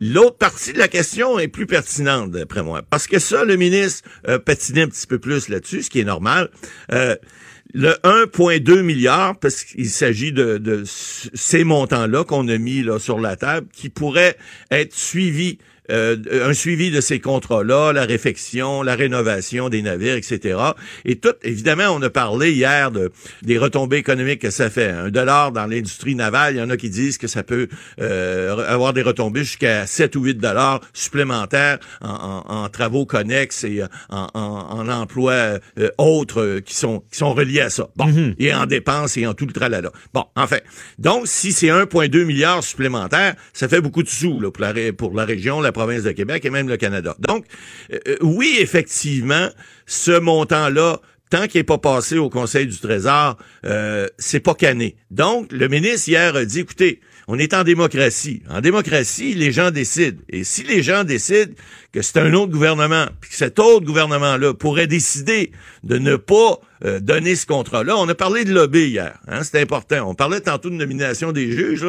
L'autre 0.00 0.36
partie 0.36 0.72
de 0.72 0.78
la 0.78 0.88
question 0.88 1.38
est 1.38 1.48
plus 1.48 1.66
pertinente, 1.66 2.32
d'après 2.32 2.62
moi. 2.62 2.82
Parce 2.82 3.06
que 3.06 3.18
ça, 3.18 3.44
le 3.44 3.56
ministre 3.56 4.08
euh, 4.28 4.38
patinait 4.38 4.82
un 4.82 4.88
petit 4.88 5.06
peu 5.06 5.18
plus 5.18 5.48
là-dessus, 5.48 5.84
ce 5.84 5.90
qui 5.90 6.00
est 6.00 6.04
normal. 6.04 6.50
Euh, 6.92 7.16
le 7.74 7.90
1,2 8.04 8.82
milliard, 8.82 9.36
parce 9.36 9.64
qu'il 9.64 9.90
s'agit 9.90 10.32
de, 10.32 10.58
de, 10.58 10.84
ces 10.86 11.64
montants-là 11.64 12.24
qu'on 12.24 12.46
a 12.48 12.56
mis 12.56 12.82
là, 12.82 13.00
sur 13.00 13.18
la 13.18 13.36
table, 13.36 13.66
qui 13.72 13.88
pourraient 13.88 14.36
être 14.70 14.94
suivis 14.94 15.58
euh, 15.90 16.16
un 16.48 16.54
suivi 16.54 16.90
de 16.90 17.00
ces 17.00 17.20
contrats-là, 17.20 17.92
la 17.92 18.04
réfection, 18.04 18.82
la 18.82 18.94
rénovation 18.94 19.68
des 19.68 19.82
navires, 19.82 20.14
etc. 20.14 20.58
Et 21.04 21.16
tout, 21.16 21.34
évidemment, 21.42 21.88
on 21.90 22.02
a 22.02 22.10
parlé 22.10 22.52
hier 22.52 22.90
de, 22.90 23.12
des 23.42 23.58
retombées 23.58 23.98
économiques 23.98 24.40
que 24.40 24.50
ça 24.50 24.70
fait. 24.70 24.90
Un 24.90 25.10
dollar 25.10 25.52
dans 25.52 25.66
l'industrie 25.66 26.14
navale, 26.14 26.54
il 26.54 26.58
y 26.58 26.62
en 26.62 26.70
a 26.70 26.76
qui 26.76 26.90
disent 26.90 27.18
que 27.18 27.26
ça 27.26 27.42
peut 27.42 27.68
euh, 28.00 28.66
avoir 28.66 28.92
des 28.92 29.02
retombées 29.02 29.44
jusqu'à 29.44 29.86
7 29.86 30.16
ou 30.16 30.24
8 30.24 30.34
dollars 30.38 30.80
supplémentaires 30.92 31.78
en, 32.00 32.44
en, 32.46 32.68
travaux 32.68 33.06
connexes 33.06 33.64
et 33.64 33.82
en, 34.08 34.28
en 34.34 34.88
emplois 34.88 35.58
euh, 35.78 35.90
autres 35.98 36.60
qui 36.64 36.74
sont 36.74 37.02
qui 37.10 37.18
sont 37.18 37.34
reliés 37.34 37.60
à 37.60 37.70
ça. 37.70 37.88
Bon, 37.96 38.06
mm-hmm. 38.06 38.34
et 38.38 38.54
en 38.54 38.66
dépenses 38.66 39.16
et 39.16 39.26
en 39.26 39.34
tout 39.34 39.46
le 39.46 39.52
tralala. 39.52 39.90
Bon, 40.12 40.24
enfin, 40.36 40.58
donc 40.98 41.26
si 41.26 41.52
c'est 41.52 41.68
1,2 41.68 42.24
milliard 42.24 42.62
supplémentaire, 42.62 43.34
ça 43.52 43.68
fait 43.68 43.80
beaucoup 43.80 44.02
de 44.02 44.08
sous 44.08 44.40
là, 44.40 44.50
pour, 44.50 44.64
la, 44.64 44.92
pour 44.92 45.14
la 45.14 45.24
région, 45.24 45.60
la 45.60 45.72
province 45.74 46.02
de 46.02 46.12
Québec 46.12 46.44
et 46.46 46.50
même 46.50 46.68
le 46.68 46.78
Canada. 46.78 47.14
Donc, 47.18 47.44
euh, 47.92 48.16
oui, 48.22 48.56
effectivement, 48.60 49.50
ce 49.84 50.18
montant-là, 50.18 51.00
tant 51.30 51.46
qu'il 51.46 51.60
n'est 51.60 51.64
pas 51.64 51.78
passé 51.78 52.16
au 52.16 52.30
Conseil 52.30 52.66
du 52.66 52.78
Trésor, 52.78 53.36
euh, 53.66 54.08
c'est 54.18 54.40
pas 54.40 54.54
cané. 54.54 54.96
Donc, 55.10 55.52
le 55.52 55.68
ministre 55.68 56.08
hier 56.08 56.34
a 56.34 56.44
dit, 56.44 56.60
écoutez, 56.60 57.00
on 57.26 57.38
est 57.38 57.54
en 57.54 57.64
démocratie. 57.64 58.42
En 58.50 58.60
démocratie, 58.60 59.34
les 59.34 59.50
gens 59.50 59.70
décident. 59.70 60.20
Et 60.28 60.44
si 60.44 60.62
les 60.62 60.82
gens 60.82 61.04
décident 61.04 61.52
que 61.92 62.02
c'est 62.02 62.18
un 62.18 62.34
autre 62.34 62.52
gouvernement, 62.52 63.06
puis 63.20 63.30
que 63.30 63.36
cet 63.36 63.58
autre 63.58 63.86
gouvernement-là 63.86 64.54
pourrait 64.54 64.86
décider 64.86 65.52
de 65.82 65.98
ne 65.98 66.16
pas 66.16 66.60
euh, 66.84 67.00
donner 67.00 67.34
ce 67.34 67.46
contrat-là. 67.46 67.96
On 67.96 68.08
a 68.08 68.14
parlé 68.14 68.44
de 68.44 68.52
lobby 68.52 68.88
hier, 68.88 69.18
hein, 69.26 69.42
c'est 69.42 69.60
important. 69.60 70.08
On 70.08 70.14
parlait 70.14 70.40
tantôt 70.40 70.70
de 70.70 70.74
nomination 70.74 71.32
des 71.32 71.50
juges. 71.50 71.86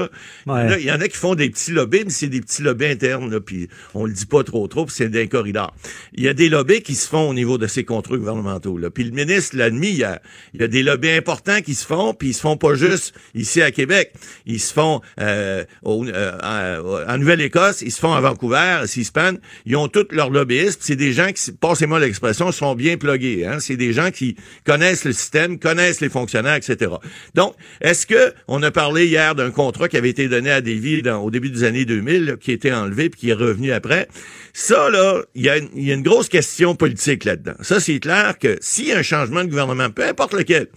Il 0.47 0.83
y 0.85 0.91
en 0.91 1.01
a 1.01 1.07
qui 1.07 1.17
font 1.17 1.35
des 1.35 1.49
petits 1.49 1.71
lobbies, 1.71 2.03
mais 2.05 2.11
c'est 2.11 2.27
des 2.27 2.41
petits 2.41 2.61
lobbies 2.61 2.85
internes, 2.85 3.29
là, 3.29 3.39
puis 3.39 3.67
on 3.93 4.05
le 4.05 4.13
dit 4.13 4.25
pas 4.25 4.43
trop 4.43 4.67
trop, 4.67 4.85
puis 4.85 4.95
c'est 4.95 5.09
des 5.09 5.27
corridors. 5.27 5.73
Il 6.13 6.23
y 6.23 6.29
a 6.29 6.33
des 6.33 6.49
lobbies 6.49 6.81
qui 6.81 6.95
se 6.95 7.09
font 7.09 7.29
au 7.29 7.33
niveau 7.33 7.57
de 7.57 7.67
ces 7.67 7.83
contrats 7.83 8.17
gouvernementaux. 8.17 8.77
Là. 8.77 8.89
Puis 8.89 9.03
le 9.03 9.11
ministre 9.11 9.57
l'a 9.57 9.65
admis 9.65 9.89
hier. 9.89 10.19
Il 10.53 10.61
y 10.61 10.63
a 10.63 10.67
des 10.67 10.83
lobbies 10.83 11.11
importants 11.11 11.61
qui 11.61 11.75
se 11.75 11.85
font, 11.85 12.13
puis 12.13 12.29
ils 12.29 12.33
se 12.33 12.41
font 12.41 12.57
pas 12.57 12.75
juste 12.75 13.13
ici 13.33 13.61
à 13.61 13.71
Québec. 13.71 14.13
Ils 14.45 14.61
se 14.61 14.73
font 14.73 15.01
euh, 15.19 15.65
euh, 15.85 17.05
en 17.07 17.17
Nouvelle-Écosse, 17.17 17.81
ils 17.81 17.91
se 17.91 17.99
font 17.99 18.13
à 18.13 18.21
Vancouver, 18.21 18.79
à 18.81 18.87
Seaspan. 18.87 19.33
Ils 19.65 19.75
ont 19.75 19.87
tous 19.87 20.07
leurs 20.11 20.29
lobbyistes. 20.29 20.81
C'est 20.83 20.95
des 20.95 21.11
gens 21.11 21.31
qui, 21.33 21.51
passez-moi 21.51 21.99
l'expression, 21.99 22.51
sont 22.51 22.75
bien 22.75 22.97
plugués. 22.97 23.45
Hein. 23.45 23.59
C'est 23.59 23.77
des 23.77 23.91
gens 23.91 24.11
qui 24.11 24.35
connaissent 24.65 24.84
le 25.03 25.13
système, 25.13 25.59
connaissent 25.59 26.01
les 26.01 26.09
fonctionnaires, 26.09 26.55
etc. 26.55 26.91
Donc, 27.33 27.55
est-ce 27.81 28.05
que 28.05 28.33
on 28.47 28.61
a 28.63 28.71
parlé 28.71 29.07
hier 29.07 29.35
d'un 29.35 29.51
contrat 29.51 29.89
qui 29.89 29.97
avait 29.97 30.09
été 30.09 30.27
donné 30.27 30.51
à 30.51 30.61
Davy 30.61 31.01
au 31.09 31.31
début 31.31 31.49
des 31.49 31.63
années 31.63 31.85
2000, 31.85 32.37
qui 32.39 32.51
a 32.51 32.53
été 32.53 32.71
enlevé 32.71 33.09
puis 33.09 33.21
qui 33.21 33.29
est 33.29 33.33
revenu 33.33 33.71
après? 33.71 34.07
Ça, 34.53 34.89
là, 34.89 35.21
il 35.35 35.43
y, 35.43 35.49
a, 35.49 35.57
une 35.57 36.01
grosse 36.01 36.29
question 36.29 36.75
politique 36.75 37.25
là-dedans. 37.25 37.55
Ça, 37.59 37.81
c'est 37.81 37.99
clair 37.99 38.39
que 38.39 38.57
s'il 38.61 38.87
y 38.87 38.93
a 38.93 38.97
un 38.97 39.03
changement 39.03 39.43
de 39.43 39.49
gouvernement, 39.49 39.89
peu 39.89 40.05
importe 40.05 40.33
lequel, 40.33 40.67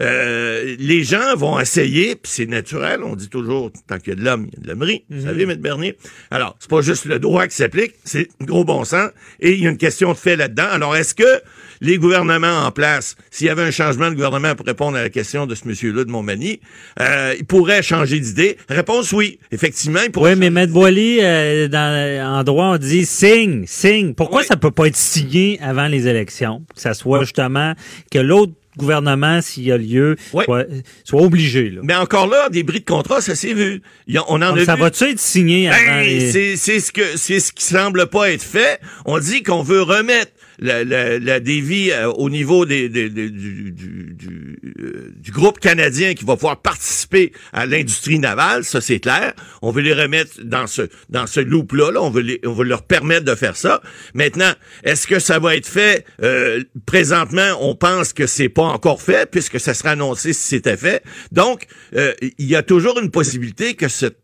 euh, 0.00 0.74
les 0.78 1.04
gens 1.04 1.36
vont 1.36 1.60
essayer, 1.60 2.16
puis 2.16 2.32
c'est 2.32 2.46
naturel, 2.46 3.04
on 3.04 3.14
dit 3.14 3.28
toujours, 3.28 3.70
tant 3.86 3.98
qu'il 3.98 4.08
y 4.08 4.12
a 4.12 4.14
de 4.16 4.24
l'homme, 4.24 4.48
il 4.50 4.58
y 4.58 4.60
a 4.60 4.64
de 4.64 4.68
l'hommerie, 4.68 5.04
vous 5.08 5.18
mhm. 5.18 5.24
savez, 5.24 5.42
M. 5.44 5.54
Bernier? 5.54 5.96
Alors, 6.32 6.56
c'est 6.58 6.68
pas 6.68 6.80
juste 6.80 7.04
le 7.04 7.20
droit 7.20 7.46
qui 7.46 7.54
s'applique, 7.54 7.94
c'est 8.04 8.28
gros 8.40 8.64
bon 8.64 8.84
sens, 8.84 9.10
et 9.38 9.52
il 9.52 9.62
y 9.62 9.66
a 9.68 9.70
une 9.70 9.78
question 9.78 10.12
de 10.12 10.18
fait 10.18 10.34
là-dedans. 10.34 10.68
Alors, 10.70 10.96
est-ce 10.96 11.14
que 11.14 11.40
les 11.80 11.98
gouvernements 11.98 12.66
en 12.66 12.72
place, 12.72 13.16
s'il 13.30 13.47
y 13.48 13.50
avait 13.50 13.62
un 13.62 13.70
changement 13.70 14.08
de 14.08 14.14
gouvernement 14.14 14.54
pour 14.54 14.66
répondre 14.66 14.96
à 14.96 15.02
la 15.02 15.10
question 15.10 15.46
de 15.46 15.54
ce 15.54 15.66
monsieur-là 15.66 16.04
de 16.04 16.10
Montmagny, 16.10 16.60
euh, 17.00 17.34
il 17.38 17.44
pourrait 17.44 17.82
changer 17.82 18.20
d'idée? 18.20 18.56
Réponse 18.68 19.12
oui. 19.12 19.38
Effectivement, 19.52 20.00
il 20.04 20.10
pourrait. 20.10 20.34
Oui, 20.34 20.50
mais 20.50 20.62
M. 20.62 20.70
Boily, 20.70 21.18
euh, 21.20 21.68
dans, 21.68 22.38
en 22.38 22.44
droit, 22.44 22.66
on 22.66 22.78
dit 22.78 23.06
signe, 23.06 23.64
signe. 23.66 24.14
Pourquoi 24.14 24.42
ça 24.42 24.56
peut 24.56 24.70
pas 24.70 24.86
être 24.86 24.96
signé 24.96 25.58
avant 25.62 25.86
les 25.86 26.06
élections? 26.06 26.62
Que 26.74 26.80
ça 26.80 26.94
soit 26.94 27.20
justement 27.20 27.74
que 28.10 28.18
l'autre 28.18 28.52
gouvernement, 28.78 29.42
s'il 29.42 29.64
y 29.64 29.72
a 29.72 29.76
lieu, 29.76 30.16
soit, 30.30 30.64
obligé. 31.12 31.74
Mais 31.82 31.94
encore 31.94 32.28
là, 32.28 32.48
des 32.48 32.62
bris 32.62 32.80
de 32.80 32.84
contrat, 32.84 33.20
ça 33.20 33.34
s'est 33.34 33.52
vu. 33.52 33.82
on 34.28 34.40
en 34.40 34.56
ça 34.64 34.76
va-tu 34.76 35.04
être 35.04 35.18
signé 35.18 35.68
avant 35.68 36.02
ben, 36.02 36.30
c'est, 36.30 36.56
ce 36.56 36.92
que 36.92 37.16
c'est 37.16 37.40
ce 37.40 37.52
qui 37.52 37.64
semble 37.64 38.06
pas 38.06 38.30
être 38.30 38.42
fait. 38.42 38.80
On 39.04 39.18
dit 39.18 39.42
qu'on 39.42 39.62
veut 39.62 39.82
remettre 39.82 40.32
la, 40.58 40.84
la, 40.84 41.18
la 41.18 41.40
dévie 41.40 41.90
euh, 41.90 42.10
au 42.10 42.30
niveau 42.30 42.66
des, 42.66 42.88
des, 42.88 43.08
du, 43.08 43.30
du, 43.30 44.14
du, 44.14 44.58
euh, 44.78 45.12
du, 45.16 45.30
groupe 45.30 45.60
canadien 45.60 46.14
qui 46.14 46.24
va 46.24 46.34
pouvoir 46.34 46.60
participer 46.60 47.32
à 47.52 47.66
l'industrie 47.66 48.18
navale, 48.18 48.64
ça 48.64 48.80
c'est 48.80 49.00
clair. 49.00 49.34
On 49.62 49.70
veut 49.70 49.82
les 49.82 49.94
remettre 49.94 50.42
dans 50.42 50.66
ce 50.66 50.82
dans 51.08 51.26
ce 51.26 51.40
loop-là, 51.40 51.92
là. 51.92 52.02
on 52.02 52.10
veut 52.10 52.38
on 52.44 52.52
veut 52.52 52.64
leur 52.64 52.82
permettre 52.82 53.24
de 53.24 53.34
faire 53.34 53.56
ça. 53.56 53.80
Maintenant, 54.14 54.52
est-ce 54.84 55.06
que 55.06 55.18
ça 55.18 55.38
va 55.38 55.56
être 55.56 55.68
fait? 55.68 56.04
Euh, 56.22 56.62
présentement 56.86 57.56
On 57.60 57.74
pense 57.74 58.12
que 58.12 58.26
c'est 58.26 58.48
pas 58.48 58.64
encore 58.64 59.02
fait 59.02 59.30
puisque 59.30 59.60
ça 59.60 59.74
sera 59.74 59.90
annoncé 59.90 60.32
si 60.32 60.48
c'était 60.48 60.76
fait. 60.76 61.02
Donc, 61.32 61.66
il 61.92 62.46
y 62.46 62.56
a 62.56 62.62
toujours 62.62 62.98
une 62.98 63.10
possibilité 63.10 63.74
que 63.74 63.88
cette 63.88 64.18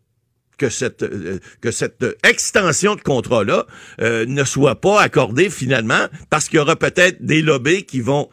que 0.57 0.69
cette 0.69 1.03
euh, 1.03 1.39
que 1.61 1.71
cette 1.71 2.05
extension 2.23 2.95
de 2.95 3.01
contrat 3.01 3.43
là 3.43 3.65
euh, 4.01 4.25
ne 4.25 4.43
soit 4.43 4.79
pas 4.81 5.01
accordée 5.01 5.49
finalement 5.49 6.07
parce 6.29 6.47
qu'il 6.47 6.57
y 6.57 6.59
aura 6.59 6.75
peut-être 6.75 7.23
des 7.23 7.41
lobbies 7.41 7.83
qui 7.83 8.01
vont 8.01 8.29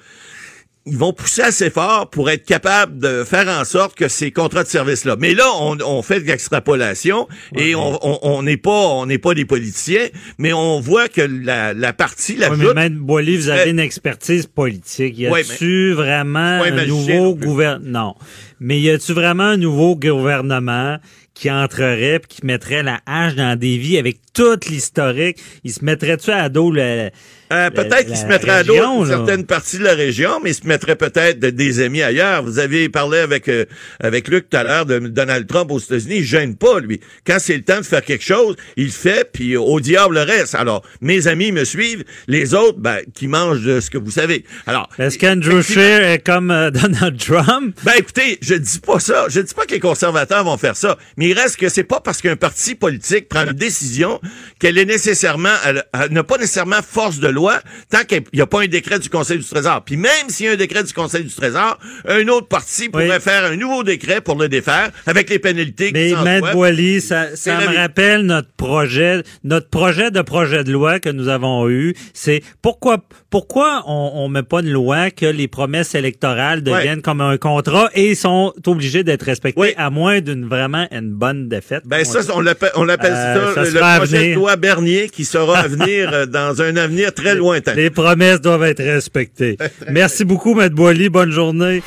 ils 0.85 0.97
vont 0.97 1.13
pousser 1.13 1.43
assez 1.43 1.71
fort 1.71 2.11
pour 2.11 2.29
être 2.31 2.45
capables 2.45 2.99
de 2.99 3.25
faire 3.25 3.49
en 3.49 3.65
sorte 3.65 3.95
que 3.95 4.09
ces 4.09 4.33
contrats 4.33 4.65
de 4.65 4.69
service-là. 4.69 5.17
Mais 5.19 5.35
là, 5.35 5.45
on, 5.61 5.79
on 5.81 6.03
fait 6.03 6.21
de 6.21 6.27
l'extrapolation 6.27 7.29
et 7.57 7.75
on 7.77 8.43
n'est 8.43 8.57
pas 8.57 8.71
on 8.71 9.07
n'est 9.07 9.19
pas 9.19 9.35
des 9.35 9.45
politiciens, 9.45 10.09
mais 10.39 10.53
on 10.53 10.81
voit 10.81 11.09
que 11.09 11.21
la, 11.21 11.73
la 11.73 11.93
partie 11.93 12.37
la 12.37 12.51
ouais, 12.51 12.57
mais 12.75 12.91
Boily, 12.91 13.37
vous 13.37 13.49
avez 13.49 13.71
une 13.71 13.79
expertise 13.79 14.47
politique. 14.47 15.19
Y 15.19 15.27
a-tu 15.29 15.93
vraiment 15.93 16.41
un 16.63 16.87
nouveau 16.87 17.35
gouvernement 17.35 17.91
Non. 18.01 18.15
Mais 18.59 18.81
y 18.81 18.91
a-tu 18.91 19.13
vraiment 19.13 19.45
un 19.45 19.57
nouveau 19.57 19.97
gouvernement 19.97 20.99
qui 21.35 21.51
entrerait 21.51 22.19
puis 22.19 22.37
qui 22.37 22.47
mettrait 22.47 22.83
la 22.83 23.01
hache 23.07 23.35
dans 23.35 23.59
des 23.59 23.79
vies 23.79 23.99
avec 23.99 24.19
toute 24.35 24.67
l'historique, 24.67 25.39
il 25.65 25.73
se 25.73 25.85
mettrait-tu 25.85 26.31
à 26.31 26.49
dos 26.49 26.71
le, 26.71 27.11
euh, 27.53 27.71
peut-être 27.71 28.07
qu'il 28.07 28.17
se 28.17 28.27
mettrait 28.27 28.51
à 28.51 28.65
dos 28.65 28.75
une 28.75 29.07
certaine 29.07 29.45
partie 29.45 29.79
de 29.79 29.85
la 29.85 29.95
région, 29.95 30.41
mais 30.43 30.51
il 30.51 30.55
se 30.55 30.67
mettrait 30.67 30.97
peut-être 30.97 31.39
des 31.39 31.81
amis 31.81 32.03
ailleurs. 32.03 32.43
Vous 32.43 32.59
avez 32.59 32.89
parlé 32.89 33.19
avec 33.19 33.49
euh, 33.49 33.65
avec 34.01 34.29
Luc 34.29 34.49
tout 34.51 34.57
à 34.57 34.65
l'heure 34.65 34.87
de 34.87 34.99
Donald 34.99 35.47
Trump 35.47 35.71
aux 35.71 35.79
États-Unis, 35.79 36.17
il 36.19 36.25
gêne 36.25 36.57
pas 36.57 36.81
lui. 36.81 37.01
Quand 37.27 37.39
c'est 37.39 37.57
le 37.57 37.63
temps 37.63 37.79
de 37.79 37.85
faire 37.85 38.03
quelque 38.03 38.25
chose, 38.25 38.57
il 38.77 38.91
fait 38.91 39.31
puis 39.33 39.57
au 39.57 39.81
diable 39.81 40.15
le 40.15 40.23
reste. 40.23 40.55
Alors, 40.55 40.83
mes 41.01 41.27
amis 41.27 41.53
me 41.53 41.65
suivent, 41.65 42.05
les 42.27 42.55
autres 42.55 42.79
ben 42.79 42.99
qui 43.15 43.29
mangent 43.29 43.63
de 43.63 43.81
ce 43.81 43.91
que 43.91 43.99
vous 43.99 44.11
savez. 44.11 44.45
Alors, 44.67 44.89
est-ce 44.99 45.19
qu'Andrew 45.19 45.63
Scheer 45.63 46.03
est 46.03 46.25
comme 46.25 46.51
euh, 46.51 46.71
Donald 46.83 47.19
Trump? 47.19 47.77
Ben 47.85 47.93
écoutez, 47.99 48.39
je 48.41 48.55
dis 48.55 48.81
pas 48.81 48.99
ça, 48.99 49.27
je 49.29 49.41
dis 49.41 49.55
pas 49.55 49.67
que 49.67 49.75
les 49.75 49.81
conservateurs 49.81 50.45
vont 50.45 50.57
faire 50.57 50.77
ça, 50.77 50.99
mais 51.17 51.29
il 51.29 51.39
reste 51.39 51.57
que 51.57 51.69
c'est 51.69 51.85
pas 51.85 52.01
parce 52.01 52.21
qu'un 52.21 52.37
parti 52.37 52.75
politique 52.75 53.29
prend 53.29 53.45
une 53.45 53.53
décision 53.53 54.21
qu'elle 54.59 54.79
est 54.79 54.85
nécessairement, 54.85 55.55
elle, 55.65 55.85
n'a 56.11 56.25
pas 56.25 56.39
nécessairement 56.39 56.83
force 56.83 57.19
de 57.19 57.29
loi 57.29 57.42
tant 57.91 58.05
qu'il 58.05 58.23
n'y 58.33 58.41
a 58.41 58.47
pas 58.47 58.63
un 58.63 58.67
décret 58.67 58.99
du 58.99 59.09
Conseil 59.09 59.39
du 59.39 59.45
Trésor. 59.45 59.83
Puis 59.85 59.97
même 59.97 60.29
s'il 60.29 60.47
y 60.47 60.49
a 60.49 60.53
un 60.53 60.57
décret 60.57 60.85
du 60.85 60.93
Conseil 60.93 61.25
du 61.25 61.35
Trésor, 61.35 61.79
un 62.07 62.27
autre 62.29 62.49
parti 62.49 62.89
pourrait 62.89 63.21
faire 63.21 63.45
un 63.45 63.57
nouveau 63.57 63.83
décret 63.83 64.21
pour 64.21 64.37
le 64.37 64.49
défaire 64.49 64.91
avec 65.07 65.31
les 65.31 65.39
pénalités 65.39 65.91
Mais 65.93 66.13
Maître 66.23 66.53
Boily, 66.53 67.01
ça, 67.01 67.37
ça 67.37 67.61
me 67.61 67.77
rappelle 67.77 68.23
notre 68.23 68.51
projet, 68.57 69.23
notre 69.45 69.69
projet 69.69 70.11
de 70.11 70.23
projet 70.23 70.65
de 70.65 70.73
loi 70.73 71.01
que 71.01 71.09
nous 71.09 71.29
avons 71.29 71.69
eu. 71.69 71.95
C'est 72.15 72.43
pourquoi, 72.61 72.99
pourquoi 73.31 73.83
on, 73.87 74.13
on 74.15 74.29
met 74.29 74.43
pas 74.43 74.61
une 74.61 74.71
loi 74.71 75.11
que 75.11 75.27
les 75.27 75.49
promesses 75.49 75.95
électorales 75.95 76.63
deviennent 76.63 77.03
comme 77.03 77.21
un 77.21 77.37
contrat 77.37 77.91
et 77.95 78.15
sont 78.15 78.53
obligés 78.67 79.05
d'être 79.05 79.23
respectées 79.23 79.75
à 79.77 79.91
moins 79.91 80.21
d'une 80.21 80.47
vraiment 80.47 80.87
une 80.91 81.11
bonne 81.13 81.49
défaite. 81.49 81.83
Ben 81.87 82.05
ça, 82.05 82.21
on 82.35 82.41
l'appelle, 82.41 82.71
on 82.77 82.85
l'appelle 82.85 83.13
euh, 83.15 83.55
ça, 83.55 83.65
le 83.65 83.99
projet 83.99 84.31
de 84.31 84.35
loi 84.35 84.57
Bernier 84.57 85.09
qui 85.09 85.25
sera 85.25 85.59
à 85.59 85.69
venir 85.69 86.13
euh, 86.13 86.27
dans 86.27 86.63
un 86.63 86.77
avenir 86.77 87.13
très 87.13 87.32
lointain. 87.35 87.75
Les 87.75 87.91
promesses 87.91 88.41
doivent 88.41 88.65
être 88.65 88.83
respectées. 88.83 89.57
Merci 89.91 90.25
beaucoup, 90.25 90.55
Maître 90.55 90.75
Boily. 90.75 91.09
Bonne 91.09 91.31
journée. 91.31 91.83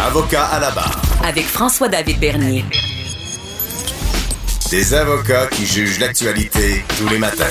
Avocat 0.00 0.44
à 0.46 0.60
la 0.60 0.70
barre. 0.70 1.00
Avec 1.26 1.44
François-David 1.44 2.18
Bernier. 2.20 2.64
Des 4.70 4.94
avocats 4.94 5.48
qui 5.48 5.66
jugent 5.66 5.98
l'actualité 5.98 6.82
tous 6.98 7.08
les 7.08 7.18
matins. 7.18 7.44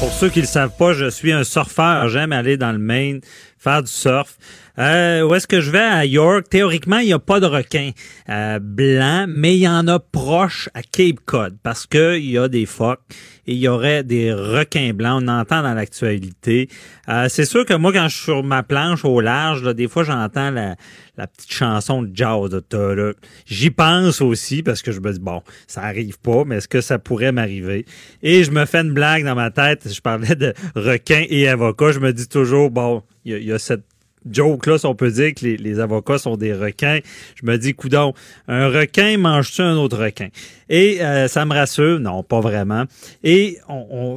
Pour 0.00 0.12
ceux 0.12 0.28
qui 0.28 0.38
ne 0.40 0.44
le 0.44 0.48
savent 0.48 0.76
pas, 0.78 0.92
je 0.92 1.08
suis 1.08 1.32
un 1.32 1.42
surfeur. 1.42 2.08
J'aime 2.08 2.32
aller 2.32 2.56
dans 2.56 2.72
le 2.72 2.78
Maine, 2.78 3.20
faire 3.58 3.82
du 3.82 3.90
surf. 3.90 4.36
Euh, 4.78 5.22
où 5.22 5.34
est-ce 5.34 5.48
que 5.48 5.60
je 5.60 5.70
vais? 5.72 5.78
À 5.78 6.04
York? 6.04 6.46
Théoriquement, 6.48 6.98
il 6.98 7.06
n'y 7.06 7.12
a 7.12 7.18
pas 7.18 7.40
de 7.40 7.46
requin 7.46 7.90
euh, 8.28 8.60
blanc, 8.60 9.26
mais 9.28 9.56
il 9.56 9.60
y 9.60 9.68
en 9.68 9.88
a 9.88 9.98
proche 9.98 10.68
à 10.72 10.82
Cape 10.82 11.20
Cod 11.24 11.56
parce 11.62 11.86
que 11.86 12.16
il 12.16 12.30
y 12.30 12.38
a 12.38 12.48
des 12.48 12.64
phoques 12.64 13.00
et 13.48 13.54
il 13.54 13.58
y 13.58 13.66
aurait 13.66 14.04
des 14.04 14.32
requins 14.32 14.92
blancs. 14.94 15.22
On 15.24 15.28
entend 15.28 15.62
dans 15.62 15.74
l'actualité. 15.74 16.68
Euh, 17.08 17.26
c'est 17.28 17.44
sûr 17.44 17.66
que 17.66 17.74
moi, 17.74 17.92
quand 17.92 18.06
je 18.08 18.14
suis 18.14 18.24
sur 18.24 18.44
ma 18.44 18.62
planche 18.62 19.04
au 19.04 19.20
large, 19.20 19.64
là, 19.64 19.74
des 19.74 19.88
fois, 19.88 20.04
j'entends 20.04 20.50
la, 20.50 20.76
la 21.16 21.26
petite 21.26 21.52
chanson 21.52 22.02
de 22.02 22.10
jazz. 22.14 22.48
de 22.48 23.16
J'y 23.46 23.70
pense 23.70 24.20
aussi 24.20 24.62
parce 24.62 24.82
que 24.82 24.92
je 24.92 25.00
me 25.00 25.12
dis, 25.12 25.18
bon, 25.18 25.42
ça 25.66 25.82
arrive 25.82 26.20
pas, 26.20 26.44
mais 26.44 26.56
est-ce 26.58 26.68
que 26.68 26.80
ça 26.80 27.00
pourrait 27.00 27.32
m'arriver? 27.32 27.84
Et 28.22 28.44
je 28.44 28.52
me 28.52 28.64
fais 28.64 28.82
une 28.82 28.92
blague 28.92 29.24
dans 29.24 29.34
ma 29.34 29.50
tête. 29.50 29.92
Je 29.92 30.00
parlais 30.00 30.36
de 30.36 30.54
requins 30.76 31.24
et 31.28 31.48
avocats. 31.48 31.90
Je 31.90 31.98
me 31.98 32.12
dis 32.12 32.28
toujours, 32.28 32.70
bon, 32.70 33.02
il 33.24 33.42
y, 33.42 33.52
a 33.52 33.58
cette 33.58 33.84
joke 34.30 34.66
là, 34.66 34.78
si 34.78 34.86
on 34.86 34.94
peut 34.94 35.10
dire 35.10 35.34
que 35.34 35.44
les, 35.46 35.80
avocats 35.80 36.18
sont 36.18 36.36
des 36.36 36.52
requins. 36.52 37.00
Je 37.34 37.46
me 37.46 37.56
dis, 37.56 37.74
coudon, 37.74 38.14
un 38.46 38.68
requin 38.68 39.18
mange-tu 39.18 39.62
un 39.62 39.76
autre 39.76 39.98
requin? 39.98 40.28
Et 40.68 41.02
euh, 41.02 41.28
ça 41.28 41.44
me 41.44 41.54
rassure, 41.54 42.00
non, 42.00 42.22
pas 42.22 42.40
vraiment. 42.40 42.84
Et 43.22 43.58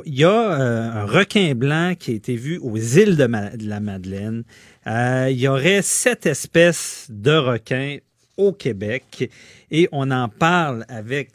il 0.06 0.20
y 0.20 0.24
a 0.24 0.30
euh, 0.30 0.92
un 0.92 1.06
requin 1.06 1.54
blanc 1.56 1.94
qui 1.98 2.12
a 2.12 2.14
été 2.16 2.36
vu 2.36 2.58
aux 2.60 2.78
îles 2.78 3.16
de, 3.16 3.28
la 3.68 3.80
Madeleine. 3.80 4.44
Euh, 4.88 5.28
il 5.30 5.40
y 5.40 5.48
aurait 5.48 5.82
sept 5.82 6.26
espèces 6.26 7.08
de 7.10 7.32
requins 7.32 7.98
au 8.38 8.52
Québec 8.52 9.30
et 9.70 9.88
on 9.92 10.10
en 10.10 10.28
parle 10.28 10.86
avec 10.90 11.30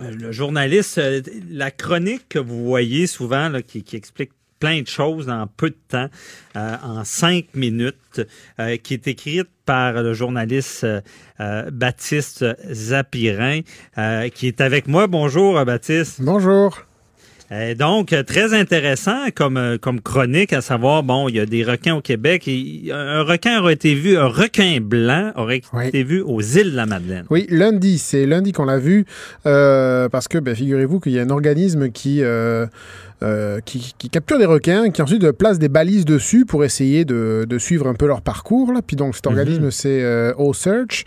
le 0.00 0.32
journaliste, 0.32 1.00
la 1.50 1.70
chronique 1.70 2.28
que 2.28 2.38
vous 2.38 2.64
voyez 2.64 3.06
souvent 3.06 3.50
qui 3.66 3.84
explique 3.96 4.30
plein 4.64 4.80
de 4.80 4.86
choses 4.86 5.28
en 5.28 5.46
peu 5.46 5.68
de 5.68 5.76
temps, 5.88 6.08
euh, 6.56 6.76
en 6.82 7.04
cinq 7.04 7.48
minutes, 7.52 8.22
euh, 8.58 8.78
qui 8.78 8.94
est 8.94 9.06
écrite 9.06 9.48
par 9.66 9.92
le 10.02 10.14
journaliste 10.14 10.84
euh, 10.84 11.70
Baptiste 11.70 12.46
Zapirin, 12.72 13.60
qui 14.34 14.46
est 14.46 14.62
avec 14.62 14.88
moi. 14.88 15.06
Bonjour, 15.06 15.62
Baptiste. 15.66 16.22
Bonjour. 16.22 16.86
Donc, 17.76 18.14
très 18.26 18.54
intéressant 18.54 19.30
comme, 19.34 19.78
comme 19.80 20.00
chronique, 20.00 20.52
à 20.52 20.60
savoir, 20.60 21.02
bon, 21.02 21.28
il 21.28 21.36
y 21.36 21.40
a 21.40 21.46
des 21.46 21.64
requins 21.64 21.94
au 21.94 22.00
Québec. 22.00 22.48
Et 22.48 22.90
un 22.92 23.22
requin 23.22 23.60
aurait 23.60 23.74
été 23.74 23.94
vu, 23.94 24.16
un 24.16 24.28
requin 24.28 24.78
blanc 24.80 25.32
aurait 25.36 25.62
été 25.84 26.02
vu 26.02 26.20
aux 26.20 26.40
îles 26.40 26.72
de 26.72 26.76
la 26.76 26.86
Madeleine. 26.86 27.24
Oui, 27.30 27.46
lundi, 27.50 27.98
c'est 27.98 28.26
lundi 28.26 28.52
qu'on 28.52 28.64
l'a 28.64 28.78
vu, 28.78 29.04
parce 29.42 30.28
que, 30.28 30.38
ben, 30.38 30.54
figurez-vous 30.54 31.00
qu'il 31.00 31.12
y 31.12 31.18
a 31.18 31.22
un 31.22 31.30
organisme 31.30 31.90
qui 31.90 32.22
euh, 33.24 33.60
qui, 33.64 33.94
capturent 34.10 34.38
des 34.38 34.44
requins, 34.44 34.90
qui 34.90 35.00
ensuite 35.00 35.30
placent 35.32 35.58
des 35.58 35.70
balises 35.70 36.04
dessus 36.04 36.44
pour 36.44 36.62
essayer 36.62 37.06
de, 37.06 37.46
suivre 37.58 37.86
un 37.86 37.94
peu 37.94 38.06
leur 38.06 38.20
parcours. 38.20 38.72
Là. 38.72 38.80
Puis 38.86 38.96
donc 38.96 39.14
cet 39.14 39.26
mhm. 39.26 39.32
organisme, 39.32 39.70
c'est 39.70 40.02
euh, 40.02 40.34
O-Search. 40.36 41.04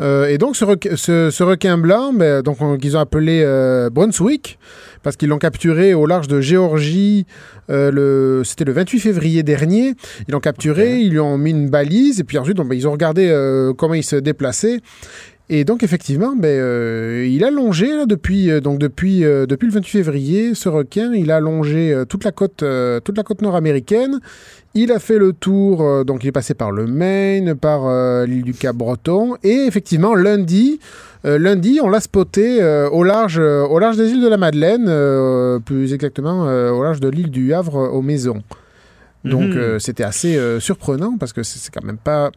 Euh, 0.00 0.28
et 0.28 0.38
donc 0.38 0.56
ce, 0.56 1.42
requin 1.42 1.76
blanc, 1.76 2.12
ben, 2.14 2.42
donc 2.42 2.80
qu'ils 2.80 2.96
ont 2.96 3.00
appelé 3.00 3.44
Brunswick, 3.92 4.58
parce 5.02 5.16
qu'ils 5.16 5.28
l'ont 5.28 5.38
capturé 5.38 5.94
au 5.94 6.06
large 6.06 6.28
de 6.28 6.40
Géorgie. 6.40 7.26
le, 7.68 8.42
c'était 8.44 8.64
le 8.64 8.72
28 8.72 9.00
février 9.00 9.42
dernier. 9.42 9.94
Ils 10.26 10.32
l'ont 10.32 10.40
capturé, 10.40 11.00
ils 11.00 11.10
lui 11.10 11.20
ont 11.20 11.38
mis 11.38 11.50
une 11.50 11.68
balise, 11.68 12.20
et 12.20 12.24
puis 12.24 12.38
ensuite, 12.38 12.56
ben, 12.56 12.74
ils 12.74 12.88
ont 12.88 12.92
regardé 12.92 13.32
comment 13.76 13.94
il 13.94 14.04
se 14.04 14.16
déplaçait. 14.16 14.80
Et 15.50 15.64
donc 15.64 15.82
effectivement, 15.82 16.36
ben, 16.36 16.48
euh, 16.48 17.26
il 17.26 17.42
a 17.42 17.50
longé 17.50 17.86
là, 17.86 18.04
depuis 18.04 18.50
euh, 18.50 18.60
donc 18.60 18.78
depuis 18.78 19.24
euh, 19.24 19.46
depuis 19.46 19.66
le 19.66 19.72
28 19.72 19.90
février, 19.90 20.54
ce 20.54 20.68
requin, 20.68 21.14
il 21.14 21.30
a 21.30 21.40
longé 21.40 22.02
toute 22.08 22.24
la 22.24 22.32
côte 22.32 22.62
toute 23.04 23.16
la 23.16 23.22
côte 23.22 23.40
nord-américaine. 23.40 24.20
Il 24.80 24.92
a 24.92 25.00
fait 25.00 25.18
le 25.18 25.32
tour, 25.32 26.04
donc 26.04 26.22
il 26.22 26.28
est 26.28 26.32
passé 26.32 26.54
par 26.54 26.70
le 26.70 26.86
Maine, 26.86 27.56
par 27.56 27.90
l'île 28.26 28.44
du 28.44 28.54
Cap-Breton, 28.54 29.34
et 29.42 29.64
effectivement 29.66 30.14
lundi. 30.14 30.78
lundi, 31.24 31.80
on 31.82 31.88
l'a 31.88 31.98
spoté 31.98 32.62
au 32.92 33.02
large 33.02 33.40
des 33.40 34.10
îles 34.10 34.22
de 34.22 34.28
la 34.28 34.36
Madeleine, 34.36 35.60
plus 35.64 35.92
exactement 35.92 36.44
au 36.44 36.80
large 36.84 37.00
de 37.00 37.08
l'île 37.08 37.32
du 37.32 37.52
Havre 37.54 37.90
aux 37.92 38.02
Maisons. 38.02 38.44
Donc 39.24 39.50
mhm. 39.50 39.58
euh, 39.58 39.78
c'était 39.78 40.04
assez 40.04 40.36
euh, 40.36 40.60
surprenant 40.60 41.16
parce 41.18 41.32
que 41.32 41.42
c'est 41.42 41.72
quand 41.72 41.84
même 41.84 41.98
pas 41.98 42.30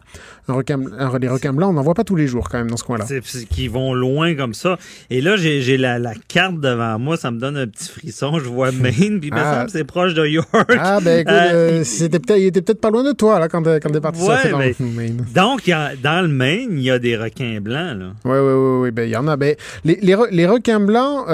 un 0.47 0.53
requin, 0.53 0.79
un, 0.97 1.19
les 1.19 1.29
requins 1.29 1.53
blancs, 1.53 1.69
on 1.69 1.73
n'en 1.73 1.83
voit 1.83 1.93
pas 1.93 2.03
tous 2.03 2.15
les 2.15 2.27
jours 2.27 2.49
quand 2.49 2.57
même 2.57 2.71
dans 2.71 2.77
ce 2.77 2.83
coin-là. 2.83 3.05
C'est 3.07 3.21
qui 3.47 3.67
vont 3.67 3.93
loin 3.93 4.33
comme 4.35 4.55
ça. 4.55 4.77
Et 5.11 5.21
là 5.21 5.35
j'ai 5.35 5.77
la, 5.77 5.99
la, 5.99 6.13
carte 6.27 6.59
devant 6.59 6.97
moi, 6.97 7.17
ça 7.17 7.29
me 7.29 7.39
donne 7.39 7.55
un 7.55 7.67
petit 7.67 7.87
frisson. 7.87 8.39
Je 8.39 8.49
vois 8.49 8.71
Maine, 8.81 9.19
puis 9.19 9.29
ah. 9.33 9.65
c'est 9.69 9.83
proche 9.83 10.15
de 10.15 10.25
York. 10.25 10.47
Ah 10.79 10.99
ben 11.01 11.19
écoute, 11.19 11.33
euh, 11.33 11.83
c'était 11.83 12.19
peut-être, 12.19 12.39
il 12.39 12.47
était 12.47 12.61
peut-être 12.61 12.81
pas 12.81 12.89
loin 12.89 13.03
de 13.03 13.11
toi 13.11 13.39
là 13.39 13.47
quand, 13.47 13.61
quand 13.63 13.89
t'es 13.89 14.01
parti 14.01 14.23
ouais, 14.23 14.49
dans 14.49 14.57
Maine. 14.57 15.25
Donc 15.35 15.67
y 15.67 15.73
a, 15.73 15.95
dans 15.95 16.21
le 16.21 16.27
Maine, 16.29 16.69
il 16.71 16.83
y 16.83 16.91
a 16.91 16.97
des 16.97 17.15
requins 17.15 17.61
blancs 17.61 17.99
là. 17.99 18.13
Oui 18.25 18.39
oui 18.39 18.81
oui 18.81 18.91
ben 18.91 19.03
il 19.03 19.11
y 19.11 19.15
en 19.15 19.27
a. 19.27 19.37
Ben 19.37 19.55
les, 19.85 19.99
les, 20.01 20.17
les 20.31 20.47
requins 20.47 20.79
blancs 20.79 21.25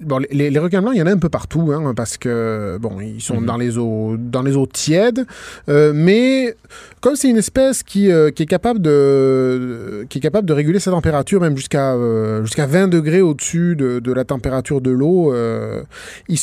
Bon, 0.00 0.20
les, 0.30 0.58
requins 0.58 0.82
blancs, 0.82 0.92
il 0.94 0.98
y 0.98 1.02
en 1.02 1.06
a 1.06 1.12
un 1.12 1.18
peu 1.18 1.30
partout, 1.30 1.72
hein, 1.72 1.94
parce 1.96 2.18
que 2.18 2.76
bon, 2.78 3.00
ils 3.00 3.22
sont 3.22 3.40
mhm. 3.40 3.46
dans 3.46 3.56
les 3.56 3.78
eaux, 3.78 4.16
dans 4.18 4.42
les 4.42 4.54
eaux 4.54 4.66
tièdes, 4.66 5.26
euh, 5.70 5.92
mais 5.94 6.54
comme 7.00 7.16
c'est 7.16 7.30
une 7.30 7.38
espèce 7.38 7.82
qui, 7.82 8.12
euh, 8.12 8.30
qui 8.30 8.42
est 8.42 8.46
capable 8.46 8.82
de, 8.82 10.04
qui 10.10 10.18
est 10.18 10.20
capable 10.20 10.46
de 10.46 10.52
réguler 10.52 10.80
sa 10.80 10.90
température 10.90 11.40
même 11.40 11.56
jusqu'à 11.56 11.94
euh, 11.94 12.44
jusqu'à 12.44 12.66
20 12.66 12.88
degrés 12.88 13.22
au-dessus 13.22 13.74
de, 13.74 13.98
de, 13.98 14.12
la 14.12 14.24
température 14.24 14.82
de 14.82 14.90
l'eau, 14.90 15.34
il 16.28 16.38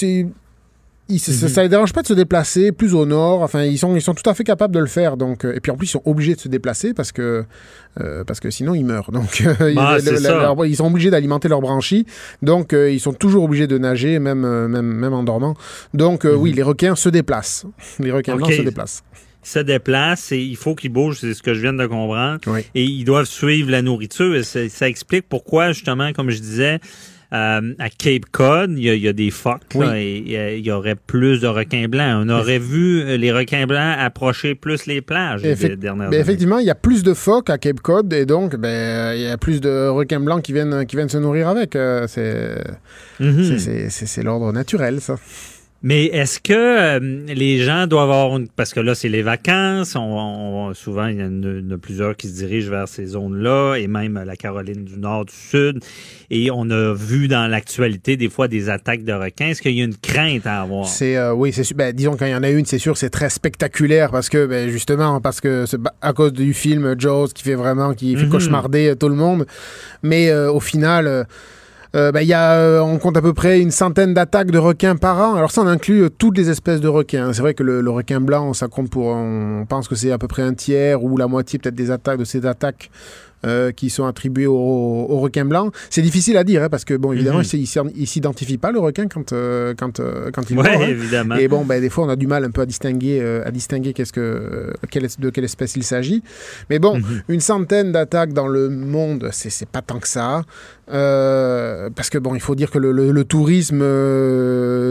Mhm. 1.10 1.18
Ça 1.18 1.62
ne 1.62 1.66
les 1.66 1.70
dérange 1.70 1.94
pas 1.94 2.02
de 2.02 2.08
se 2.08 2.14
déplacer 2.14 2.72
plus 2.72 2.94
au 2.94 3.06
nord. 3.06 3.42
Enfin, 3.42 3.64
ils 3.64 3.78
sont, 3.78 3.96
ils 3.96 4.02
sont 4.02 4.14
tout 4.14 4.28
à 4.30 4.34
fait 4.34 4.44
capables 4.44 4.74
de 4.74 4.80
le 4.80 4.88
faire. 4.88 5.18
Donc, 5.18 5.46
euh, 5.46 5.54
et 5.56 5.60
puis 5.60 5.72
en 5.72 5.76
plus, 5.76 5.88
ils 5.88 5.92
sont 5.92 6.02
obligés 6.06 6.36
de 6.36 6.40
se 6.40 6.48
déplacer 6.48 6.94
parce 6.94 7.12
que, 7.12 7.44
euh, 8.00 8.24
parce 8.24 8.40
que 8.40 8.50
sinon, 8.50 8.74
ils 8.74 8.86
meurent. 8.86 9.12
Donc, 9.12 9.44
euh, 9.62 9.74
bah, 9.74 9.98
ils, 10.66 10.76
sont 10.76 10.88
obligés 10.88 11.10
d'alimenter 11.10 11.50
leur 11.50 11.62
branchie. 11.62 12.06
Donc, 12.42 12.74
ils 12.74 13.00
sont 13.00 13.14
toujours 13.14 13.44
obligés 13.44 13.68
de 13.68 13.78
nager, 13.78 14.20
même, 14.20 14.48
même, 14.68 14.86
même 14.86 15.14
en 15.14 15.24
dormant. 15.24 15.56
Donc, 15.94 16.26
oui, 16.26 16.52
mhm. 16.52 16.56
les 16.56 16.64
requins 16.64 16.96
se 16.96 17.10
déplacent. 17.10 17.66
Les 18.00 18.12
requins 18.12 18.36
blancs 18.36 18.52
se 18.52 18.62
déplacent 18.62 19.04
se 19.46 19.60
déplacent 19.60 20.32
et 20.32 20.40
il 20.40 20.56
faut 20.56 20.74
qu'ils 20.74 20.90
bougent, 20.94 21.20
c'est 21.20 21.34
ce 21.34 21.44
que 21.44 21.54
je 21.54 21.60
viens 21.60 21.74
de 21.74 21.86
comprendre. 21.86 22.40
Et 22.76 22.84
ils 22.84 23.04
doivent 23.04 23.26
suivre 23.26 23.70
la 23.70 23.82
nourriture. 23.82 24.34
Et 24.36 24.44
ça 24.44 24.88
explique 24.88 25.28
pourquoi, 25.28 25.74
justement, 25.74 26.14
comme 26.14 26.30
je 26.30 26.40
disais, 26.40 26.80
euh, 27.34 27.74
à 27.80 27.90
Cape 27.90 28.26
Cod, 28.32 28.78
il 28.78 28.84
y, 28.84 29.08
a, 29.08 29.14
des 29.14 29.32
phoques 29.32 29.62
et 29.96 30.58
il 30.58 30.66
y 30.66 30.72
aurait 30.72 30.96
plus 30.96 31.42
de 31.42 31.48
requins 31.48 31.88
blancs. 31.88 32.26
On 32.26 32.30
aurait 32.30 32.60
vu 32.60 33.02
euh, 33.02 33.18
les 33.18 33.32
requins 33.32 33.66
blancs 33.66 33.96
approcher 33.98 34.54
plus 34.54 34.86
les 34.86 35.02
plages 35.02 35.42
dernièrement. 35.42 36.10
Ben, 36.10 36.20
effectivement, 36.20 36.60
il 36.60 36.68
y 36.68 36.70
a 36.70 36.76
plus 36.76 37.02
de 37.02 37.16
phoques 37.16 37.50
à 37.50 37.58
Cape 37.58 37.80
Cod 37.80 38.14
et 38.14 38.28
donc 38.28 38.56
ben, 38.56 39.16
il 39.16 39.22
y 39.22 39.28
a 39.28 39.38
plus 39.38 39.62
de 39.62 39.88
requins 39.88 40.20
blancs 40.20 40.44
qui 40.44 40.54
viennent, 40.54 40.86
qui 40.86 40.96
viennent 40.96 41.10
se 41.10 41.18
nourrir 41.18 41.48
avec. 41.48 41.76
Euh, 41.76 42.06
c'est 42.08 42.62
l'ordre 44.24 44.52
naturel, 44.52 45.02
ça. 45.02 45.16
Mais 45.86 46.06
est-ce 46.06 46.40
que 46.40 46.54
euh, 46.54 47.26
les 47.28 47.60
gens 47.60 47.88
doivent 47.88 48.10
avoir 48.10 48.40
parce 48.56 48.74
que 48.74 48.80
là 48.80 48.96
c'est 48.96 49.10
les 49.10 49.22
vacances, 49.22 49.98
on, 49.98 50.74
souvent 50.74 51.08
il 51.08 51.20
y 51.20 51.24
en 51.24 51.74
a, 51.74 51.78
plusieurs 51.78 52.16
qui 52.16 52.30
se 52.30 52.36
dirigent 52.36 52.70
vers 52.70 52.88
ces 52.88 53.08
zones-là 53.08 53.76
et 53.76 53.88
même 53.88 54.24
la 54.26 54.38
Caroline 54.38 54.86
du 54.86 54.98
Nord, 54.98 55.26
du 55.26 55.34
Sud, 55.34 55.84
et 56.30 56.50
on 56.52 56.70
a 56.70 56.94
vu 56.94 57.28
dans 57.28 57.48
l'actualité 57.48 58.16
des 58.16 58.30
fois 58.30 58.48
des 58.48 58.70
attaques 58.70 59.04
de 59.04 59.12
requins. 59.12 59.48
Est-ce 59.48 59.62
qu'il 59.62 59.74
y 59.74 59.82
a 59.82 59.84
une 59.84 59.98
crainte 59.98 60.48
à 60.48 60.62
avoir? 60.62 60.88
C'est 60.88 61.18
euh, 61.18 61.34
oui, 61.34 61.52
c'est 61.52 61.70
ben, 61.74 61.94
disons 61.94 62.16
quand 62.16 62.28
il 62.28 62.32
y 62.32 62.36
en 62.36 62.44
a 62.44 62.50
une, 62.50 62.66
c'est 62.66 62.80
sûr, 62.80 62.96
c'est 62.96 63.10
très 63.10 63.30
spectaculaire 63.30 64.10
parce 64.10 64.30
que 64.30 64.46
ben, 64.46 64.70
justement 64.70 65.20
parce 65.20 65.42
que 65.42 65.66
à 66.02 66.14
cause 66.14 66.32
du 66.32 66.54
film 66.54 66.96
Jaws 66.98 67.28
qui 67.36 67.44
fait 67.44 67.56
vraiment 67.56 67.94
qui 67.94 68.16
fait 68.16 68.24
mhm. 68.24 68.32
cauchemarder 68.32 68.96
tout 68.98 69.10
le 69.10 69.16
monde, 69.16 69.46
mais 70.02 70.30
euh, 70.30 70.50
au 70.50 70.62
final 70.62 71.28
euh, 71.96 72.12
bah, 72.12 72.24
y 72.24 72.34
a, 72.34 72.54
euh, 72.54 72.80
on 72.80 72.98
compte 72.98 73.18
à 73.18 73.22
peu 73.22 73.34
près 73.34 73.62
une 73.62 73.70
centaine 73.70 74.16
d'attaques 74.16 74.50
de 74.50 74.58
requins 74.58 74.96
par 74.96 75.20
an. 75.20 75.36
Alors 75.36 75.52
ça, 75.52 75.62
on 75.62 75.68
inclut 75.68 76.04
euh, 76.04 76.10
toutes 76.10 76.38
les 76.38 76.50
espèces 76.50 76.82
de 76.82 76.88
requins. 76.88 77.34
C'est 77.34 77.42
vrai 77.42 77.54
que 77.54 77.62
le, 77.62 77.88
requin 77.90 78.20
blanc, 78.20 78.54
ça 78.54 78.68
compte 78.68 78.90
pour, 78.90 79.08
on 79.08 79.66
pense 79.70 79.88
que 79.88 79.96
c'est 79.96 80.12
à 80.12 80.18
peu 80.18 80.28
près 80.28 80.42
un 80.42 80.56
tiers 80.56 81.04
ou 81.04 81.18
la 81.18 81.28
moitié 81.28 81.60
peut-être 81.60 81.76
des 81.76 81.92
attaques 81.92 82.18
de 82.18 82.26
ces 82.26 82.48
attaques 82.48 82.90
euh, 83.46 83.74
qui 83.74 83.90
sont 83.90 84.06
attribués 84.06 84.48
au, 84.48 84.54
au 84.56 85.20
requin 85.20 85.44
blanc. 85.44 85.72
C'est 85.90 86.02
difficile 86.02 86.38
à 86.38 86.46
dire, 86.46 86.64
hein, 86.64 86.70
parce 86.70 86.86
que, 86.86 86.94
bon, 86.94 87.12
évidemment, 87.12 87.40
mm 87.40 87.42
-hmm. 87.42 87.92
il 87.94 88.02
ne 88.02 88.06
s'identifie 88.06 88.58
pas, 88.58 88.72
le 88.72 88.80
requin, 88.80 89.08
quand, 89.08 89.34
euh, 89.34 89.74
quand, 89.78 90.00
euh, 90.00 90.32
quand 90.32 90.50
il 90.50 90.58
ouais, 90.58 90.92
évidemment. 90.92 91.36
Et 91.36 91.50
bon, 91.50 91.66
ben, 91.66 91.82
des 91.82 91.90
fois, 91.90 92.06
on 92.06 92.10
a 92.10 92.16
du 92.16 92.28
mal 92.28 92.46
un 92.46 92.52
peu 92.52 92.62
à 92.62 92.66
distinguer, 92.66 93.20
à 93.46 93.52
distinguer 93.52 93.92
qu'est-ce 93.94 94.14
que, 94.14 94.72
quelle, 94.90 95.08
de 95.20 95.30
quelle 95.30 95.44
espèce 95.44 95.76
il 95.76 95.84
s'agit. 95.84 96.24
Mais 96.70 96.80
bon, 96.80 96.94
mhm. 97.00 97.24
une 97.28 97.42
centaine 97.42 97.92
d'attaques 97.92 98.34
dans 98.34 98.48
le 98.48 98.70
monde, 98.70 99.30
c'est 99.34 99.70
pas 99.76 99.82
tant 99.82 100.00
que 100.00 100.08
ça. 100.08 100.30
parce 101.98 102.10
que, 102.10 102.20
bon, 102.26 102.34
il 102.40 102.44
faut 102.48 102.56
dire 102.56 102.72
que 102.72 102.80
le, 102.80 102.92
le, 103.20 103.24
tourisme 103.26 103.84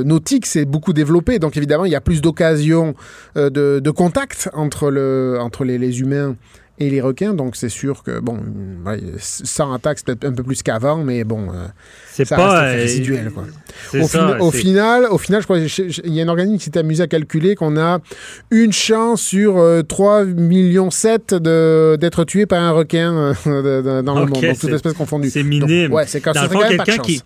nautique 0.05 0.47
s'est 0.53 0.66
beaucoup 0.74 0.93
développé. 0.93 1.39
Donc, 1.39 1.57
évidemment, 1.57 1.87
il 1.87 1.93
y 1.93 2.01
a 2.03 2.05
plus 2.09 2.20
d'occasions 2.20 2.95
de, 3.37 3.65
de 3.87 3.91
contact 4.03 4.51
entre, 4.53 4.91
le, 4.91 5.39
entre 5.41 5.65
les, 5.65 5.79
les 5.79 6.01
humains 6.03 6.37
et 6.86 6.90
les 6.90 7.00
requins. 7.00 7.34
Donc 7.34 7.56
c'est 7.56 7.68
sûr 7.68 8.02
que, 8.02 8.20
bon, 8.20 8.38
ouais, 8.86 9.00
sans 9.18 9.72
attaque, 9.72 9.98
c'est 9.98 10.06
peut-être 10.06 10.24
un 10.24 10.32
peu 10.32 10.42
plus 10.42 10.62
qu'avant, 10.62 10.98
mais 11.04 11.24
bon, 11.24 11.48
euh, 11.52 11.66
C'est 12.12 12.24
ça 12.24 12.36
pas, 12.36 12.60
reste 12.60 12.74
euh, 12.76 12.82
résiduel. 12.82 13.30
Quoi. 13.30 13.44
Au, 14.00 14.06
ça, 14.09 14.40
au 14.42 14.50
final, 14.50 15.06
au 15.10 15.18
final, 15.18 15.40
je 15.40 15.46
crois 15.46 15.59
qu'il 15.60 16.12
y 16.14 16.20
a 16.20 16.24
un 16.24 16.28
organisme 16.28 16.59
qui 16.59 16.64
s'est 16.64 16.78
amusé 16.78 17.02
à 17.02 17.06
calculer 17.06 17.54
qu'on 17.54 17.76
a 17.76 17.98
une 18.50 18.72
chance 18.72 19.22
sur 19.22 19.59
euh, 19.59 19.82
3 19.82 20.24
millions 20.24 20.90
7 20.90 21.34
de- 21.34 21.96
d'être 22.00 22.24
tué 22.24 22.46
par 22.46 22.62
un 22.62 22.72
requin 22.72 23.34
euh, 23.46 24.02
dans 24.02 24.14
le 24.14 24.26
monde, 24.26 24.40
donc 24.40 24.59
toute 24.59 24.70
espèce 24.72 24.92
confondue. 24.94 25.30
C'est 25.30 25.42
Donc, 25.42 25.48
minime. 25.68 25.92
ouais, 25.92 26.04
c'est 26.06 26.20
quand, 26.20 26.32
ça 26.34 26.48
quand 26.50 26.60
même 26.60 26.76
pas 26.76 26.84
de 26.84 26.90
chance. 26.92 27.06
qui. 27.06 27.22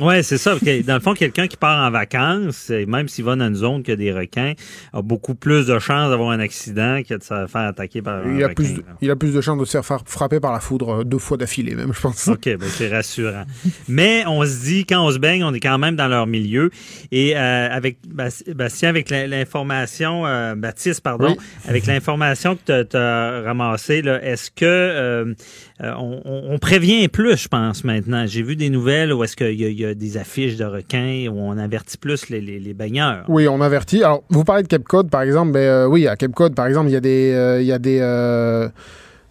Ouais, 0.00 0.22
c'est 0.22 0.38
ça. 0.38 0.54
Dans 0.86 0.94
le 0.94 1.00
fond, 1.00 1.14
quelqu'un 1.14 1.46
qui 1.46 1.56
part 1.56 1.86
en 1.86 1.90
vacances, 1.90 2.70
et 2.70 2.86
même 2.86 3.08
s'il 3.08 3.24
va 3.24 3.36
dans 3.36 3.46
une 3.48 3.54
zone 3.54 3.82
qui 3.82 3.92
a 3.92 3.96
des 3.96 4.12
requins, 4.12 4.54
a 4.92 5.02
beaucoup 5.02 5.34
plus 5.34 5.66
de 5.66 5.78
chances 5.78 6.10
d'avoir 6.10 6.30
un 6.30 6.40
accident 6.40 7.02
que 7.08 7.14
de 7.14 7.22
se 7.22 7.46
faire 7.46 7.60
attaquer 7.68 8.02
par 8.02 8.24
un 8.26 8.36
Il 8.36 8.42
a, 8.42 8.48
requin. 8.48 8.54
plus 8.54 8.74
de, 8.74 8.82
il 9.02 9.10
a 9.10 9.16
plus 9.16 9.34
de 9.34 9.40
chances 9.40 9.58
de 9.58 9.64
se 9.64 9.72
faire 9.72 9.84
fra- 9.84 10.02
frapper 10.06 10.40
par 10.40 10.52
la 10.52 10.60
foudre 10.60 11.00
euh, 11.00 11.04
deux 11.04 11.18
fois 11.18 11.36
d'affilée, 11.36 11.74
même, 11.74 11.92
je 11.92 12.00
pense. 12.00 12.28
OK, 12.28 12.44
ben 12.44 12.68
c'est 12.68 12.88
rassurant. 12.88 13.44
Mais 13.88 14.24
on 14.26 14.44
se 14.44 14.62
dit, 14.64 14.86
quand 14.86 15.04
on 15.06 15.10
se 15.10 15.18
baigne, 15.18 15.44
on 15.44 15.52
est 15.52 15.60
quand 15.60 15.78
même 15.78 15.96
dans 15.96 16.08
leur 16.08 16.26
milieu. 16.26 16.70
Et 17.12 17.36
euh, 17.36 17.68
avec 17.70 17.98
Bas- 18.08 18.42
Bastien, 18.54 18.88
avec 18.88 19.10
l'information, 19.10 20.26
euh, 20.26 20.54
Baptiste, 20.54 21.00
pardon, 21.02 21.34
Oui. 21.38 21.44
avec 21.68 21.86
l'information 21.86 22.56
que 22.56 22.82
tu 22.84 22.96
as 22.96 23.42
ramassée, 23.44 24.02
là, 24.02 24.22
est-ce 24.24 24.50
que 24.50 24.64
euh, 24.64 25.34
euh, 25.82 25.92
on, 25.96 26.58
prévient 26.58 27.08
plus, 27.08 27.36
je 27.38 27.48
pense, 27.48 27.84
maintenant? 27.84 28.24
J'ai 28.26 28.42
vu 28.42 28.54
des 28.56 28.68
nouvelles 28.68 29.12
où 29.12 29.24
est-ce 29.24 29.34
qu'il 29.36 29.58
y, 29.60 29.64
a- 29.64 29.68
il 29.68 29.80
y 29.80 29.84
a 29.84 29.94
des 29.94 30.16
affiches 30.18 30.56
de 30.56 30.64
requins 30.64 31.26
où 31.30 31.38
on 31.38 31.56
avertit 31.56 31.96
plus 31.96 32.28
les, 32.28 32.40
les- 32.40 32.60
les 32.60 32.74
baigneurs. 32.74 33.24
Oui, 33.28 33.48
on 33.48 33.60
avertit. 33.60 34.02
Alors, 34.02 34.22
vous 34.28 34.44
parlez 34.44 34.62
de 34.62 34.68
Cape 34.68 34.84
Cod, 34.84 35.08
par 35.08 35.22
exemple. 35.22 35.52
Ben, 35.52 35.60
euh, 35.60 35.86
oui, 35.86 36.06
à 36.06 36.16
Cape 36.16 36.32
Cod, 36.32 36.54
par 36.54 36.66
exemple, 36.66 36.88
il 36.88 36.92
y 36.92 36.96
a 36.96 37.00
des, 37.00 37.32
euh, 37.32 37.60
il 37.62 37.66
y 37.66 37.72
a 37.72 37.78
des, 37.78 37.98
euh, 38.00 38.68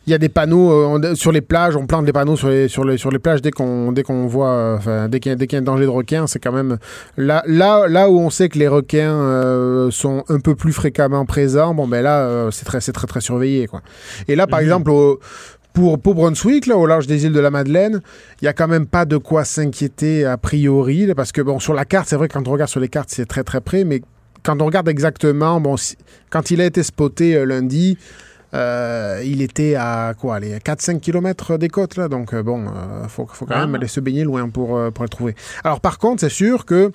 il 0.07 0.11
y 0.11 0.15
a 0.15 0.17
des 0.17 0.29
panneaux 0.29 0.71
euh, 0.71 1.13
sur 1.13 1.31
les 1.31 1.41
plages. 1.41 1.75
On 1.75 1.85
plante 1.85 2.05
des 2.05 2.13
panneaux 2.13 2.35
sur 2.35 2.49
les, 2.49 2.67
sur 2.67 2.83
les, 2.83 2.97
sur 2.97 3.11
les 3.11 3.19
plages 3.19 3.43
dès 3.43 3.51
qu'on, 3.51 3.91
dès 3.91 4.01
qu'on 4.01 4.25
voit, 4.25 4.73
enfin, 4.75 5.07
dès 5.07 5.19
qu'il 5.19 5.31
y 5.31 5.35
a, 5.35 5.45
y 5.51 5.55
un 5.55 5.61
danger 5.61 5.83
de 5.83 5.89
requin. 5.89 6.25
C'est 6.25 6.39
quand 6.39 6.51
même 6.51 6.77
là, 7.15 7.43
là, 7.45 7.87
là 7.87 8.09
où 8.09 8.17
on 8.19 8.31
sait 8.31 8.49
que 8.49 8.57
les 8.57 8.67
requins 8.67 9.13
euh, 9.13 9.91
sont 9.91 10.23
un 10.29 10.39
peu 10.39 10.55
plus 10.55 10.73
fréquemment 10.73 11.25
présents. 11.27 11.75
Bon, 11.75 11.87
ben 11.87 12.01
là, 12.01 12.21
euh, 12.21 12.49
c'est 12.49 12.65
très, 12.65 12.81
c'est 12.81 12.91
très, 12.93 13.05
très 13.05 13.21
surveillé, 13.21 13.67
quoi. 13.67 13.81
Et 14.27 14.35
là, 14.35 14.47
par 14.47 14.61
exemple, 14.61 14.89
au- 14.89 15.19
pour, 15.73 15.99
pour 15.99 16.15
Brunswick, 16.15 16.65
là, 16.67 16.77
au 16.77 16.85
large 16.85 17.07
des 17.07 17.25
îles 17.25 17.31
de 17.33 17.39
la 17.39 17.51
Madeleine, 17.51 18.01
il 18.41 18.45
n'y 18.45 18.47
a 18.49 18.53
quand 18.53 18.67
même 18.67 18.85
pas 18.87 19.05
de 19.05 19.17
quoi 19.17 19.45
s'inquiéter 19.45 20.25
a 20.25 20.37
priori, 20.37 21.05
là, 21.05 21.15
parce 21.15 21.31
que 21.31 21.41
bon, 21.41 21.59
sur 21.59 21.73
la 21.73 21.85
carte, 21.85 22.07
c'est 22.09 22.15
vrai 22.15 22.27
que 22.27 22.33
quand 22.33 22.47
on 22.47 22.51
regarde 22.51 22.69
sur 22.71 22.79
les 22.79 22.89
cartes, 22.89 23.09
c'est 23.11 23.25
très 23.25 23.43
très 23.43 23.61
près, 23.61 23.83
mais 23.83 24.01
quand 24.43 24.61
on 24.61 24.65
regarde 24.65 24.87
exactement, 24.89 25.59
bon, 25.61 25.77
si- 25.77 25.95
quand 26.29 26.49
il 26.51 26.59
a 26.61 26.65
été 26.65 26.81
spoté 26.83 27.35
euh, 27.35 27.43
lundi, 27.45 27.97
euh, 28.55 29.21
il 29.23 29.41
était 29.43 29.75
à 29.75 30.13
quoi, 30.19 30.39
les 30.39 30.57
4-5 30.59 30.99
km 30.99 31.57
des 31.57 31.67
côtes, 31.67 31.97
là, 31.97 32.07
donc 32.07 32.33
euh, 32.33 32.41
bon, 32.41 32.65
il 33.03 33.09
faut, 33.09 33.27
faut 33.31 33.45
quand 33.45 33.53
Ah. 33.55 33.65
même 33.67 33.75
aller 33.75 33.87
se 33.87 33.99
baigner 33.99 34.23
loin 34.23 34.49
pour, 34.49 34.75
euh, 34.75 34.89
pour 34.89 35.03
le 35.03 35.09
trouver. 35.09 35.35
Alors 35.63 35.81
par 35.81 35.99
contre, 35.99 36.21
c'est 36.21 36.29
sûr 36.29 36.65
que, 36.65 36.91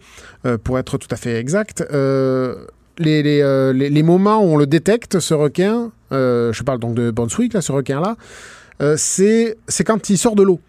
euh, 0.46 0.58
pour 0.58 0.78
être 0.80 0.98
tout 0.98 1.06
à 1.12 1.16
fait 1.16 1.38
exact, 1.38 1.84
euh, 1.92 2.66
les, 2.98 3.22
les, 3.22 3.40
euh, 3.40 3.72
les- 3.72 3.88
les 3.90 4.02
moments 4.02 4.38
où 4.40 4.46
on 4.54 4.56
le 4.56 4.66
détecte, 4.66 5.20
ce 5.20 5.32
requin, 5.34 5.92
euh, 6.12 6.52
je 6.52 6.62
parle 6.64 6.80
donc 6.80 6.94
de 6.94 7.10
Brunswick, 7.12 7.52
là, 7.54 7.60
ce 7.60 7.70
requin-là, 7.72 8.16
euh, 8.16 8.16
c'est 8.96 9.56
c'est 9.68 9.84
quand 9.84 10.08
il 10.10 10.18
sort 10.18 10.34
de 10.36 10.42
l'eau. 10.42 10.60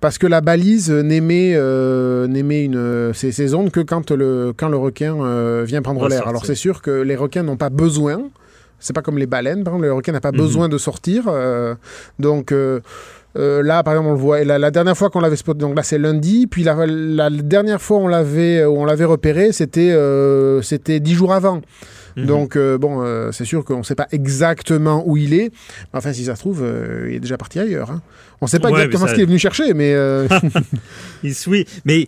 Parce 0.00 0.16
que 0.16 0.26
la 0.26 0.40
balise 0.40 0.90
euh, 0.90 1.02
n'émet 1.02 1.52
euh, 1.54 2.26
une 2.26 2.74
euh, 2.76 3.12
ces, 3.12 3.32
ces 3.32 3.52
ondes 3.54 3.70
que 3.70 3.80
quand 3.80 4.10
le 4.10 4.54
quand 4.56 4.70
le 4.70 4.78
requin 4.78 5.14
euh, 5.22 5.62
vient 5.66 5.82
prendre 5.82 6.08
l'air. 6.08 6.26
Alors 6.26 6.46
c'est 6.46 6.54
sûr 6.54 6.80
que 6.80 6.90
les 7.02 7.16
requins 7.16 7.42
n'ont 7.42 7.58
pas 7.58 7.68
besoin. 7.68 8.22
C'est 8.78 8.94
pas 8.94 9.02
comme 9.02 9.18
les 9.18 9.26
baleines, 9.26 9.62
par 9.62 9.74
exemple, 9.74 9.88
le 9.88 9.92
requin 9.92 10.12
n'a 10.12 10.22
pas 10.22 10.32
Mhm. 10.32 10.38
besoin 10.38 10.68
de 10.70 10.78
sortir. 10.78 11.24
euh, 11.28 11.74
donc 12.18 12.50
euh, 12.50 12.80
euh, 13.36 13.62
là, 13.62 13.82
par 13.82 13.92
exemple, 13.92 14.08
on 14.08 14.12
le 14.14 14.18
voit. 14.18 14.40
Et 14.40 14.46
la, 14.46 14.58
la 14.58 14.70
dernière 14.70 14.96
fois 14.96 15.10
qu'on 15.10 15.20
l'avait 15.20 15.36
spoté, 15.36 15.60
donc 15.60 15.76
là 15.76 15.82
c'est 15.82 15.98
lundi. 15.98 16.46
Puis 16.46 16.62
la, 16.64 16.86
la 16.86 17.28
dernière 17.28 17.82
fois 17.82 17.98
on 17.98 18.08
l'avait 18.08 18.64
où 18.64 18.78
on 18.80 18.86
l'avait 18.86 19.04
repéré, 19.04 19.52
c'était 19.52 19.90
euh, 19.92 20.62
c'était 20.62 20.98
dix 20.98 21.12
jours 21.12 21.34
avant. 21.34 21.60
Mhm. 22.20 22.26
Donc, 22.26 22.56
euh, 22.56 22.78
bon, 22.78 23.02
euh, 23.02 23.32
c'est 23.32 23.44
sûr 23.44 23.64
qu'on 23.64 23.78
ne 23.78 23.82
sait 23.82 23.94
pas 23.94 24.06
exactement 24.12 25.02
où 25.06 25.16
il 25.16 25.34
est. 25.34 25.50
Enfin, 25.92 26.12
si 26.12 26.24
ça 26.24 26.34
se 26.36 26.40
trouve, 26.40 26.60
euh, 26.62 27.06
il 27.10 27.16
est 27.16 27.20
déjà 27.20 27.36
parti 27.36 27.58
ailleurs. 27.58 27.90
hein. 27.90 28.02
On 28.40 28.46
ne 28.46 28.50
sait 28.50 28.58
pas 28.58 28.68
Ouais, 28.70 28.74
exactement 28.84 29.04
ça- 29.04 29.08
ce 29.10 29.14
qu'il 29.14 29.22
est 29.22 29.26
venu 29.26 29.38
chercher, 29.38 29.74
mais... 29.74 29.94
Il 31.22 31.34
suit. 31.34 31.66
Mais 31.84 32.06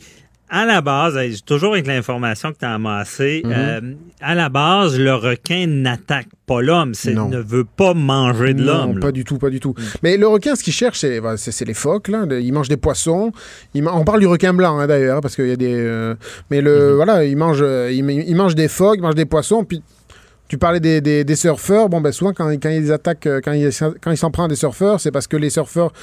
à 0.54 0.66
la 0.66 0.82
base, 0.82 1.18
toujours 1.46 1.72
avec 1.72 1.86
l'information 1.86 2.52
que 2.52 2.58
tu 2.58 2.64
as 2.66 2.74
amassée, 2.74 3.40
Mhm. 3.44 3.52
euh, 3.56 3.80
à 4.20 4.34
la 4.34 4.50
base, 4.50 4.98
le 4.98 5.14
requin 5.14 5.66
n'attaque 5.66 6.26
pas 6.46 6.60
l'homme. 6.60 6.92
Ne 7.06 7.38
veut 7.40 7.64
pas 7.64 7.94
manger 7.94 8.52
de 8.52 8.62
l'homme. 8.62 9.00
pas 9.00 9.12
du 9.12 9.24
tout, 9.24 9.38
pas 9.38 9.48
du 9.48 9.60
tout. 9.60 9.74
Mais 10.02 10.18
le 10.18 10.26
requin, 10.26 10.54
ce 10.54 10.62
qu'il 10.62 10.74
cherche, 10.74 10.98
c'est 11.00 11.20
c'est 11.36 11.64
les 11.64 11.72
phoques. 11.74 12.08
Là. 12.08 12.26
Il 12.38 12.52
mange 12.52 12.68
des 12.68 12.76
poissons. 12.76 13.32
Il 13.72 13.86
on 13.88 14.04
parle 14.04 14.20
du 14.20 14.26
requin 14.26 14.52
blanc, 14.52 14.78
hein, 14.78 14.86
d'ailleurs, 14.86 15.22
parce 15.22 15.36
qu'il 15.36 15.48
y 15.48 15.52
a 15.52 15.56
des... 15.56 15.72
euh, 15.74 16.14
Mais 16.50 16.60
le, 16.60 16.92
voilà, 16.96 17.24
il 17.24 17.36
mange, 17.36 17.64
il, 17.90 18.04
ma- 18.04 18.12
il 18.12 18.36
mange 18.36 18.54
des 18.54 18.68
phoques, 18.68 18.96
il 18.98 19.02
mange 19.02 19.14
des 19.14 19.24
poissons, 19.26 19.64
puis... 19.64 19.82
Tu 20.52 20.58
parlais 20.58 20.80
des, 20.80 21.34
surfeurs. 21.34 21.88
Bon, 21.88 22.02
ben 22.02 22.12
souvent, 22.12 22.34
quand, 22.34 22.46
quand 22.62 22.68
ils 22.68 22.92
attaquent, 22.92 23.26
euh, 23.26 23.40
quand 23.42 23.52
ils 23.52 23.70
quand 24.02 24.14
s'en 24.16 24.30
des 24.48 24.54
surfeurs, 24.54 25.00
c'est 25.00 25.10
parce 25.10 25.26
que 25.26 25.38
les 25.38 25.48
surfeurs, 25.48 25.94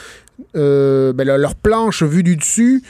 euh, 0.56 1.14
ben, 1.14 1.24
leur 1.38 1.54
planche 1.54 2.02
vue 2.02 2.24
du 2.24 2.36
dessus 2.36 2.82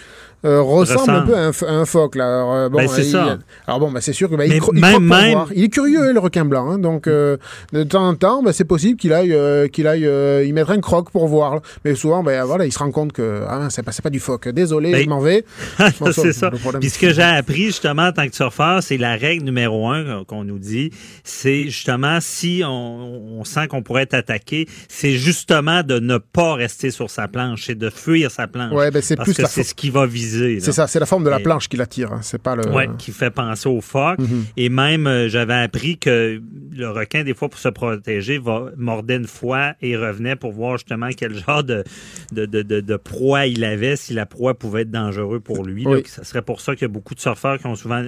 euh, 0.46 0.62
ressemble 0.62 1.00
un 1.10 1.24
Ressemble. 1.24 1.28
peu 1.28 1.36
à 1.36 1.40
un, 1.40 1.52
à 1.78 1.80
un 1.82 1.86
phoque. 1.86 2.16
Là. 2.16 2.26
Alors, 2.28 2.54
euh, 2.54 2.70
bon, 2.70 2.78
Ben, 2.80 2.88
c'est 2.88 3.04
ça. 3.04 3.38
Alors 3.68 3.80
bon, 3.80 3.92
ben, 3.92 4.00
c'est 4.02 4.14
sûr 4.14 4.30
que 4.30 4.36
ben, 4.36 4.50
il, 4.50 4.60
cro- 4.60 4.72
même- 4.74 5.08
voir. 5.08 5.50
Il 5.56 5.64
est 5.66 5.70
curieux, 5.70 6.02
hein, 6.02 6.14
le 6.14 6.20
requin 6.20 6.46
blanc. 6.46 6.70
hein. 6.72 6.78
donc, 6.80 7.08
euh, 7.08 7.38
de 7.74 7.84
temps 7.84 8.08
en 8.08 8.16
temps, 8.16 8.42
ben, 8.44 8.52
c'est 8.54 8.64
possible 8.66 8.98
qu'il 8.98 9.12
aille, 9.14 9.34
euh, 9.34 9.68
qu'il 9.68 9.86
aille 9.88 10.06
euh, 10.06 10.44
y 10.46 10.54
mettre 10.54 10.72
un 10.72 10.80
croc 10.80 11.10
pour 11.12 11.28
voir. 11.28 11.56
là. 11.56 11.62
Mais 11.84 11.96
souvent, 11.96 12.24
ben, 12.24 12.44
voilà, 12.46 12.66
il 12.66 12.72
se 12.72 12.80
rend 12.80 12.92
compte 12.92 13.12
que 13.12 13.44
ah, 13.48 13.68
c'est 13.70 13.84
pas, 13.84 13.92
pas 14.04 14.10
du 14.10 14.20
phoque. 14.20 14.48
Désolé, 14.50 14.92
Ben, 14.92 15.04
je 15.04 15.10
m'en 15.10 15.20
vais. 15.20 15.44
C'est 16.14 16.34
ça. 16.34 16.52
Puis 16.80 16.90
ce 16.90 17.00
que 17.00 17.12
j'ai 17.14 17.22
appris 17.22 17.66
justement 17.66 18.04
en 18.08 18.12
tant 18.12 18.28
que 18.28 18.36
surfeur, 18.36 18.82
c'est 18.82 18.98
la 18.98 19.16
règle 19.16 19.44
numéro 19.44 19.88
un 19.90 20.04
qu'on- 20.04 20.24
qu'on 20.26 20.44
nous 20.44 20.60
dit, 20.60 20.92
c'est 21.24 21.64
justement 21.66 22.20
si 22.22 22.62
on, 22.66 23.40
on 23.40 23.44
sent 23.44 23.68
qu'on 23.68 23.82
pourrait 23.84 24.04
être 24.04 24.14
attaqué, 24.14 24.68
c'est 24.88 25.14
justement 25.14 25.84
de 25.84 26.00
ne 26.00 26.18
pas 26.18 26.54
rester 26.54 26.92
sur 26.92 27.10
sa 27.10 27.28
planche, 27.28 27.64
c'est 27.66 27.78
de 27.78 27.90
fuir 27.90 28.32
sa 28.32 28.48
planche. 28.48 28.72
Ouais, 28.74 28.92
ben, 28.92 29.02
c'est 29.02 29.16
parce 29.16 29.26
plus 29.34 29.44
que 29.44 29.50
c'est 29.50 29.64
ce 29.64 29.74
qui 29.74 29.90
va 29.90 30.06
viser. 30.06 30.29
Là. 30.38 30.60
C'est 30.60 30.72
ça, 30.72 30.88
c'est 30.88 31.00
la 31.00 31.06
forme 31.06 31.24
de 31.24 31.30
la 31.30 31.40
Et- 31.40 31.44
planche 31.44 31.68
qui 31.70 31.78
l'attire. 31.78 32.12
hein. 32.14 32.20
C'est 32.22 32.42
pas 32.42 32.56
le. 32.56 32.68
Ouais, 32.70 32.90
qui 32.98 33.12
fait 33.12 33.32
penser 33.32 33.70
au 33.70 33.82
phoque. 33.82 34.20
Mhm. 34.20 34.46
Et 34.58 34.70
même, 34.70 35.08
euh, 35.08 35.28
j'avais 35.30 35.54
appris 35.56 35.98
que 35.98 36.42
le 36.76 36.90
requin, 36.90 37.24
des 37.24 37.34
fois, 37.34 37.50
pour 37.50 37.60
se 37.60 37.70
protéger, 37.70 38.38
va 38.38 38.66
mordait 38.78 39.16
une 39.18 39.28
fois 39.28 39.74
et 39.82 39.96
revenait 39.98 40.36
pour 40.36 40.52
voir 40.52 40.78
justement 40.78 41.10
quel 41.16 41.34
genre 41.46 41.64
de, 41.64 41.84
de, 42.32 42.46
de, 42.46 42.62
de- 42.62 42.82
de 42.82 42.96
proie 42.98 43.46
il 43.48 43.64
avait, 43.64 43.96
si 43.96 44.14
la 44.14 44.26
proie 44.26 44.54
pouvait 44.54 44.82
être 44.82 44.92
dangereux 44.92 45.40
pour 45.40 45.64
lui. 45.66 45.84
là. 45.84 45.90
Oui. 45.92 46.04
ça 46.06 46.24
serait 46.24 46.42
pour 46.42 46.62
ça 46.62 46.74
qu'il 46.76 46.84
y 46.84 46.86
a 46.86 46.94
beaucoup 46.94 47.16
de 47.16 47.20
surfeurs 47.20 47.58
qui 47.60 47.66
ont 47.68 47.76
souvent 47.76 48.04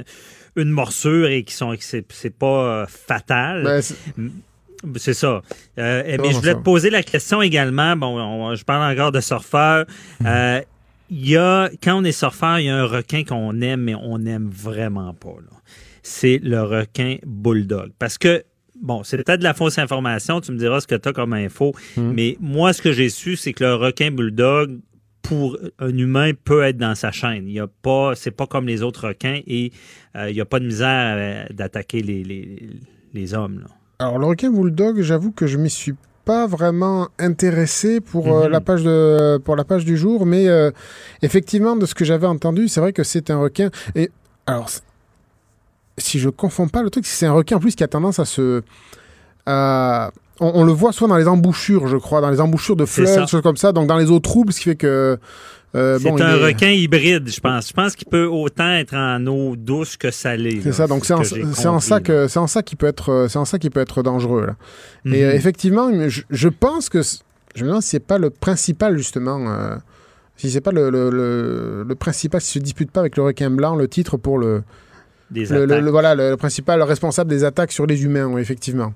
une 0.56 0.70
morsure 0.70 1.28
et 1.28 1.44
qui 1.44 1.54
sont 1.54 1.74
que 1.76 1.84
c'est 1.84 2.38
pas 2.38 2.82
euh, 2.82 2.86
fatal. 2.88 3.64
Ben, 3.64 3.82
c'est- 3.82 5.14
ça. 5.14 5.42
Euh, 5.78 6.04
mais 6.06 6.18
vraiment 6.18 6.32
je 6.32 6.36
voulais 6.38 6.54
te 6.56 6.60
poser 6.60 6.90
la 6.90 7.04
question 7.04 7.42
également. 7.42 7.96
Bon, 7.96 8.20
on- 8.20 8.56
je 8.56 8.64
parle 8.66 8.92
encore 8.92 9.12
de 9.12 9.22
surfeurs. 9.22 9.86
Euh, 10.26 10.62
Il 11.14 11.30
y 11.30 11.36
a, 11.36 11.70
quand 11.84 12.00
on 12.00 12.04
est 12.06 12.14
surfeur, 12.14 12.60
il 12.60 12.68
y 12.68 12.70
a 12.70 12.78
un 12.78 12.86
requin 12.86 13.26
qu'on 13.26 13.60
aime, 13.60 13.82
mais 13.82 13.96
on 13.96 14.18
n'aime 14.18 14.50
vraiment 14.50 15.14
pas. 15.14 15.36
C'est 16.04 16.40
le 16.42 16.64
requin 16.64 17.18
bulldog. 17.26 17.92
Parce 18.00 18.18
que, 18.18 18.44
bon, 18.82 19.04
c'est 19.04 19.18
peut-être 19.18 19.40
de 19.40 19.44
la 19.44 19.54
fausse 19.54 19.78
information. 19.78 20.40
Tu 20.40 20.54
me 20.54 20.58
diras 20.58 20.80
ce 20.80 20.88
que 20.88 20.96
tu 20.96 21.10
as 21.10 21.12
comme 21.14 21.34
info. 21.34 21.74
Mais 21.98 22.38
moi, 22.40 22.72
ce 22.72 22.82
que 22.82 22.94
j'ai 22.94 23.10
su, 23.10 23.36
c'est 23.36 23.52
que 23.52 23.66
le 23.66 23.76
requin 23.76 24.10
bulldog, 24.10 24.80
pour 25.22 25.58
un 25.80 25.96
humain, 25.98 26.32
peut 26.34 26.64
être 26.64 26.78
dans 26.78 26.96
sa 26.96 27.12
chaîne. 27.12 27.46
Il 27.46 27.54
y 27.54 27.60
a 27.60 27.68
pas, 27.68 28.16
c'est 28.16 28.32
pas 28.32 28.48
comme 28.48 28.66
les 28.66 28.82
autres 28.82 29.10
requins 29.10 29.42
et 29.46 29.72
euh, 30.16 30.30
il 30.30 30.34
n'y 30.34 30.42
a 30.42 30.46
pas 30.46 30.60
de 30.62 30.66
misère 30.66 31.16
euh, 31.18 31.46
d'attaquer 31.54 32.02
les, 32.02 32.24
les, 32.24 32.70
les 33.14 33.34
hommes. 33.34 33.60
là. 33.60 33.68
Alors, 34.00 34.18
le 34.18 34.26
requin 34.28 34.50
bulldog, 34.50 35.02
j'avoue 35.02 35.32
que 35.32 35.46
je 35.46 35.58
m'y 35.58 35.70
suis 35.70 35.94
pas 36.26 36.48
vraiment 36.48 37.08
intéressé 37.20 38.00
pour, 38.02 38.34
euh, 38.36 38.46
Mhm. 38.46 38.52
la, 38.52 38.62
page 38.62 38.84
de, 38.84 39.38
pour 39.44 39.56
la 39.56 39.64
page 39.64 39.86
du 39.86 39.98
jour, 39.98 40.26
mais 40.26 40.48
euh, 40.48 40.72
effectivement, 41.22 41.76
de 41.76 41.86
ce 41.86 41.96
que 41.96 42.06
j'avais 42.06 42.28
entendu, 42.28 42.68
c'est 42.68 42.80
vrai 42.80 42.94
que 42.94 43.04
c'est 43.04 43.30
un 43.30 43.40
requin. 43.40 43.70
Et 43.96 44.10
alors, 44.46 44.70
si 45.98 46.20
je 46.20 46.30
confonds 46.30 46.68
pas, 46.68 46.84
le 46.84 46.90
truc, 46.90 47.06
c'est 47.06 47.26
un 47.26 47.34
requin 47.34 47.58
en 47.58 47.60
plus 47.60 47.76
qui 47.76 47.84
a 47.84 47.88
tendance 47.88 48.20
à 48.20 48.26
se. 48.26 48.62
à- 49.46 50.12
on, 50.40 50.52
on 50.56 50.64
le 50.64 50.72
voit 50.72 50.92
souvent 50.92 51.10
dans 51.10 51.18
les 51.18 51.28
embouchures, 51.28 51.88
je 51.88 51.98
crois, 51.98 52.20
dans 52.22 52.30
les 52.32 52.40
embouchures 52.42 52.76
de 52.76 52.86
fleuves, 52.86 53.28
choses 53.28 53.42
comme 53.44 53.58
ça, 53.58 53.72
donc 53.72 53.88
dans 53.88 53.98
les 53.98 54.10
eaux 54.10 54.20
troubles, 54.20 54.54
ce 54.54 54.60
qui 54.60 54.66
fait 54.70 54.76
que. 54.76 55.18
Euh, 55.76 55.98
C'est 56.00 56.10
bon, 56.10 56.22
un 56.22 56.38
est- 56.38 56.44
requin 56.46 56.70
hybride, 56.70 57.30
je 57.30 57.40
pense. 57.40 57.70
Je 57.70 57.74
pense 57.74 57.96
qu'il 57.96 58.08
peut 58.08 58.26
autant 58.26 58.72
être 58.74 58.94
en 58.96 59.26
eau 59.28 59.56
douce 59.56 59.96
que 59.98 60.12
salée. 60.12 60.60
C'est 60.64 60.74
ça, 60.74 60.88
donc 60.88 61.06
c'est 61.06 61.14
ce 61.24 61.68
en, 61.68 61.80
ça 61.80 62.00
que 62.02 62.28
c'est 62.28 62.40
en 62.40 62.48
ça 62.48 62.62
qu'il 62.64 62.78
peut 62.78 62.88
être 62.88 63.10
euh, 63.10 63.28
c'est 63.28 63.40
en 63.40 63.46
ça 63.46 63.58
qu'il 63.60 63.72
peut 63.72 63.80
être 63.80 64.04
dangereux. 64.04 64.46
Là. 64.48 64.56
Et 65.06 65.10
Mhm. 65.10 65.30
euh, 65.30 65.34
effectivement, 65.34 65.90
je, 66.10 66.22
je 66.30 66.50
pense 66.50 66.90
que 66.90 67.02
je 67.56 67.64
me 67.64 67.68
demande 67.70 67.82
si 67.84 67.90
c'est 67.90 68.00
pas 68.00 68.18
le 68.18 68.30
principal 68.30 68.98
justement, 68.98 69.50
euh, 69.50 69.76
si 70.38 70.50
c'est 70.52 70.62
pas 70.62 70.72
le, 70.72 70.90
le, 70.90 71.10
le, 71.10 71.84
le 71.88 71.96
principal, 71.96 72.42
si 72.42 72.54
se 72.54 72.60
dispute 72.60 72.92
pas 72.92 73.00
avec 73.02 73.16
le 73.16 73.24
requin 73.24 73.50
blanc, 73.50 73.76
le 73.76 73.88
titre 73.88 74.18
pour 74.18 74.38
le, 74.40 74.64
Des 75.30 75.46
le, 75.46 75.66
le- 75.66 75.74
attaques. 75.74 75.84
le- 75.86 75.92
voilà 75.92 76.16
le, 76.16 76.30
le 76.32 76.38
principal 76.38 76.82
responsable 76.82 77.30
des 77.30 77.44
attaques 77.44 77.72
sur 77.72 77.86
les 77.86 78.04
humains, 78.04 78.26
oui, 78.26 78.42
effectivement. 78.42 78.94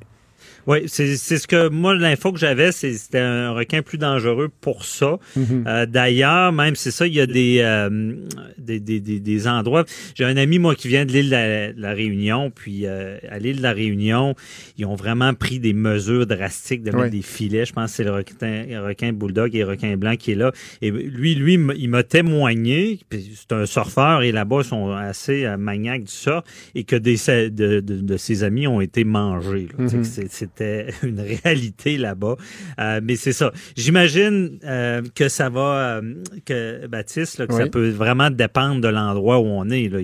Oui, 0.68 0.80
c'est 0.88 1.16
ce 1.16 1.48
que 1.48 1.70
moi, 1.70 1.94
l'info 1.96 2.32
que 2.32 2.40
j'avais, 2.40 2.72
c'était 2.72 3.20
un 3.20 3.52
requin 3.52 3.82
plus 3.82 3.98
dangereux 3.98 4.50
pour 4.62 4.84
ça. 4.86 5.20
Mhm. 5.36 5.64
euh, 5.68 5.86
D'ailleurs, 5.86 6.52
même 6.52 6.76
c'est 6.76 6.92
ça, 6.92 7.06
il 7.06 7.14
y 7.14 7.22
a 7.22 7.28
des, 7.28 7.60
euh, 7.60 8.16
des, 8.58 8.80
des, 8.80 9.00
des, 9.00 9.48
endroits. 9.48 9.86
J'ai 10.16 10.26
un 10.26 10.38
ami, 10.38 10.60
moi, 10.60 10.76
qui 10.76 10.88
vient 10.88 11.06
de 11.06 11.12
l'île 11.12 11.30
de, 11.30 11.80
la 11.80 11.94
Réunion, 11.94 12.52
puis 12.52 12.86
euh, 12.86 13.18
à 13.30 13.40
l'île 13.40 13.58
de 13.58 13.62
la 13.62 13.74
Réunion, 13.74 14.36
ils 14.78 14.86
ont 14.86 14.96
vraiment 14.96 15.34
pris 15.34 15.60
des 15.60 15.74
mesures 15.74 16.26
drastiques 16.26 16.84
de 16.84 16.92
mettre 16.92 17.12
des 17.12 17.22
filets. 17.22 17.66
Je 17.66 17.74
pense 17.74 17.92
que 17.92 17.98
c'est 17.98 18.04
le 18.04 18.12
requin, 18.12 18.66
requin 18.84 19.14
bulldog 19.14 19.56
et 19.56 19.60
le 19.60 19.66
requin 19.66 19.98
blanc 19.98 20.16
qui 20.16 20.32
est 20.32 20.36
là. 20.36 20.52
Et 20.82 20.90
lui, 20.90 21.36
lui, 21.36 21.54
il 21.54 21.90
m'a 21.90 22.04
témoigné, 22.04 23.00
c'est 23.12 23.54
un 23.54 23.66
surfeur, 23.66 24.24
et 24.24 24.32
là-bas, 24.32 24.60
ils 24.60 24.66
sont 24.66 24.92
assez 24.92 25.46
euh, 25.46 25.58
maniaques 25.58 26.04
du 26.04 26.12
surf, 26.12 26.44
et 26.74 26.84
que 26.84 26.96
des, 26.96 27.18
de, 27.50 27.80
de, 27.80 28.18
ses 28.18 28.44
amis 28.44 28.68
ont 28.68 28.82
été 28.82 29.04
mangés. 29.04 29.68
Mhm. 29.78 30.04
C'est 30.04 30.55
c'était 30.56 30.94
une 31.04 31.20
réalité 31.20 31.98
là-bas. 31.98 32.36
Euh, 32.80 33.00
mais 33.04 33.16
c'est 33.16 33.34
ça. 33.34 33.52
J'imagine 33.76 34.60
euh, 34.64 35.02
que 35.14 35.30
ça 35.30 35.50
va, 35.50 36.00
euh, 36.00 36.16
que 36.46 36.88
Baptiste, 36.88 37.46
que 37.48 37.54
ça 37.54 37.68
peut 37.68 37.90
vraiment 37.90 38.30
dépendre 38.30 38.82
de 38.82 38.88
l'endroit 38.88 39.40
où 39.40 39.46
on 39.46 39.70
est. 39.70 39.90
Là. 39.90 40.00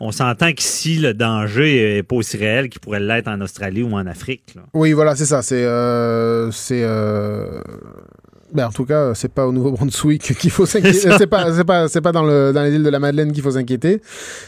on 0.00 0.12
s'entend 0.12 0.52
qu'ici, 0.52 0.96
le 0.96 1.14
danger 1.14 1.96
n'est 1.96 2.02
pas 2.02 2.16
aussi 2.16 2.36
réel 2.36 2.68
qu'il 2.68 2.80
pourrait 2.80 3.00
l'être 3.00 3.28
en 3.28 3.40
Australie 3.40 3.82
ou 3.82 3.92
en 3.92 4.06
Afrique. 4.06 4.54
Oui, 4.72 4.92
voilà, 4.92 5.16
c'est 5.16 5.26
ça. 5.26 5.42
C'est 5.42 5.64
c'est 6.52 6.84
ben, 8.54 8.66
en 8.68 8.70
tout 8.70 8.84
cas, 8.84 9.14
c'est 9.14 9.32
pas 9.32 9.46
au 9.46 9.52
Nouveau-Brunswick 9.52 10.38
qu'il 10.38 10.50
faut 10.50 10.64
s'inquiéter. 10.64 11.10
c'est 11.18 11.26
pas, 11.26 11.52
c'est 11.52 11.64
pas, 11.64 11.88
c'est 11.88 12.00
pas 12.00 12.12
dans, 12.12 12.22
le, 12.22 12.52
dans 12.52 12.62
les 12.62 12.72
îles 12.74 12.82
de 12.84 12.90
la 12.90 13.00
Madeleine 13.00 13.32
qu'il 13.32 13.42
faut 13.42 13.50
s'inquiéter. 13.50 14.00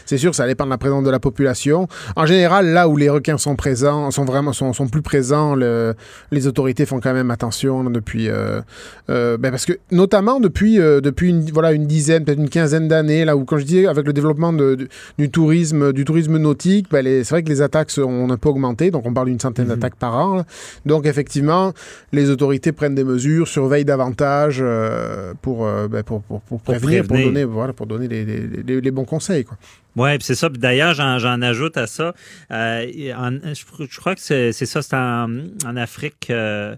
C'est 0.05 0.17
sûr, 0.17 0.33
ça 0.33 0.47
dépend 0.47 0.65
de 0.65 0.69
la 0.69 0.77
présence 0.77 1.03
de 1.03 1.09
la 1.09 1.19
population. 1.19 1.87
En 2.15 2.25
général, 2.25 2.67
là 2.67 2.87
où 2.87 2.95
les 2.95 3.09
requins 3.09 3.37
sont 3.37 3.55
présents, 3.55 4.09
sont 4.11 4.25
vraiment, 4.25 4.53
sont, 4.53 4.73
sont 4.73 4.87
plus 4.87 5.01
présents, 5.01 5.55
le, 5.55 5.93
les 6.31 6.47
autorités 6.47 6.85
font 6.85 6.99
quand 6.99 7.13
même 7.13 7.31
attention 7.31 7.83
depuis, 7.89 8.29
euh, 8.29 8.61
euh, 9.09 9.37
ben 9.37 9.51
parce 9.51 9.65
que 9.65 9.73
notamment 9.91 10.39
depuis, 10.39 10.79
euh, 10.79 11.01
depuis 11.01 11.29
une, 11.29 11.41
voilà, 11.51 11.71
une 11.71 11.85
dizaine, 11.85 12.23
peut-être 12.23 12.39
une 12.39 12.49
quinzaine 12.49 12.87
d'années, 12.87 13.25
là 13.25 13.35
où, 13.35 13.43
quand 13.43 13.57
je 13.57 13.65
dis 13.65 13.87
avec 13.87 14.05
le 14.05 14.13
développement 14.13 14.53
de, 14.53 14.87
du 15.17 15.29
tourisme, 15.29 15.91
du 15.93 16.05
tourisme 16.05 16.37
nautique, 16.37 16.87
ben 16.91 17.05
c'est 17.05 17.29
vrai 17.29 17.43
que 17.43 17.49
les 17.49 17.61
attaques 17.61 17.91
ont 17.97 18.29
un 18.29 18.37
peu 18.37 18.49
augmenté. 18.49 18.91
Donc, 18.91 19.05
on 19.05 19.13
parle 19.13 19.27
d'une 19.27 19.39
centaine 19.39 19.65
mhm. 19.65 19.75
d'attaques 19.75 19.95
par 19.95 20.15
an. 20.15 20.45
Donc, 20.85 21.05
effectivement, 21.05 21.73
les 22.11 22.29
autorités 22.29 22.71
prennent 22.71 22.95
des 22.95 23.03
mesures, 23.03 23.47
surveillent 23.47 23.85
davantage 23.97 24.59
euh, 24.61 25.33
euh, 25.47 25.87
ben, 25.87 26.03
pour, 26.03 26.21
pour, 26.21 26.41
pour, 26.41 26.61
prévenir, 26.61 27.05
pour, 27.05 27.17
donner, 27.17 27.43
voilà, 27.43 27.73
pour 27.73 27.87
donner 27.87 28.07
les, 28.07 28.25
les, 28.25 28.81
les 28.81 28.91
bons 28.91 29.05
conseils. 29.05 29.43
Quoi. 29.43 29.57
Oui, 29.97 30.11
c'est 30.21 30.35
ça. 30.35 30.47
D'ailleurs, 30.49 30.93
j'en 30.93 31.41
ajoute 31.41 31.75
à 31.75 31.87
ça. 31.87 32.13
Euh, 32.51 32.85
je, 32.91 33.99
crois 33.99 34.13
que 34.13 34.21
c'est 34.21 34.51
ça, 34.51 34.81
c'est 34.83 34.95
en, 34.95 35.27
en, 35.65 35.75
Afrique. 35.75 36.27
Euh, 36.29 36.75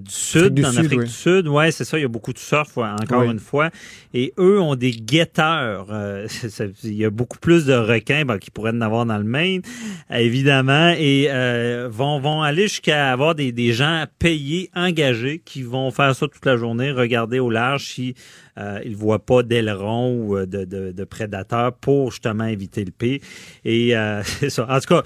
du 0.00 0.10
Sud, 0.10 0.64
en 0.64 0.76
Afrique 0.76 1.00
du 1.00 1.06
Sud. 1.08 1.48
Ouais, 1.48 1.70
c'est 1.70 1.84
ça. 1.84 1.98
Il 1.98 2.02
y 2.02 2.04
a 2.04 2.08
beaucoup 2.08 2.32
de 2.32 2.38
surf, 2.38 2.76
encore 2.76 3.22
une 3.22 3.38
fois. 3.38 3.70
Et 4.14 4.32
eux 4.38 4.60
ont 4.60 4.74
des 4.74 4.92
guetteurs. 4.92 5.88
Euh, 5.90 6.26
il 6.84 6.94
y 6.94 7.04
a 7.04 7.10
beaucoup 7.10 7.38
plus 7.38 7.66
de 7.66 7.74
requins 7.74 8.24
ben, 8.24 8.38
qui 8.38 8.50
pourraient 8.50 8.72
en 8.72 8.80
avoir 8.80 9.06
dans 9.06 9.18
le 9.18 9.24
Maine, 9.24 9.62
évidemment, 10.10 10.94
et 10.96 11.26
euh, 11.30 11.88
vont 11.90 12.18
vont 12.20 12.42
aller 12.42 12.62
jusqu'à 12.62 13.12
avoir 13.12 13.34
des, 13.34 13.52
des 13.52 13.72
gens 13.72 14.04
payés, 14.18 14.70
engagés, 14.74 15.42
qui 15.44 15.62
vont 15.62 15.90
faire 15.90 16.14
ça 16.14 16.26
toute 16.28 16.44
la 16.46 16.56
journée, 16.56 16.90
regarder 16.90 17.38
au 17.38 17.50
large 17.50 17.84
si 17.84 18.14
euh, 18.58 18.80
ils 18.84 18.92
ne 18.92 18.96
voient 18.96 19.24
pas 19.24 19.42
d'ailerons 19.42 20.16
ou 20.16 20.36
de, 20.38 20.64
de, 20.64 20.92
de, 20.92 21.04
prédateurs 21.04 21.72
pour 21.72 22.10
justement 22.10 22.46
éviter 22.46 22.84
le 22.84 22.92
P. 22.92 23.20
Et 23.64 23.94
c'est 24.24 24.50
ça. 24.50 24.66
En 24.68 24.80
tout 24.80 24.94
cas, 24.94 25.02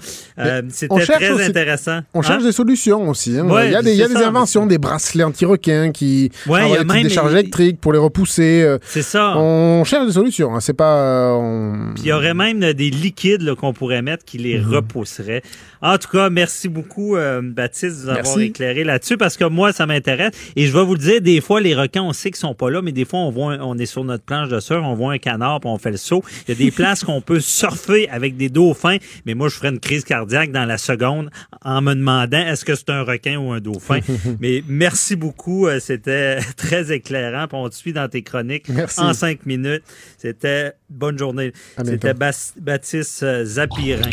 c'était 0.69 1.05
très 1.05 1.45
intéressant. 1.45 2.01
On 2.13 2.21
cherche 2.21 2.43
hein? 2.43 2.45
des 2.45 2.51
solutions 2.51 3.09
aussi. 3.09 3.37
Hein. 3.37 3.47
il 3.65 3.71
y 3.71 3.75
a 3.75 3.81
des, 3.81 3.91
il 3.91 3.97
y 3.97 4.03
a 4.03 4.07
des 4.07 4.15
inventions, 4.15 4.65
des 4.65 4.77
bracelets 4.77 5.23
anti-requins 5.23 5.91
qui 5.91 6.31
ouais, 6.47 6.69
y 6.69 6.77
a 6.77 6.83
même 6.83 7.03
des 7.03 7.09
charges 7.09 7.33
électriques 7.33 7.79
pour 7.79 7.93
les 7.93 7.99
repousser. 7.99 8.63
Euh, 8.63 8.77
c'est 8.83 9.01
ça. 9.01 9.37
On 9.37 9.83
cherche 9.83 10.07
des 10.07 10.13
solutions. 10.13 10.55
Hein. 10.55 10.59
C'est 10.59 10.73
pas. 10.73 10.95
Euh, 10.97 11.93
Puis 11.95 12.03
il 12.05 12.07
y 12.09 12.13
aurait 12.13 12.33
même 12.33 12.59
des 12.59 12.89
liquides 12.89 13.55
qu'on 13.55 13.73
pourrait 13.73 14.01
mettre 14.01 14.25
qui 14.25 14.37
les 14.37 14.59
mhm. 14.59 14.75
repousseraient. 14.75 15.41
En 15.81 15.97
tout 15.97 16.09
cas, 16.09 16.29
merci 16.29 16.69
beaucoup, 16.69 17.15
euh, 17.15 17.41
Baptiste, 17.43 18.01
de 18.01 18.03
nous 18.03 18.09
avoir 18.09 18.39
éclairé 18.39 18.83
là-dessus 18.83 19.17
parce 19.17 19.35
que 19.35 19.45
moi, 19.45 19.73
ça 19.73 19.87
m'intéresse. 19.87 20.31
Et 20.55 20.67
je 20.67 20.73
vais 20.73 20.83
vous 20.83 20.93
le 20.93 20.99
dire, 20.99 21.21
des 21.21 21.41
fois, 21.41 21.59
les 21.59 21.73
requins, 21.73 22.03
on 22.03 22.13
sait 22.13 22.29
qu'ils 22.29 22.39
sont 22.39 22.53
pas 22.53 22.69
là, 22.69 22.83
mais 22.83 22.91
des 22.91 23.03
fois, 23.03 23.19
on 23.21 23.31
voit, 23.31 23.40
on 23.49 23.77
est 23.77 23.85
sur 23.85 24.03
notre 24.03 24.23
planche 24.23 24.49
de 24.49 24.59
surf, 24.59 24.83
on 24.83 24.95
voit 24.95 25.13
un 25.13 25.17
canard, 25.17 25.59
puis 25.59 25.69
on 25.69 25.77
fait 25.77 25.91
le 25.91 25.97
saut. 25.97 26.23
Il 26.47 26.49
y 26.49 26.51
a 26.51 26.65
des 26.65 26.71
places 26.71 27.03
qu'on 27.03 27.21
peut 27.21 27.39
surfer 27.39 28.09
avec 28.09 28.37
des 28.37 28.49
dauphins, 28.49 28.97
mais 29.25 29.33
moi, 29.33 29.49
je 29.49 29.55
ferais 29.55 29.69
une 29.69 29.79
crise 29.79 30.03
cardiaque 30.03 30.51
dans 30.51 30.65
la 30.65 30.77
seconde 30.77 31.29
en 31.63 31.81
me 31.81 31.93
demandant 31.93 32.39
est-ce 32.39 32.65
que 32.65 32.75
c'est 32.75 32.89
un 32.89 33.03
requin 33.03 33.37
ou 33.37 33.51
un 33.51 33.59
dauphin? 33.59 33.99
mais 34.39 34.63
merci 34.67 35.15
beaucoup, 35.15 35.67
euh, 35.67 35.79
c'était 35.79 36.39
très 36.57 36.91
éclairant. 36.91 37.47
Puis 37.47 37.57
on 37.57 37.69
te 37.69 37.75
suit 37.75 37.93
dans 37.93 38.07
tes 38.07 38.21
chroniques 38.23 38.67
en 38.97 39.13
cinq 39.13 39.45
minutes. 39.45 39.83
C'était 40.17 40.73
bonne 40.89 41.17
journée. 41.17 41.53
C'était 41.83 42.13
Baptiste 42.13 43.23
euh, 43.23 43.45
Zapirin. 43.45 44.09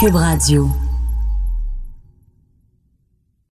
Cube 0.00 0.14
Radio. 0.14 0.68